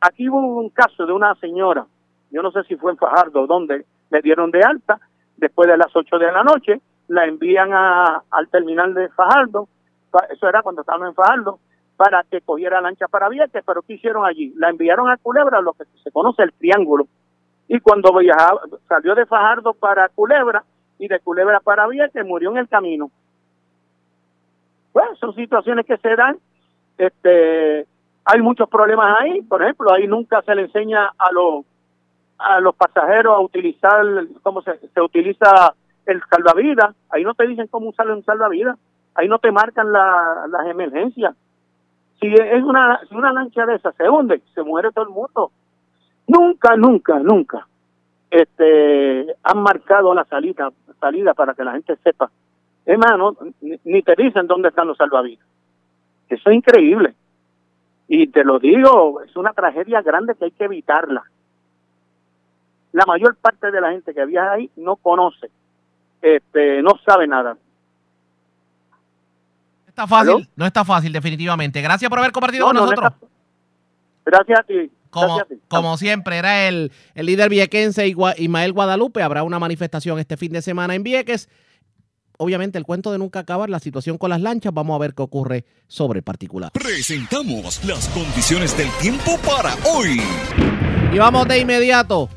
Aquí 0.00 0.28
hubo 0.28 0.58
un 0.58 0.70
caso 0.70 1.06
de 1.06 1.12
una 1.12 1.34
señora, 1.36 1.86
yo 2.30 2.42
no 2.42 2.50
sé 2.50 2.62
si 2.64 2.76
fue 2.76 2.92
en 2.92 2.98
Fajardo, 2.98 3.46
donde 3.46 3.84
le 4.10 4.22
dieron 4.22 4.50
de 4.50 4.62
alta, 4.62 4.98
después 5.36 5.68
de 5.68 5.76
las 5.76 5.94
8 5.94 6.18
de 6.18 6.32
la 6.32 6.44
noche, 6.44 6.80
la 7.10 7.26
envían 7.26 7.72
a, 7.72 8.22
al 8.30 8.48
terminal 8.48 8.94
de 8.94 9.08
Fajardo, 9.08 9.68
eso 10.30 10.48
era 10.48 10.62
cuando 10.62 10.82
estaban 10.82 11.08
en 11.08 11.14
Fajardo, 11.14 11.58
para 11.96 12.22
que 12.22 12.40
cogiera 12.40 12.80
lancha 12.80 13.08
para 13.08 13.28
Vieques, 13.28 13.64
pero 13.66 13.82
¿qué 13.82 13.94
hicieron 13.94 14.24
allí? 14.24 14.54
La 14.56 14.70
enviaron 14.70 15.10
a 15.10 15.16
Culebra, 15.16 15.60
lo 15.60 15.72
que 15.72 15.84
se 16.02 16.12
conoce 16.12 16.44
el 16.44 16.52
triángulo. 16.52 17.08
Y 17.66 17.80
cuando 17.80 18.16
viajaba, 18.16 18.62
salió 18.88 19.16
de 19.16 19.26
Fajardo 19.26 19.74
para 19.74 20.08
Culebra 20.08 20.62
y 20.98 21.08
de 21.08 21.18
Culebra 21.18 21.58
para 21.58 21.88
Vieques, 21.88 22.24
murió 22.24 22.52
en 22.52 22.58
el 22.58 22.68
camino. 22.68 23.10
Pues 24.92 25.18
son 25.18 25.34
situaciones 25.34 25.86
que 25.86 25.96
se 25.98 26.14
dan. 26.14 26.38
Este, 26.96 27.86
hay 28.24 28.40
muchos 28.40 28.68
problemas 28.68 29.16
ahí. 29.20 29.42
Por 29.42 29.62
ejemplo, 29.62 29.92
ahí 29.92 30.06
nunca 30.06 30.42
se 30.42 30.54
le 30.54 30.62
enseña 30.62 31.10
a 31.18 31.32
los 31.32 31.64
a 32.38 32.58
los 32.60 32.74
pasajeros 32.74 33.36
a 33.36 33.40
utilizar 33.40 34.02
cómo 34.42 34.62
se, 34.62 34.78
se 34.78 35.00
utiliza 35.02 35.74
el 36.06 36.20
salvavidas. 36.30 36.94
Ahí 37.10 37.24
no 37.24 37.34
te 37.34 37.46
dicen 37.46 37.66
cómo 37.68 37.90
usar 37.90 38.10
un 38.10 38.24
salvavidas. 38.24 38.78
Ahí 39.14 39.28
no 39.28 39.38
te 39.38 39.52
marcan 39.52 39.92
la, 39.92 40.46
las 40.48 40.66
emergencias. 40.66 41.34
Si 42.20 42.26
es 42.26 42.62
una, 42.62 43.00
si 43.08 43.14
una 43.14 43.32
lancha 43.32 43.66
de 43.66 43.76
esas 43.76 43.94
se 43.96 44.08
hunde, 44.08 44.42
se 44.54 44.62
muere 44.62 44.90
todo 44.92 45.04
el 45.04 45.10
mundo. 45.10 45.50
Nunca, 46.26 46.76
nunca, 46.76 47.18
nunca 47.18 47.66
este, 48.30 49.34
han 49.42 49.62
marcado 49.62 50.14
la 50.14 50.24
salida, 50.24 50.70
salida 51.00 51.34
para 51.34 51.54
que 51.54 51.64
la 51.64 51.72
gente 51.72 51.96
sepa. 51.96 52.30
Hermano, 52.86 53.36
ni, 53.60 53.78
ni 53.84 54.02
te 54.02 54.14
dicen 54.16 54.46
dónde 54.46 54.68
están 54.68 54.86
los 54.86 54.96
salvavidas. 54.96 55.44
Eso 56.28 56.50
es 56.50 56.56
increíble. 56.56 57.14
Y 58.08 58.28
te 58.28 58.44
lo 58.44 58.58
digo, 58.58 59.20
es 59.22 59.36
una 59.36 59.52
tragedia 59.52 60.02
grande 60.02 60.34
que 60.34 60.46
hay 60.46 60.50
que 60.52 60.64
evitarla. 60.64 61.24
La 62.92 63.04
mayor 63.06 63.36
parte 63.36 63.70
de 63.70 63.80
la 63.80 63.92
gente 63.92 64.14
que 64.14 64.24
viaja 64.26 64.52
ahí 64.52 64.70
no 64.76 64.96
conoce, 64.96 65.50
este, 66.22 66.82
no 66.82 66.92
sabe 67.04 67.26
nada. 67.26 67.56
Está 69.86 70.06
fácil, 70.06 70.48
no 70.56 70.66
está 70.66 70.84
fácil 70.84 71.12
definitivamente. 71.12 71.82
Gracias 71.82 72.08
por 72.08 72.18
haber 72.18 72.32
compartido 72.32 72.66
con 72.66 72.74
No, 72.74 72.80
no, 72.80 72.86
no 72.86 72.92
nosotros. 72.92 73.30
Gracias 74.24 74.60
a 74.60 74.62
ti. 74.62 74.90
Como, 75.10 75.42
como 75.68 75.96
siempre, 75.96 76.36
era 76.36 76.68
el, 76.68 76.92
el 77.14 77.26
líder 77.26 77.50
viequense 77.50 78.14
Ismael 78.38 78.72
Guadalupe. 78.72 79.22
Habrá 79.22 79.42
una 79.42 79.58
manifestación 79.58 80.18
este 80.18 80.36
fin 80.36 80.52
de 80.52 80.62
semana 80.62 80.94
en 80.94 81.02
Vieques. 81.02 81.48
Obviamente, 82.38 82.78
el 82.78 82.84
cuento 82.84 83.12
de 83.12 83.18
nunca 83.18 83.40
acabar, 83.40 83.68
la 83.68 83.80
situación 83.80 84.16
con 84.16 84.30
las 84.30 84.40
lanchas, 84.40 84.72
vamos 84.72 84.94
a 84.94 84.98
ver 84.98 85.14
qué 85.14 85.22
ocurre 85.22 85.64
sobre 85.88 86.20
el 86.20 86.22
particular. 86.22 86.70
Presentamos 86.72 87.84
las 87.84 88.08
condiciones 88.08 88.74
del 88.78 88.88
tiempo 89.02 89.36
para 89.46 89.74
hoy. 89.92 90.22
Y 91.12 91.18
vamos 91.18 91.46
de 91.48 91.58
inmediato 91.58 92.30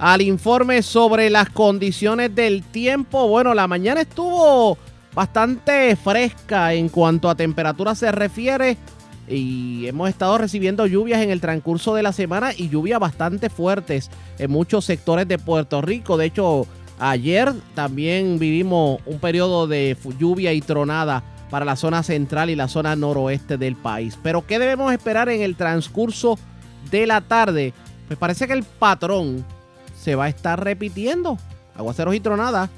al 0.00 0.22
informe 0.22 0.80
sobre 0.82 1.28
las 1.28 1.50
condiciones 1.50 2.34
del 2.34 2.62
tiempo. 2.62 3.28
Bueno, 3.28 3.52
la 3.52 3.68
mañana 3.68 4.00
estuvo 4.00 4.78
bastante 5.14 5.94
fresca 5.94 6.72
en 6.72 6.88
cuanto 6.88 7.28
a 7.28 7.34
temperatura 7.34 7.94
se 7.94 8.10
refiere 8.10 8.78
y 9.28 9.86
hemos 9.86 10.08
estado 10.08 10.38
recibiendo 10.38 10.86
lluvias 10.86 11.20
en 11.22 11.30
el 11.30 11.42
transcurso 11.42 11.94
de 11.94 12.02
la 12.02 12.12
semana 12.14 12.52
y 12.56 12.70
lluvias 12.70 12.98
bastante 12.98 13.50
fuertes 13.50 14.10
en 14.38 14.50
muchos 14.50 14.86
sectores 14.86 15.28
de 15.28 15.38
Puerto 15.38 15.82
Rico. 15.82 16.16
De 16.16 16.24
hecho, 16.24 16.66
ayer 16.98 17.52
también 17.74 18.38
vivimos 18.38 19.00
un 19.04 19.18
periodo 19.18 19.66
de 19.66 19.98
lluvia 20.18 20.54
y 20.54 20.62
tronada 20.62 21.22
para 21.50 21.66
la 21.66 21.76
zona 21.76 22.02
central 22.02 22.48
y 22.48 22.56
la 22.56 22.68
zona 22.68 22.96
noroeste 22.96 23.58
del 23.58 23.76
país. 23.76 24.18
Pero 24.22 24.46
¿qué 24.46 24.58
debemos 24.58 24.94
esperar 24.94 25.28
en 25.28 25.42
el 25.42 25.56
transcurso 25.56 26.38
de 26.90 27.06
la 27.06 27.20
tarde? 27.20 27.74
Pues 28.06 28.18
parece 28.18 28.46
que 28.46 28.54
el 28.54 28.64
patrón 28.64 29.44
se 30.00 30.14
va 30.14 30.24
a 30.24 30.28
estar 30.28 30.62
repitiendo. 30.62 31.38
Aguaceros 31.74 32.14
y 32.14 32.20
tronadas, 32.20 32.70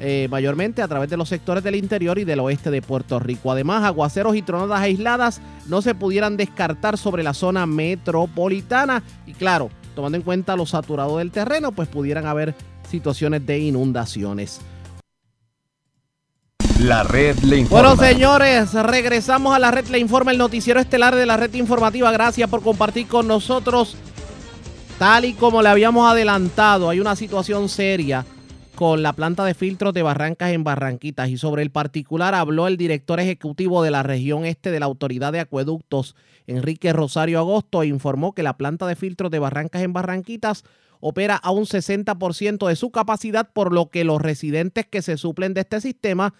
eh, 0.00 0.26
mayormente 0.30 0.82
a 0.82 0.88
través 0.88 1.10
de 1.10 1.16
los 1.16 1.28
sectores 1.28 1.62
del 1.62 1.74
interior 1.74 2.18
y 2.18 2.24
del 2.24 2.40
oeste 2.40 2.70
de 2.70 2.82
Puerto 2.82 3.18
Rico. 3.18 3.52
Además, 3.52 3.84
aguaceros 3.84 4.34
y 4.36 4.42
tronadas 4.42 4.80
aisladas 4.80 5.40
no 5.68 5.82
se 5.82 5.94
pudieran 5.94 6.36
descartar 6.36 6.98
sobre 6.98 7.22
la 7.22 7.34
zona 7.34 7.66
metropolitana. 7.66 9.02
Y 9.26 9.34
claro, 9.34 9.70
tomando 9.94 10.16
en 10.16 10.22
cuenta 10.22 10.56
lo 10.56 10.66
saturado 10.66 11.18
del 11.18 11.30
terreno, 11.30 11.72
pues 11.72 11.88
pudieran 11.88 12.26
haber 12.26 12.54
situaciones 12.90 13.46
de 13.46 13.58
inundaciones. 13.58 14.60
La 16.80 17.04
red 17.04 17.38
le 17.40 17.58
informa. 17.58 17.94
Bueno, 17.94 18.02
señores, 18.02 18.72
regresamos 18.72 19.54
a 19.54 19.58
la 19.58 19.70
red 19.70 19.86
le 19.86 19.98
informa, 19.98 20.32
el 20.32 20.38
noticiero 20.38 20.80
estelar 20.80 21.14
de 21.14 21.26
la 21.26 21.36
red 21.36 21.54
informativa. 21.54 22.10
Gracias 22.10 22.50
por 22.50 22.62
compartir 22.62 23.06
con 23.06 23.28
nosotros. 23.28 23.96
Tal 25.02 25.24
y 25.24 25.32
como 25.32 25.62
le 25.62 25.68
habíamos 25.68 26.08
adelantado, 26.08 26.88
hay 26.88 27.00
una 27.00 27.16
situación 27.16 27.68
seria 27.68 28.24
con 28.76 29.02
la 29.02 29.12
planta 29.12 29.44
de 29.44 29.52
filtros 29.52 29.92
de 29.92 30.04
Barrancas 30.04 30.52
en 30.52 30.62
Barranquitas 30.62 31.28
y 31.28 31.38
sobre 31.38 31.62
el 31.62 31.70
particular 31.70 32.36
habló 32.36 32.68
el 32.68 32.76
director 32.76 33.18
ejecutivo 33.18 33.82
de 33.82 33.90
la 33.90 34.04
región 34.04 34.44
este 34.44 34.70
de 34.70 34.78
la 34.78 34.86
Autoridad 34.86 35.32
de 35.32 35.40
Acueductos, 35.40 36.14
Enrique 36.46 36.92
Rosario 36.92 37.40
Agosto, 37.40 37.82
e 37.82 37.88
informó 37.88 38.32
que 38.32 38.44
la 38.44 38.56
planta 38.56 38.86
de 38.86 38.94
filtros 38.94 39.32
de 39.32 39.40
Barrancas 39.40 39.82
en 39.82 39.92
Barranquitas 39.92 40.62
opera 41.00 41.34
a 41.34 41.50
un 41.50 41.64
60% 41.64 42.68
de 42.68 42.76
su 42.76 42.92
capacidad, 42.92 43.50
por 43.52 43.72
lo 43.72 43.90
que 43.90 44.04
los 44.04 44.22
residentes 44.22 44.86
que 44.86 45.02
se 45.02 45.16
suplen 45.16 45.52
de 45.52 45.62
este 45.62 45.80
sistema 45.80 46.32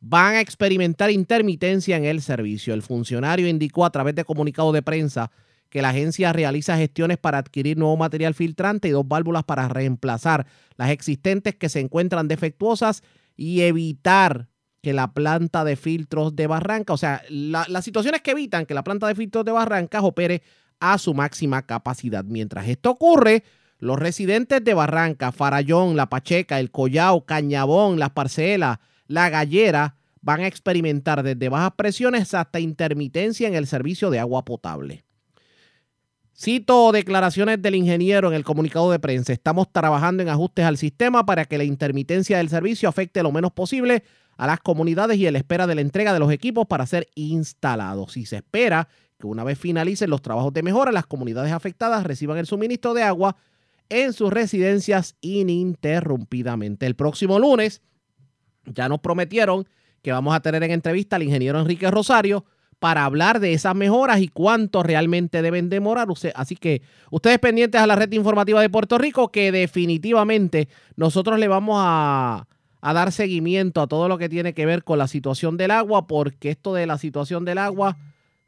van 0.00 0.34
a 0.34 0.40
experimentar 0.40 1.12
intermitencia 1.12 1.96
en 1.96 2.04
el 2.04 2.20
servicio. 2.20 2.74
El 2.74 2.82
funcionario 2.82 3.46
indicó 3.46 3.84
a 3.84 3.90
través 3.90 4.16
de 4.16 4.24
comunicado 4.24 4.72
de 4.72 4.82
prensa 4.82 5.30
que 5.70 5.82
la 5.82 5.90
agencia 5.90 6.32
realiza 6.32 6.76
gestiones 6.76 7.18
para 7.18 7.38
adquirir 7.38 7.76
nuevo 7.76 7.96
material 7.96 8.34
filtrante 8.34 8.88
y 8.88 8.92
dos 8.92 9.06
válvulas 9.06 9.44
para 9.44 9.68
reemplazar 9.68 10.46
las 10.76 10.90
existentes 10.90 11.54
que 11.54 11.68
se 11.68 11.80
encuentran 11.80 12.28
defectuosas 12.28 13.02
y 13.36 13.62
evitar 13.62 14.48
que 14.82 14.92
la 14.92 15.12
planta 15.12 15.64
de 15.64 15.76
filtros 15.76 16.36
de 16.36 16.46
Barranca, 16.46 16.92
o 16.92 16.96
sea, 16.96 17.22
las 17.28 17.84
situaciones 17.84 18.22
que 18.22 18.30
evitan 18.30 18.64
que 18.64 18.74
la 18.74 18.84
planta 18.84 19.06
de 19.06 19.14
filtros 19.14 19.44
de 19.44 19.52
Barrancas 19.52 20.02
opere 20.04 20.42
a 20.80 20.98
su 20.98 21.14
máxima 21.14 21.66
capacidad. 21.66 22.24
Mientras 22.24 22.68
esto 22.68 22.90
ocurre, 22.90 23.42
los 23.78 23.98
residentes 23.98 24.62
de 24.62 24.74
Barranca, 24.74 25.32
Farallón, 25.32 25.96
La 25.96 26.08
Pacheca, 26.08 26.58
El 26.60 26.70
Collao, 26.70 27.24
Cañabón, 27.24 27.98
Las 27.98 28.10
Parcelas, 28.10 28.78
La 29.06 29.30
Gallera 29.30 29.96
van 30.20 30.40
a 30.40 30.46
experimentar 30.46 31.22
desde 31.22 31.48
bajas 31.48 31.72
presiones 31.76 32.34
hasta 32.34 32.60
intermitencia 32.60 33.48
en 33.48 33.54
el 33.54 33.66
servicio 33.66 34.10
de 34.10 34.18
agua 34.18 34.44
potable. 34.44 35.04
Cito 36.40 36.92
declaraciones 36.92 37.60
del 37.60 37.74
ingeniero 37.74 38.28
en 38.28 38.34
el 38.34 38.44
comunicado 38.44 38.92
de 38.92 39.00
prensa. 39.00 39.32
Estamos 39.32 39.72
trabajando 39.72 40.22
en 40.22 40.28
ajustes 40.28 40.64
al 40.64 40.76
sistema 40.76 41.26
para 41.26 41.46
que 41.46 41.58
la 41.58 41.64
intermitencia 41.64 42.38
del 42.38 42.48
servicio 42.48 42.88
afecte 42.88 43.24
lo 43.24 43.32
menos 43.32 43.50
posible 43.50 44.04
a 44.36 44.46
las 44.46 44.60
comunidades 44.60 45.18
y 45.18 45.26
a 45.26 45.32
la 45.32 45.38
espera 45.38 45.66
de 45.66 45.74
la 45.74 45.80
entrega 45.80 46.12
de 46.12 46.20
los 46.20 46.30
equipos 46.30 46.64
para 46.68 46.86
ser 46.86 47.08
instalados. 47.16 48.12
Si 48.12 48.24
se 48.24 48.36
espera 48.36 48.86
que 49.18 49.26
una 49.26 49.42
vez 49.42 49.58
finalicen 49.58 50.10
los 50.10 50.22
trabajos 50.22 50.52
de 50.52 50.62
mejora, 50.62 50.92
las 50.92 51.06
comunidades 51.06 51.50
afectadas 51.50 52.04
reciban 52.04 52.38
el 52.38 52.46
suministro 52.46 52.94
de 52.94 53.02
agua 53.02 53.34
en 53.88 54.12
sus 54.12 54.32
residencias 54.32 55.16
ininterrumpidamente. 55.20 56.86
El 56.86 56.94
próximo 56.94 57.40
lunes 57.40 57.82
ya 58.64 58.88
nos 58.88 59.00
prometieron 59.00 59.66
que 60.02 60.12
vamos 60.12 60.36
a 60.36 60.40
tener 60.40 60.62
en 60.62 60.70
entrevista 60.70 61.16
al 61.16 61.24
ingeniero 61.24 61.58
Enrique 61.58 61.90
Rosario 61.90 62.44
para 62.78 63.04
hablar 63.04 63.40
de 63.40 63.52
esas 63.52 63.74
mejoras 63.74 64.20
y 64.20 64.28
cuánto 64.28 64.82
realmente 64.82 65.42
deben 65.42 65.68
demorar. 65.68 66.08
Así 66.34 66.56
que 66.56 66.82
ustedes 67.10 67.38
pendientes 67.38 67.80
a 67.80 67.86
la 67.86 67.96
red 67.96 68.12
informativa 68.12 68.60
de 68.60 68.70
Puerto 68.70 68.98
Rico, 68.98 69.30
que 69.30 69.50
definitivamente 69.52 70.68
nosotros 70.96 71.38
le 71.38 71.48
vamos 71.48 71.76
a, 71.80 72.46
a, 72.80 72.92
dar 72.92 73.12
seguimiento 73.12 73.80
a 73.80 73.86
todo 73.86 74.08
lo 74.08 74.18
que 74.18 74.28
tiene 74.28 74.54
que 74.54 74.66
ver 74.66 74.84
con 74.84 74.98
la 74.98 75.08
situación 75.08 75.56
del 75.56 75.72
agua, 75.72 76.06
porque 76.06 76.50
esto 76.50 76.74
de 76.74 76.86
la 76.86 76.98
situación 76.98 77.44
del 77.44 77.58
agua 77.58 77.96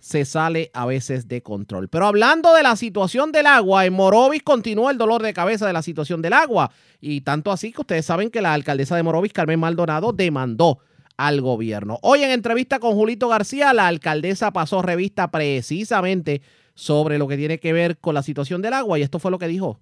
se 0.00 0.24
sale 0.24 0.70
a 0.72 0.86
veces 0.86 1.28
de 1.28 1.42
control. 1.42 1.88
Pero 1.88 2.06
hablando 2.06 2.54
de 2.54 2.62
la 2.62 2.74
situación 2.74 3.32
del 3.32 3.46
agua, 3.46 3.84
en 3.84 3.92
Morovis 3.92 4.42
continúa 4.42 4.90
el 4.90 4.98
dolor 4.98 5.22
de 5.22 5.34
cabeza 5.34 5.66
de 5.66 5.72
la 5.72 5.82
situación 5.82 6.22
del 6.22 6.32
agua. 6.32 6.70
Y 7.00 7.20
tanto 7.20 7.52
así 7.52 7.70
que 7.72 7.82
ustedes 7.82 8.06
saben 8.06 8.30
que 8.30 8.40
la 8.40 8.54
alcaldesa 8.54 8.96
de 8.96 9.02
Morovis, 9.02 9.32
Carmen 9.32 9.60
Maldonado, 9.60 10.12
demandó 10.12 10.78
al 11.20 11.42
gobierno. 11.42 11.98
Hoy 12.00 12.22
en 12.22 12.30
entrevista 12.30 12.78
con 12.78 12.94
Julito 12.94 13.28
García, 13.28 13.74
la 13.74 13.88
alcaldesa 13.88 14.52
pasó 14.52 14.80
revista 14.80 15.30
precisamente 15.30 16.40
sobre 16.74 17.18
lo 17.18 17.28
que 17.28 17.36
tiene 17.36 17.60
que 17.60 17.74
ver 17.74 17.98
con 17.98 18.14
la 18.14 18.22
situación 18.22 18.62
del 18.62 18.72
agua 18.72 18.98
y 18.98 19.02
esto 19.02 19.18
fue 19.18 19.30
lo 19.30 19.38
que 19.38 19.46
dijo. 19.46 19.78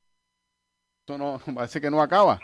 Esto 1.03 1.17
no, 1.17 1.41
parece 1.55 1.81
que 1.81 1.93
no 1.93 2.03
acaba. 2.03 2.41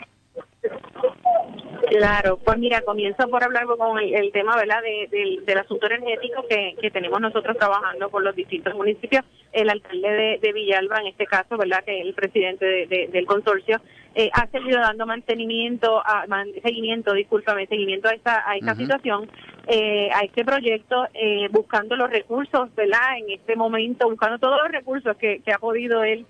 Claro, 1.89 2.37
pues 2.37 2.57
mira, 2.57 2.81
comienzo 2.81 3.27
por 3.27 3.43
hablar 3.43 3.65
con 3.65 3.99
el, 3.99 4.31
tema, 4.31 4.55
¿verdad?, 4.55 4.81
del 5.11 5.57
asunto 5.57 5.87
energético 5.87 6.45
que, 6.49 6.75
que, 6.81 6.89
tenemos 6.89 7.19
nosotros 7.19 7.57
trabajando 7.57 8.09
con 8.09 8.23
los 8.23 8.35
distintos 8.35 8.73
municipios. 8.73 9.23
El 9.51 9.69
alcalde 9.69 10.39
de, 10.41 10.53
Villalba, 10.53 11.01
en 11.01 11.07
este 11.07 11.25
caso, 11.25 11.57
¿verdad?, 11.57 11.83
que 11.85 11.99
es 11.99 12.05
el 12.05 12.13
presidente 12.13 12.87
del 12.87 13.25
consorcio, 13.25 13.81
eh, 14.15 14.29
ha 14.33 14.47
seguido 14.47 14.79
dando 14.79 15.05
mantenimiento, 15.05 15.99
a, 15.99 16.25
seguimiento, 16.63 17.13
discúlpame, 17.13 17.67
seguimiento 17.67 18.07
a 18.09 18.13
esta, 18.13 18.49
a 18.49 18.55
esta 18.55 18.73
situación, 18.75 19.29
eh, 19.67 20.09
a 20.13 20.21
este 20.21 20.43
proyecto, 20.43 21.07
eh, 21.13 21.47
buscando 21.51 21.95
los 21.95 22.09
recursos, 22.09 22.73
¿verdad?, 22.75 23.17
en 23.17 23.29
este 23.31 23.55
momento, 23.55 24.09
buscando 24.09 24.39
todos 24.39 24.59
los 24.63 24.71
recursos 24.71 25.15
que, 25.17 25.41
que 25.41 25.51
ha 25.51 25.59
podido 25.59 26.03
él 26.03 26.25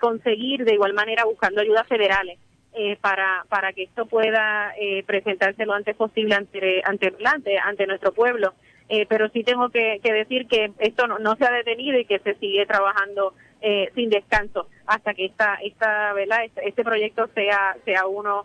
conseguir, 0.00 0.64
de 0.64 0.72
igual 0.72 0.94
manera 0.94 1.26
buscando 1.26 1.60
ayudas 1.60 1.86
federales. 1.86 2.38
Eh, 2.78 2.98
para, 3.00 3.46
para 3.48 3.72
que 3.72 3.84
esto 3.84 4.04
pueda 4.04 4.74
eh, 4.78 5.02
presentarse 5.06 5.64
lo 5.64 5.72
antes 5.72 5.96
posible 5.96 6.34
ante, 6.34 6.82
ante, 6.84 7.10
ante, 7.24 7.58
ante 7.58 7.86
nuestro 7.86 8.12
pueblo. 8.12 8.52
Eh, 8.90 9.06
pero 9.08 9.30
sí 9.30 9.42
tengo 9.44 9.70
que, 9.70 9.98
decir 10.02 10.46
que 10.46 10.70
esto 10.80 11.06
no, 11.06 11.36
se 11.36 11.46
ha 11.46 11.52
detenido 11.52 11.98
y 11.98 12.04
que 12.04 12.18
se 12.18 12.34
sigue 12.34 12.66
trabajando 12.66 13.32
eh, 13.62 13.90
sin 13.94 14.10
descanso 14.10 14.68
hasta 14.86 15.14
que 15.14 15.26
esta, 15.26 15.54
esta, 15.62 16.12
¿verdad? 16.12 16.44
Este, 16.44 16.68
este 16.68 16.84
proyecto 16.84 17.28
sea, 17.34 17.76
sea 17.84 18.06
uno 18.06 18.44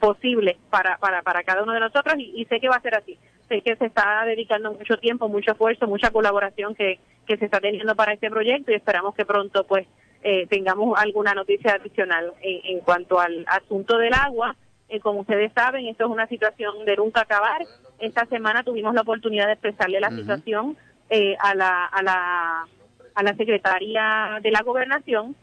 posible 0.00 0.58
para, 0.68 0.98
para, 0.98 1.22
para 1.22 1.42
cada 1.44 1.62
uno 1.62 1.72
de 1.72 1.80
nosotros 1.80 2.14
y, 2.18 2.42
y 2.42 2.44
sé 2.44 2.60
que 2.60 2.68
va 2.68 2.76
a 2.76 2.82
ser 2.82 2.94
así 2.94 3.18
sé 3.48 3.60
que 3.62 3.76
se 3.76 3.86
está 3.86 4.24
dedicando 4.24 4.72
mucho 4.72 4.96
tiempo, 4.96 5.28
mucho 5.28 5.52
esfuerzo, 5.52 5.86
mucha 5.86 6.10
colaboración 6.10 6.74
que, 6.74 6.98
que 7.26 7.36
se 7.36 7.46
está 7.46 7.60
teniendo 7.60 7.94
para 7.94 8.12
este 8.12 8.30
proyecto 8.30 8.70
y 8.70 8.74
esperamos 8.74 9.14
que 9.14 9.24
pronto 9.24 9.64
pues 9.64 9.86
eh, 10.22 10.46
tengamos 10.46 10.98
alguna 10.98 11.34
noticia 11.34 11.74
adicional 11.74 12.32
en, 12.40 12.80
cuanto 12.80 13.20
al 13.20 13.44
asunto 13.48 13.98
del 13.98 14.14
agua. 14.14 14.56
Eh, 14.88 15.00
como 15.00 15.20
ustedes 15.20 15.52
saben, 15.52 15.86
esto 15.86 16.04
es 16.04 16.10
una 16.10 16.26
situación 16.26 16.84
de 16.84 16.96
nunca 16.96 17.22
acabar. 17.22 17.62
Esta 17.98 18.26
semana 18.26 18.62
tuvimos 18.62 18.94
la 18.94 19.02
oportunidad 19.02 19.46
de 19.46 19.52
expresarle 19.52 20.00
la 20.00 20.10
situación 20.10 20.76
eh, 21.10 21.36
a, 21.38 21.54
la, 21.54 21.86
a, 21.86 22.02
la, 22.02 22.66
a 23.14 23.22
la 23.22 23.34
secretaria 23.34 24.38
de 24.42 24.50
la 24.50 24.62
gobernación, 24.62 25.36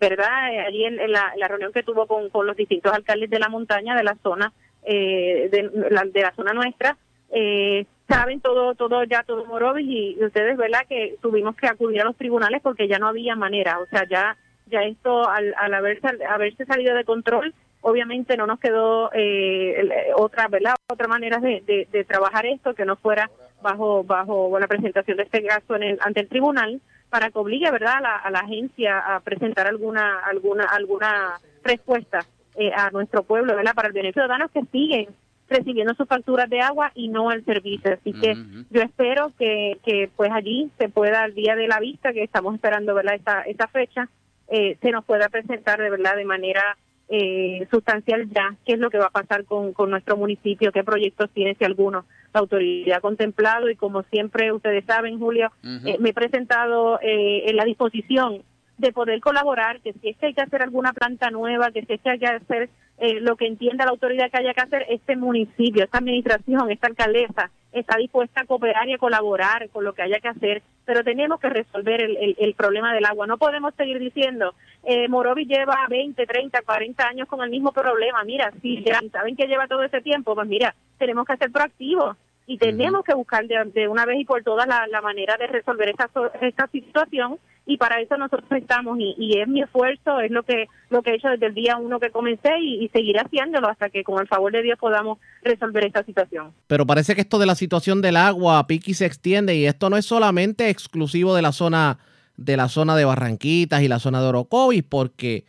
¿verdad? 0.00 0.66
Allí 0.66 0.84
en, 0.84 1.12
la, 1.12 1.32
reunión 1.48 1.72
que 1.72 1.82
tuvo 1.82 2.06
con, 2.06 2.30
con, 2.30 2.46
los 2.46 2.56
distintos 2.56 2.92
alcaldes 2.92 3.30
de 3.30 3.38
la 3.38 3.48
montaña, 3.48 3.96
de 3.96 4.04
la 4.04 4.16
zona, 4.22 4.52
de, 4.84 5.70
la, 5.90 6.04
de 6.04 6.22
la 6.22 6.32
zona 6.34 6.52
nuestra, 6.52 6.96
eh, 7.30 7.86
saben 8.08 8.40
todo, 8.40 8.74
todo 8.74 9.04
ya, 9.04 9.22
todo 9.22 9.44
Morovis 9.44 9.86
y 9.86 10.24
ustedes, 10.24 10.56
¿verdad? 10.56 10.86
Que 10.88 11.16
tuvimos 11.20 11.54
que 11.56 11.66
acudir 11.66 12.00
a 12.00 12.04
los 12.04 12.16
tribunales 12.16 12.62
porque 12.62 12.88
ya 12.88 12.98
no 12.98 13.08
había 13.08 13.36
manera, 13.36 13.78
o 13.80 13.86
sea, 13.86 14.06
ya, 14.08 14.36
ya 14.66 14.82
esto 14.82 15.28
al, 15.28 15.54
al 15.58 15.74
haberse, 15.74 16.08
haberse 16.28 16.64
salido 16.64 16.94
de 16.94 17.04
control, 17.04 17.54
obviamente 17.82 18.36
no 18.36 18.46
nos 18.46 18.58
quedó 18.58 19.10
eh, 19.12 20.12
otra, 20.16 20.48
¿verdad? 20.48 20.74
Otra 20.90 21.06
manera 21.06 21.38
de, 21.38 21.86
de, 21.90 22.04
trabajar 22.04 22.46
esto 22.46 22.74
que 22.74 22.86
no 22.86 22.96
fuera 22.96 23.30
bajo, 23.62 24.04
bajo 24.04 24.58
la 24.58 24.66
presentación 24.66 25.16
de 25.16 25.24
este 25.24 25.44
caso 25.44 25.76
en 25.76 25.82
el, 25.82 25.98
ante 26.02 26.20
el 26.20 26.28
tribunal 26.28 26.80
para 27.10 27.30
que 27.30 27.38
obligue, 27.38 27.70
¿verdad? 27.70 27.96
A 27.96 28.00
la, 28.00 28.16
a 28.16 28.30
la 28.30 28.40
agencia 28.40 28.98
a 28.98 29.20
presentar 29.20 29.66
alguna, 29.66 30.18
alguna, 30.20 30.64
alguna 30.64 31.40
respuesta 31.62 32.20
eh, 32.56 32.70
a 32.74 32.90
nuestro 32.90 33.22
pueblo, 33.22 33.56
¿verdad? 33.56 33.74
Para 33.74 33.88
el 33.88 33.94
beneficio 33.94 34.22
de 34.22 34.26
ciudadanos 34.26 34.50
que 34.50 34.64
siguen 34.70 35.08
recibiendo 35.48 35.94
sus 35.94 36.06
facturas 36.06 36.50
de 36.50 36.60
agua 36.60 36.92
y 36.94 37.08
no 37.08 37.32
el 37.32 37.44
servicio. 37.44 37.94
Así 37.94 38.12
que 38.12 38.36
yo 38.70 38.82
espero 38.82 39.32
que, 39.38 39.78
que 39.84 40.10
pues 40.14 40.30
allí 40.30 40.70
se 40.78 40.88
pueda, 40.88 41.22
al 41.22 41.34
día 41.34 41.56
de 41.56 41.68
la 41.68 41.80
vista, 41.80 42.12
que 42.12 42.22
estamos 42.22 42.54
esperando 42.54 42.94
verdad 42.94 43.14
esta, 43.14 43.42
esta 43.42 43.66
fecha, 43.68 44.08
eh, 44.48 44.76
se 44.80 44.90
nos 44.90 45.04
pueda 45.04 45.28
presentar 45.28 45.80
de 45.80 45.90
verdad 45.90 46.16
de 46.16 46.24
manera 46.24 46.76
eh, 47.08 47.66
sustancial 47.70 48.28
ya 48.30 48.54
qué 48.66 48.74
es 48.74 48.78
lo 48.78 48.90
que 48.90 48.98
va 48.98 49.06
a 49.06 49.10
pasar 49.10 49.44
con, 49.44 49.72
con 49.72 49.90
nuestro 49.90 50.16
municipio, 50.16 50.72
qué 50.72 50.84
proyectos 50.84 51.30
tiene, 51.30 51.54
si 51.54 51.64
alguno 51.64 52.04
la 52.34 52.40
autoridad 52.40 52.98
ha 52.98 53.00
contemplado 53.00 53.70
y 53.70 53.76
como 53.76 54.02
siempre 54.04 54.52
ustedes 54.52 54.84
saben, 54.84 55.18
Julio, 55.18 55.50
eh, 55.64 55.96
me 55.98 56.10
he 56.10 56.14
presentado 56.14 56.98
en 57.02 57.56
la 57.56 57.64
disposición 57.64 58.42
de 58.78 58.92
poder 58.92 59.20
colaborar, 59.20 59.80
que 59.80 59.92
si 59.94 60.08
es 60.08 60.16
que 60.16 60.26
hay 60.26 60.34
que 60.34 60.42
hacer 60.42 60.62
alguna 60.62 60.92
planta 60.92 61.30
nueva, 61.30 61.70
que 61.72 61.84
si 61.84 61.94
es 61.94 62.00
que 62.00 62.10
hay 62.10 62.18
que 62.18 62.26
hacer 62.26 62.70
eh, 62.98 63.20
lo 63.20 63.36
que 63.36 63.46
entienda 63.46 63.84
la 63.84 63.90
autoridad 63.90 64.30
que 64.30 64.38
haya 64.38 64.54
que 64.54 64.60
hacer, 64.60 64.86
este 64.88 65.16
municipio, 65.16 65.84
esta 65.84 65.98
administración, 65.98 66.70
esta 66.70 66.86
alcaldesa 66.86 67.50
está 67.72 67.96
dispuesta 67.96 68.40
a 68.40 68.46
cooperar 68.46 68.88
y 68.88 68.94
a 68.94 68.98
colaborar 68.98 69.68
con 69.70 69.84
lo 69.84 69.92
que 69.92 70.02
haya 70.02 70.20
que 70.20 70.28
hacer, 70.28 70.62
pero 70.84 71.04
tenemos 71.04 71.38
que 71.38 71.50
resolver 71.50 72.00
el, 72.00 72.36
el, 72.38 72.54
problema 72.54 72.94
del 72.94 73.04
agua. 73.04 73.26
No 73.26 73.36
podemos 73.36 73.74
seguir 73.74 73.98
diciendo, 73.98 74.54
eh, 74.84 75.08
Morovi 75.08 75.44
lleva 75.44 75.86
20, 75.88 76.26
30, 76.26 76.62
40 76.62 77.06
años 77.06 77.28
con 77.28 77.42
el 77.42 77.50
mismo 77.50 77.72
problema. 77.72 78.24
Mira, 78.24 78.52
si 78.62 78.82
saben 79.12 79.36
que 79.36 79.46
lleva 79.46 79.68
todo 79.68 79.82
ese 79.82 80.00
tiempo, 80.00 80.34
pues 80.34 80.48
mira, 80.48 80.74
tenemos 80.98 81.26
que 81.26 81.36
ser 81.36 81.52
proactivos 81.52 82.16
y 82.48 82.56
tenemos 82.56 83.04
que 83.04 83.14
buscar 83.14 83.46
de, 83.46 83.62
de 83.74 83.88
una 83.88 84.06
vez 84.06 84.18
y 84.20 84.24
por 84.24 84.42
todas 84.42 84.66
la, 84.66 84.86
la 84.86 85.02
manera 85.02 85.36
de 85.36 85.46
resolver 85.46 85.90
esta, 85.90 86.08
esta 86.40 86.66
situación 86.68 87.38
y 87.66 87.76
para 87.76 88.00
eso 88.00 88.16
nosotros 88.16 88.50
estamos 88.52 88.98
y, 88.98 89.14
y 89.18 89.38
es 89.38 89.46
mi 89.46 89.60
esfuerzo, 89.60 90.18
es 90.20 90.30
lo 90.30 90.42
que 90.42 90.66
lo 90.88 91.02
que 91.02 91.10
he 91.10 91.16
hecho 91.16 91.28
desde 91.28 91.44
el 91.44 91.54
día 91.54 91.76
uno 91.76 92.00
que 92.00 92.10
comencé 92.10 92.58
y, 92.58 92.82
y 92.82 92.88
seguiré 92.88 93.20
haciéndolo 93.20 93.68
hasta 93.68 93.90
que 93.90 94.02
con 94.02 94.18
el 94.18 94.26
favor 94.26 94.50
de 94.50 94.62
Dios 94.62 94.78
podamos 94.78 95.18
resolver 95.42 95.84
esta 95.84 96.02
situación. 96.04 96.54
Pero 96.66 96.86
parece 96.86 97.14
que 97.14 97.20
esto 97.20 97.38
de 97.38 97.44
la 97.44 97.54
situación 97.54 98.00
del 98.00 98.16
agua, 98.16 98.66
Piqui, 98.66 98.94
se 98.94 99.04
extiende 99.04 99.54
y 99.54 99.66
esto 99.66 99.90
no 99.90 99.98
es 99.98 100.06
solamente 100.06 100.70
exclusivo 100.70 101.34
de 101.34 101.42
la 101.42 101.52
zona 101.52 101.98
de 102.38 102.56
la 102.56 102.70
zona 102.70 102.96
de 102.96 103.04
Barranquitas 103.04 103.82
y 103.82 103.88
la 103.88 103.98
zona 103.98 104.22
de 104.22 104.28
Orocovis, 104.28 104.84
porque 104.84 105.44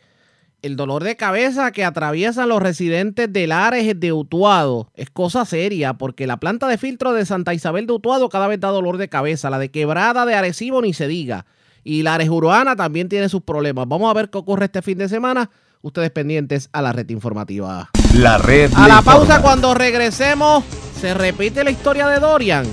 el 0.61 0.75
dolor 0.75 1.03
de 1.03 1.15
cabeza 1.15 1.71
que 1.71 1.85
atraviesan 1.85 2.49
los 2.49 2.61
residentes 2.61 3.31
del 3.31 3.51
Ares 3.51 3.99
de 3.99 4.11
Utuado 4.13 4.89
es 4.95 5.09
cosa 5.09 5.45
seria, 5.45 5.93
porque 5.93 6.27
la 6.27 6.37
planta 6.37 6.67
de 6.67 6.77
filtro 6.77 7.13
de 7.13 7.25
Santa 7.25 7.53
Isabel 7.53 7.87
de 7.87 7.93
Utuado 7.93 8.29
cada 8.29 8.47
vez 8.47 8.59
da 8.59 8.69
dolor 8.69 8.97
de 8.97 9.09
cabeza, 9.09 9.49
la 9.49 9.59
de 9.59 9.71
Quebrada 9.71 10.25
de 10.25 10.35
Arecibo 10.35 10.81
ni 10.81 10.93
se 10.93 11.07
diga, 11.07 11.45
y 11.83 12.03
la 12.03 12.15
Ares 12.15 12.29
Urbana 12.29 12.75
también 12.75 13.07
tiene 13.09 13.29
sus 13.29 13.41
problemas. 13.41 13.87
Vamos 13.87 14.09
a 14.11 14.13
ver 14.13 14.29
qué 14.29 14.37
ocurre 14.37 14.65
este 14.65 14.81
fin 14.81 14.97
de 14.97 15.07
semana. 15.09 15.49
Ustedes 15.81 16.11
pendientes 16.11 16.69
a 16.73 16.81
la 16.81 16.91
red 16.91 17.09
informativa. 17.09 17.89
La 18.13 18.37
red 18.37 18.69
A 18.75 18.87
la 18.89 19.01
pausa 19.01 19.21
informa. 19.21 19.41
cuando 19.41 19.73
regresemos 19.73 20.65
se 20.99 21.13
repite 21.13 21.63
la 21.63 21.71
historia 21.71 22.07
de 22.07 22.19
Dorian. 22.19 22.65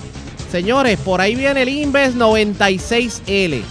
Señores, 0.50 0.98
por 0.98 1.20
ahí 1.20 1.36
viene 1.36 1.62
el 1.62 1.68
Inves 1.68 2.16
96L. 2.16 3.62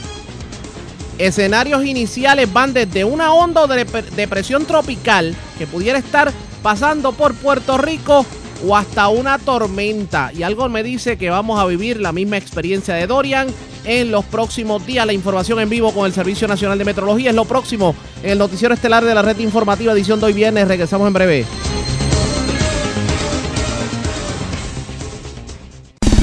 Escenarios 1.18 1.86
iniciales 1.86 2.52
van 2.52 2.74
desde 2.74 3.06
una 3.06 3.34
onda 3.34 3.66
de 3.68 3.88
dep- 3.88 4.10
depresión 4.12 4.66
tropical 4.66 5.34
que 5.58 5.66
pudiera 5.66 5.98
estar 5.98 6.32
pasando 6.62 7.14
por 7.14 7.34
Puerto 7.36 7.78
Rico 7.78 8.26
o 8.68 8.76
hasta 8.76 9.08
una 9.08 9.38
tormenta. 9.38 10.32
Y 10.34 10.44
algo 10.44 10.68
me 10.68 10.84
dice 10.84 11.18
que 11.18 11.30
vamos 11.30 11.60
a 11.60 11.66
vivir 11.66 12.02
la 12.02 12.12
misma 12.12 12.38
experiencia 12.38 12.96
de 12.96 13.08
Dorian 13.08 13.48
en 13.86 14.12
los 14.12 14.26
próximos 14.26 14.86
días. 14.86 15.06
La 15.06 15.14
información 15.14 15.60
en 15.60 15.70
vivo 15.70 15.94
con 15.94 16.06
el 16.06 16.14
Servicio 16.14 16.48
Nacional 16.48 16.78
de 16.78 16.86
Meteorología 16.86 17.30
es 17.30 17.36
lo 17.36 17.46
próximo 17.46 17.96
en 18.24 18.32
el 18.32 18.38
noticiero 18.38 18.74
estelar 18.74 19.06
de 19.06 19.16
la 19.16 19.22
red 19.22 19.38
informativa 19.40 19.94
edición 19.94 20.20
de 20.20 20.26
hoy 20.26 20.34
viernes. 20.34 20.68
Regresamos 20.68 21.08
en 21.08 21.14
breve. 21.14 21.46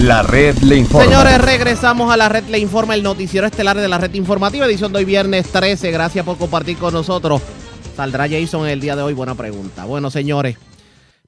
La 0.03 0.25
red 0.25 0.59
le 0.65 0.79
informa. 0.79 1.05
Señores, 1.05 1.41
regresamos 1.41 2.13
a 2.13 2.17
la 2.17 2.29
red 2.29 2.43
Le 2.49 2.59
Informa, 2.59 2.97
el 2.97 3.05
noticiero 3.05 3.47
estelar 3.47 3.77
de 3.77 3.87
la 3.87 3.99
red 3.99 4.13
informativa, 4.15 4.67
edición 4.67 4.93
de 4.93 4.99
hoy 4.99 5.05
viernes 5.05 5.47
13. 5.53 5.93
Gracias 5.93 6.25
por 6.25 6.39
compartir 6.39 6.77
con 6.77 6.93
nosotros. 6.93 7.41
¿Saldrá 7.95 8.29
Jason 8.29 8.67
el 8.67 8.81
día 8.81 8.97
de 8.97 9.03
hoy? 9.03 9.15
Buena 9.15 9.37
pregunta. 9.37 9.85
Bueno, 9.85 10.11
señores, 10.11 10.57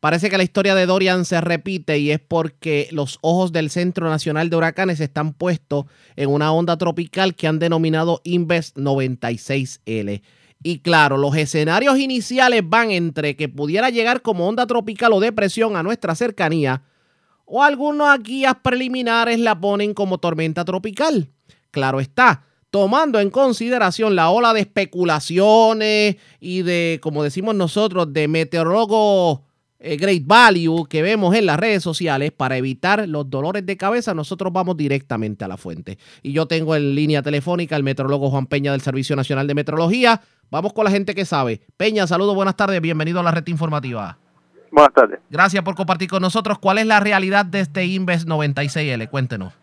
parece 0.01 0.29
que 0.29 0.39
la 0.39 0.43
historia 0.43 0.75
de 0.75 0.87
Dorian 0.87 1.25
se 1.25 1.41
repite 1.41 2.01
y 2.01 2.11
es 2.11 2.19
porque 2.19 2.89
los 2.91 3.21
ojos 3.21 3.53
del 3.53 3.71
Centro 3.71 4.11
Nacional 4.11 4.51
de 4.51 4.57
Huracanes 4.57 4.99
están 4.99 5.35
puestos 5.35 5.85
en 6.17 6.31
una 6.31 6.51
onda 6.51 6.77
tropical 6.77 7.37
que 7.37 7.47
han 7.47 7.61
denominado 7.61 8.23
Inves 8.25 8.75
96L. 8.75 10.21
Y 10.65 10.79
claro, 10.81 11.17
los 11.17 11.37
escenarios 11.37 11.97
iniciales 11.97 12.63
van 12.65 12.91
entre 12.91 13.37
que 13.37 13.49
pudiera 13.49 13.91
llegar 13.91 14.21
como 14.21 14.49
onda 14.49 14.67
tropical 14.67 15.13
o 15.13 15.21
depresión 15.21 15.77
a 15.77 15.85
nuestra 15.85 16.17
cercanía, 16.17 16.83
o 17.56 17.62
algunas 17.62 18.20
guías 18.20 18.56
preliminares 18.64 19.39
la 19.39 19.60
ponen 19.60 19.94
como 19.94 20.18
tormenta 20.18 20.64
tropical. 20.64 21.28
Claro 21.70 22.01
está, 22.01 22.43
tomando 22.70 23.20
en 23.20 23.31
consideración 23.31 24.16
la 24.16 24.31
ola 24.31 24.52
de 24.52 24.59
especulaciones 24.59 26.16
y 26.40 26.62
de, 26.62 26.98
como 27.01 27.22
decimos 27.22 27.55
nosotros, 27.55 28.12
de 28.12 28.26
meteorólogo 28.26 29.44
eh, 29.78 29.97
Great 29.97 30.24
Value 30.26 30.86
que 30.89 31.02
vemos 31.02 31.32
en 31.36 31.47
las 31.47 31.60
redes 31.60 31.85
sociales, 31.85 32.32
para 32.32 32.56
evitar 32.56 33.09
los 33.09 33.31
dolores 33.31 33.64
de 33.64 33.76
cabeza, 33.76 34.14
nosotros 34.14 34.52
vamos 34.52 34.76
directamente 34.76 35.44
a 35.44 35.48
la 35.48 35.56
fuente. 35.56 35.97
Y 36.24 36.32
yo 36.32 36.47
tengo 36.47 36.74
en 36.74 36.97
línea 36.97 37.22
telefónica 37.22 37.76
al 37.76 37.85
meteorólogo 37.85 38.31
Juan 38.31 38.47
Peña 38.47 38.72
del 38.72 38.81
Servicio 38.81 39.14
Nacional 39.14 39.47
de 39.47 39.55
Meteorología. 39.55 40.20
Vamos 40.51 40.72
con 40.72 40.86
la 40.86 40.90
gente 40.90 41.14
que 41.14 41.24
sabe. 41.24 41.60
Peña, 41.76 42.09
saludos, 42.09 42.35
buenas 42.35 42.56
tardes, 42.56 42.81
bienvenido 42.81 43.20
a 43.20 43.22
la 43.22 43.31
red 43.31 43.47
informativa. 43.47 44.18
Buenas 44.75 44.93
tardes. 44.93 45.21
Gracias 45.31 45.63
por 45.63 45.77
compartir 45.77 46.09
con 46.11 46.21
nosotros. 46.21 46.59
¿Cuál 46.59 46.79
es 46.79 46.87
la 46.87 46.99
realidad 46.99 47.47
de 47.47 47.61
este 47.61 47.85
Inves 47.85 48.27
96L? 48.27 49.09
Cuéntenos. 49.09 49.57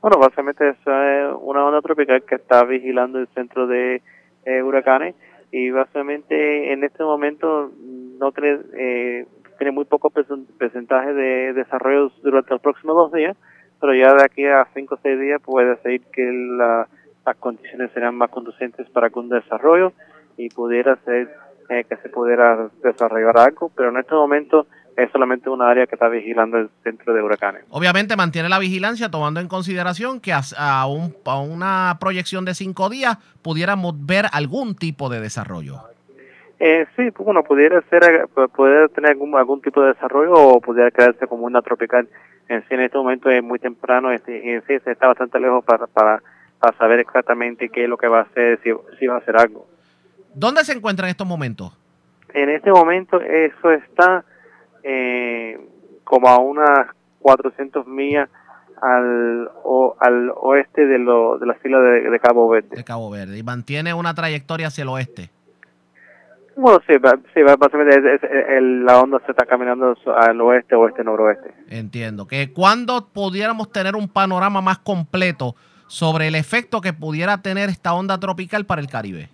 Bueno, 0.00 0.18
básicamente 0.18 0.68
es 0.68 0.76
una 0.84 1.64
onda 1.64 1.80
tropical 1.80 2.24
que 2.24 2.34
está 2.34 2.64
vigilando 2.64 3.20
el 3.20 3.28
centro 3.28 3.68
de 3.68 4.02
eh, 4.44 4.62
huracanes 4.64 5.14
y 5.52 5.70
básicamente 5.70 6.72
en 6.72 6.82
este 6.82 7.04
momento 7.04 7.70
no 8.18 8.32
tiene, 8.32 8.58
eh, 8.76 9.26
tiene 9.58 9.70
muy 9.70 9.84
poco 9.84 10.10
porcentaje 10.10 11.12
de 11.12 11.52
desarrollo 11.52 12.10
durante 12.24 12.50
los 12.50 12.60
próximos 12.60 12.96
dos 12.96 13.12
días, 13.12 13.36
pero 13.80 13.94
ya 13.94 14.12
de 14.12 14.24
aquí 14.24 14.44
a 14.44 14.66
cinco 14.74 14.96
o 14.96 14.98
seis 15.04 15.20
días 15.20 15.40
puede 15.40 15.76
ser 15.82 16.00
que 16.12 16.24
la- 16.58 16.88
las 17.24 17.36
condiciones 17.36 17.92
serán 17.92 18.16
más 18.16 18.30
conducentes 18.30 18.90
para 18.90 19.08
un 19.14 19.28
desarrollo 19.28 19.92
y 20.36 20.48
pudiera 20.48 20.96
ser 21.04 21.28
eh, 21.68 21.84
que 21.88 21.96
se 21.96 22.08
pudiera 22.08 22.68
desarrollar 22.82 23.36
algo, 23.38 23.70
pero 23.76 23.90
en 23.90 23.98
este 23.98 24.14
momento 24.14 24.66
es 24.96 25.10
solamente 25.10 25.48
una 25.48 25.70
área 25.70 25.86
que 25.86 25.94
está 25.94 26.08
vigilando 26.08 26.58
el 26.58 26.68
centro 26.82 27.14
de 27.14 27.22
huracanes. 27.22 27.64
Obviamente 27.70 28.14
mantiene 28.14 28.48
la 28.50 28.58
vigilancia 28.58 29.10
tomando 29.10 29.40
en 29.40 29.48
consideración 29.48 30.20
que 30.20 30.32
a, 30.34 30.40
a 30.58 30.86
un- 30.86 31.14
a 31.24 31.40
una 31.40 31.96
proyección 31.98 32.44
de 32.44 32.52
cinco 32.54 32.90
días 32.90 33.16
pudiéramos 33.42 33.94
ver 34.04 34.26
algún 34.32 34.74
tipo 34.74 35.08
de 35.08 35.20
desarrollo. 35.20 35.76
Eh, 36.60 36.86
sí, 36.94 37.08
bueno, 37.18 37.42
pudiera 37.42 37.80
ser, 37.90 38.04
eh, 38.04 38.24
pu- 38.32 38.48
pudiera 38.50 38.86
tener 38.88 39.12
algún, 39.12 39.34
algún 39.34 39.60
tipo 39.62 39.80
de 39.82 39.88
desarrollo 39.94 40.32
o 40.34 40.60
pudiera 40.60 40.90
quedarse 40.90 41.26
como 41.26 41.46
una 41.46 41.62
tropical. 41.62 42.08
En 42.48 42.60
sí, 42.68 42.74
en 42.74 42.80
este 42.82 42.98
momento 42.98 43.30
es 43.30 43.42
muy 43.42 43.58
temprano 43.58 44.12
este, 44.12 44.44
y 44.44 44.50
en 44.50 44.62
sí 44.66 44.78
se 44.84 44.92
está 44.92 45.06
bastante 45.08 45.40
lejos 45.40 45.64
para, 45.64 45.86
para, 45.86 46.22
para 46.60 46.76
saber 46.76 47.00
exactamente 47.00 47.68
qué 47.70 47.84
es 47.84 47.88
lo 47.88 47.96
que 47.96 48.06
va 48.08 48.20
a 48.20 48.22
hacer, 48.22 48.60
si, 48.62 48.70
si 48.98 49.06
va 49.06 49.14
a 49.16 49.18
hacer 49.18 49.36
algo. 49.38 49.66
¿Dónde 50.34 50.64
se 50.64 50.72
encuentra 50.72 51.06
en 51.06 51.10
estos 51.10 51.26
momentos? 51.26 51.76
En 52.34 52.48
este 52.48 52.70
momento 52.70 53.20
eso 53.20 53.70
está 53.72 54.24
eh, 54.82 55.58
como 56.04 56.28
a 56.28 56.38
unas 56.38 56.88
400 57.20 57.86
millas 57.86 58.28
al, 58.80 59.48
o, 59.64 59.96
al 60.00 60.32
oeste 60.36 60.86
de, 60.86 60.98
lo, 60.98 61.38
de 61.38 61.46
la 61.46 61.56
isla 61.62 61.78
de, 61.80 62.10
de 62.10 62.20
Cabo 62.20 62.48
Verde. 62.48 62.76
De 62.76 62.84
Cabo 62.84 63.10
Verde. 63.10 63.38
Y 63.38 63.42
mantiene 63.42 63.94
una 63.94 64.14
trayectoria 64.14 64.68
hacia 64.68 64.82
el 64.82 64.88
oeste. 64.88 65.30
Bueno, 66.56 66.80
sí, 66.86 66.94
sí 67.34 67.42
básicamente 67.42 67.96
es- 68.14 68.22
es- 68.22 68.30
el- 68.50 68.84
la 68.84 69.00
onda 69.00 69.20
se 69.24 69.30
está 69.30 69.46
caminando 69.46 69.94
al 70.16 70.40
oeste, 70.40 70.74
oeste, 70.74 71.02
noroeste. 71.04 71.54
Entiendo. 71.68 72.26
Que 72.26 72.52
cuando 72.52 73.08
pudiéramos 73.08 73.70
tener 73.72 73.94
un 73.96 74.08
panorama 74.08 74.60
más 74.60 74.78
completo 74.78 75.54
sobre 75.86 76.28
el 76.28 76.34
efecto 76.34 76.80
que 76.80 76.92
pudiera 76.92 77.38
tener 77.40 77.68
esta 77.70 77.94
onda 77.94 78.18
tropical 78.18 78.66
para 78.66 78.80
el 78.80 78.88
Caribe. 78.88 79.28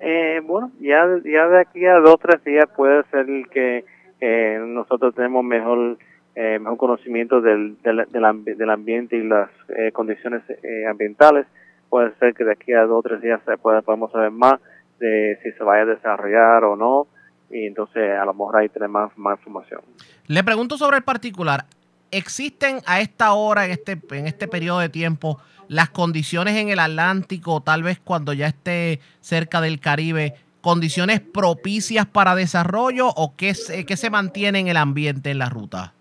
Eh, 0.00 0.40
bueno, 0.44 0.72
ya, 0.80 1.06
ya 1.24 1.46
de 1.48 1.60
aquí 1.60 1.84
a 1.86 1.94
dos 1.96 2.14
o 2.14 2.18
tres 2.18 2.42
días 2.44 2.66
puede 2.74 3.02
ser 3.10 3.26
que 3.50 3.84
eh, 4.20 4.58
nosotros 4.66 5.14
tenemos 5.14 5.44
mejor 5.44 5.98
eh, 6.34 6.58
mejor 6.58 6.78
conocimiento 6.78 7.40
del, 7.40 7.76
del, 7.82 8.06
del, 8.10 8.22
ambi- 8.24 8.56
del 8.56 8.70
ambiente 8.70 9.16
y 9.16 9.22
las 9.24 9.50
eh, 9.76 9.90
condiciones 9.92 10.42
eh, 10.62 10.86
ambientales. 10.86 11.46
Puede 11.90 12.14
ser 12.18 12.34
que 12.34 12.44
de 12.44 12.52
aquí 12.52 12.72
a 12.72 12.82
dos 12.82 13.00
o 13.00 13.02
tres 13.02 13.20
días 13.20 13.40
se 13.44 13.56
pueda, 13.58 13.82
podemos 13.82 14.10
saber 14.12 14.30
más 14.30 14.60
de 15.00 15.38
si 15.42 15.50
se 15.52 15.64
vaya 15.64 15.82
a 15.82 15.86
desarrollar 15.86 16.64
o 16.64 16.76
no 16.76 17.06
y 17.50 17.66
entonces 17.66 18.10
a 18.16 18.24
lo 18.24 18.32
mejor 18.32 18.56
ahí 18.58 18.68
tenemos 18.68 19.10
más, 19.16 19.18
más 19.18 19.38
información. 19.40 19.80
Le 20.28 20.44
pregunto 20.44 20.76
sobre 20.78 20.98
el 20.98 21.02
particular. 21.02 21.64
¿Existen 22.12 22.78
a 22.86 23.00
esta 23.00 23.32
hora, 23.32 23.64
en 23.66 23.72
este, 23.72 23.98
en 24.12 24.26
este 24.26 24.46
periodo 24.48 24.78
de 24.80 24.88
tiempo, 24.88 25.38
las 25.70 25.88
condiciones 25.88 26.56
en 26.56 26.68
el 26.68 26.80
Atlántico, 26.80 27.60
tal 27.60 27.84
vez 27.84 28.00
cuando 28.00 28.32
ya 28.32 28.48
esté 28.48 28.98
cerca 29.20 29.60
del 29.60 29.78
Caribe, 29.78 30.34
condiciones 30.60 31.20
propicias 31.20 32.06
para 32.06 32.34
desarrollo 32.34 33.06
o 33.06 33.34
qué 33.36 33.54
se, 33.54 33.86
qué 33.86 33.96
se 33.96 34.10
mantiene 34.10 34.58
en 34.58 34.66
el 34.66 34.76
ambiente 34.76 35.30
en 35.30 35.38
la 35.38 35.48
ruta? 35.48 35.92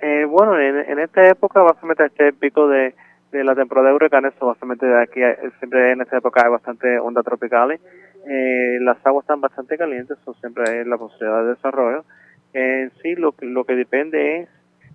Eh, 0.00 0.24
bueno, 0.24 0.58
en, 0.58 0.90
en 0.90 0.98
esta 1.00 1.28
época 1.28 1.60
básicamente 1.60 2.06
este 2.06 2.32
pico 2.32 2.66
de, 2.66 2.94
de 3.30 3.44
la 3.44 3.54
temporada 3.54 3.88
de 3.90 3.96
huracanes, 3.96 4.32
básicamente 4.40 4.86
de 4.86 5.02
aquí 5.02 5.20
siempre 5.58 5.92
en 5.92 6.00
esta 6.00 6.16
época 6.16 6.42
hay 6.46 6.50
bastante 6.50 6.98
ondas 6.98 7.26
tropicales. 7.26 7.78
Eh, 8.26 8.78
las 8.80 8.96
aguas 9.04 9.24
están 9.24 9.42
bastante 9.42 9.76
calientes, 9.76 10.16
so 10.24 10.32
siempre 10.40 10.64
hay 10.66 10.84
la 10.86 10.96
posibilidad 10.96 11.42
de 11.42 11.50
desarrollo. 11.50 12.06
En 12.54 12.90
sí, 13.02 13.16
lo, 13.16 13.34
lo 13.42 13.64
que 13.64 13.74
depende 13.74 14.40
es 14.40 14.48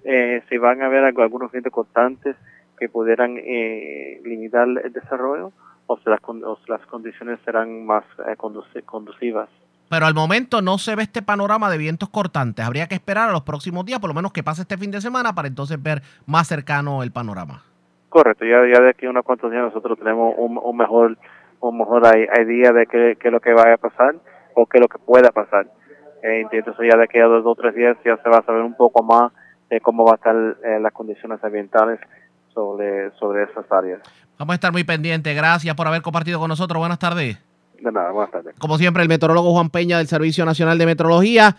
eh, 0.03 0.41
si 0.49 0.57
van 0.57 0.81
a 0.81 0.87
haber 0.87 1.03
algunos 1.03 1.51
vientos 1.51 1.71
constantes 1.71 2.35
que 2.79 2.89
pudieran 2.89 3.37
eh, 3.37 4.21
limitar 4.23 4.67
el 4.67 4.91
desarrollo 4.93 5.51
o 5.87 5.97
si 5.97 6.09
las, 6.09 6.19
con- 6.21 6.43
o 6.43 6.55
si 6.57 6.71
las 6.71 6.81
condiciones 6.87 7.39
serán 7.45 7.85
más 7.85 8.03
eh, 8.27 8.35
conduci- 8.37 8.83
conducivas. 8.85 9.49
Pero 9.89 10.05
al 10.05 10.13
momento 10.15 10.61
no 10.61 10.77
se 10.77 10.95
ve 10.95 11.03
este 11.03 11.21
panorama 11.21 11.69
de 11.69 11.77
vientos 11.77 12.09
cortantes. 12.09 12.65
Habría 12.65 12.87
que 12.87 12.95
esperar 12.95 13.29
a 13.29 13.31
los 13.31 13.43
próximos 13.43 13.85
días, 13.85 13.99
por 13.99 14.09
lo 14.09 14.13
menos 14.15 14.31
que 14.33 14.41
pase 14.41 14.61
este 14.63 14.77
fin 14.77 14.91
de 14.91 15.01
semana, 15.01 15.33
para 15.33 15.47
entonces 15.47 15.81
ver 15.81 16.01
más 16.25 16.47
cercano 16.47 17.03
el 17.03 17.11
panorama. 17.11 17.63
Correcto, 18.09 18.45
ya, 18.45 18.57
ya 18.71 18.81
de 18.81 18.89
aquí 18.89 19.05
a 19.05 19.09
unos 19.09 19.23
cuantos 19.25 19.51
días 19.51 19.63
nosotros 19.63 19.97
tenemos 19.99 20.33
un, 20.37 20.57
un 20.61 20.77
mejor 20.77 21.17
un 21.59 21.77
mejor 21.77 22.03
idea 22.15 22.71
de 22.73 22.85
qué, 22.87 23.17
qué 23.19 23.27
es 23.29 23.31
lo 23.31 23.39
que 23.39 23.53
vaya 23.53 23.75
a 23.75 23.77
pasar 23.77 24.15
o 24.55 24.65
qué 24.65 24.77
es 24.77 24.81
lo 24.81 24.87
que 24.89 24.97
pueda 24.99 25.29
pasar. 25.31 25.67
Eh, 26.21 26.45
entonces 26.51 26.87
ya 26.91 26.97
de 26.97 27.03
aquí 27.05 27.19
a 27.19 27.25
dos 27.25 27.43
o 27.45 27.55
tres 27.55 27.73
días 27.75 27.97
ya 28.03 28.17
se 28.17 28.29
va 28.29 28.37
a 28.39 28.43
saber 28.45 28.61
un 28.63 28.75
poco 28.75 29.01
más 29.03 29.31
de 29.69 29.79
cómo 29.79 30.03
va 30.05 30.11
a 30.13 30.15
estar 30.15 30.35
eh, 30.63 30.79
las 30.81 30.91
condiciones 30.91 31.41
ambientales 31.43 31.99
sobre, 32.53 33.11
sobre 33.19 33.43
esas 33.43 33.65
áreas. 33.71 34.01
Vamos 34.37 34.53
a 34.53 34.55
estar 34.55 34.71
muy 34.71 34.83
pendientes. 34.83 35.35
Gracias 35.35 35.75
por 35.75 35.87
haber 35.87 36.01
compartido 36.01 36.39
con 36.39 36.49
nosotros. 36.49 36.79
Buenas 36.79 36.99
tardes. 36.99 37.37
De 37.79 37.91
nada, 37.91 38.11
buenas 38.11 38.31
tardes. 38.31 38.55
Como 38.57 38.77
siempre, 38.77 39.03
el 39.03 39.09
meteorólogo 39.09 39.51
Juan 39.51 39.69
Peña 39.69 39.97
del 39.97 40.07
Servicio 40.07 40.45
Nacional 40.45 40.77
de 40.77 40.85
Meteorología. 40.85 41.57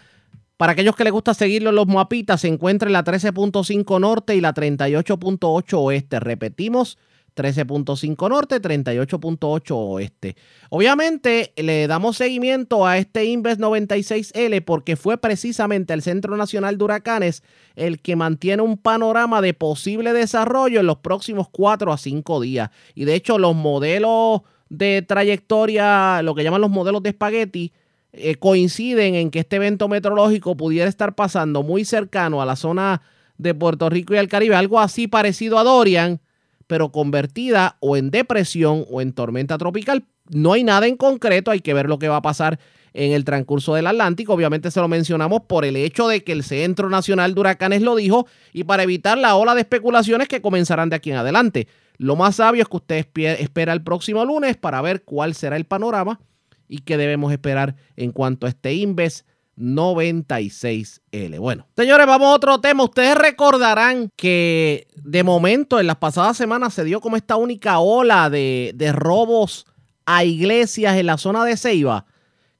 Para 0.57 0.73
aquellos 0.73 0.95
que 0.95 1.05
les 1.05 1.13
gusta 1.13 1.35
seguirlo 1.35 1.71
en 1.71 1.77
los 1.77 1.87
mapitas, 1.89 2.41
se 2.41 2.49
encuentra 2.49 2.89
en 2.89 2.93
la 2.93 3.05
13.5 3.05 4.01
norte 4.01 4.37
y 4.37 4.41
la 4.41 4.55
38.8 4.55 5.79
oeste. 5.79 6.21
Repetimos, 6.21 6.97
13.5 7.35 8.29
norte, 8.29 8.63
38.8 8.63 9.75
oeste. 9.75 10.37
Obviamente 10.71 11.53
le 11.57 11.87
damos 11.87 12.17
seguimiento 12.17 12.87
a 12.87 12.99
este 12.99 13.25
Inves 13.25 13.59
96L 13.59 14.65
porque 14.65 14.97
fue 14.97 15.19
precisamente 15.19 15.93
el 15.95 16.03
Centro 16.03 16.37
Nacional 16.37 16.79
de 16.79 16.85
Huracanes 16.85 17.43
el 17.75 18.01
que 18.01 18.17
mantiene 18.17 18.63
un 18.63 18.79
panorama 18.79 19.41
de 19.41 19.55
posible 19.55 20.13
desarrollo 20.13 20.81
en 20.81 20.87
los 20.87 20.99
próximos 20.99 21.49
4 21.51 21.93
a 21.93 21.99
5 21.99 22.41
días. 22.41 22.71
Y 22.95 23.05
de 23.05 23.15
hecho 23.15 23.39
los 23.39 23.55
modelos 23.55 24.43
de 24.69 25.03
trayectoria, 25.03 26.23
lo 26.23 26.35
que 26.35 26.45
llaman 26.45 26.61
los 26.61 26.71
modelos 26.71 27.03
de 27.03 27.11
espagueti, 27.11 27.73
eh, 28.13 28.37
coinciden 28.37 29.17
en 29.17 29.31
que 29.31 29.41
este 29.41 29.57
evento 29.57 29.89
meteorológico 29.89 30.57
pudiera 30.57 30.89
estar 30.89 31.17
pasando 31.17 31.65
muy 31.65 31.85
cercano 31.85 32.41
a 32.41 32.47
la 32.47 32.55
zona 32.55 33.03
de 33.39 33.55
Puerto 33.55 33.91
Rico 33.91 34.15
y 34.15 34.19
el 34.19 34.29
Caribe, 34.29 34.55
algo 34.55 34.79
así 34.79 35.09
parecido 35.09 35.59
a 35.59 35.65
Dorian, 35.65 36.21
pero 36.67 36.93
convertida 36.93 37.77
o 37.81 37.97
en 37.97 38.11
depresión 38.11 38.85
o 38.91 39.01
en 39.01 39.13
tormenta 39.13 39.59
tropical. 39.59 40.05
No 40.31 40.53
hay 40.53 40.65
nada 40.65 40.87
en 40.87 40.97
concreto, 40.97 41.51
hay 41.51 41.61
que 41.61 41.75
ver 41.75 41.87
lo 41.87 41.99
que 41.99 42.09
va 42.09 42.17
a 42.17 42.23
pasar 42.23 42.59
en 42.95 43.13
el 43.13 43.25
transcurso 43.25 43.75
del 43.75 43.87
Atlántico. 43.87 44.33
Obviamente 44.33 44.71
se 44.71 44.81
lo 44.81 44.89
mencionamos 44.89 45.43
por 45.43 45.65
el 45.65 45.77
hecho 45.77 46.09
de 46.09 46.25
que 46.25 46.33
el 46.33 46.45
Centro 46.45 46.89
Nacional 46.89 47.35
de 47.35 47.41
Huracanes 47.41 47.83
lo 47.83 47.97
dijo 47.97 48.27
y 48.53 48.65
para 48.65 48.85
evitar 48.85 49.19
la 49.19 49.35
ola 49.35 49.55
de 49.55 49.61
especulaciones 49.61 50.29
que 50.29 50.41
comenzarán 50.41 50.89
de 50.89 50.97
aquí 50.97 51.11
en 51.11 51.17
adelante. 51.17 51.69
Lo 51.99 52.17
más 52.17 52.37
sabio 52.37 52.63
es 52.63 52.69
que 52.69 52.77
usted 52.77 53.07
espera 53.39 53.73
el 53.73 53.83
próximo 53.83 54.25
lunes 54.25 54.57
para 54.57 54.81
ver 54.81 55.03
cuál 55.03 55.35
será 55.35 55.57
el 55.57 55.65
panorama 55.65 56.21
y 56.69 56.79
qué 56.79 56.97
debemos 56.97 57.33
esperar 57.33 57.77
en 57.97 58.11
cuanto 58.11 58.47
a 58.47 58.49
este 58.49 58.75
Inves 58.75 59.27
96L. 59.57 61.39
Bueno, 61.39 61.67
señores, 61.77 62.07
vamos 62.07 62.29
a 62.29 62.35
otro 62.35 62.61
tema. 62.61 62.85
Ustedes 62.85 63.17
recordarán 63.17 64.11
que 64.17 64.89
de 64.97 65.23
momento 65.23 65.81
en 65.81 65.87
las 65.87 65.97
pasadas 65.97 66.37
semanas 66.37 66.75
se 66.75 66.85
dio 66.85 67.01
como 67.01 67.17
esta 67.17 67.37
única 67.37 67.79
ola 67.79 68.31
de, 68.31 68.73
de 68.75 68.93
robos 68.93 69.67
a 70.07 70.25
iglesias 70.25 70.97
en 70.97 71.07
la 71.07 71.19
zona 71.19 71.45
de 71.45 71.57
Ceiba, 71.57 72.07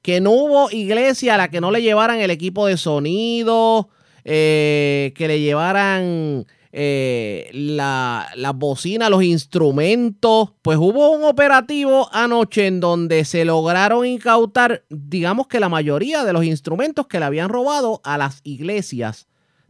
que 0.01 0.21
no 0.21 0.31
hubo 0.31 0.71
iglesia 0.71 1.35
a 1.35 1.37
la 1.37 1.49
que 1.49 1.61
no 1.61 1.71
le 1.71 1.81
llevaran 1.81 2.19
el 2.19 2.31
equipo 2.31 2.67
de 2.67 2.77
sonido, 2.77 3.89
eh, 4.23 5.13
que 5.15 5.27
le 5.27 5.39
llevaran 5.39 6.45
eh, 6.77 7.49
la, 7.53 8.27
las 8.35 8.53
bocinas, 8.53 9.09
los 9.09 9.23
instrumentos. 9.23 10.51
Pues 10.61 10.77
hubo 10.77 11.11
un 11.11 11.23
operativo 11.23 12.09
anoche 12.11 12.67
en 12.67 12.81
donde 12.81 13.23
se 13.23 13.45
lograron 13.45 14.05
incautar, 14.05 14.83
digamos 14.89 15.47
que 15.47 15.61
la 15.61 15.69
mayoría 15.69 16.25
de 16.25 16.33
los 16.33 16.43
instrumentos 16.43 17.07
que 17.07 17.17
le 17.17 17.25
habían 17.25 17.47
robado 17.47 18.01
a 18.03 18.17
las 18.17 18.41
iglesias 18.43 19.27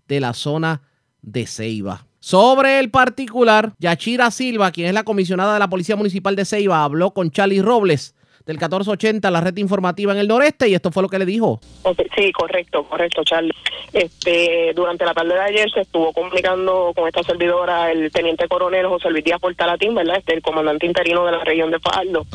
de 0.08 0.20
la 0.20 0.34
zona 0.34 0.82
de 1.22 1.46
Ceiba. 1.46 2.08
Sobre 2.20 2.80
el 2.80 2.90
particular, 2.90 3.76
Yachira 3.78 4.32
Silva, 4.32 4.72
quien 4.72 4.88
es 4.88 4.94
la 4.96 5.04
comisionada 5.04 5.54
de 5.54 5.60
la 5.60 5.70
Policía 5.70 5.96
Municipal 5.96 6.36
de 6.36 6.46
Ceiba, 6.46 6.84
habló 6.84 7.14
con 7.14 7.30
Charlie 7.30 7.62
Robles 7.62 8.16
del 8.46 8.58
1480, 8.58 9.32
la 9.32 9.42
red 9.42 9.58
informativa 9.58 10.12
en 10.12 10.20
el 10.20 10.28
noreste, 10.28 10.68
y 10.68 10.76
esto 10.76 10.92
fue 10.92 11.02
lo 11.02 11.10
que 11.10 11.18
le 11.18 11.26
dijo. 11.26 11.60
Sí, 12.16 12.32
correcto, 12.32 12.84
correcto, 12.84 13.24
Charlie. 13.24 13.54
Este, 13.92 14.72
durante 14.76 15.04
la 15.06 15.14
tarde 15.14 15.34
de 15.34 15.40
ayer 15.40 15.72
se 15.72 15.82
estuvo 15.82 16.14
comunicando 16.14 16.94
con 16.96 17.08
esta 17.08 17.24
servidora 17.24 17.92
el 17.92 18.12
teniente 18.12 18.48
coronel 18.48 18.88
José 18.88 19.10
Luis 19.10 19.24
Díaz 19.24 19.40
Portalatín, 19.40 19.96
¿verdad? 19.96 20.18
Este, 20.18 20.34
el 20.34 20.42
comandante 20.42 20.86
interino 20.86 21.26
de 21.26 21.32
la 21.32 21.44
región 21.44 21.72
de 21.72 21.80
Fajardo, 21.80 22.26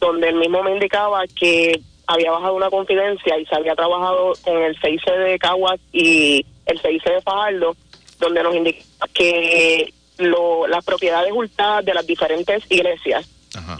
donde 0.00 0.28
él 0.28 0.36
mismo 0.36 0.62
me 0.62 0.72
indicaba 0.72 1.22
que 1.28 1.80
había 2.06 2.32
bajado 2.32 2.54
una 2.54 2.70
confidencia 2.70 3.38
y 3.38 3.46
se 3.46 3.54
había 3.54 3.76
trabajado 3.76 4.32
con 4.42 4.60
el 4.62 4.76
CIC 4.80 5.04
de 5.04 5.38
Caguas 5.38 5.78
y 5.92 6.44
el 6.66 6.80
CIC 6.80 7.04
de 7.04 7.22
Fajardo, 7.22 7.76
donde 8.18 8.42
nos 8.42 8.54
indica 8.56 8.82
que 9.14 9.94
lo, 10.18 10.66
las 10.66 10.84
propiedades 10.84 11.32
hurtadas 11.32 11.84
de 11.84 11.94
las 11.94 12.06
diferentes 12.06 12.64
iglesias 12.68 13.28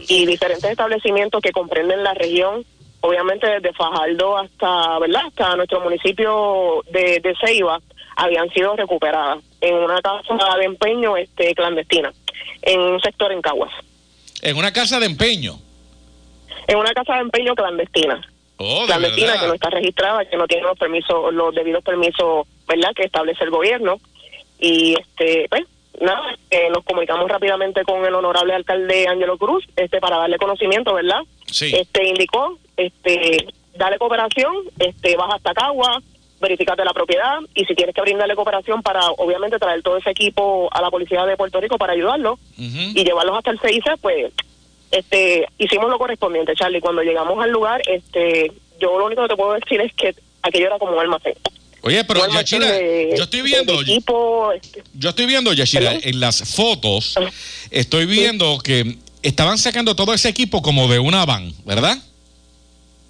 y 0.07 0.25
diferentes 0.25 0.69
establecimientos 0.69 1.41
que 1.41 1.51
comprenden 1.51 2.03
la 2.03 2.13
región, 2.13 2.65
obviamente 3.01 3.47
desde 3.47 3.73
Fajardo 3.73 4.37
hasta, 4.37 4.99
¿verdad? 4.99 5.23
Hasta 5.27 5.55
nuestro 5.55 5.81
municipio 5.81 6.83
de, 6.91 7.19
de 7.19 7.33
Ceiba, 7.43 7.79
habían 8.15 8.49
sido 8.49 8.75
recuperadas 8.75 9.39
en 9.61 9.75
una 9.75 10.01
casa 10.01 10.57
de 10.57 10.65
empeño 10.65 11.17
este 11.17 11.53
clandestina, 11.55 12.11
en 12.61 12.79
un 12.79 13.01
sector 13.01 13.31
en 13.31 13.41
Caguas. 13.41 13.71
En 14.41 14.57
una 14.57 14.71
casa 14.73 14.99
de 14.99 15.05
empeño. 15.05 15.59
En 16.67 16.77
una 16.77 16.93
casa 16.93 17.15
de 17.15 17.21
empeño 17.21 17.55
clandestina. 17.55 18.21
Oh, 18.57 18.81
de 18.81 18.87
clandestina 18.87 19.27
verdad. 19.27 19.41
que 19.41 19.47
no 19.47 19.53
está 19.53 19.69
registrada, 19.69 20.25
que 20.25 20.37
no 20.37 20.47
tiene 20.47 20.63
los 20.63 20.77
permisos, 20.77 21.33
los 21.33 21.53
debidos 21.55 21.83
permisos, 21.83 22.47
¿verdad? 22.67 22.91
Que 22.95 23.03
establece 23.03 23.43
el 23.43 23.49
gobierno. 23.49 23.99
Y 24.59 24.95
este, 24.99 25.47
pues, 25.49 25.63
nada, 26.01 26.35
eh, 26.49 26.69
nos 26.69 26.83
comunicamos 26.83 27.29
rápidamente 27.29 27.83
con 27.83 28.05
el 28.05 28.13
honorable 28.13 28.53
alcalde 28.53 29.07
Ángelo 29.07 29.37
Cruz, 29.37 29.65
este, 29.75 29.99
para 29.99 30.17
darle 30.17 30.37
conocimiento, 30.37 30.93
¿verdad? 30.93 31.21
Sí. 31.45 31.73
Este 31.75 32.07
indicó, 32.07 32.57
este, 32.75 33.47
dale 33.75 33.97
cooperación, 33.97 34.53
este, 34.79 35.15
vas 35.15 35.33
hasta 35.35 35.53
Cagua, 35.53 36.01
verificate 36.41 36.83
la 36.83 36.93
propiedad 36.93 37.39
y 37.53 37.65
si 37.65 37.75
tienes 37.75 37.93
que 37.93 38.01
brindarle 38.01 38.35
cooperación 38.35 38.81
para, 38.81 39.11
obviamente, 39.11 39.59
traer 39.59 39.83
todo 39.83 39.97
ese 39.97 40.09
equipo 40.09 40.69
a 40.71 40.81
la 40.81 40.89
policía 40.89 41.25
de 41.25 41.37
Puerto 41.37 41.61
Rico 41.61 41.77
para 41.77 41.93
ayudarlo 41.93 42.39
y 42.57 43.03
llevarlos 43.03 43.37
hasta 43.37 43.51
el 43.51 43.59
CIC, 43.59 43.97
pues, 44.01 44.33
este, 44.91 45.47
hicimos 45.57 45.89
lo 45.89 45.97
correspondiente, 45.97 46.53
Charlie. 46.55 46.81
Cuando 46.81 47.01
llegamos 47.01 47.41
al 47.41 47.51
lugar, 47.51 47.81
este, 47.87 48.51
yo 48.79 48.97
lo 48.97 49.05
único 49.05 49.21
que 49.21 49.29
te 49.29 49.35
puedo 49.37 49.53
decir 49.53 49.79
es 49.79 49.93
que 49.93 50.15
aquello 50.41 50.67
era 50.67 50.79
como 50.79 50.93
un 50.93 50.99
almacén. 50.99 51.35
Oye, 51.83 52.03
pero 52.03 52.21
de- 52.27 53.13
yo 53.17 53.23
estoy 53.23 53.41
viendo, 53.41 53.81
equipo, 53.81 54.51
este, 54.51 54.83
yo 54.93 55.09
estoy 55.09 55.25
viendo, 55.25 55.51
Yachira, 55.53 55.93
en 56.01 56.19
las 56.19 56.43
fotos, 56.55 57.15
estoy 57.71 58.05
viendo 58.05 58.59
que 58.59 58.97
estaban 59.23 59.57
sacando 59.57 59.95
todo 59.95 60.13
ese 60.13 60.29
equipo 60.29 60.61
como 60.61 60.87
de 60.87 60.99
una 60.99 61.25
van, 61.25 61.51
¿verdad? 61.65 61.97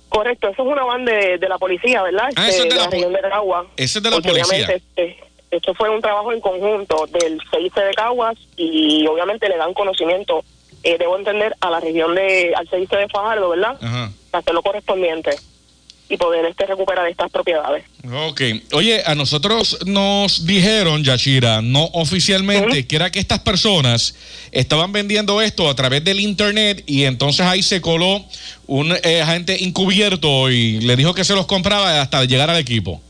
Correcto, 0.09 0.49
eso 0.49 0.63
es 0.63 0.67
una 0.67 0.83
van 0.83 1.05
de, 1.05 1.37
de 1.37 1.49
la 1.49 1.57
policía, 1.57 2.01
¿verdad? 2.03 2.29
Ah, 2.35 2.47
Este, 2.49 2.55
eso 2.55 2.63
es 2.63 2.69
de 2.69 2.75
la 2.75 2.87
región 2.89 3.13
de 3.13 3.21
Cagua. 3.21 3.67
Ese 3.77 3.99
es 3.99 4.03
de 4.03 4.09
la 4.09 4.19
policía. 4.19 4.67
este, 4.73 5.17
esto 5.51 5.73
fue 5.73 5.89
un 5.89 6.01
trabajo 6.01 6.31
en 6.33 6.39
conjunto 6.41 7.07
del 7.07 7.39
CIC 7.51 7.73
de 7.75 7.93
Caguas 7.93 8.37
y 8.57 9.05
obviamente 9.07 9.47
le 9.49 9.57
dan 9.57 9.73
conocimiento, 9.73 10.43
eh, 10.83 10.97
debo 10.97 11.17
entender, 11.17 11.55
a 11.61 11.69
la 11.69 11.79
región 11.81 12.15
de, 12.15 12.53
al 12.55 12.67
CIC 12.69 12.89
de 12.89 13.07
Fajardo, 13.09 13.49
¿verdad? 13.49 13.77
Ajá. 13.81 14.11
Hacer 14.33 14.53
lo 14.53 14.61
correspondiente 14.61 15.31
y 16.11 16.17
poder 16.17 16.45
este 16.45 16.65
recuperar 16.65 17.07
estas 17.07 17.31
propiedades. 17.31 17.85
Ok. 18.27 18.41
Oye, 18.73 19.01
a 19.05 19.15
nosotros 19.15 19.79
nos 19.85 20.45
dijeron, 20.45 21.05
Yachira, 21.05 21.61
no 21.61 21.85
oficialmente, 21.93 22.85
que 22.85 22.97
era 22.97 23.09
que 23.09 23.19
estas 23.19 23.39
personas 23.39 24.13
estaban 24.51 24.91
vendiendo 24.91 25.41
esto 25.41 25.69
a 25.69 25.75
través 25.75 26.03
del 26.03 26.19
internet 26.19 26.83
y 26.85 27.05
entonces 27.05 27.45
ahí 27.45 27.63
se 27.63 27.79
coló 27.79 28.25
un 28.67 28.93
eh, 29.03 29.21
agente 29.21 29.63
encubierto 29.63 30.49
y 30.51 30.81
le 30.81 30.97
dijo 30.97 31.13
que 31.13 31.23
se 31.23 31.33
los 31.33 31.45
compraba 31.45 32.01
hasta 32.01 32.25
llegar 32.25 32.49
al 32.49 32.57
equipo. 32.57 33.01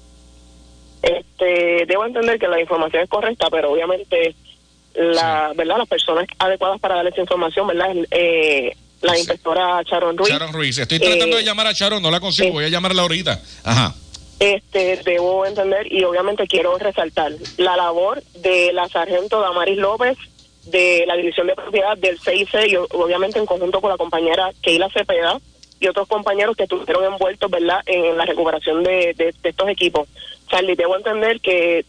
Este, 1.02 1.88
debo 1.88 2.06
entender 2.06 2.38
que 2.38 2.48
la 2.48 2.61
información 2.61 3.02
es 3.02 3.10
correcta, 3.10 3.49
pero 3.49 3.72
obviamente 3.72 4.36
la, 4.94 5.53
¿verdad? 5.56 5.80
Las 5.80 5.88
personas 5.88 6.28
adecuadas 6.38 6.80
para 6.80 6.95
darle 6.95 7.10
esa 7.10 7.22
información, 7.22 7.65
¿verdad? 7.65 7.95
Eh, 8.11 8.76
la 9.02 9.18
inspectora 9.18 9.82
Sharon 9.84 10.18
Ruiz. 10.18 10.30
Sharon 10.32 10.53
Ruiz. 10.53 10.78
Estoy 10.78 10.99
tratando 10.99 11.36
Eh, 11.38 11.40
de 11.40 11.44
llamar 11.45 11.68
a 11.68 11.72
Sharon, 11.73 12.02
no 12.02 12.11
la 12.11 12.19
consigo, 12.19 12.52
voy 12.53 12.65
a 12.65 12.69
llamarla 12.69 13.02
ahorita. 13.02 13.41
Ajá. 13.64 13.95
este 14.40 14.98
debo 15.06 15.45
entender 15.45 15.91
y 15.91 16.03
obviamente 16.03 16.48
quiero 16.48 16.76
resaltar 16.78 17.32
la 17.57 17.76
labor 17.78 18.23
de 18.40 18.73
la 18.73 18.88
sargento 18.90 19.40
Damaris 19.40 19.78
López 19.78 20.18
de 20.65 21.03
la 21.07 21.15
división 21.15 21.45
de 21.48 21.53
propiedad 21.56 21.95
del 21.98 22.19
CIC 22.19 22.49
y 22.68 22.76
obviamente 22.76 23.38
en 23.40 23.45
conjunto 23.45 23.82
con 23.82 23.90
la 23.91 23.98
compañera 23.98 24.52
Keila 24.64 24.90
Cepeda 24.90 25.40
y 25.80 25.88
otros 25.88 26.07
compañeros 26.07 26.56
que 26.56 26.64
estuvieron 26.64 27.06
envueltos 27.14 27.49
verdad 27.52 27.82
en 27.88 28.18
la 28.18 28.26
recuperación 28.26 28.84
de, 28.84 29.14
de- 29.15 29.34
de 29.41 29.49
estos 29.49 29.69
equipos 29.69 30.07
Charlie 30.49 30.76
debo 30.76 30.95
entender 30.98 31.40
que 31.40 31.86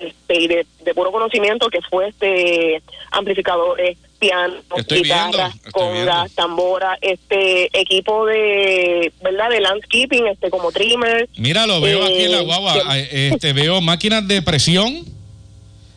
este, 0.00 0.34
y 0.40 0.48
de, 0.48 0.66
de 0.84 0.94
puro 0.94 1.12
conocimiento 1.12 1.68
que 1.68 1.80
fue 1.82 2.08
este 2.08 2.82
amplificadores 3.12 3.96
piano 4.28 4.54
Estoy 4.76 5.02
guitarras 5.02 5.54
congas 5.72 6.32
tambora 6.32 6.98
este 7.00 7.68
equipo 7.78 8.26
de 8.26 9.12
verdad 9.22 9.50
de 9.50 9.60
landscaping 9.60 10.26
este 10.28 10.50
como 10.50 10.70
trimmer 10.72 11.28
Mira, 11.36 11.66
lo 11.66 11.80
veo 11.80 12.04
aquí 12.04 12.24
en 12.24 12.32
la 12.32 12.38
eh, 12.40 12.44
guagua. 12.44 12.74
eh, 12.96 13.30
Este, 13.32 13.52
veo 13.52 13.80
máquinas 13.80 14.26
de 14.26 14.42
presión. 14.42 15.04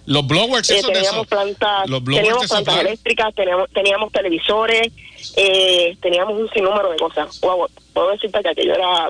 Los 0.06 0.26
blowers, 0.26 0.70
Eh, 0.70 0.82
teníamos 0.82 1.12
esos. 1.12 1.28
plantas, 1.28 1.90
Los 1.90 2.02
blowers 2.04 2.24
teníamos 2.24 2.48
plantas 2.50 2.80
eléctricas, 2.80 3.36
teníamos, 3.36 3.70
teníamos 3.74 4.12
televisores, 4.14 4.94
eh, 5.36 5.98
teníamos 6.02 6.40
un 6.40 6.50
sinnúmero 6.52 6.92
de 6.92 6.98
cosas. 6.98 7.40
Wow, 7.42 7.68
puedo 7.94 8.12
decirte 8.12 8.42
que 8.42 8.50
aquello 8.50 8.74
era. 8.74 9.10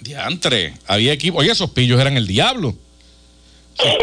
Diantre, 0.00 0.74
había 0.86 1.12
equipo. 1.12 1.38
Oye, 1.38 1.50
esos 1.52 1.70
pillos 1.70 2.00
eran 2.00 2.16
el 2.16 2.26
diablo. 2.26 2.74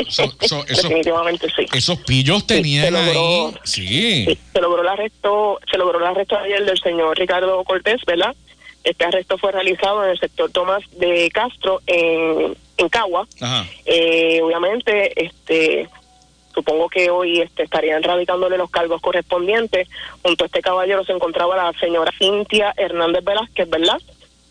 So- 0.09 0.23
so- 0.31 0.47
so- 0.47 0.65
esos, 0.67 0.83
Definitivamente 0.83 1.47
sí. 1.55 1.65
esos 1.73 1.99
pillos 1.99 2.45
tenían 2.47 2.85
se 2.85 2.91
logró- 2.91 3.47
ahí. 3.49 3.55
Sí. 3.63 4.39
Se 4.53 4.61
logró 4.61 4.81
el 4.81 4.87
arresto, 4.87 5.59
se 5.69 5.77
logró 5.77 5.99
el 5.99 6.05
arresto 6.05 6.37
ayer 6.37 6.65
del 6.65 6.77
señor 6.79 7.17
Ricardo 7.17 7.63
Cortés, 7.63 8.01
¿verdad? 8.05 8.35
Este 8.83 9.05
arresto 9.05 9.37
fue 9.37 9.51
realizado 9.51 10.03
en 10.05 10.11
el 10.11 10.19
sector 10.19 10.49
Tomás 10.51 10.81
de 10.97 11.29
Castro 11.31 11.81
en, 11.87 12.55
en 12.77 12.89
Cagua. 12.89 13.27
Eh, 13.85 14.39
obviamente, 14.41 15.11
este 15.25 15.89
supongo 16.53 16.89
que 16.89 17.09
hoy 17.11 17.41
este, 17.41 17.63
estarían 17.63 18.01
radicándole 18.01 18.57
los 18.57 18.71
cargos 18.71 18.99
correspondientes. 19.01 19.87
Junto 20.23 20.43
a 20.43 20.47
este 20.47 20.61
caballero 20.61 21.03
se 21.03 21.11
encontraba 21.11 21.55
la 21.55 21.71
señora 21.79 22.11
Cintia 22.17 22.73
Hernández 22.77 23.23
Velázquez, 23.23 23.69
¿verdad? 23.69 24.01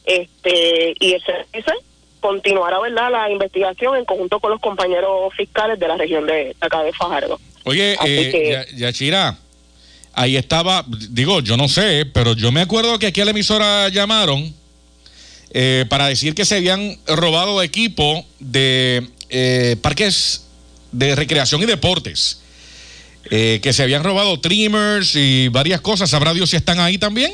Este 0.04 0.94
y 1.00 1.14
el 1.14 1.22
servicio 1.22 1.74
continuará, 2.20 2.78
¿verdad? 2.80 3.10
La 3.10 3.30
investigación 3.30 3.96
en 3.96 4.04
conjunto 4.04 4.40
con 4.40 4.50
los 4.50 4.60
compañeros 4.60 5.32
fiscales 5.36 5.78
de 5.78 5.88
la 5.88 5.96
región 5.96 6.26
de 6.26 6.54
acá 6.60 6.82
de 6.82 6.92
Fajardo. 6.92 7.38
Oye, 7.64 7.92
eh, 8.04 8.30
que- 8.32 8.50
Ya- 8.52 8.76
Yachira, 8.88 9.38
ahí 10.12 10.36
estaba, 10.36 10.84
digo, 11.10 11.40
yo 11.40 11.56
no 11.56 11.68
sé, 11.68 12.06
pero 12.12 12.34
yo 12.34 12.52
me 12.52 12.60
acuerdo 12.62 12.98
que 12.98 13.06
aquí 13.08 13.20
a 13.20 13.24
la 13.24 13.30
emisora 13.32 13.88
llamaron 13.88 14.54
eh, 15.58 15.86
para 15.88 16.08
decir 16.08 16.34
que 16.34 16.44
se 16.44 16.56
habían 16.56 16.98
robado 17.06 17.62
equipo 17.62 18.24
de 18.40 19.06
eh, 19.30 19.76
parques 19.80 20.46
de 20.92 21.14
recreación 21.14 21.62
y 21.62 21.66
deportes. 21.66 22.40
Eh, 23.30 23.58
que 23.62 23.72
se 23.72 23.82
habían 23.82 24.04
robado 24.04 24.38
trimmers 24.40 25.16
y 25.16 25.48
varias 25.48 25.80
cosas. 25.80 26.10
¿Sabrá 26.10 26.32
Dios 26.34 26.50
si 26.50 26.56
están 26.56 26.78
ahí 26.78 26.96
también? 26.98 27.32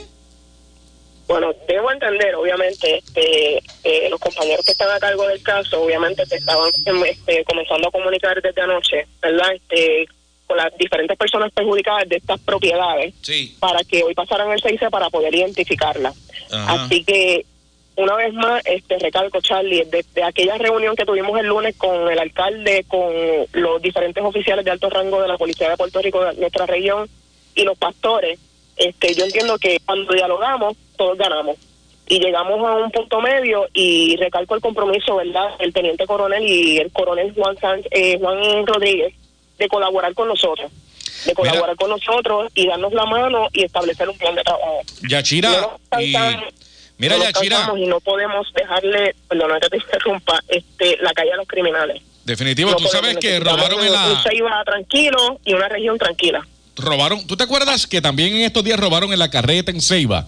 Bueno, 1.27 1.53
debo 1.67 1.91
entender, 1.91 2.35
obviamente, 2.35 2.99
este, 2.99 3.59
eh, 3.85 4.09
los 4.11 4.21
compañeros 4.21 4.65
que 4.65 4.73
están 4.73 4.91
a 4.91 4.99
cargo 4.99 5.27
del 5.27 5.43
caso, 5.43 5.83
obviamente, 5.83 6.25
te 6.27 6.37
estaban 6.37 6.71
em, 6.85 7.05
este, 7.05 7.45
comenzando 7.45 7.89
a 7.89 7.91
comunicar 7.91 8.41
desde 8.43 8.61
anoche, 8.61 9.07
¿verdad? 9.21 9.55
Este, 9.55 10.07
con 10.47 10.57
las 10.57 10.77
diferentes 10.77 11.17
personas 11.17 11.51
perjudicadas 11.53 12.09
de 12.09 12.17
estas 12.17 12.41
propiedades 12.41 13.15
para 13.59 13.83
que 13.85 14.03
hoy 14.03 14.15
pasaran 14.15 14.51
el 14.51 14.61
6 14.61 14.81
para 14.91 15.09
poder 15.09 15.35
identificarlas. 15.35 16.15
Así 16.51 17.05
que, 17.05 17.47
una 17.97 18.17
vez 18.17 18.35
más, 18.35 18.63
este 18.67 18.99
recalco, 18.99 19.41
Charlie, 19.41 19.85
desde 19.85 20.23
aquella 20.23 20.59
reunión 20.59 20.97
que 20.97 21.07
tuvimos 21.07 21.39
el 21.39 21.47
lunes 21.47 21.77
con 21.77 22.11
el 22.11 22.19
alcalde, 22.19 22.85
con 22.89 23.13
los 23.53 23.81
diferentes 23.81 24.23
oficiales 24.23 24.65
de 24.65 24.71
alto 24.71 24.91
rango 24.91 25.23
de 25.23 25.29
la 25.29 25.39
Policía 25.39 25.71
de 25.71 25.77
Puerto 25.77 26.03
Rico 26.03 26.25
de 26.25 26.35
nuestra 26.35 26.67
región 26.67 27.09
y 27.55 27.65
los 27.65 27.79
pastores, 27.79 28.39
este, 28.77 29.15
yo 29.15 29.25
entiendo 29.25 29.59
que 29.59 29.79
cuando 29.85 30.13
dialogamos, 30.13 30.77
todos 31.03 31.19
ganamos. 31.19 31.57
Y 32.07 32.19
llegamos 32.19 32.59
a 32.69 32.73
un 32.77 32.91
punto 32.91 33.21
medio 33.21 33.67
y 33.73 34.17
recalco 34.17 34.55
el 34.55 34.61
compromiso, 34.61 35.17
¿verdad?, 35.17 35.49
el 35.61 35.73
teniente 35.73 36.07
coronel 36.07 36.47
y 36.47 36.79
el 36.79 36.91
coronel 36.93 37.33
Juan, 37.35 37.57
Sánchez- 37.57 37.89
eh, 37.91 38.19
Juan 38.21 38.67
Rodríguez 38.67 39.15
de 39.59 39.69
colaborar 39.69 40.13
con 40.15 40.29
nosotros, 40.29 40.71
de 41.25 41.33
colaborar 41.35 41.77
con 41.77 41.91
nosotros 41.91 42.51
y 42.55 42.67
darnos 42.67 42.93
la 42.93 43.07
mano 43.07 43.49
y 43.53 43.65
establecer 43.65 44.09
un 44.09 44.19
plan 44.19 44.35
de 44.35 44.43
trabajo. 44.43 44.81
Yachira, 45.09 45.51
No 45.93 46.01
y 46.01 46.15
mira, 46.99 47.17
no 47.17 47.25
Yachira, 47.25 47.73
y 47.79 47.87
no 47.87 48.01
podemos 48.01 48.47
dejarle, 48.55 49.15
perdona 49.29 49.59
que 49.61 49.69
te 49.71 49.77
interrumpa, 49.79 50.41
este, 50.49 50.99
la 51.01 51.13
calle 51.13 51.33
a 51.33 51.37
los 51.37 51.47
criminales. 51.49 52.03
definitivo, 52.25 52.71
No 52.71 52.77
tú 52.77 52.85
sabes 52.89 53.17
que 53.19 53.41
robaron 53.41 53.81
en 53.81 53.87
Un 53.87 53.93
la... 53.93 54.23
Ceiba 54.23 54.63
tranquilo 54.65 55.41
y 55.45 55.55
una 55.55 55.69
región 55.69 55.97
tranquila. 55.99 56.47
Robaron, 56.77 57.27
¿tú 57.27 57.37
te 57.37 57.45
acuerdas 57.45 57.87
que 57.87 58.01
también 58.03 58.35
en 58.35 58.43
estos 58.43 58.65
días 58.65 58.79
robaron 58.79 59.13
en 59.13 59.19
la 59.19 59.31
carreta 59.31 59.71
en 59.71 59.81
Ceiba? 59.81 60.27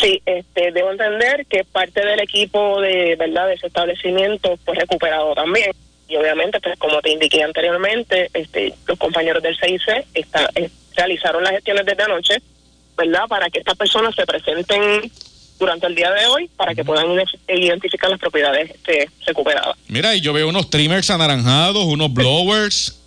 Sí, 0.00 0.22
este, 0.24 0.72
debo 0.72 0.90
entender 0.92 1.44
que 1.46 1.64
parte 1.64 2.04
del 2.04 2.20
equipo 2.20 2.80
de 2.80 3.16
verdad 3.16 3.46
de 3.48 3.54
ese 3.54 3.66
establecimiento 3.66 4.58
fue 4.64 4.74
recuperado 4.74 5.34
también. 5.34 5.72
Y 6.08 6.16
obviamente, 6.16 6.58
pues 6.60 6.78
como 6.78 7.00
te 7.02 7.10
indiqué 7.10 7.42
anteriormente, 7.42 8.30
este, 8.34 8.74
los 8.86 8.98
compañeros 8.98 9.42
del 9.42 9.56
CIC 9.56 10.06
está, 10.14 10.50
eh, 10.54 10.70
realizaron 10.96 11.44
las 11.44 11.52
gestiones 11.52 11.84
desde 11.86 12.02
anoche, 12.02 12.34
¿verdad? 12.96 13.24
Para 13.28 13.48
que 13.50 13.58
estas 13.60 13.76
personas 13.76 14.14
se 14.14 14.26
presenten 14.26 15.10
durante 15.58 15.86
el 15.86 15.94
día 15.94 16.10
de 16.10 16.26
hoy 16.26 16.48
para 16.56 16.74
que 16.74 16.82
puedan 16.84 17.06
ide- 17.12 17.24
identificar 17.48 18.08
las 18.10 18.18
propiedades 18.18 18.70
este, 18.70 19.08
recuperadas. 19.26 19.76
Mira, 19.88 20.14
y 20.16 20.20
yo 20.22 20.32
veo 20.32 20.48
unos 20.48 20.70
trimmers 20.70 21.10
anaranjados, 21.10 21.84
unos 21.84 22.12
blowers, 22.12 22.98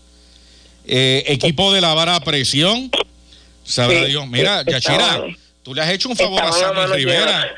eh, 0.85 1.23
equipo 1.27 1.73
de 1.73 1.81
lavar 1.81 2.09
a 2.09 2.19
presión. 2.19 2.91
Sabrá 3.63 4.01
Sí, 4.01 4.05
Dios. 4.05 4.27
Mira, 4.27 4.63
sí, 4.63 4.71
Yachira, 4.71 5.23
tú 5.63 5.73
le 5.73 5.81
has 5.81 5.89
hecho 5.89 6.09
un 6.09 6.15
favor 6.15 6.41
a 6.41 6.51
Sammy 6.51 6.85
Rivera. 6.93 7.55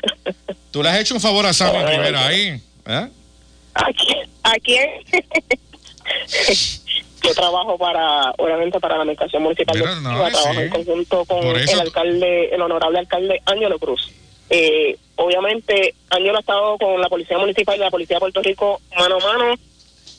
Tú 0.70 0.82
le 0.82 0.88
has 0.88 1.00
hecho 1.00 1.14
un 1.14 1.20
favor 1.20 1.46
a 1.46 1.52
Sammy. 1.52 1.84
Rivera 1.84 2.26
ahí. 2.26 2.60
¿eh? 2.86 3.08
¿A 3.74 3.92
quién? 3.92 4.30
¿A 4.42 4.54
quién? 4.54 4.90
Yo 7.22 7.34
trabajo 7.34 7.76
para, 7.76 8.30
obviamente, 8.38 8.78
para 8.78 8.94
la 8.96 9.02
administración 9.02 9.42
municipal. 9.42 9.76
Mira, 9.76 9.94
de 9.96 10.00
no, 10.00 10.10
Ceiba, 10.10 10.30
trabajo 10.30 10.54
sí. 10.54 10.60
en 10.60 10.68
conjunto 10.70 11.24
con 11.24 11.44
el 11.44 11.80
alcalde, 11.80 12.54
el 12.54 12.62
honorable 12.62 12.98
alcalde 13.00 13.42
Ángelo 13.44 13.78
Cruz. 13.78 14.12
Eh, 14.48 14.96
obviamente, 15.16 15.94
Ángelo 16.10 16.36
ha 16.36 16.40
estado 16.40 16.78
con 16.78 17.00
la 17.00 17.08
policía 17.08 17.36
municipal 17.38 17.76
y 17.76 17.80
la 17.80 17.90
policía 17.90 18.16
de 18.16 18.20
Puerto 18.20 18.42
Rico 18.42 18.80
mano 18.96 19.16
a 19.16 19.20
mano. 19.20 19.54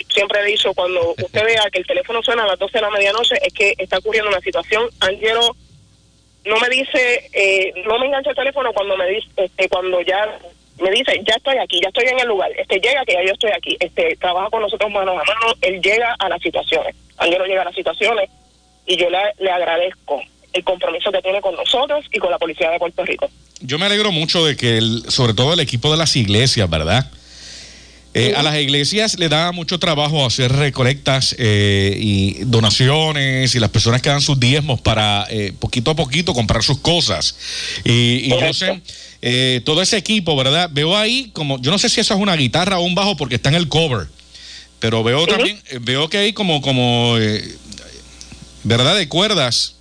Siempre 0.10 0.42
he 0.42 0.46
dicho, 0.46 0.74
cuando 0.74 1.16
usted 1.18 1.46
vea 1.46 1.70
que 1.72 1.80
el 1.80 1.88
teléfono 1.88 2.22
suena 2.22 2.44
a 2.44 2.48
las 2.48 2.60
12 2.60 2.78
de 2.78 2.82
la 2.82 2.90
medianoche, 2.90 3.36
es 3.42 3.54
que 3.54 3.74
está 3.78 4.00
ocurriendo 4.00 4.30
una 4.30 4.42
situación. 4.42 4.90
Ángelo 5.00 5.56
no 6.46 6.60
me 6.60 6.70
dice, 6.70 7.30
eh, 7.34 7.74
no 7.86 8.00
me 8.00 8.08
engancha 8.08 8.30
el 8.30 8.36
teléfono 8.36 8.72
cuando 8.74 8.96
me 8.98 9.08
dice, 9.08 9.28
este, 9.36 9.70
cuando 9.70 10.02
ya 10.02 10.40
me 10.80 10.92
dice, 10.92 11.22
ya 11.28 11.36
estoy 11.36 11.58
aquí, 11.58 11.80
ya 11.82 11.90
estoy 11.90 12.06
en 12.06 12.20
el 12.20 12.28
lugar, 12.28 12.52
este 12.58 12.80
llega 12.80 13.04
que 13.06 13.14
ya 13.14 13.24
yo 13.26 13.34
estoy 13.34 13.52
aquí, 13.52 13.78
este 13.80 14.16
trabaja 14.18 14.50
con 14.50 14.62
nosotros 14.62 14.92
mano 14.92 15.12
a 15.12 15.16
mano, 15.16 15.54
él 15.62 15.82
llega 15.82 16.16
a 16.20 16.30
las 16.30 16.42
situaciones, 16.42 16.96
Ángelo 17.18 17.46
llega 17.46 17.64
a 17.64 17.66
las 17.66 17.76
situaciones 17.76 18.30
y 18.86 18.96
yo 18.96 19.10
le, 19.10 19.18
le 19.40 19.52
agradezco 19.52 20.22
el 20.54 20.64
compromiso 20.64 21.12
que 21.12 21.22
tiene 21.22 21.42
con 21.42 21.56
nosotros 21.56 22.06
y 22.12 22.20
con 22.20 22.32
la 22.32 22.38
policía 22.38 22.70
de 22.70 22.80
Puerto 22.80 23.04
Rico. 23.04 23.30
Yo 23.60 23.80
me 23.80 23.86
alegro 23.88 24.12
mucho 24.12 24.46
de 24.46 24.56
que, 24.56 24.80
sobre 25.08 25.34
todo 25.34 25.54
el 25.54 25.60
equipo 25.60 25.92
de 25.92 25.98
las 25.98 26.16
iglesias, 26.16 26.70
¿verdad? 26.70 27.12
Eh, 28.18 28.34
a 28.36 28.44
las 28.44 28.56
iglesias 28.58 29.18
le 29.20 29.30
da 29.30 29.52
mucho 29.52 29.80
trabajo 29.80 30.26
hacer 30.26 30.52
recolectas 30.52 31.36
eh, 31.38 31.96
y 32.00 32.44
donaciones 32.46 33.54
y 33.56 33.60
las 33.60 33.70
personas 33.70 34.02
que 34.02 34.10
dan 34.10 34.22
sus 34.22 34.40
diezmos 34.40 34.82
para 34.82 35.26
eh, 35.30 35.54
poquito 35.60 35.92
a 35.92 35.96
poquito 35.96 36.34
comprar 36.34 36.64
sus 36.64 36.80
cosas. 36.80 37.36
Y, 37.84 38.26
y 38.26 38.30
yo 38.30 38.54
sé, 38.54 38.82
eh, 39.22 39.62
todo 39.66 39.82
ese 39.82 39.98
equipo, 39.98 40.36
¿verdad? 40.36 40.70
Veo 40.72 40.96
ahí 40.96 41.30
como, 41.34 41.60
yo 41.62 41.72
no 41.72 41.78
sé 41.78 41.90
si 41.90 42.00
eso 42.02 42.14
es 42.14 42.20
una 42.20 42.36
guitarra 42.36 42.78
o 42.80 42.84
un 42.84 42.96
bajo 42.96 43.18
porque 43.18 43.36
está 43.36 43.50
en 43.50 43.56
el 43.56 43.68
cover, 43.68 44.08
pero 44.80 45.04
veo 45.04 45.26
también, 45.26 45.62
eh, 45.70 45.80
veo 45.82 46.08
que 46.10 46.18
hay 46.20 46.34
como, 46.34 46.62
como 46.62 47.18
eh, 47.18 47.56
¿verdad? 48.64 48.96
De 48.96 49.08
cuerdas. 49.08 49.76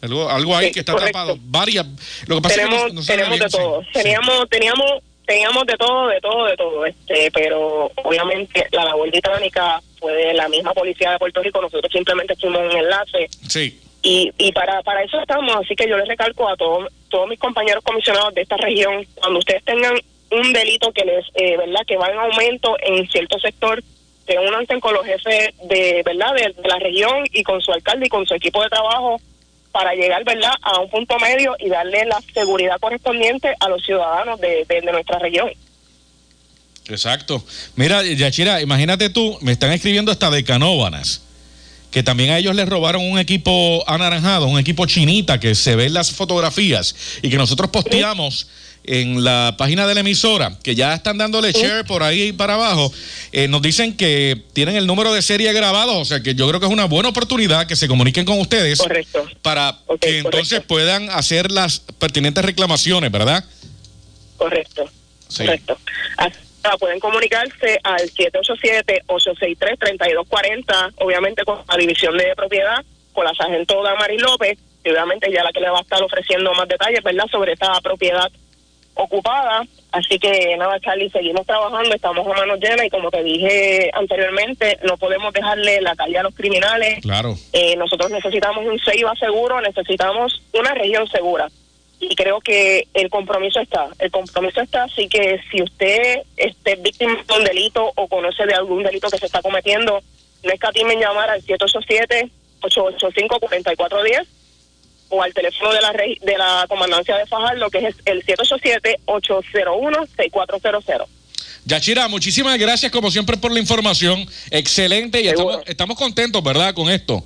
Algo, 0.00 0.30
algo 0.30 0.56
ahí 0.56 0.66
Sí, 0.66 0.72
que 0.74 0.80
está 0.80 0.92
correcto. 0.92 1.12
tapado. 1.12 1.38
Varias. 1.42 1.86
Lo 2.26 2.36
que 2.36 2.42
pasa 2.42 2.54
tenemos 2.54 2.76
es 2.78 2.82
que 2.84 2.88
no, 2.88 2.94
no 2.94 3.02
sabe 3.02 3.18
tenemos 3.18 3.38
bien, 3.38 3.44
de 3.44 3.50
sí. 3.50 3.56
todo 3.58 3.82
teníamos 3.92 4.48
teníamos 4.48 4.90
teníamos 5.28 5.66
de 5.66 5.76
todo 5.76 6.08
de 6.08 6.20
todo 6.20 6.44
de 6.46 6.56
todo 6.56 6.86
este 6.86 7.30
pero 7.32 7.92
obviamente 8.02 8.66
la 8.72 8.86
labor 8.86 9.10
titánica 9.10 9.80
fue 10.00 10.12
de 10.14 10.32
la 10.34 10.48
misma 10.48 10.72
policía 10.72 11.12
de 11.12 11.18
Puerto 11.18 11.42
Rico 11.42 11.60
nosotros 11.60 11.92
simplemente 11.92 12.34
fuimos 12.36 12.60
un 12.62 12.78
enlace 12.78 13.28
Sí. 13.46 13.78
y, 14.02 14.32
y 14.38 14.52
para, 14.52 14.82
para 14.82 15.02
eso 15.02 15.20
estamos, 15.20 15.54
así 15.56 15.76
que 15.76 15.88
yo 15.88 15.96
les 15.98 16.08
recalco 16.08 16.48
a 16.48 16.56
todos 16.56 16.88
todos 17.10 17.28
mis 17.28 17.38
compañeros 17.38 17.84
comisionados 17.84 18.34
de 18.34 18.42
esta 18.42 18.56
región, 18.56 19.06
cuando 19.14 19.38
ustedes 19.38 19.64
tengan 19.64 19.94
un 20.30 20.52
delito 20.52 20.92
que 20.92 21.04
les, 21.04 21.24
eh, 21.34 21.56
¿verdad?, 21.56 21.80
que 21.86 21.96
va 21.96 22.08
en 22.10 22.18
aumento 22.18 22.76
en 22.82 23.08
cierto 23.08 23.38
sector, 23.38 23.82
se 24.26 24.38
únanse 24.38 24.78
con 24.78 24.92
los 24.92 25.06
jefes 25.06 25.54
de, 25.68 26.02
¿verdad?, 26.04 26.34
de, 26.34 26.54
de 26.62 26.68
la 26.68 26.78
región 26.78 27.24
y 27.32 27.42
con 27.42 27.62
su 27.62 27.72
alcalde 27.72 28.06
y 28.06 28.08
con 28.10 28.26
su 28.26 28.34
equipo 28.34 28.62
de 28.62 28.68
trabajo 28.68 29.18
para 29.72 29.94
llegar, 29.94 30.24
¿verdad?, 30.24 30.52
a 30.62 30.80
un 30.80 30.90
punto 30.90 31.18
medio 31.18 31.54
y 31.58 31.68
darle 31.68 32.04
la 32.06 32.20
seguridad 32.32 32.78
correspondiente 32.80 33.54
a 33.60 33.68
los 33.68 33.84
ciudadanos 33.84 34.40
de, 34.40 34.64
de, 34.68 34.80
de 34.80 34.92
nuestra 34.92 35.18
región. 35.18 35.50
Exacto. 36.88 37.44
Mira, 37.76 38.02
Yachira, 38.02 38.60
imagínate 38.62 39.10
tú, 39.10 39.38
me 39.42 39.52
están 39.52 39.72
escribiendo 39.72 40.10
hasta 40.10 40.30
de 40.30 40.42
Canóbanas, 40.42 41.22
que 41.90 42.02
también 42.02 42.30
a 42.30 42.38
ellos 42.38 42.54
les 42.54 42.68
robaron 42.68 43.02
un 43.02 43.18
equipo 43.18 43.84
anaranjado, 43.86 44.46
un 44.46 44.58
equipo 44.58 44.86
chinita, 44.86 45.38
que 45.38 45.54
se 45.54 45.76
ve 45.76 45.86
en 45.86 45.94
las 45.94 46.12
fotografías 46.12 46.94
y 47.22 47.30
que 47.30 47.36
nosotros 47.36 47.70
posteamos 47.70 48.48
en 48.88 49.22
la 49.22 49.54
página 49.58 49.86
de 49.86 49.94
la 49.94 50.00
emisora, 50.00 50.56
que 50.62 50.74
ya 50.74 50.94
están 50.94 51.18
dándole 51.18 51.52
share 51.52 51.84
por 51.84 52.02
ahí 52.02 52.32
para 52.32 52.54
abajo, 52.54 52.90
eh, 53.32 53.46
nos 53.46 53.60
dicen 53.60 53.94
que 53.94 54.40
tienen 54.54 54.76
el 54.76 54.86
número 54.86 55.12
de 55.12 55.20
serie 55.20 55.52
grabado, 55.52 55.98
o 55.98 56.06
sea 56.06 56.22
que 56.22 56.34
yo 56.34 56.48
creo 56.48 56.58
que 56.58 56.64
es 56.64 56.72
una 56.72 56.86
buena 56.86 57.10
oportunidad 57.10 57.66
que 57.66 57.76
se 57.76 57.86
comuniquen 57.86 58.24
con 58.24 58.40
ustedes 58.40 58.82
para 59.42 59.76
que 60.00 60.20
entonces 60.20 60.62
puedan 60.62 61.10
hacer 61.10 61.52
las 61.52 61.80
pertinentes 61.80 62.42
reclamaciones, 62.42 63.12
¿verdad? 63.12 63.44
Correcto. 64.38 64.86
Sí. 65.28 65.44
Correcto. 65.44 65.76
Así, 66.16 66.38
ah, 66.64 66.78
pueden 66.78 66.98
comunicarse 66.98 67.78
al 67.84 68.10
787-863-3240, 68.10 70.94
obviamente 70.96 71.44
con 71.44 71.58
la 71.68 71.76
división 71.76 72.16
de 72.16 72.34
propiedad, 72.34 72.82
con 73.12 73.26
la 73.26 73.34
sargento 73.34 73.82
Damaris 73.82 74.22
López, 74.22 74.56
y 74.82 74.88
obviamente 74.88 75.30
ya 75.30 75.44
la 75.44 75.52
que 75.52 75.60
le 75.60 75.68
va 75.68 75.80
a 75.80 75.82
estar 75.82 76.02
ofreciendo 76.02 76.54
más 76.54 76.68
detalles, 76.68 77.02
¿verdad?, 77.02 77.26
sobre 77.30 77.52
esta 77.52 77.78
propiedad 77.82 78.32
ocupada. 78.98 79.62
Así 79.92 80.18
que 80.18 80.54
nada, 80.58 80.78
Charlie, 80.80 81.08
seguimos 81.08 81.46
trabajando, 81.46 81.94
estamos 81.94 82.26
a 82.26 82.30
manos 82.30 82.58
llenas 82.60 82.84
y 82.84 82.90
como 82.90 83.10
te 83.10 83.22
dije 83.22 83.90
anteriormente, 83.94 84.78
no 84.82 84.98
podemos 84.98 85.32
dejarle 85.32 85.80
la 85.80 85.96
calle 85.96 86.18
a 86.18 86.24
los 86.24 86.34
criminales. 86.34 87.00
Claro. 87.00 87.34
Eh, 87.52 87.76
nosotros 87.76 88.10
necesitamos 88.10 88.66
un 88.66 88.78
CEIBA 88.78 89.14
seguro, 89.14 89.60
necesitamos 89.60 90.42
una 90.52 90.74
región 90.74 91.08
segura. 91.08 91.48
Y 92.00 92.14
creo 92.14 92.40
que 92.40 92.86
el 92.94 93.08
compromiso 93.08 93.60
está, 93.60 93.88
el 93.98 94.10
compromiso 94.10 94.60
está, 94.60 94.84
así 94.84 95.08
que 95.08 95.40
si 95.50 95.62
usted 95.62 96.22
esté 96.36 96.76
víctima 96.76 97.24
de 97.26 97.34
un 97.34 97.44
delito 97.44 97.92
o 97.96 98.06
conoce 98.08 98.46
de 98.46 98.54
algún 98.54 98.84
delito 98.84 99.08
que 99.08 99.18
se 99.18 99.26
está 99.26 99.42
cometiendo, 99.42 100.00
no 100.44 100.52
escatimen 100.52 101.00
llamar 101.00 101.30
al 101.30 101.42
787-885-4410 101.42 104.26
o 105.08 105.22
al 105.22 105.32
teléfono 105.32 105.72
de 105.72 105.80
la 105.80 105.92
de 105.92 106.38
la 106.38 106.66
comandancia 106.68 107.16
de 107.16 107.24
Fajardo, 107.26 107.70
que 107.70 107.78
es 107.78 107.94
el 108.04 108.26
787-801-6400. 108.26 111.06
Yachira, 111.64 112.08
muchísimas 112.08 112.58
gracias 112.58 112.90
como 112.90 113.08
siempre 113.10 113.36
por 113.36 113.52
la 113.52 113.60
información. 113.60 114.26
Excelente 114.50 115.20
y 115.20 115.28
estamos, 115.28 115.60
estamos 115.66 115.98
contentos, 115.98 116.42
¿verdad? 116.42 116.72
Con 116.74 116.88
esto. 116.88 117.22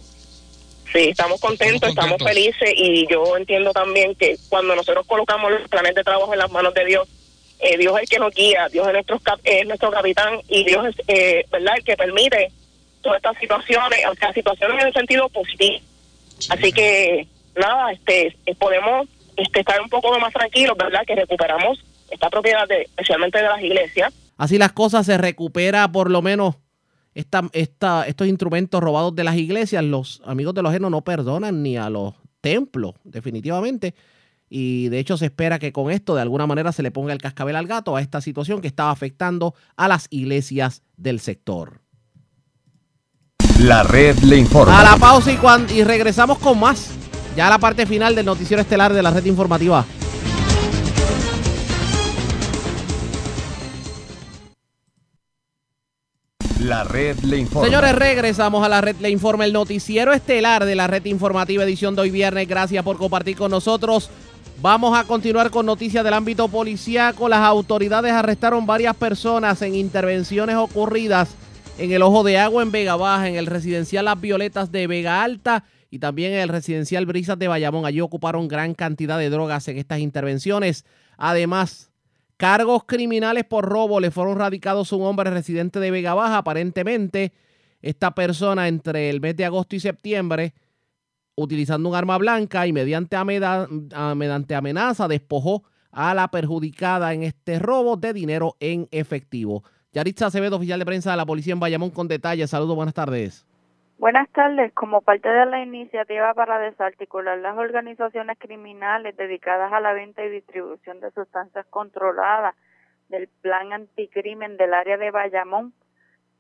Sí, 0.93 1.11
estamos 1.11 1.41
contentos, 1.41 1.89
estamos, 1.89 2.19
contentos. 2.19 2.29
felices 2.29 2.75
y 2.77 3.07
yo 3.09 3.37
entiendo 3.37 3.73
también 3.73 4.15
que 4.15 4.37
cuando 4.49 4.77
nosotros 4.77 5.07
colocamos 5.07 5.51
los 5.51 5.69
planes 5.69 5.95
de 5.95 6.05
trabajo 6.05 6.33
en 6.33 6.39
las 6.39 6.51
manos 6.51 6.75
de 6.75 6.85
Dios, 6.85 7.09
eh, 7.61 7.79
Dios 7.79 7.95
es 7.97 8.03
el 8.03 8.09
que 8.09 8.19
nos 8.19 8.35
guía, 8.35 8.69
Dios 8.69 8.87
es 8.89 8.93
nuestro, 8.93 9.21
es 9.45 9.67
nuestro 9.67 9.91
capitán 9.91 10.41
y 10.49 10.65
Dios 10.65 10.89
es 10.89 10.97
eh, 11.09 11.47
verdad 11.51 11.77
el 11.77 11.85
que 11.85 11.97
permite 11.97 12.51
todas 13.01 13.19
estas 13.19 13.39
situaciones, 13.39 14.01
o 14.11 14.15
sea, 14.17 14.33
situaciones 14.33 14.81
en 14.81 14.89
el 14.89 14.93
sentido 14.93 15.29
positivo. 15.29 15.79
Así 16.49 16.73
que 16.73 17.29
nada, 17.57 17.93
este 17.93 18.37
eh, 18.47 18.55
podemos 18.55 19.09
este, 19.37 19.61
estar 19.61 19.81
un 19.81 19.89
poco 19.89 20.19
más 20.19 20.33
tranquilos, 20.33 20.77
¿verdad? 20.79 21.01
Que 21.07 21.15
recuperamos 21.15 21.85
esta 22.11 22.29
propiedad, 22.31 22.67
de, 22.69 22.83
especialmente 22.83 23.39
de 23.39 23.45
las 23.49 23.63
iglesias. 23.63 24.13
Así 24.37 24.59
las 24.59 24.73
cosas 24.73 25.07
se 25.07 25.17
recupera 25.19 25.91
por 25.91 26.11
lo 26.11 26.21
menos 26.23 26.57
esta, 27.15 27.43
esta, 27.53 28.07
estos 28.07 28.27
instrumentos 28.27 28.81
robados 28.81 29.15
de 29.15 29.25
las 29.25 29.37
iglesias. 29.37 29.85
Los 29.85 30.23
amigos 30.25 30.55
de 30.55 30.63
los 30.63 30.71
ajenos 30.71 30.91
no 30.91 31.03
perdonan 31.03 31.63
ni 31.63 31.77
a 31.77 31.89
los 31.91 32.15
templos, 32.41 32.95
definitivamente. 33.05 33.95
Y 34.55 34.89
de 34.91 34.99
hecho 34.99 35.17
se 35.17 35.27
espera 35.27 35.59
que 35.59 35.73
con 35.73 35.91
esto 35.91 36.15
de 36.15 36.21
alguna 36.21 36.47
manera 36.47 36.73
se 36.73 36.83
le 36.83 36.91
ponga 36.91 37.13
el 37.15 37.21
cascabel 37.23 37.57
al 37.57 37.67
gato 37.67 37.97
a 37.97 38.03
esta 38.03 38.21
situación 38.21 38.61
que 38.61 38.69
estaba 38.69 38.91
afectando 38.91 39.55
a 39.77 39.89
las 39.89 40.09
iglesias 40.11 40.83
del 40.99 41.21
sector. 41.21 41.81
La 43.61 43.83
red 43.83 44.19
le 44.19 44.37
informa. 44.37 44.79
A 44.81 44.85
la 44.85 44.97
pausa 44.97 45.33
y, 45.33 45.37
cuan- 45.37 45.67
y 45.71 45.85
regresamos 45.85 46.39
con 46.39 46.59
más. 46.59 46.91
Ya 47.37 47.49
la 47.49 47.59
parte 47.59 47.87
final 47.87 48.15
del 48.15 48.27
noticiero 48.27 48.61
estelar 48.61 48.93
de 48.93 49.03
la 49.03 49.11
red 49.11 49.25
informativa. 49.25 49.87
La 56.61 56.85
red 56.85 57.19
le 57.21 57.39
informa. 57.39 57.67
Señores, 57.67 57.95
regresamos 57.95 58.65
a 58.65 58.69
la 58.69 58.81
red 58.81 58.97
Le 59.01 59.11
Informa, 59.11 59.45
el 59.45 59.53
noticiero 59.53 60.13
estelar 60.13 60.65
de 60.65 60.77
la 60.77 60.87
red 60.87 61.05
informativa 61.07 61.65
edición 61.65 61.97
de 61.97 62.03
hoy 62.03 62.11
viernes. 62.11 62.47
Gracias 62.47 62.85
por 62.85 62.99
compartir 62.99 63.37
con 63.37 63.51
nosotros. 63.51 64.11
Vamos 64.61 64.97
a 64.97 65.03
continuar 65.05 65.51
con 65.51 65.67
noticias 65.67 66.05
del 66.05 66.15
ámbito 66.15 66.47
policíaco. 66.47 67.29
Las 67.29 67.41
autoridades 67.41 68.13
arrestaron 68.13 68.65
varias 68.65 68.95
personas 68.95 69.61
en 69.63 69.75
intervenciones 69.75 70.55
ocurridas 70.55 71.31
en 71.79 71.91
el 71.91 72.03
Ojo 72.03 72.23
de 72.23 72.39
Agua 72.39 72.63
en 72.63 72.71
Vega 72.71 72.95
Baja, 72.95 73.29
en 73.29 73.35
el 73.35 73.47
residencial 73.47 74.05
Las 74.05 74.21
Violetas 74.21 74.71
de 74.71 74.87
Vega 74.87 75.25
Alta 75.25 75.65
y 75.93 75.99
también 76.01 76.33
el 76.33 76.49
residencial 76.49 77.07
Brisas 77.07 77.39
de 77.39 77.47
Bayamón. 77.47 77.85
Allí 77.87 78.01
ocuparon 78.01 78.49
gran 78.49 78.73
cantidad 78.75 79.19
de 79.19 79.29
drogas 79.31 79.69
en 79.69 79.77
estas 79.79 80.01
intervenciones. 80.01 80.85
Además, 81.19 81.91
Cargos 82.39 82.83
criminales 82.87 83.45
por 83.45 83.67
robo 83.67 84.01
le 84.01 84.11
fueron 84.11 84.37
radicados 84.37 84.93
a 84.93 84.97
un 84.97 85.03
hombre 85.05 85.31
residente 85.31 85.79
de 85.79 85.93
Vega 85.93 86.15
Baja. 86.15 86.39
Aparentemente, 86.39 87.33
esta 87.83 88.15
persona 88.17 88.67
entre 88.67 89.11
el 89.11 89.21
mes 89.21 89.37
de 89.37 89.45
agosto 89.45 89.77
y 89.77 89.81
septiembre, 89.81 90.55
utilizando 91.37 91.89
un 91.89 91.95
arma 91.95 92.19
blanca 92.19 92.67
y 92.67 92.73
mediante, 92.73 93.15
ameda- 93.17 93.69
a- 93.95 94.15
mediante 94.17 94.57
amenaza, 94.57 95.07
despojó 95.07 95.63
a 95.93 96.15
la 96.15 96.29
perjudicada 96.33 97.13
en 97.15 97.23
este 97.23 97.59
robo 97.61 97.97
de 97.97 98.13
dinero 98.13 98.57
en 98.59 98.89
efectivo. 98.91 99.63
Yaritza 99.93 100.27
Acevedo, 100.27 100.57
oficial 100.57 100.79
de 100.81 100.87
prensa 100.87 101.11
de 101.13 101.19
la 101.19 101.27
policía 101.27 101.53
en 101.53 101.61
Bayamón, 101.61 101.91
con 101.91 102.09
detalles. 102.09 102.51
Saludos, 102.51 102.75
buenas 102.75 102.95
tardes. 102.95 103.45
Buenas 104.03 104.29
tardes. 104.31 104.73
Como 104.73 105.01
parte 105.03 105.29
de 105.29 105.47
la 105.47 105.63
iniciativa 105.63 106.35
para 106.35 106.59
desarticular 106.59 107.39
las 107.39 107.57
organizaciones 107.57 108.37
criminales 108.37 109.17
dedicadas 109.17 109.73
a 109.73 109.79
la 109.79 109.93
venta 109.93 110.25
y 110.25 110.29
distribución 110.29 110.99
de 110.99 111.13
sustancias 111.13 111.65
controladas 111.67 112.57
del 113.11 113.29
Plan 113.43 113.73
Anticrimen 113.73 114.57
del 114.57 114.75
área 114.75 114.97
de 114.97 115.13
Bayamón, 115.13 115.73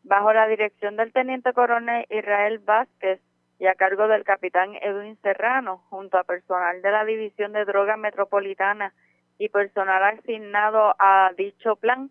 bajo 0.03 0.33
la 0.33 0.49
dirección 0.49 0.97
del 0.97 1.13
Teniente 1.13 1.53
Coronel 1.53 2.05
Israel 2.11 2.59
Vázquez 2.59 3.21
y 3.61 3.67
a 3.69 3.77
cargo 3.77 4.09
del 4.09 4.25
Capitán 4.25 4.75
Edwin 4.83 5.17
Serrano, 5.23 5.85
junto 5.89 6.19
a 6.19 6.25
personal 6.25 6.83
de 6.83 6.91
la 6.91 7.05
División 7.05 7.53
de 7.53 7.65
Drogas 7.65 7.97
Metropolitana 7.97 8.93
y 9.39 9.51
personal 9.51 10.03
asignado 10.03 10.97
a 10.99 11.31
dicho 11.37 11.77
plan, 11.77 12.11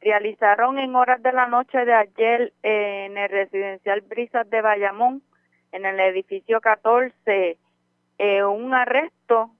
realizaron 0.00 0.78
en 0.78 0.94
horas 0.96 1.22
de 1.22 1.32
la 1.32 1.46
noche 1.46 1.84
de 1.84 1.94
ayer 1.94 2.52
eh, 2.62 3.06
en 3.06 3.18
el 3.18 3.28
residencial 3.28 4.00
Brisas 4.02 4.48
de 4.48 4.62
Bayamón, 4.62 5.22
en 5.72 5.84
el 5.84 6.00
edificio 6.00 6.60
14, 6.60 7.58
eh, 8.18 8.44
un 8.44 8.74
arresto 8.74 9.50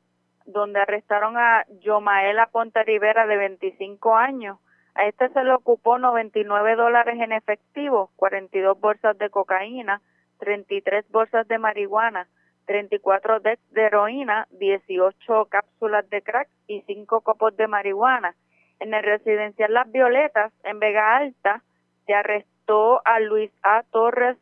donde 0.46 0.80
arrestaron 0.80 1.36
a 1.36 1.64
Yomaela 1.80 2.46
Ponte 2.46 2.82
Rivera 2.82 3.26
de 3.26 3.36
25 3.36 4.16
años. 4.16 4.58
A 4.94 5.06
este 5.06 5.28
se 5.28 5.44
le 5.44 5.52
ocupó 5.52 5.98
99 5.98 6.74
dólares 6.74 7.16
en 7.20 7.32
efectivo, 7.32 8.10
42 8.16 8.80
bolsas 8.80 9.16
de 9.18 9.30
cocaína, 9.30 10.00
33 10.38 11.08
bolsas 11.10 11.46
de 11.46 11.58
marihuana, 11.58 12.26
34 12.66 13.40
decks 13.40 13.70
de 13.70 13.82
heroína, 13.82 14.48
18 14.50 15.46
cápsulas 15.46 16.08
de 16.10 16.22
crack 16.22 16.48
y 16.66 16.82
5 16.82 17.20
copos 17.20 17.56
de 17.56 17.68
marihuana. 17.68 18.34
En 18.80 18.94
el 18.94 19.02
residencial 19.02 19.74
Las 19.74 19.92
Violetas, 19.92 20.52
en 20.64 20.80
Vega 20.80 21.16
Alta, 21.16 21.62
se 22.06 22.14
arrestó 22.14 23.02
a 23.04 23.20
Luis 23.20 23.50
A. 23.62 23.82
Torres 23.90 24.38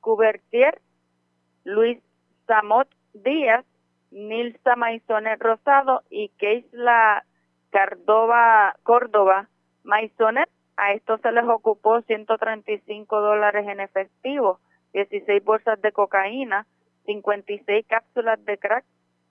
Cubertier, 0.00 0.80
Luis 1.64 1.98
Samot 2.46 2.88
Díaz, 3.12 3.64
Nilsa 4.10 4.76
Maisonet 4.76 5.40
Rosado 5.40 6.02
y 6.08 6.30
Keisla 6.30 7.24
Cardova, 7.70 8.74
Córdoba 8.82 9.48
Maisonet. 9.82 10.48
A 10.76 10.92
estos 10.92 11.20
se 11.20 11.30
les 11.30 11.44
ocupó 11.44 12.00
135 12.00 13.20
dólares 13.20 13.68
en 13.68 13.80
efectivo, 13.80 14.60
16 14.94 15.44
bolsas 15.44 15.80
de 15.82 15.92
cocaína, 15.92 16.66
56 17.04 17.86
cápsulas 17.86 18.42
de 18.46 18.56
crack, 18.56 18.84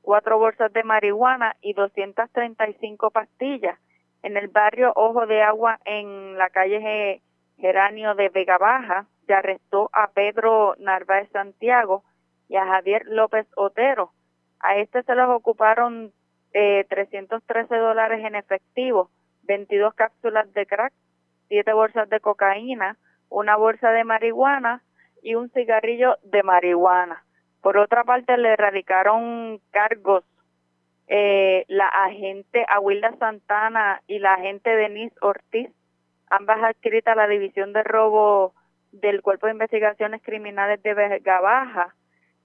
4 0.04 0.38
bolsas 0.38 0.72
de 0.74 0.84
marihuana 0.84 1.56
y 1.62 1.74
235 1.74 3.10
pastillas 3.10 3.80
en 4.24 4.38
el 4.38 4.48
barrio 4.48 4.92
Ojo 4.96 5.28
de 5.28 5.42
Agua 5.44 5.80
en 5.86 6.38
la 6.38 6.50
calle 6.50 6.82
Ge- 6.82 7.22
Geranio 7.58 8.16
de 8.16 8.30
Vega 8.30 8.58
Baja 8.58 9.06
se 9.28 9.34
arrestó 9.34 9.90
a 9.94 10.08
Pedro 10.12 10.76
Narváez 10.80 11.30
Santiago 11.32 12.04
y 12.50 12.56
a 12.56 12.66
Javier 12.66 13.04
López 13.06 13.48
Otero. 13.56 14.12
A 14.60 14.78
este 14.78 15.04
se 15.04 15.16
les 15.16 15.28
ocuparon 15.28 16.12
eh, 16.54 16.86
313 16.90 17.76
dólares 17.76 18.24
en 18.26 18.36
efectivo, 18.36 19.10
22 19.44 19.94
cápsulas 19.94 20.52
de 20.54 20.66
crack, 20.66 20.94
7 21.48 21.74
bolsas 21.74 22.10
de 22.10 22.20
cocaína, 22.20 22.98
una 23.30 23.56
bolsa 23.56 23.92
de 23.92 24.04
marihuana 24.04 24.82
y 25.22 25.36
un 25.36 25.50
cigarrillo 25.52 26.18
de 26.24 26.44
marihuana. 26.44 27.24
Por 27.62 27.78
otra 27.78 28.04
parte, 28.04 28.38
le 28.38 28.50
erradicaron 28.54 29.60
cargos 29.72 30.24
eh, 31.08 31.66
la 31.68 31.88
agente 31.88 32.66
Aguilda 32.68 33.16
Santana 33.18 34.02
y 34.08 34.20
la 34.20 34.34
agente 34.34 34.76
Denise 34.76 35.16
Ortiz, 35.22 35.70
ambas 36.30 36.64
adscritas 36.64 37.14
a 37.14 37.22
la 37.22 37.28
División 37.28 37.74
de 37.74 37.84
Robo 37.84 38.54
del 38.92 39.22
Cuerpo 39.22 39.48
de 39.48 39.54
Investigaciones 39.54 40.22
Criminales 40.22 40.82
de 40.84 40.94
Vega 40.94 41.42
Baja, 41.42 41.96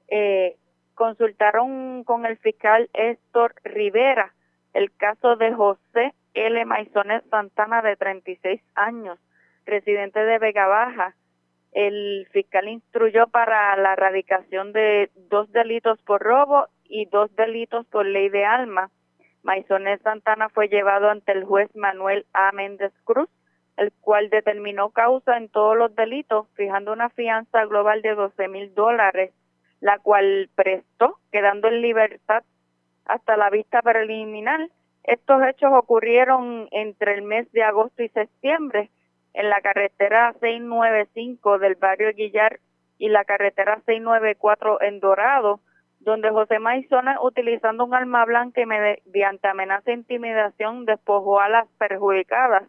eh, 0.09 0.57
consultaron 0.95 2.03
con 2.05 2.27
el 2.27 2.37
fiscal 2.39 2.91
Héctor 2.93 3.55
Rivera 3.63 4.33
el 4.75 4.95
caso 4.97 5.37
de 5.37 5.53
José 5.53 6.15
L. 6.35 6.65
Maisonet 6.65 7.29
Santana, 7.31 7.83
de 7.83 7.97
36 7.97 8.61
años, 8.75 9.19
residente 9.65 10.25
de 10.25 10.39
Vega 10.39 10.67
Baja. 10.67 11.15
El 11.73 12.27
fiscal 12.33 12.69
instruyó 12.69 13.27
para 13.29 13.77
la 13.77 13.93
erradicación 13.93 14.73
de 14.73 15.11
dos 15.31 15.51
delitos 15.53 16.01
por 16.03 16.23
robo 16.23 16.67
y 16.89 17.07
dos 17.07 17.35
delitos 17.37 17.87
por 17.87 18.07
ley 18.07 18.29
de 18.29 18.45
alma. 18.45 18.91
Maisonet 19.43 20.03
Santana 20.03 20.49
fue 20.49 20.69
llevado 20.69 21.11
ante 21.11 21.33
el 21.33 21.45
juez 21.45 21.75
Manuel 21.75 22.27
A. 22.33 22.53
Méndez 22.53 22.93
Cruz, 23.05 23.29
el 23.77 23.93
cual 24.01 24.31
determinó 24.31 24.91
causa 24.91 25.37
en 25.37 25.49
todos 25.49 25.77
los 25.77 25.95
delitos, 25.95 26.49
fijando 26.55 26.93
una 26.93 27.11
fianza 27.11 27.65
global 27.67 28.03
de 28.03 28.15
12 28.15 28.49
mil 28.49 28.75
dólares, 28.75 29.33
la 29.81 29.99
cual 29.99 30.51
prestó, 30.57 31.19
quedando 31.31 31.69
en 31.69 31.81
libertad 31.81 32.43
hasta 33.09 33.37
la 33.37 33.51
vista 33.51 33.83
preliminar 33.83 34.69
Estos 35.05 35.43
hechos 35.43 35.71
ocurrieron 35.73 36.69
entre 36.71 37.15
el 37.15 37.23
mes 37.23 37.51
de 37.53 37.63
agosto 37.63 38.03
y 38.03 38.11
septiembre 38.11 38.91
en 39.33 39.49
la 39.49 39.61
carretera 39.63 40.35
695 40.41 41.59
del 41.59 41.77
barrio 41.77 42.13
Guillar 42.13 42.61
y 42.99 43.09
la 43.09 43.25
carretera 43.25 43.81
694 43.87 44.83
en 44.83 45.01
Dorado, 45.01 45.61
donde 46.09 46.31
José 46.31 46.59
Maizona, 46.59 47.19
utilizando 47.23 47.85
un 47.85 47.95
arma 47.95 48.25
blanca 48.25 48.61
y 48.61 48.67
mediante 48.67 49.47
amenaza 49.47 49.91
e 49.91 49.95
intimidación, 49.95 50.85
despojó 50.85 51.41
a 51.41 51.49
las 51.49 51.69
perjudicadas 51.79 52.65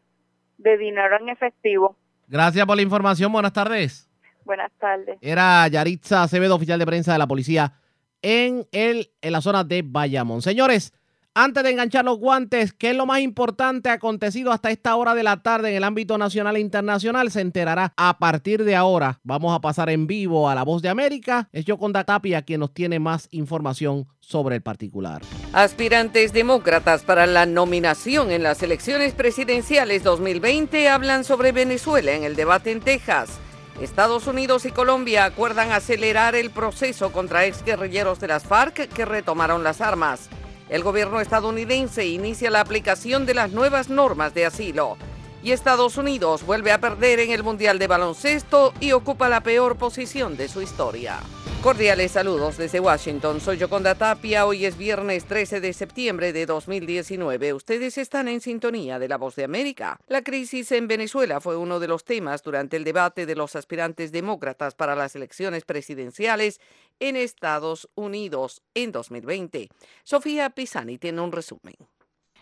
de 0.58 0.78
dinero 0.78 1.18
en 1.20 1.30
efectivo. 1.30 1.96
Gracias 2.28 2.66
por 2.66 2.76
la 2.76 2.82
información. 2.84 3.32
Buenas 3.32 3.54
tardes. 3.54 4.10
Buenas 4.46 4.72
tardes. 4.80 5.18
Era 5.22 5.68
Yaritza 5.68 6.24
Acevedo, 6.24 6.56
oficial 6.56 6.80
de 6.80 6.86
prensa 6.86 7.14
de 7.14 7.20
la 7.20 7.28
policía 7.28 7.74
en, 8.22 8.66
el, 8.72 9.12
en 9.22 9.32
la 9.32 9.42
zona 9.42 9.64
de 9.64 9.84
Bayamón. 9.86 10.42
Señores, 10.42 10.94
antes 11.36 11.64
de 11.64 11.70
enganchar 11.70 12.04
los 12.04 12.18
guantes, 12.18 12.74
¿qué 12.74 12.90
es 12.90 12.96
lo 12.96 13.06
más 13.06 13.22
importante 13.22 13.90
acontecido 13.90 14.52
hasta 14.52 14.72
esta 14.72 14.96
hora 14.96 15.16
de 15.16 15.24
la 15.24 15.42
tarde 15.42 15.70
en 15.70 15.76
el 15.76 15.84
ámbito 15.84 16.18
nacional 16.18 16.58
e 16.58 16.60
internacional? 16.60 17.32
Se 17.32 17.42
enterará 17.42 17.94
a 17.96 18.18
partir 18.20 18.64
de 18.64 18.76
ahora. 18.76 19.20
Vamos 19.24 19.56
a 19.56 19.62
pasar 19.62 19.90
en 19.90 20.06
vivo 20.06 20.50
a 20.50 20.56
La 20.56 20.64
Voz 20.64 20.82
de 20.82 20.90
América. 20.90 21.48
Es 21.54 21.66
Yoconda 21.66 22.04
Tapia 22.04 22.42
quien 22.42 22.60
nos 22.60 22.74
tiene 22.74 23.00
más 23.00 23.30
información 23.32 24.08
sobre 24.20 24.58
el 24.58 24.62
particular. 24.62 25.22
Aspirantes 25.54 26.34
demócratas 26.34 27.04
para 27.04 27.26
la 27.26 27.46
nominación 27.46 28.32
en 28.32 28.44
las 28.44 28.62
elecciones 28.62 29.14
presidenciales 29.14 30.04
2020 30.04 30.90
hablan 30.90 31.24
sobre 31.24 31.52
Venezuela 31.52 32.12
en 32.12 32.24
el 32.24 32.36
debate 32.36 32.72
en 32.72 32.82
Texas. 32.82 33.40
Estados 33.80 34.28
Unidos 34.28 34.66
y 34.66 34.72
Colombia 34.72 35.24
acuerdan 35.24 35.72
acelerar 35.72 36.36
el 36.36 36.50
proceso 36.50 37.14
contra 37.14 37.46
exguerrilleros 37.46 38.20
de 38.20 38.28
las 38.28 38.44
FARC 38.44 38.90
que 38.90 39.06
retomaron 39.06 39.64
las 39.64 39.80
armas. 39.80 40.30
El 40.70 40.84
gobierno 40.84 41.20
estadounidense 41.20 42.06
inicia 42.06 42.52
la 42.52 42.62
aplicación 42.62 43.26
de 43.26 43.34
las 43.34 43.52
nuevas 43.52 43.90
normas 43.90 44.36
de 44.36 44.46
asilo. 44.46 44.98
Y 45.42 45.54
Estados 45.54 45.96
Unidos 45.96 46.46
vuelve 46.46 46.74
a 46.74 46.82
perder 46.82 47.20
en 47.22 47.32
el 47.32 47.44
Mundial 47.44 47.80
de 47.80 47.88
Baloncesto 47.88 48.74
y 48.82 48.92
ocupa 48.92 49.30
la 49.30 49.42
peor 49.42 49.78
posición 49.78 50.36
de 50.36 50.50
su 50.50 50.62
historia. 50.62 51.22
Cordiales 51.64 52.12
saludos 52.12 52.58
desde 52.58 52.80
Washington. 52.80 53.40
Soy 53.40 53.58
Yoconda 53.58 53.96
Tapia. 53.96 54.46
Hoy 54.46 54.66
es 54.66 54.78
viernes 54.78 55.26
13 55.26 55.62
de 55.62 55.72
septiembre 55.74 56.34
de 56.34 56.46
2019. 56.46 57.54
Ustedes 57.54 57.98
están 57.98 58.28
en 58.28 58.42
sintonía 58.42 59.00
de 59.00 59.08
La 59.08 59.18
Voz 59.18 59.36
de 59.36 59.46
América. 59.46 59.98
La 60.08 60.22
crisis 60.22 60.72
en 60.74 60.88
Venezuela 60.88 61.40
fue 61.40 61.56
uno 61.56 61.80
de 61.80 61.88
los 61.88 62.04
temas 62.04 62.44
durante 62.44 62.78
el 62.78 62.84
debate 62.84 63.26
de 63.26 63.36
los 63.36 63.56
aspirantes 63.56 64.12
demócratas 64.12 64.76
para 64.76 64.96
las 64.96 65.16
elecciones 65.16 65.64
presidenciales 65.64 66.60
en 67.00 67.16
Estados 67.16 67.90
Unidos 67.96 68.62
en 68.74 68.92
2020. 68.92 69.70
Sofía 70.04 70.50
Pisani 70.50 70.98
tiene 70.98 71.22
un 71.22 71.32
resumen. 71.32 71.76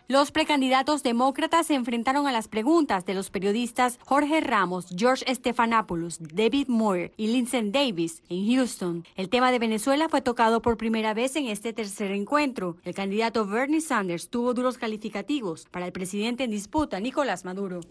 Los 0.10 0.32
precandidatos 0.32 1.04
demócratas 1.04 1.68
se 1.68 1.74
enfrentaron 1.74 2.28
a 2.28 2.32
las 2.32 2.48
preguntas 2.48 3.06
de 3.06 3.14
los 3.14 3.30
periodistas 3.30 4.00
Jorge 4.06 4.40
Ramos, 4.40 4.88
George 4.96 5.26
Stephanopoulos, 5.36 6.20
David 6.22 6.70
Moore 6.70 7.12
y 7.18 7.28
Lindsey 7.28 7.72
Davis 7.72 8.24
en 8.30 8.48
Houston. 8.48 9.04
El 9.18 9.28
tema 9.28 9.52
de 9.52 9.60
Venezuela 9.60 10.08
fue 10.08 10.22
tocado 10.22 10.62
por 10.62 10.78
primera 10.78 11.14
vez 11.14 11.36
en 11.36 11.48
este 11.48 11.74
tercer 11.74 12.12
encuentro. 12.12 12.78
El 12.86 12.96
candidato 12.96 13.46
Bernie 13.46 13.82
Sanders 13.82 14.30
tuvo 14.30 14.54
duros 14.54 14.78
calificativos 14.78 15.68
para 15.72 15.88
el 15.88 15.92
presidente 15.92 16.46
en 16.46 16.52
disputa, 16.52 17.02
Nicolás 17.02 17.44
Maduro. 17.44 17.82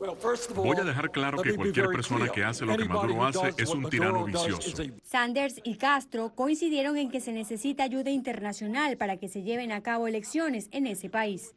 Voy 0.55 0.76
a 0.78 0.84
dejar 0.84 1.10
claro 1.10 1.43
que 1.43 1.55
cualquier 1.55 1.88
persona 1.88 2.30
que 2.30 2.43
hace 2.43 2.64
lo 2.64 2.78
que 2.78 2.86
Maduro 2.86 3.26
hace 3.26 3.52
es 3.59 3.68
un 3.68 3.90
tirano 3.90 4.24
vicioso. 4.24 4.84
Sanders 5.02 5.60
y 5.64 5.76
Castro 5.76 6.32
coincidieron 6.34 6.97
en 6.97 7.10
que 7.10 7.20
se 7.20 7.32
necesita 7.32 7.82
ayuda 7.82 8.10
internacional 8.10 8.97
para 8.97 9.18
que 9.18 9.28
se 9.28 9.43
lleven 9.43 9.70
a 9.70 9.82
cabo 9.82 10.09
elecciones 10.09 10.70
en 10.72 10.86
ese 10.86 11.10
país. 11.10 11.52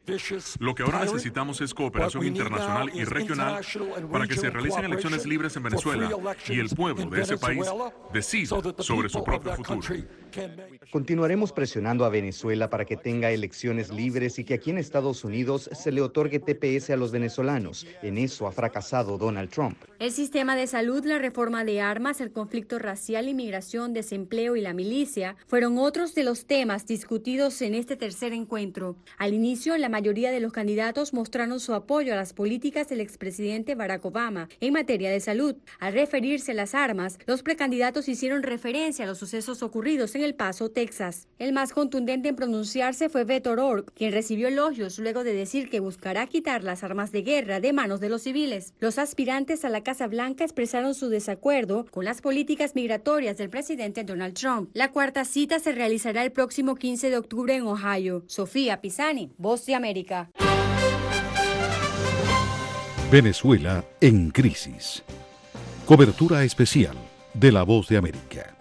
Lo 0.58 0.74
que 0.74 0.82
ahora 0.82 1.00
necesitamos 1.00 1.60
es 1.60 1.74
cooperación 1.74 2.26
internacional 2.26 2.90
y 2.94 3.04
regional 3.04 3.64
para 4.10 4.26
que 4.26 4.34
se 4.34 4.50
realicen 4.50 4.84
elecciones 4.84 5.26
libres 5.26 5.56
en 5.56 5.62
Venezuela 5.62 6.10
y 6.48 6.58
el 6.58 6.68
pueblo 6.70 7.06
de 7.06 7.22
ese 7.22 7.38
país 7.38 7.66
decida 8.12 8.56
sobre 8.78 9.08
su 9.08 9.22
propio 9.22 9.54
futuro. 9.54 9.80
Continuaremos 10.90 11.52
presionando 11.52 12.04
a 12.04 12.08
Venezuela 12.08 12.70
para 12.70 12.84
que 12.84 12.96
tenga 12.96 13.30
elecciones 13.30 13.90
libres 13.90 14.38
y 14.38 14.44
que 14.44 14.54
aquí 14.54 14.70
en 14.70 14.78
Estados 14.78 15.24
Unidos 15.24 15.70
se 15.72 15.92
le 15.92 16.00
otorgue 16.00 16.40
TPS 16.40 16.90
a 16.90 16.96
los 16.96 17.12
venezolanos. 17.12 17.86
En 18.02 18.18
eso 18.18 18.46
ha 18.46 18.52
fracasado 18.52 19.18
Donald 19.18 19.50
Trump. 19.50 19.76
El 19.98 20.12
sistema 20.12 20.56
de 20.56 20.66
salud, 20.66 21.04
la 21.04 21.18
reforma 21.18 21.64
de 21.64 21.80
armas, 21.80 22.20
el 22.20 22.32
conflicto 22.32 22.78
racial, 22.78 23.28
inmigración, 23.28 23.92
desempleo 23.92 24.56
y 24.56 24.60
la 24.60 24.72
milicia 24.72 25.36
fueron 25.46 25.78
otros 25.78 26.14
de 26.14 26.24
los 26.24 26.46
temas 26.46 26.86
discutidos 26.86 27.60
en 27.62 27.74
este 27.74 27.96
tercer 27.96 28.32
encuentro. 28.32 28.96
Al 29.18 29.34
inicio, 29.34 29.76
la 29.78 29.88
mayoría 29.88 30.30
de 30.30 30.40
los 30.40 30.52
candidatos 30.52 31.12
mostraron 31.12 31.60
su 31.60 31.74
apoyo 31.74 32.12
a 32.12 32.16
las 32.16 32.32
políticas 32.32 32.88
del 32.88 33.00
expresidente 33.00 33.74
Barack 33.74 34.04
Obama 34.04 34.48
en 34.60 34.72
materia 34.72 35.10
de 35.10 35.20
salud. 35.20 35.56
Al 35.78 35.92
referirse 35.92 36.52
a 36.52 36.54
las 36.54 36.74
armas, 36.74 37.18
los 37.26 37.42
precandidatos 37.42 38.08
hicieron 38.08 38.42
referencia 38.42 39.04
a 39.04 39.08
los 39.08 39.18
sucesos 39.18 39.62
ocurridos 39.62 40.14
en 40.14 40.19
El 40.24 40.34
Paso, 40.34 40.70
Texas. 40.70 41.28
El 41.38 41.52
más 41.52 41.72
contundente 41.72 42.28
en 42.28 42.36
pronunciarse 42.36 43.08
fue 43.08 43.24
Beto 43.24 43.50
O'Rourke, 43.50 43.92
quien 43.94 44.12
recibió 44.12 44.48
elogios 44.48 44.98
luego 44.98 45.24
de 45.24 45.34
decir 45.34 45.70
que 45.70 45.80
buscará 45.80 46.26
quitar 46.26 46.62
las 46.64 46.84
armas 46.84 47.12
de 47.12 47.22
guerra 47.22 47.60
de 47.60 47.72
manos 47.72 48.00
de 48.00 48.08
los 48.08 48.22
civiles. 48.22 48.74
Los 48.80 48.98
aspirantes 48.98 49.64
a 49.64 49.68
la 49.68 49.82
Casa 49.82 50.06
Blanca 50.06 50.44
expresaron 50.44 50.94
su 50.94 51.08
desacuerdo 51.08 51.86
con 51.90 52.04
las 52.04 52.20
políticas 52.20 52.74
migratorias 52.74 53.36
del 53.36 53.50
presidente 53.50 54.04
Donald 54.04 54.34
Trump. 54.34 54.70
La 54.74 54.90
cuarta 54.92 55.24
cita 55.24 55.58
se 55.58 55.72
realizará 55.72 56.22
el 56.22 56.32
próximo 56.32 56.76
15 56.76 57.10
de 57.10 57.16
octubre 57.16 57.54
en 57.54 57.62
Ohio. 57.62 58.24
Sofía 58.26 58.80
Pisani, 58.80 59.32
Voz 59.38 59.66
de 59.66 59.74
América. 59.74 60.30
Venezuela 63.10 63.84
en 64.00 64.30
crisis. 64.30 65.02
Cobertura 65.84 66.44
especial 66.44 66.96
de 67.34 67.50
La 67.50 67.64
Voz 67.64 67.88
de 67.88 67.96
América. 67.96 68.59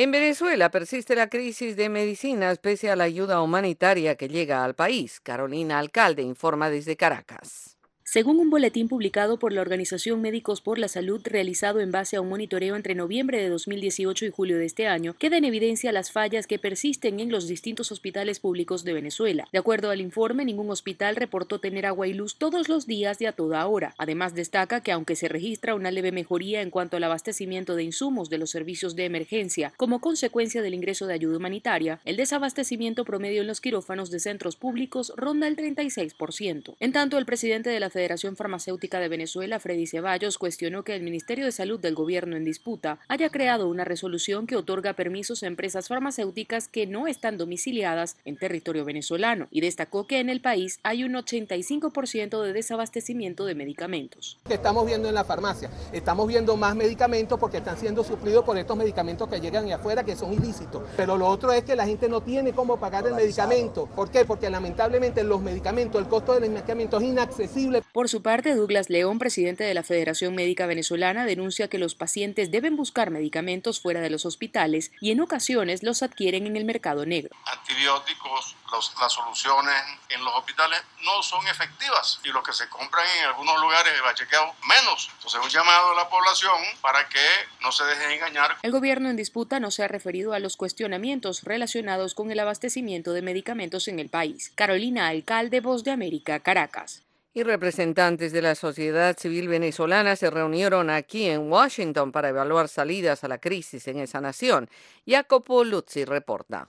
En 0.00 0.12
Venezuela 0.12 0.70
persiste 0.70 1.16
la 1.16 1.28
crisis 1.28 1.74
de 1.74 1.88
medicinas 1.88 2.60
pese 2.60 2.88
a 2.88 2.94
la 2.94 3.02
ayuda 3.02 3.42
humanitaria 3.42 4.14
que 4.14 4.28
llega 4.28 4.62
al 4.62 4.76
país. 4.76 5.18
Carolina 5.18 5.80
Alcalde 5.80 6.22
informa 6.22 6.70
desde 6.70 6.96
Caracas. 6.96 7.77
Según 8.10 8.40
un 8.40 8.48
boletín 8.48 8.88
publicado 8.88 9.38
por 9.38 9.52
la 9.52 9.60
Organización 9.60 10.22
Médicos 10.22 10.62
por 10.62 10.78
la 10.78 10.88
Salud 10.88 11.20
realizado 11.24 11.80
en 11.80 11.92
base 11.92 12.16
a 12.16 12.22
un 12.22 12.30
monitoreo 12.30 12.74
entre 12.74 12.94
noviembre 12.94 13.36
de 13.36 13.50
2018 13.50 14.24
y 14.24 14.30
julio 14.30 14.56
de 14.56 14.64
este 14.64 14.86
año, 14.86 15.14
queda 15.18 15.36
en 15.36 15.44
evidencia 15.44 15.92
las 15.92 16.10
fallas 16.10 16.46
que 16.46 16.58
persisten 16.58 17.20
en 17.20 17.30
los 17.30 17.46
distintos 17.46 17.92
hospitales 17.92 18.40
públicos 18.40 18.82
de 18.82 18.94
Venezuela. 18.94 19.46
De 19.52 19.58
acuerdo 19.58 19.90
al 19.90 20.00
informe, 20.00 20.46
ningún 20.46 20.70
hospital 20.70 21.16
reportó 21.16 21.58
tener 21.58 21.84
agua 21.84 22.08
y 22.08 22.14
luz 22.14 22.36
todos 22.36 22.70
los 22.70 22.86
días 22.86 23.20
y 23.20 23.26
a 23.26 23.32
toda 23.32 23.66
hora. 23.66 23.94
Además, 23.98 24.34
destaca 24.34 24.80
que 24.80 24.92
aunque 24.92 25.14
se 25.14 25.28
registra 25.28 25.74
una 25.74 25.90
leve 25.90 26.10
mejoría 26.10 26.62
en 26.62 26.70
cuanto 26.70 26.96
al 26.96 27.04
abastecimiento 27.04 27.76
de 27.76 27.82
insumos 27.82 28.30
de 28.30 28.38
los 28.38 28.48
servicios 28.48 28.96
de 28.96 29.04
emergencia 29.04 29.74
como 29.76 30.00
consecuencia 30.00 30.62
del 30.62 30.72
ingreso 30.72 31.06
de 31.06 31.12
ayuda 31.12 31.36
humanitaria, 31.36 32.00
el 32.06 32.16
desabastecimiento 32.16 33.04
promedio 33.04 33.42
en 33.42 33.48
los 33.48 33.60
quirófanos 33.60 34.10
de 34.10 34.20
centros 34.20 34.56
públicos 34.56 35.12
ronda 35.14 35.46
el 35.46 35.56
36%. 35.56 36.74
En 36.80 36.92
tanto, 36.92 37.18
el 37.18 37.26
presidente 37.26 37.68
de 37.68 37.80
la 37.80 37.90
Federación 37.98 38.36
Farmacéutica 38.36 39.00
de 39.00 39.08
Venezuela, 39.08 39.58
Freddy 39.58 39.88
Ceballos, 39.88 40.38
cuestionó 40.38 40.84
que 40.84 40.94
el 40.94 41.02
Ministerio 41.02 41.44
de 41.46 41.50
Salud 41.50 41.80
del 41.80 41.96
gobierno 41.96 42.36
en 42.36 42.44
disputa 42.44 43.00
haya 43.08 43.28
creado 43.28 43.68
una 43.68 43.84
resolución 43.84 44.46
que 44.46 44.54
otorga 44.54 44.92
permisos 44.92 45.42
a 45.42 45.48
empresas 45.48 45.88
farmacéuticas 45.88 46.68
que 46.68 46.86
no 46.86 47.08
están 47.08 47.38
domiciliadas 47.38 48.16
en 48.24 48.36
territorio 48.36 48.84
venezolano 48.84 49.48
y 49.50 49.62
destacó 49.62 50.06
que 50.06 50.20
en 50.20 50.30
el 50.30 50.40
país 50.40 50.78
hay 50.84 51.02
un 51.02 51.14
85% 51.14 52.40
de 52.40 52.52
desabastecimiento 52.52 53.44
de 53.44 53.56
medicamentos. 53.56 54.38
Que 54.46 54.54
estamos 54.54 54.86
viendo 54.86 55.08
en 55.08 55.16
la 55.16 55.24
farmacia, 55.24 55.68
estamos 55.92 56.28
viendo 56.28 56.56
más 56.56 56.76
medicamentos 56.76 57.36
porque 57.40 57.56
están 57.56 57.78
siendo 57.78 58.04
suplidos 58.04 58.44
por 58.44 58.56
estos 58.58 58.76
medicamentos 58.76 59.28
que 59.28 59.40
llegan 59.40 59.66
de 59.66 59.72
afuera 59.72 60.04
que 60.04 60.14
son 60.14 60.32
ilícitos. 60.32 60.84
Pero 60.96 61.16
lo 61.16 61.26
otro 61.26 61.50
es 61.50 61.64
que 61.64 61.74
la 61.74 61.84
gente 61.84 62.08
no 62.08 62.20
tiene 62.20 62.52
cómo 62.52 62.78
pagar 62.78 63.08
el 63.08 63.14
medicamento. 63.14 63.86
¿Por 63.86 64.08
qué? 64.08 64.24
Porque 64.24 64.48
lamentablemente 64.48 65.24
los 65.24 65.42
medicamentos, 65.42 66.00
el 66.00 66.06
costo 66.06 66.38
del 66.38 66.48
medicamento 66.48 66.98
es 66.98 67.02
inaccesible. 67.02 67.82
Por 67.98 68.08
su 68.08 68.22
parte, 68.22 68.54
Douglas 68.54 68.90
León, 68.90 69.18
presidente 69.18 69.64
de 69.64 69.74
la 69.74 69.82
Federación 69.82 70.36
Médica 70.36 70.66
Venezolana, 70.66 71.26
denuncia 71.26 71.66
que 71.66 71.78
los 71.78 71.96
pacientes 71.96 72.52
deben 72.52 72.76
buscar 72.76 73.10
medicamentos 73.10 73.80
fuera 73.80 74.00
de 74.00 74.08
los 74.08 74.24
hospitales 74.24 74.92
y 75.00 75.10
en 75.10 75.20
ocasiones 75.20 75.82
los 75.82 76.04
adquieren 76.04 76.46
en 76.46 76.54
el 76.56 76.64
mercado 76.64 77.06
negro. 77.06 77.34
Antibióticos, 77.46 78.54
los- 78.70 78.94
las 79.00 79.12
soluciones 79.12 79.74
en 80.10 80.24
los 80.24 80.32
hospitales 80.32 80.80
no 81.04 81.20
son 81.24 81.44
efectivas 81.48 82.20
y 82.22 82.28
lo 82.28 82.40
que 82.40 82.52
se 82.52 82.68
compran 82.68 83.04
en 83.18 83.24
algunos 83.24 83.60
lugares 83.60 83.92
de 83.92 84.00
bachequeo 84.00 84.54
menos. 84.68 85.10
Entonces, 85.16 85.40
un 85.42 85.50
llamado 85.50 85.90
a 85.90 85.96
la 85.96 86.08
población 86.08 86.54
para 86.80 87.08
que 87.08 87.18
no 87.62 87.72
se 87.72 87.82
dejen 87.82 88.12
engañar 88.12 88.58
El 88.62 88.70
gobierno 88.70 89.10
en 89.10 89.16
disputa 89.16 89.58
no 89.58 89.72
se 89.72 89.82
ha 89.82 89.88
referido 89.88 90.34
a 90.34 90.38
los 90.38 90.56
cuestionamientos 90.56 91.42
relacionados 91.42 92.14
con 92.14 92.30
el 92.30 92.38
abastecimiento 92.38 93.12
de 93.12 93.22
medicamentos 93.22 93.88
en 93.88 93.98
el 93.98 94.08
país. 94.08 94.52
Carolina 94.54 95.08
Alcalde, 95.08 95.58
Voz 95.60 95.82
de 95.82 95.90
América, 95.90 96.38
Caracas. 96.38 97.02
Y 97.38 97.44
representantes 97.44 98.32
de 98.32 98.42
la 98.42 98.56
sociedad 98.56 99.16
civil 99.16 99.46
venezolana 99.46 100.16
se 100.16 100.28
reunieron 100.28 100.90
aquí 100.90 101.26
en 101.26 101.48
Washington 101.52 102.10
para 102.10 102.30
evaluar 102.30 102.66
salidas 102.66 103.22
a 103.22 103.28
la 103.28 103.38
crisis 103.38 103.86
en 103.86 104.00
esa 104.00 104.20
nación. 104.20 104.68
Jacopo 105.06 105.62
Luzzi 105.62 106.04
reporta. 106.04 106.68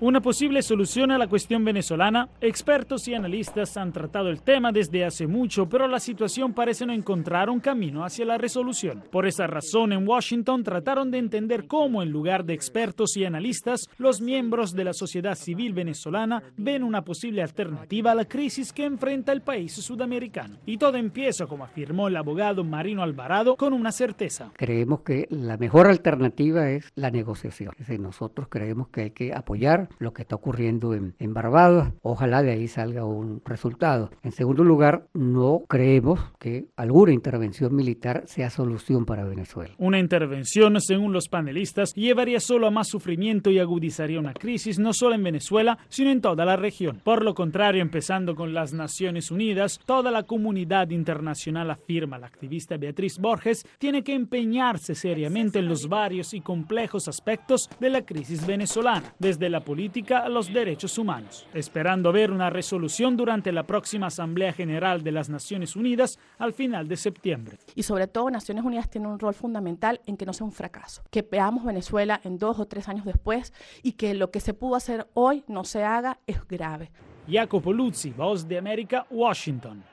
Una 0.00 0.20
posible 0.20 0.62
solución 0.62 1.10
a 1.10 1.18
la 1.18 1.26
cuestión 1.26 1.64
venezolana. 1.64 2.28
Expertos 2.40 3.08
y 3.08 3.14
analistas 3.14 3.76
han 3.76 3.92
tratado 3.92 4.28
el 4.28 4.42
tema 4.42 4.70
desde 4.70 5.04
hace 5.04 5.26
mucho, 5.26 5.68
pero 5.68 5.88
la 5.88 5.98
situación 5.98 6.52
parece 6.52 6.86
no 6.86 6.92
encontrar 6.92 7.50
un 7.50 7.58
camino 7.58 8.04
hacia 8.04 8.24
la 8.24 8.38
resolución. 8.38 9.02
Por 9.10 9.26
esa 9.26 9.46
razón, 9.46 9.92
en 9.92 10.06
Washington 10.06 10.62
trataron 10.62 11.10
de 11.10 11.18
entender 11.18 11.66
cómo, 11.66 12.02
en 12.02 12.12
lugar 12.12 12.44
de 12.44 12.54
expertos 12.54 13.16
y 13.16 13.24
analistas, 13.24 13.88
los 13.98 14.20
miembros 14.20 14.72
de 14.72 14.84
la 14.84 14.92
sociedad 14.92 15.34
civil 15.34 15.72
venezolana 15.72 16.42
ven 16.56 16.84
una 16.84 17.02
posible 17.02 17.42
alternativa 17.42 18.12
a 18.12 18.14
la 18.14 18.26
crisis 18.26 18.72
que 18.72 18.84
enfrenta 18.84 19.32
el 19.32 19.42
país 19.42 19.72
sudamericano. 19.72 20.58
Y 20.64 20.78
todo 20.78 20.96
empieza, 20.96 21.46
como 21.46 21.64
afirmó 21.64 22.08
el 22.08 22.16
abogado 22.16 22.62
Marino 22.62 23.02
Alvarado, 23.02 23.56
con 23.56 23.72
una 23.72 23.90
certeza. 23.90 24.52
Creemos 24.56 25.00
que 25.00 25.26
la 25.30 25.56
mejor 25.56 25.88
alternativa 25.88 26.70
es 26.70 26.88
la 26.94 27.10
negociación. 27.10 27.72
Nosotros 27.98 28.48
creemos 28.48 28.88
que 28.88 29.00
hay 29.02 29.10
que 29.10 29.34
apoyar 29.34 29.87
lo 29.98 30.12
que 30.12 30.22
está 30.22 30.36
ocurriendo 30.36 30.94
en, 30.94 31.14
en 31.18 31.34
Barbados. 31.34 31.88
Ojalá 32.02 32.42
de 32.42 32.52
ahí 32.52 32.68
salga 32.68 33.04
un 33.04 33.42
resultado. 33.44 34.10
En 34.22 34.32
segundo 34.32 34.64
lugar, 34.64 35.06
no 35.14 35.62
creemos 35.68 36.20
que 36.38 36.66
alguna 36.76 37.12
intervención 37.12 37.74
militar 37.74 38.24
sea 38.26 38.50
solución 38.50 39.04
para 39.04 39.24
Venezuela. 39.24 39.74
Una 39.78 39.98
intervención, 39.98 40.80
según 40.80 41.12
los 41.12 41.28
panelistas, 41.28 41.94
llevaría 41.94 42.40
solo 42.40 42.66
a 42.66 42.70
más 42.70 42.88
sufrimiento 42.88 43.50
y 43.50 43.58
agudizaría 43.58 44.20
una 44.20 44.34
crisis 44.34 44.78
no 44.78 44.92
solo 44.92 45.14
en 45.14 45.22
Venezuela, 45.22 45.78
sino 45.88 46.10
en 46.10 46.20
toda 46.20 46.44
la 46.44 46.56
región. 46.56 47.00
Por 47.04 47.24
lo 47.24 47.34
contrario, 47.34 47.82
empezando 47.82 48.34
con 48.34 48.54
las 48.54 48.72
Naciones 48.72 49.30
Unidas, 49.30 49.80
toda 49.84 50.10
la 50.10 50.24
comunidad 50.24 50.90
internacional 50.90 51.70
afirma 51.70 52.18
la 52.18 52.26
activista 52.26 52.76
Beatriz 52.76 53.18
Borges 53.18 53.66
tiene 53.78 54.02
que 54.02 54.14
empeñarse 54.14 54.94
seriamente 54.94 55.58
en 55.58 55.68
los 55.68 55.88
varios 55.88 56.34
y 56.34 56.40
complejos 56.40 57.08
aspectos 57.08 57.68
de 57.80 57.90
la 57.90 58.02
crisis 58.02 58.46
venezolana, 58.46 59.14
desde 59.18 59.48
la 59.48 59.60
política 59.60 59.77
a 59.78 60.28
los 60.28 60.52
derechos 60.52 60.98
humanos, 60.98 61.46
esperando 61.54 62.10
ver 62.10 62.32
una 62.32 62.50
resolución 62.50 63.16
durante 63.16 63.52
la 63.52 63.62
próxima 63.62 64.08
Asamblea 64.08 64.52
General 64.52 65.04
de 65.04 65.12
las 65.12 65.28
Naciones 65.28 65.76
Unidas 65.76 66.18
al 66.38 66.52
final 66.52 66.88
de 66.88 66.96
septiembre. 66.96 67.58
Y 67.76 67.84
sobre 67.84 68.08
todo 68.08 68.28
Naciones 68.28 68.64
Unidas 68.64 68.90
tiene 68.90 69.06
un 69.06 69.20
rol 69.20 69.34
fundamental 69.34 70.00
en 70.06 70.16
que 70.16 70.26
no 70.26 70.32
sea 70.32 70.46
un 70.46 70.52
fracaso, 70.52 71.02
que 71.10 71.22
veamos 71.22 71.64
Venezuela 71.64 72.20
en 72.24 72.38
dos 72.38 72.58
o 72.58 72.66
tres 72.66 72.88
años 72.88 73.04
después 73.04 73.52
y 73.84 73.92
que 73.92 74.14
lo 74.14 74.32
que 74.32 74.40
se 74.40 74.52
pudo 74.52 74.74
hacer 74.74 75.06
hoy 75.14 75.44
no 75.46 75.62
se 75.62 75.84
haga 75.84 76.18
es 76.26 76.44
grave. 76.48 76.90
Jacopo 77.30 77.72
Luzzi, 77.72 78.10
Voz 78.10 78.48
de 78.48 78.58
América, 78.58 79.06
Washington. 79.10 79.84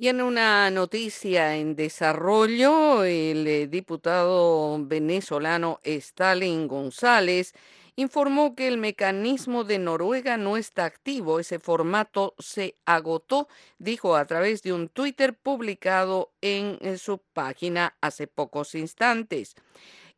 Y 0.00 0.06
en 0.06 0.20
una 0.20 0.70
noticia 0.70 1.56
en 1.56 1.74
desarrollo, 1.74 3.02
el 3.02 3.46
eh, 3.46 3.66
diputado 3.66 4.78
venezolano 4.84 5.80
Stalin 5.82 6.68
González 6.68 7.52
informó 7.98 8.54
que 8.54 8.68
el 8.68 8.78
mecanismo 8.78 9.64
de 9.64 9.80
Noruega 9.80 10.36
no 10.36 10.56
está 10.56 10.84
activo. 10.84 11.40
Ese 11.40 11.58
formato 11.58 12.36
se 12.38 12.76
agotó, 12.86 13.48
dijo 13.80 14.14
a 14.14 14.24
través 14.24 14.62
de 14.62 14.72
un 14.72 14.88
Twitter 14.88 15.34
publicado 15.34 16.30
en, 16.40 16.78
en 16.80 16.96
su 16.98 17.18
página 17.18 17.96
hace 18.00 18.28
pocos 18.28 18.76
instantes. 18.76 19.56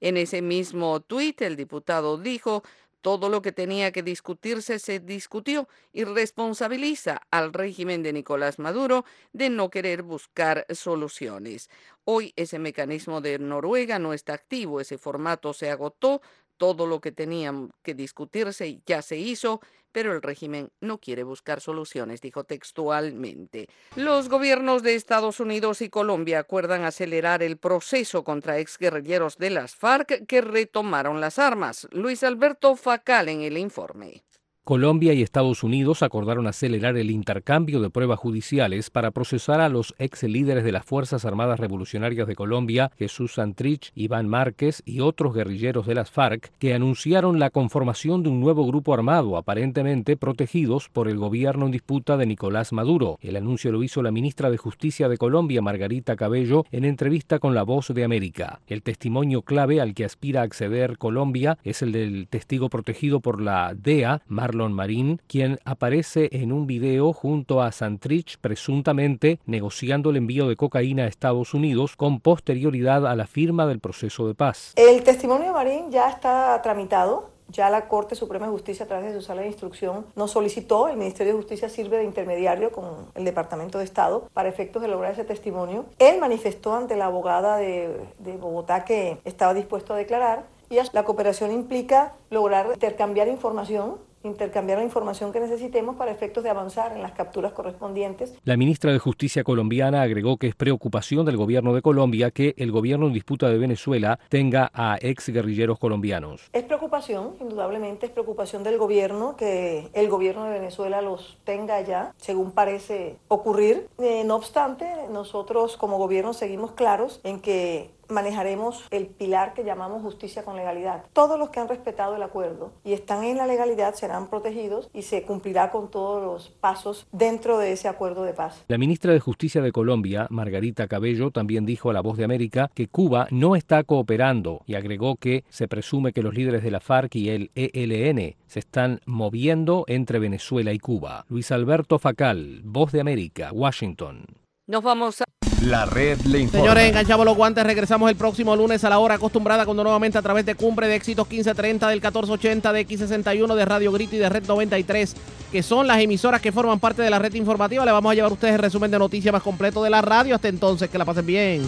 En 0.03 0.19
ese 0.19 0.43
mismo 0.43 1.01
tuit, 1.01 1.41
el 1.41 1.57
diputado 1.57 2.19
dijo, 2.19 2.63
todo 3.01 3.31
lo 3.31 3.41
que 3.41 3.51
tenía 3.51 3.93
que 3.93 4.03
discutirse 4.03 4.79
se 4.79 5.01
discutió 5.01 5.67
y 5.95 6.05
responsabiliza 6.05 7.23
al 7.31 7.55
régimen 7.55 8.03
de 8.03 8.13
Nicolás 8.13 8.59
Maduro 8.59 9.07
de 9.33 9.49
no 9.49 9.71
querer 9.71 10.03
buscar 10.03 10.67
soluciones. 10.69 11.71
Hoy 12.05 12.35
ese 12.37 12.59
mecanismo 12.59 13.23
de 13.23 13.39
Noruega 13.39 13.99
no 13.99 14.13
está 14.13 14.35
activo, 14.35 14.83
ese 14.83 14.99
formato 14.99 15.55
se 15.55 15.71
agotó, 15.71 16.21
todo 16.61 16.87
lo 16.87 17.01
que 17.01 17.11
tenía 17.11 17.55
que 17.83 17.95
discutirse 17.95 18.83
ya 18.85 19.01
se 19.01 19.17
hizo, 19.17 19.63
pero 19.93 20.13
el 20.13 20.21
régimen 20.21 20.71
no 20.83 20.99
quiere 20.99 21.23
buscar 21.23 21.63
soluciones, 21.63 22.21
dijo 22.21 22.45
textualmente. 22.45 23.67
Los 23.97 24.29
gobiernos 24.29 24.83
de 24.83 24.95
Estados 24.95 25.41
Unidos 25.41 25.81
y 25.81 25.89
Colombia 25.89 26.41
acuerdan 26.41 26.85
acelerar 26.85 27.43
el 27.43 27.57
proceso 27.57 28.25
contra 28.25 28.59
exguerrilleros 28.59 29.39
de 29.39 29.49
las 29.49 29.75
FARC 29.75 30.27
que 30.27 30.43
retomaron 30.43 31.19
las 31.19 31.39
armas. 31.39 31.89
Luis 31.93 32.23
Alberto 32.25 32.77
Facal 32.77 33.31
en 33.31 33.41
el 33.41 33.57
informe. 33.57 34.23
Colombia 34.65 35.15
y 35.15 35.23
Estados 35.23 35.65
Unidos 35.65 36.03
acordaron 36.03 36.47
acelerar 36.47 36.97
el 36.99 37.11
intercambio 37.11 37.81
de 37.81 37.89
pruebas 37.89 38.19
judiciales 38.19 38.91
para 38.91 39.11
procesar 39.11 39.61
a 39.61 39.71
los 39.71 39.95
ex 39.99 40.23
líderes 40.25 40.65
de 40.65 40.71
las 40.71 40.85
Fuerzas 40.85 41.25
Armadas 41.25 41.59
Revolucionarias 41.59 42.29
de 42.29 42.37
Colombia, 42.37 42.93
Jesús 42.99 43.35
Santrich, 43.35 43.91
Iván 43.95 44.29
Márquez 44.29 44.83
y 44.85 45.01
otros 45.01 45.35
guerrilleros 45.35 45.87
de 45.87 45.95
las 45.95 46.11
FARC, 46.11 46.53
que 46.59 46.75
anunciaron 46.75 47.39
la 47.39 47.49
conformación 47.49 48.23
de 48.23 48.29
un 48.29 48.39
nuevo 48.39 48.67
grupo 48.67 48.93
armado, 48.93 49.39
aparentemente 49.39 50.19
protegidos 50.19 50.91
por 50.91 51.09
el 51.09 51.17
gobierno 51.17 51.65
en 51.65 51.73
disputa 51.73 52.19
de 52.19 52.27
Nicolás 52.27 52.73
Maduro. 52.73 53.19
El 53.23 53.37
anuncio 53.37 53.73
lo 53.73 53.83
hizo 53.83 54.03
la 54.03 54.13
ministra 54.13 54.51
de 54.51 54.59
Justicia 54.59 55.09
de 55.09 55.17
Colombia, 55.17 55.63
Margarita 55.63 56.17
Cabello, 56.17 56.65
en 56.71 56.85
entrevista 56.85 57.39
con 57.39 57.55
La 57.55 57.63
Voz 57.63 57.89
de 57.89 58.05
América. 58.05 58.61
El 58.67 58.83
testimonio 58.83 59.41
clave 59.41 59.81
al 59.81 59.95
que 59.95 60.05
aspira 60.05 60.43
a 60.43 60.45
acceder 60.45 60.99
Colombia 60.99 61.59
es 61.65 61.81
el 61.81 61.93
del 61.93 62.29
testigo 62.29 62.69
protegido 62.69 63.21
por 63.21 63.41
la 63.41 63.75
DEA, 63.75 64.21
Marlon 64.51 64.73
Marín, 64.73 65.21
quien 65.29 65.61
aparece 65.65 66.29
en 66.33 66.51
un 66.51 66.67
video 66.67 67.13
junto 67.13 67.63
a 67.63 67.71
Santrich 67.71 68.37
presuntamente 68.41 69.39
negociando 69.47 70.11
el 70.11 70.17
envío 70.17 70.49
de 70.49 70.57
cocaína 70.57 71.05
a 71.05 71.07
Estados 71.07 71.55
Unidos 71.55 71.95
con 71.95 72.19
posterioridad 72.19 73.07
a 73.07 73.15
la 73.15 73.29
firma 73.29 73.65
del 73.67 73.79
proceso 73.79 74.27
de 74.27 74.35
paz. 74.35 74.73
El 74.75 75.05
testimonio 75.05 75.47
de 75.47 75.53
Marín 75.53 75.93
ya 75.93 76.11
está 76.11 76.61
tramitado. 76.63 77.31
Ya 77.47 77.69
la 77.69 77.89
Corte 77.89 78.15
Suprema 78.15 78.47
de 78.47 78.53
Justicia, 78.53 78.85
a 78.85 78.89
través 78.89 79.13
de 79.13 79.21
su 79.21 79.27
sala 79.27 79.43
de 79.43 79.49
instrucción, 79.49 80.07
nos 80.15 80.31
solicitó, 80.31 80.87
el 80.87 80.97
Ministerio 80.97 81.33
de 81.33 81.39
Justicia 81.41 81.69
sirve 81.69 81.97
de 81.97 82.05
intermediario 82.05 82.71
con 82.71 82.85
el 83.17 83.25
Departamento 83.25 83.79
de 83.79 83.85
Estado 83.85 84.29
para 84.33 84.49
efectos 84.49 84.83
de 84.83 84.87
lograr 84.87 85.13
ese 85.13 85.25
testimonio. 85.25 85.85
Él 85.99 86.21
manifestó 86.21 86.75
ante 86.75 86.97
la 86.97 87.07
abogada 87.07 87.57
de, 87.57 88.01
de 88.21 88.37
Bogotá 88.37 88.85
que 88.85 89.19
estaba 89.25 89.53
dispuesto 89.53 89.95
a 89.95 89.97
declarar 89.97 90.45
y 90.71 90.79
la 90.93 91.03
cooperación 91.03 91.51
implica 91.51 92.15
lograr 92.31 92.69
intercambiar 92.73 93.27
información 93.27 93.97
intercambiar 94.23 94.79
la 94.79 94.85
información 94.85 95.33
que 95.33 95.41
necesitemos 95.41 95.97
para 95.97 96.11
efectos 96.11 96.45
de 96.45 96.51
avanzar 96.51 96.93
en 96.93 97.03
las 97.03 97.13
capturas 97.13 97.53
correspondientes. 97.53 98.35
La 98.45 98.57
ministra 98.57 98.93
de 98.93 98.99
Justicia 98.99 99.45
colombiana 99.45 100.03
agregó 100.03 100.37
que 100.37 100.49
es 100.49 100.55
preocupación 100.55 101.25
del 101.25 101.37
gobierno 101.37 101.75
de 101.75 101.83
Colombia 101.83 102.31
que 102.31 102.55
el 102.57 102.71
gobierno 102.73 103.07
en 103.07 103.13
disputa 103.13 103.49
de 103.49 103.59
Venezuela 103.59 104.19
tenga 104.29 104.71
a 104.75 104.99
ex 105.01 105.29
guerrilleros 105.29 105.79
colombianos. 105.79 106.49
Es 106.53 106.65
preocupación, 106.65 107.35
indudablemente 107.41 108.07
es 108.07 108.13
preocupación 108.13 108.63
del 108.63 108.79
gobierno 108.79 109.37
que 109.37 109.89
el 109.93 110.09
gobierno 110.09 110.45
de 110.45 110.53
Venezuela 110.53 111.03
los 111.03 111.39
tenga 111.45 111.81
ya, 111.81 112.15
según 112.17 112.53
parece 112.53 113.17
ocurrir. 113.29 113.89
Eh, 113.99 114.25
no 114.25 114.37
obstante, 114.37 114.87
nosotros 115.11 115.77
como 115.77 115.99
gobierno 115.99 116.33
seguimos 116.33 116.73
claros 116.73 117.21
en 117.25 117.41
que 117.41 117.91
manejaremos 118.11 118.85
el 118.91 119.07
pilar 119.07 119.55
que 119.55 119.65
llamamos 119.65 120.03
justicia 120.03 120.45
con 120.45 120.57
legalidad. 120.57 121.05
Todos 121.13 121.39
los 121.39 121.51
que 121.51 121.61
han 121.61 121.69
respetado 121.69 122.17
el 122.17 122.23
acuerdo 122.23 122.73
y 122.85 122.93
están 122.93 123.25
en 123.25 123.37
la 123.37 123.47
legalidad 123.47 123.95
serán 123.95 124.29
protegidos 124.29 124.91
y 124.93 125.03
se 125.03 125.23
cumplirá 125.23 125.71
con 125.71 125.91
todos 125.91 126.23
los 126.23 126.49
pasos 126.49 127.07
dentro 127.13 127.59
de 127.59 127.73
ese 127.73 127.89
acuerdo 127.89 128.23
de 128.25 128.33
paz. 128.33 128.65
La 128.69 128.79
ministra 128.79 129.13
de 129.13 129.21
Justicia 129.21 129.63
de 129.63 129.73
Colombia, 129.73 130.27
Margarita 130.31 130.89
Cabello, 130.89 131.31
también 131.31 131.67
dijo 131.67 131.91
a 131.91 131.93
La 131.93 132.01
Voz 132.01 132.17
de 132.17 132.25
América 132.25 132.71
que 132.75 132.89
Cuba 132.89 133.27
no 133.31 133.57
está 133.57 133.85
cooperando 133.85 134.63
y 134.67 134.75
agregó 134.75 135.17
que 135.17 135.45
se 135.49 135.69
presume 135.69 136.13
que 136.13 136.23
los 136.23 136.35
líderes 136.35 136.63
de 136.63 136.71
la 136.71 136.81
FARC 136.81 137.17
y 137.17 137.31
el 137.31 137.51
ELN 137.55 138.37
se 138.47 138.59
están 138.59 139.01
moviendo 139.07 139.85
entre 139.87 140.19
Venezuela 140.19 140.73
y 140.73 140.79
Cuba. 140.79 141.25
Luis 141.29 141.53
Alberto 141.53 141.99
Facal, 141.99 142.61
Voz 142.65 142.93
de 142.93 143.01
América, 143.01 143.51
Washington. 143.53 144.25
Nos 144.71 144.85
vamos 144.85 145.21
a... 145.21 145.25
La 145.63 145.85
red 145.85 146.21
le 146.21 146.39
informa. 146.39 146.65
Señores, 146.65 146.89
enganchamos 146.89 147.27
los 147.27 147.37
guantes. 147.37 147.65
Regresamos 147.65 148.09
el 148.09 148.15
próximo 148.15 148.55
lunes 148.55 148.85
a 148.85 148.89
la 148.89 149.01
hora 149.01 149.17
acostumbrada 149.17 149.65
cuando 149.65 149.83
nuevamente 149.83 150.17
a 150.17 150.23
través 150.23 150.47
de 150.47 150.55
Cumbre 150.55 150.87
de 150.87 150.95
Éxitos 150.95 151.29
1530 151.29 151.89
del 151.89 151.97
1480 151.97 152.73
de 152.73 152.87
X61 152.87 153.55
de 153.57 153.65
Radio 153.65 153.91
Grito 153.91 154.15
y 154.15 154.21
de 154.21 154.29
Red 154.29 154.47
93, 154.47 155.17
que 155.51 155.63
son 155.65 155.89
las 155.89 155.99
emisoras 155.99 156.41
que 156.41 156.53
forman 156.53 156.79
parte 156.79 157.03
de 157.03 157.11
la 157.11 157.19
red 157.19 157.35
informativa. 157.35 157.85
Le 157.85 157.91
vamos 157.91 158.13
a 158.13 158.15
llevar 158.15 158.31
a 158.31 158.35
ustedes 158.35 158.55
el 158.55 158.61
resumen 158.61 158.93
de 158.93 159.01
noticias 159.01 159.33
más 159.33 159.43
completo 159.43 159.83
de 159.83 159.91
la 159.91 160.03
radio. 160.03 160.37
Hasta 160.37 160.47
entonces, 160.47 160.89
que 160.89 160.99
la 160.99 161.05
pasen 161.05 161.27
bien. 161.27 161.63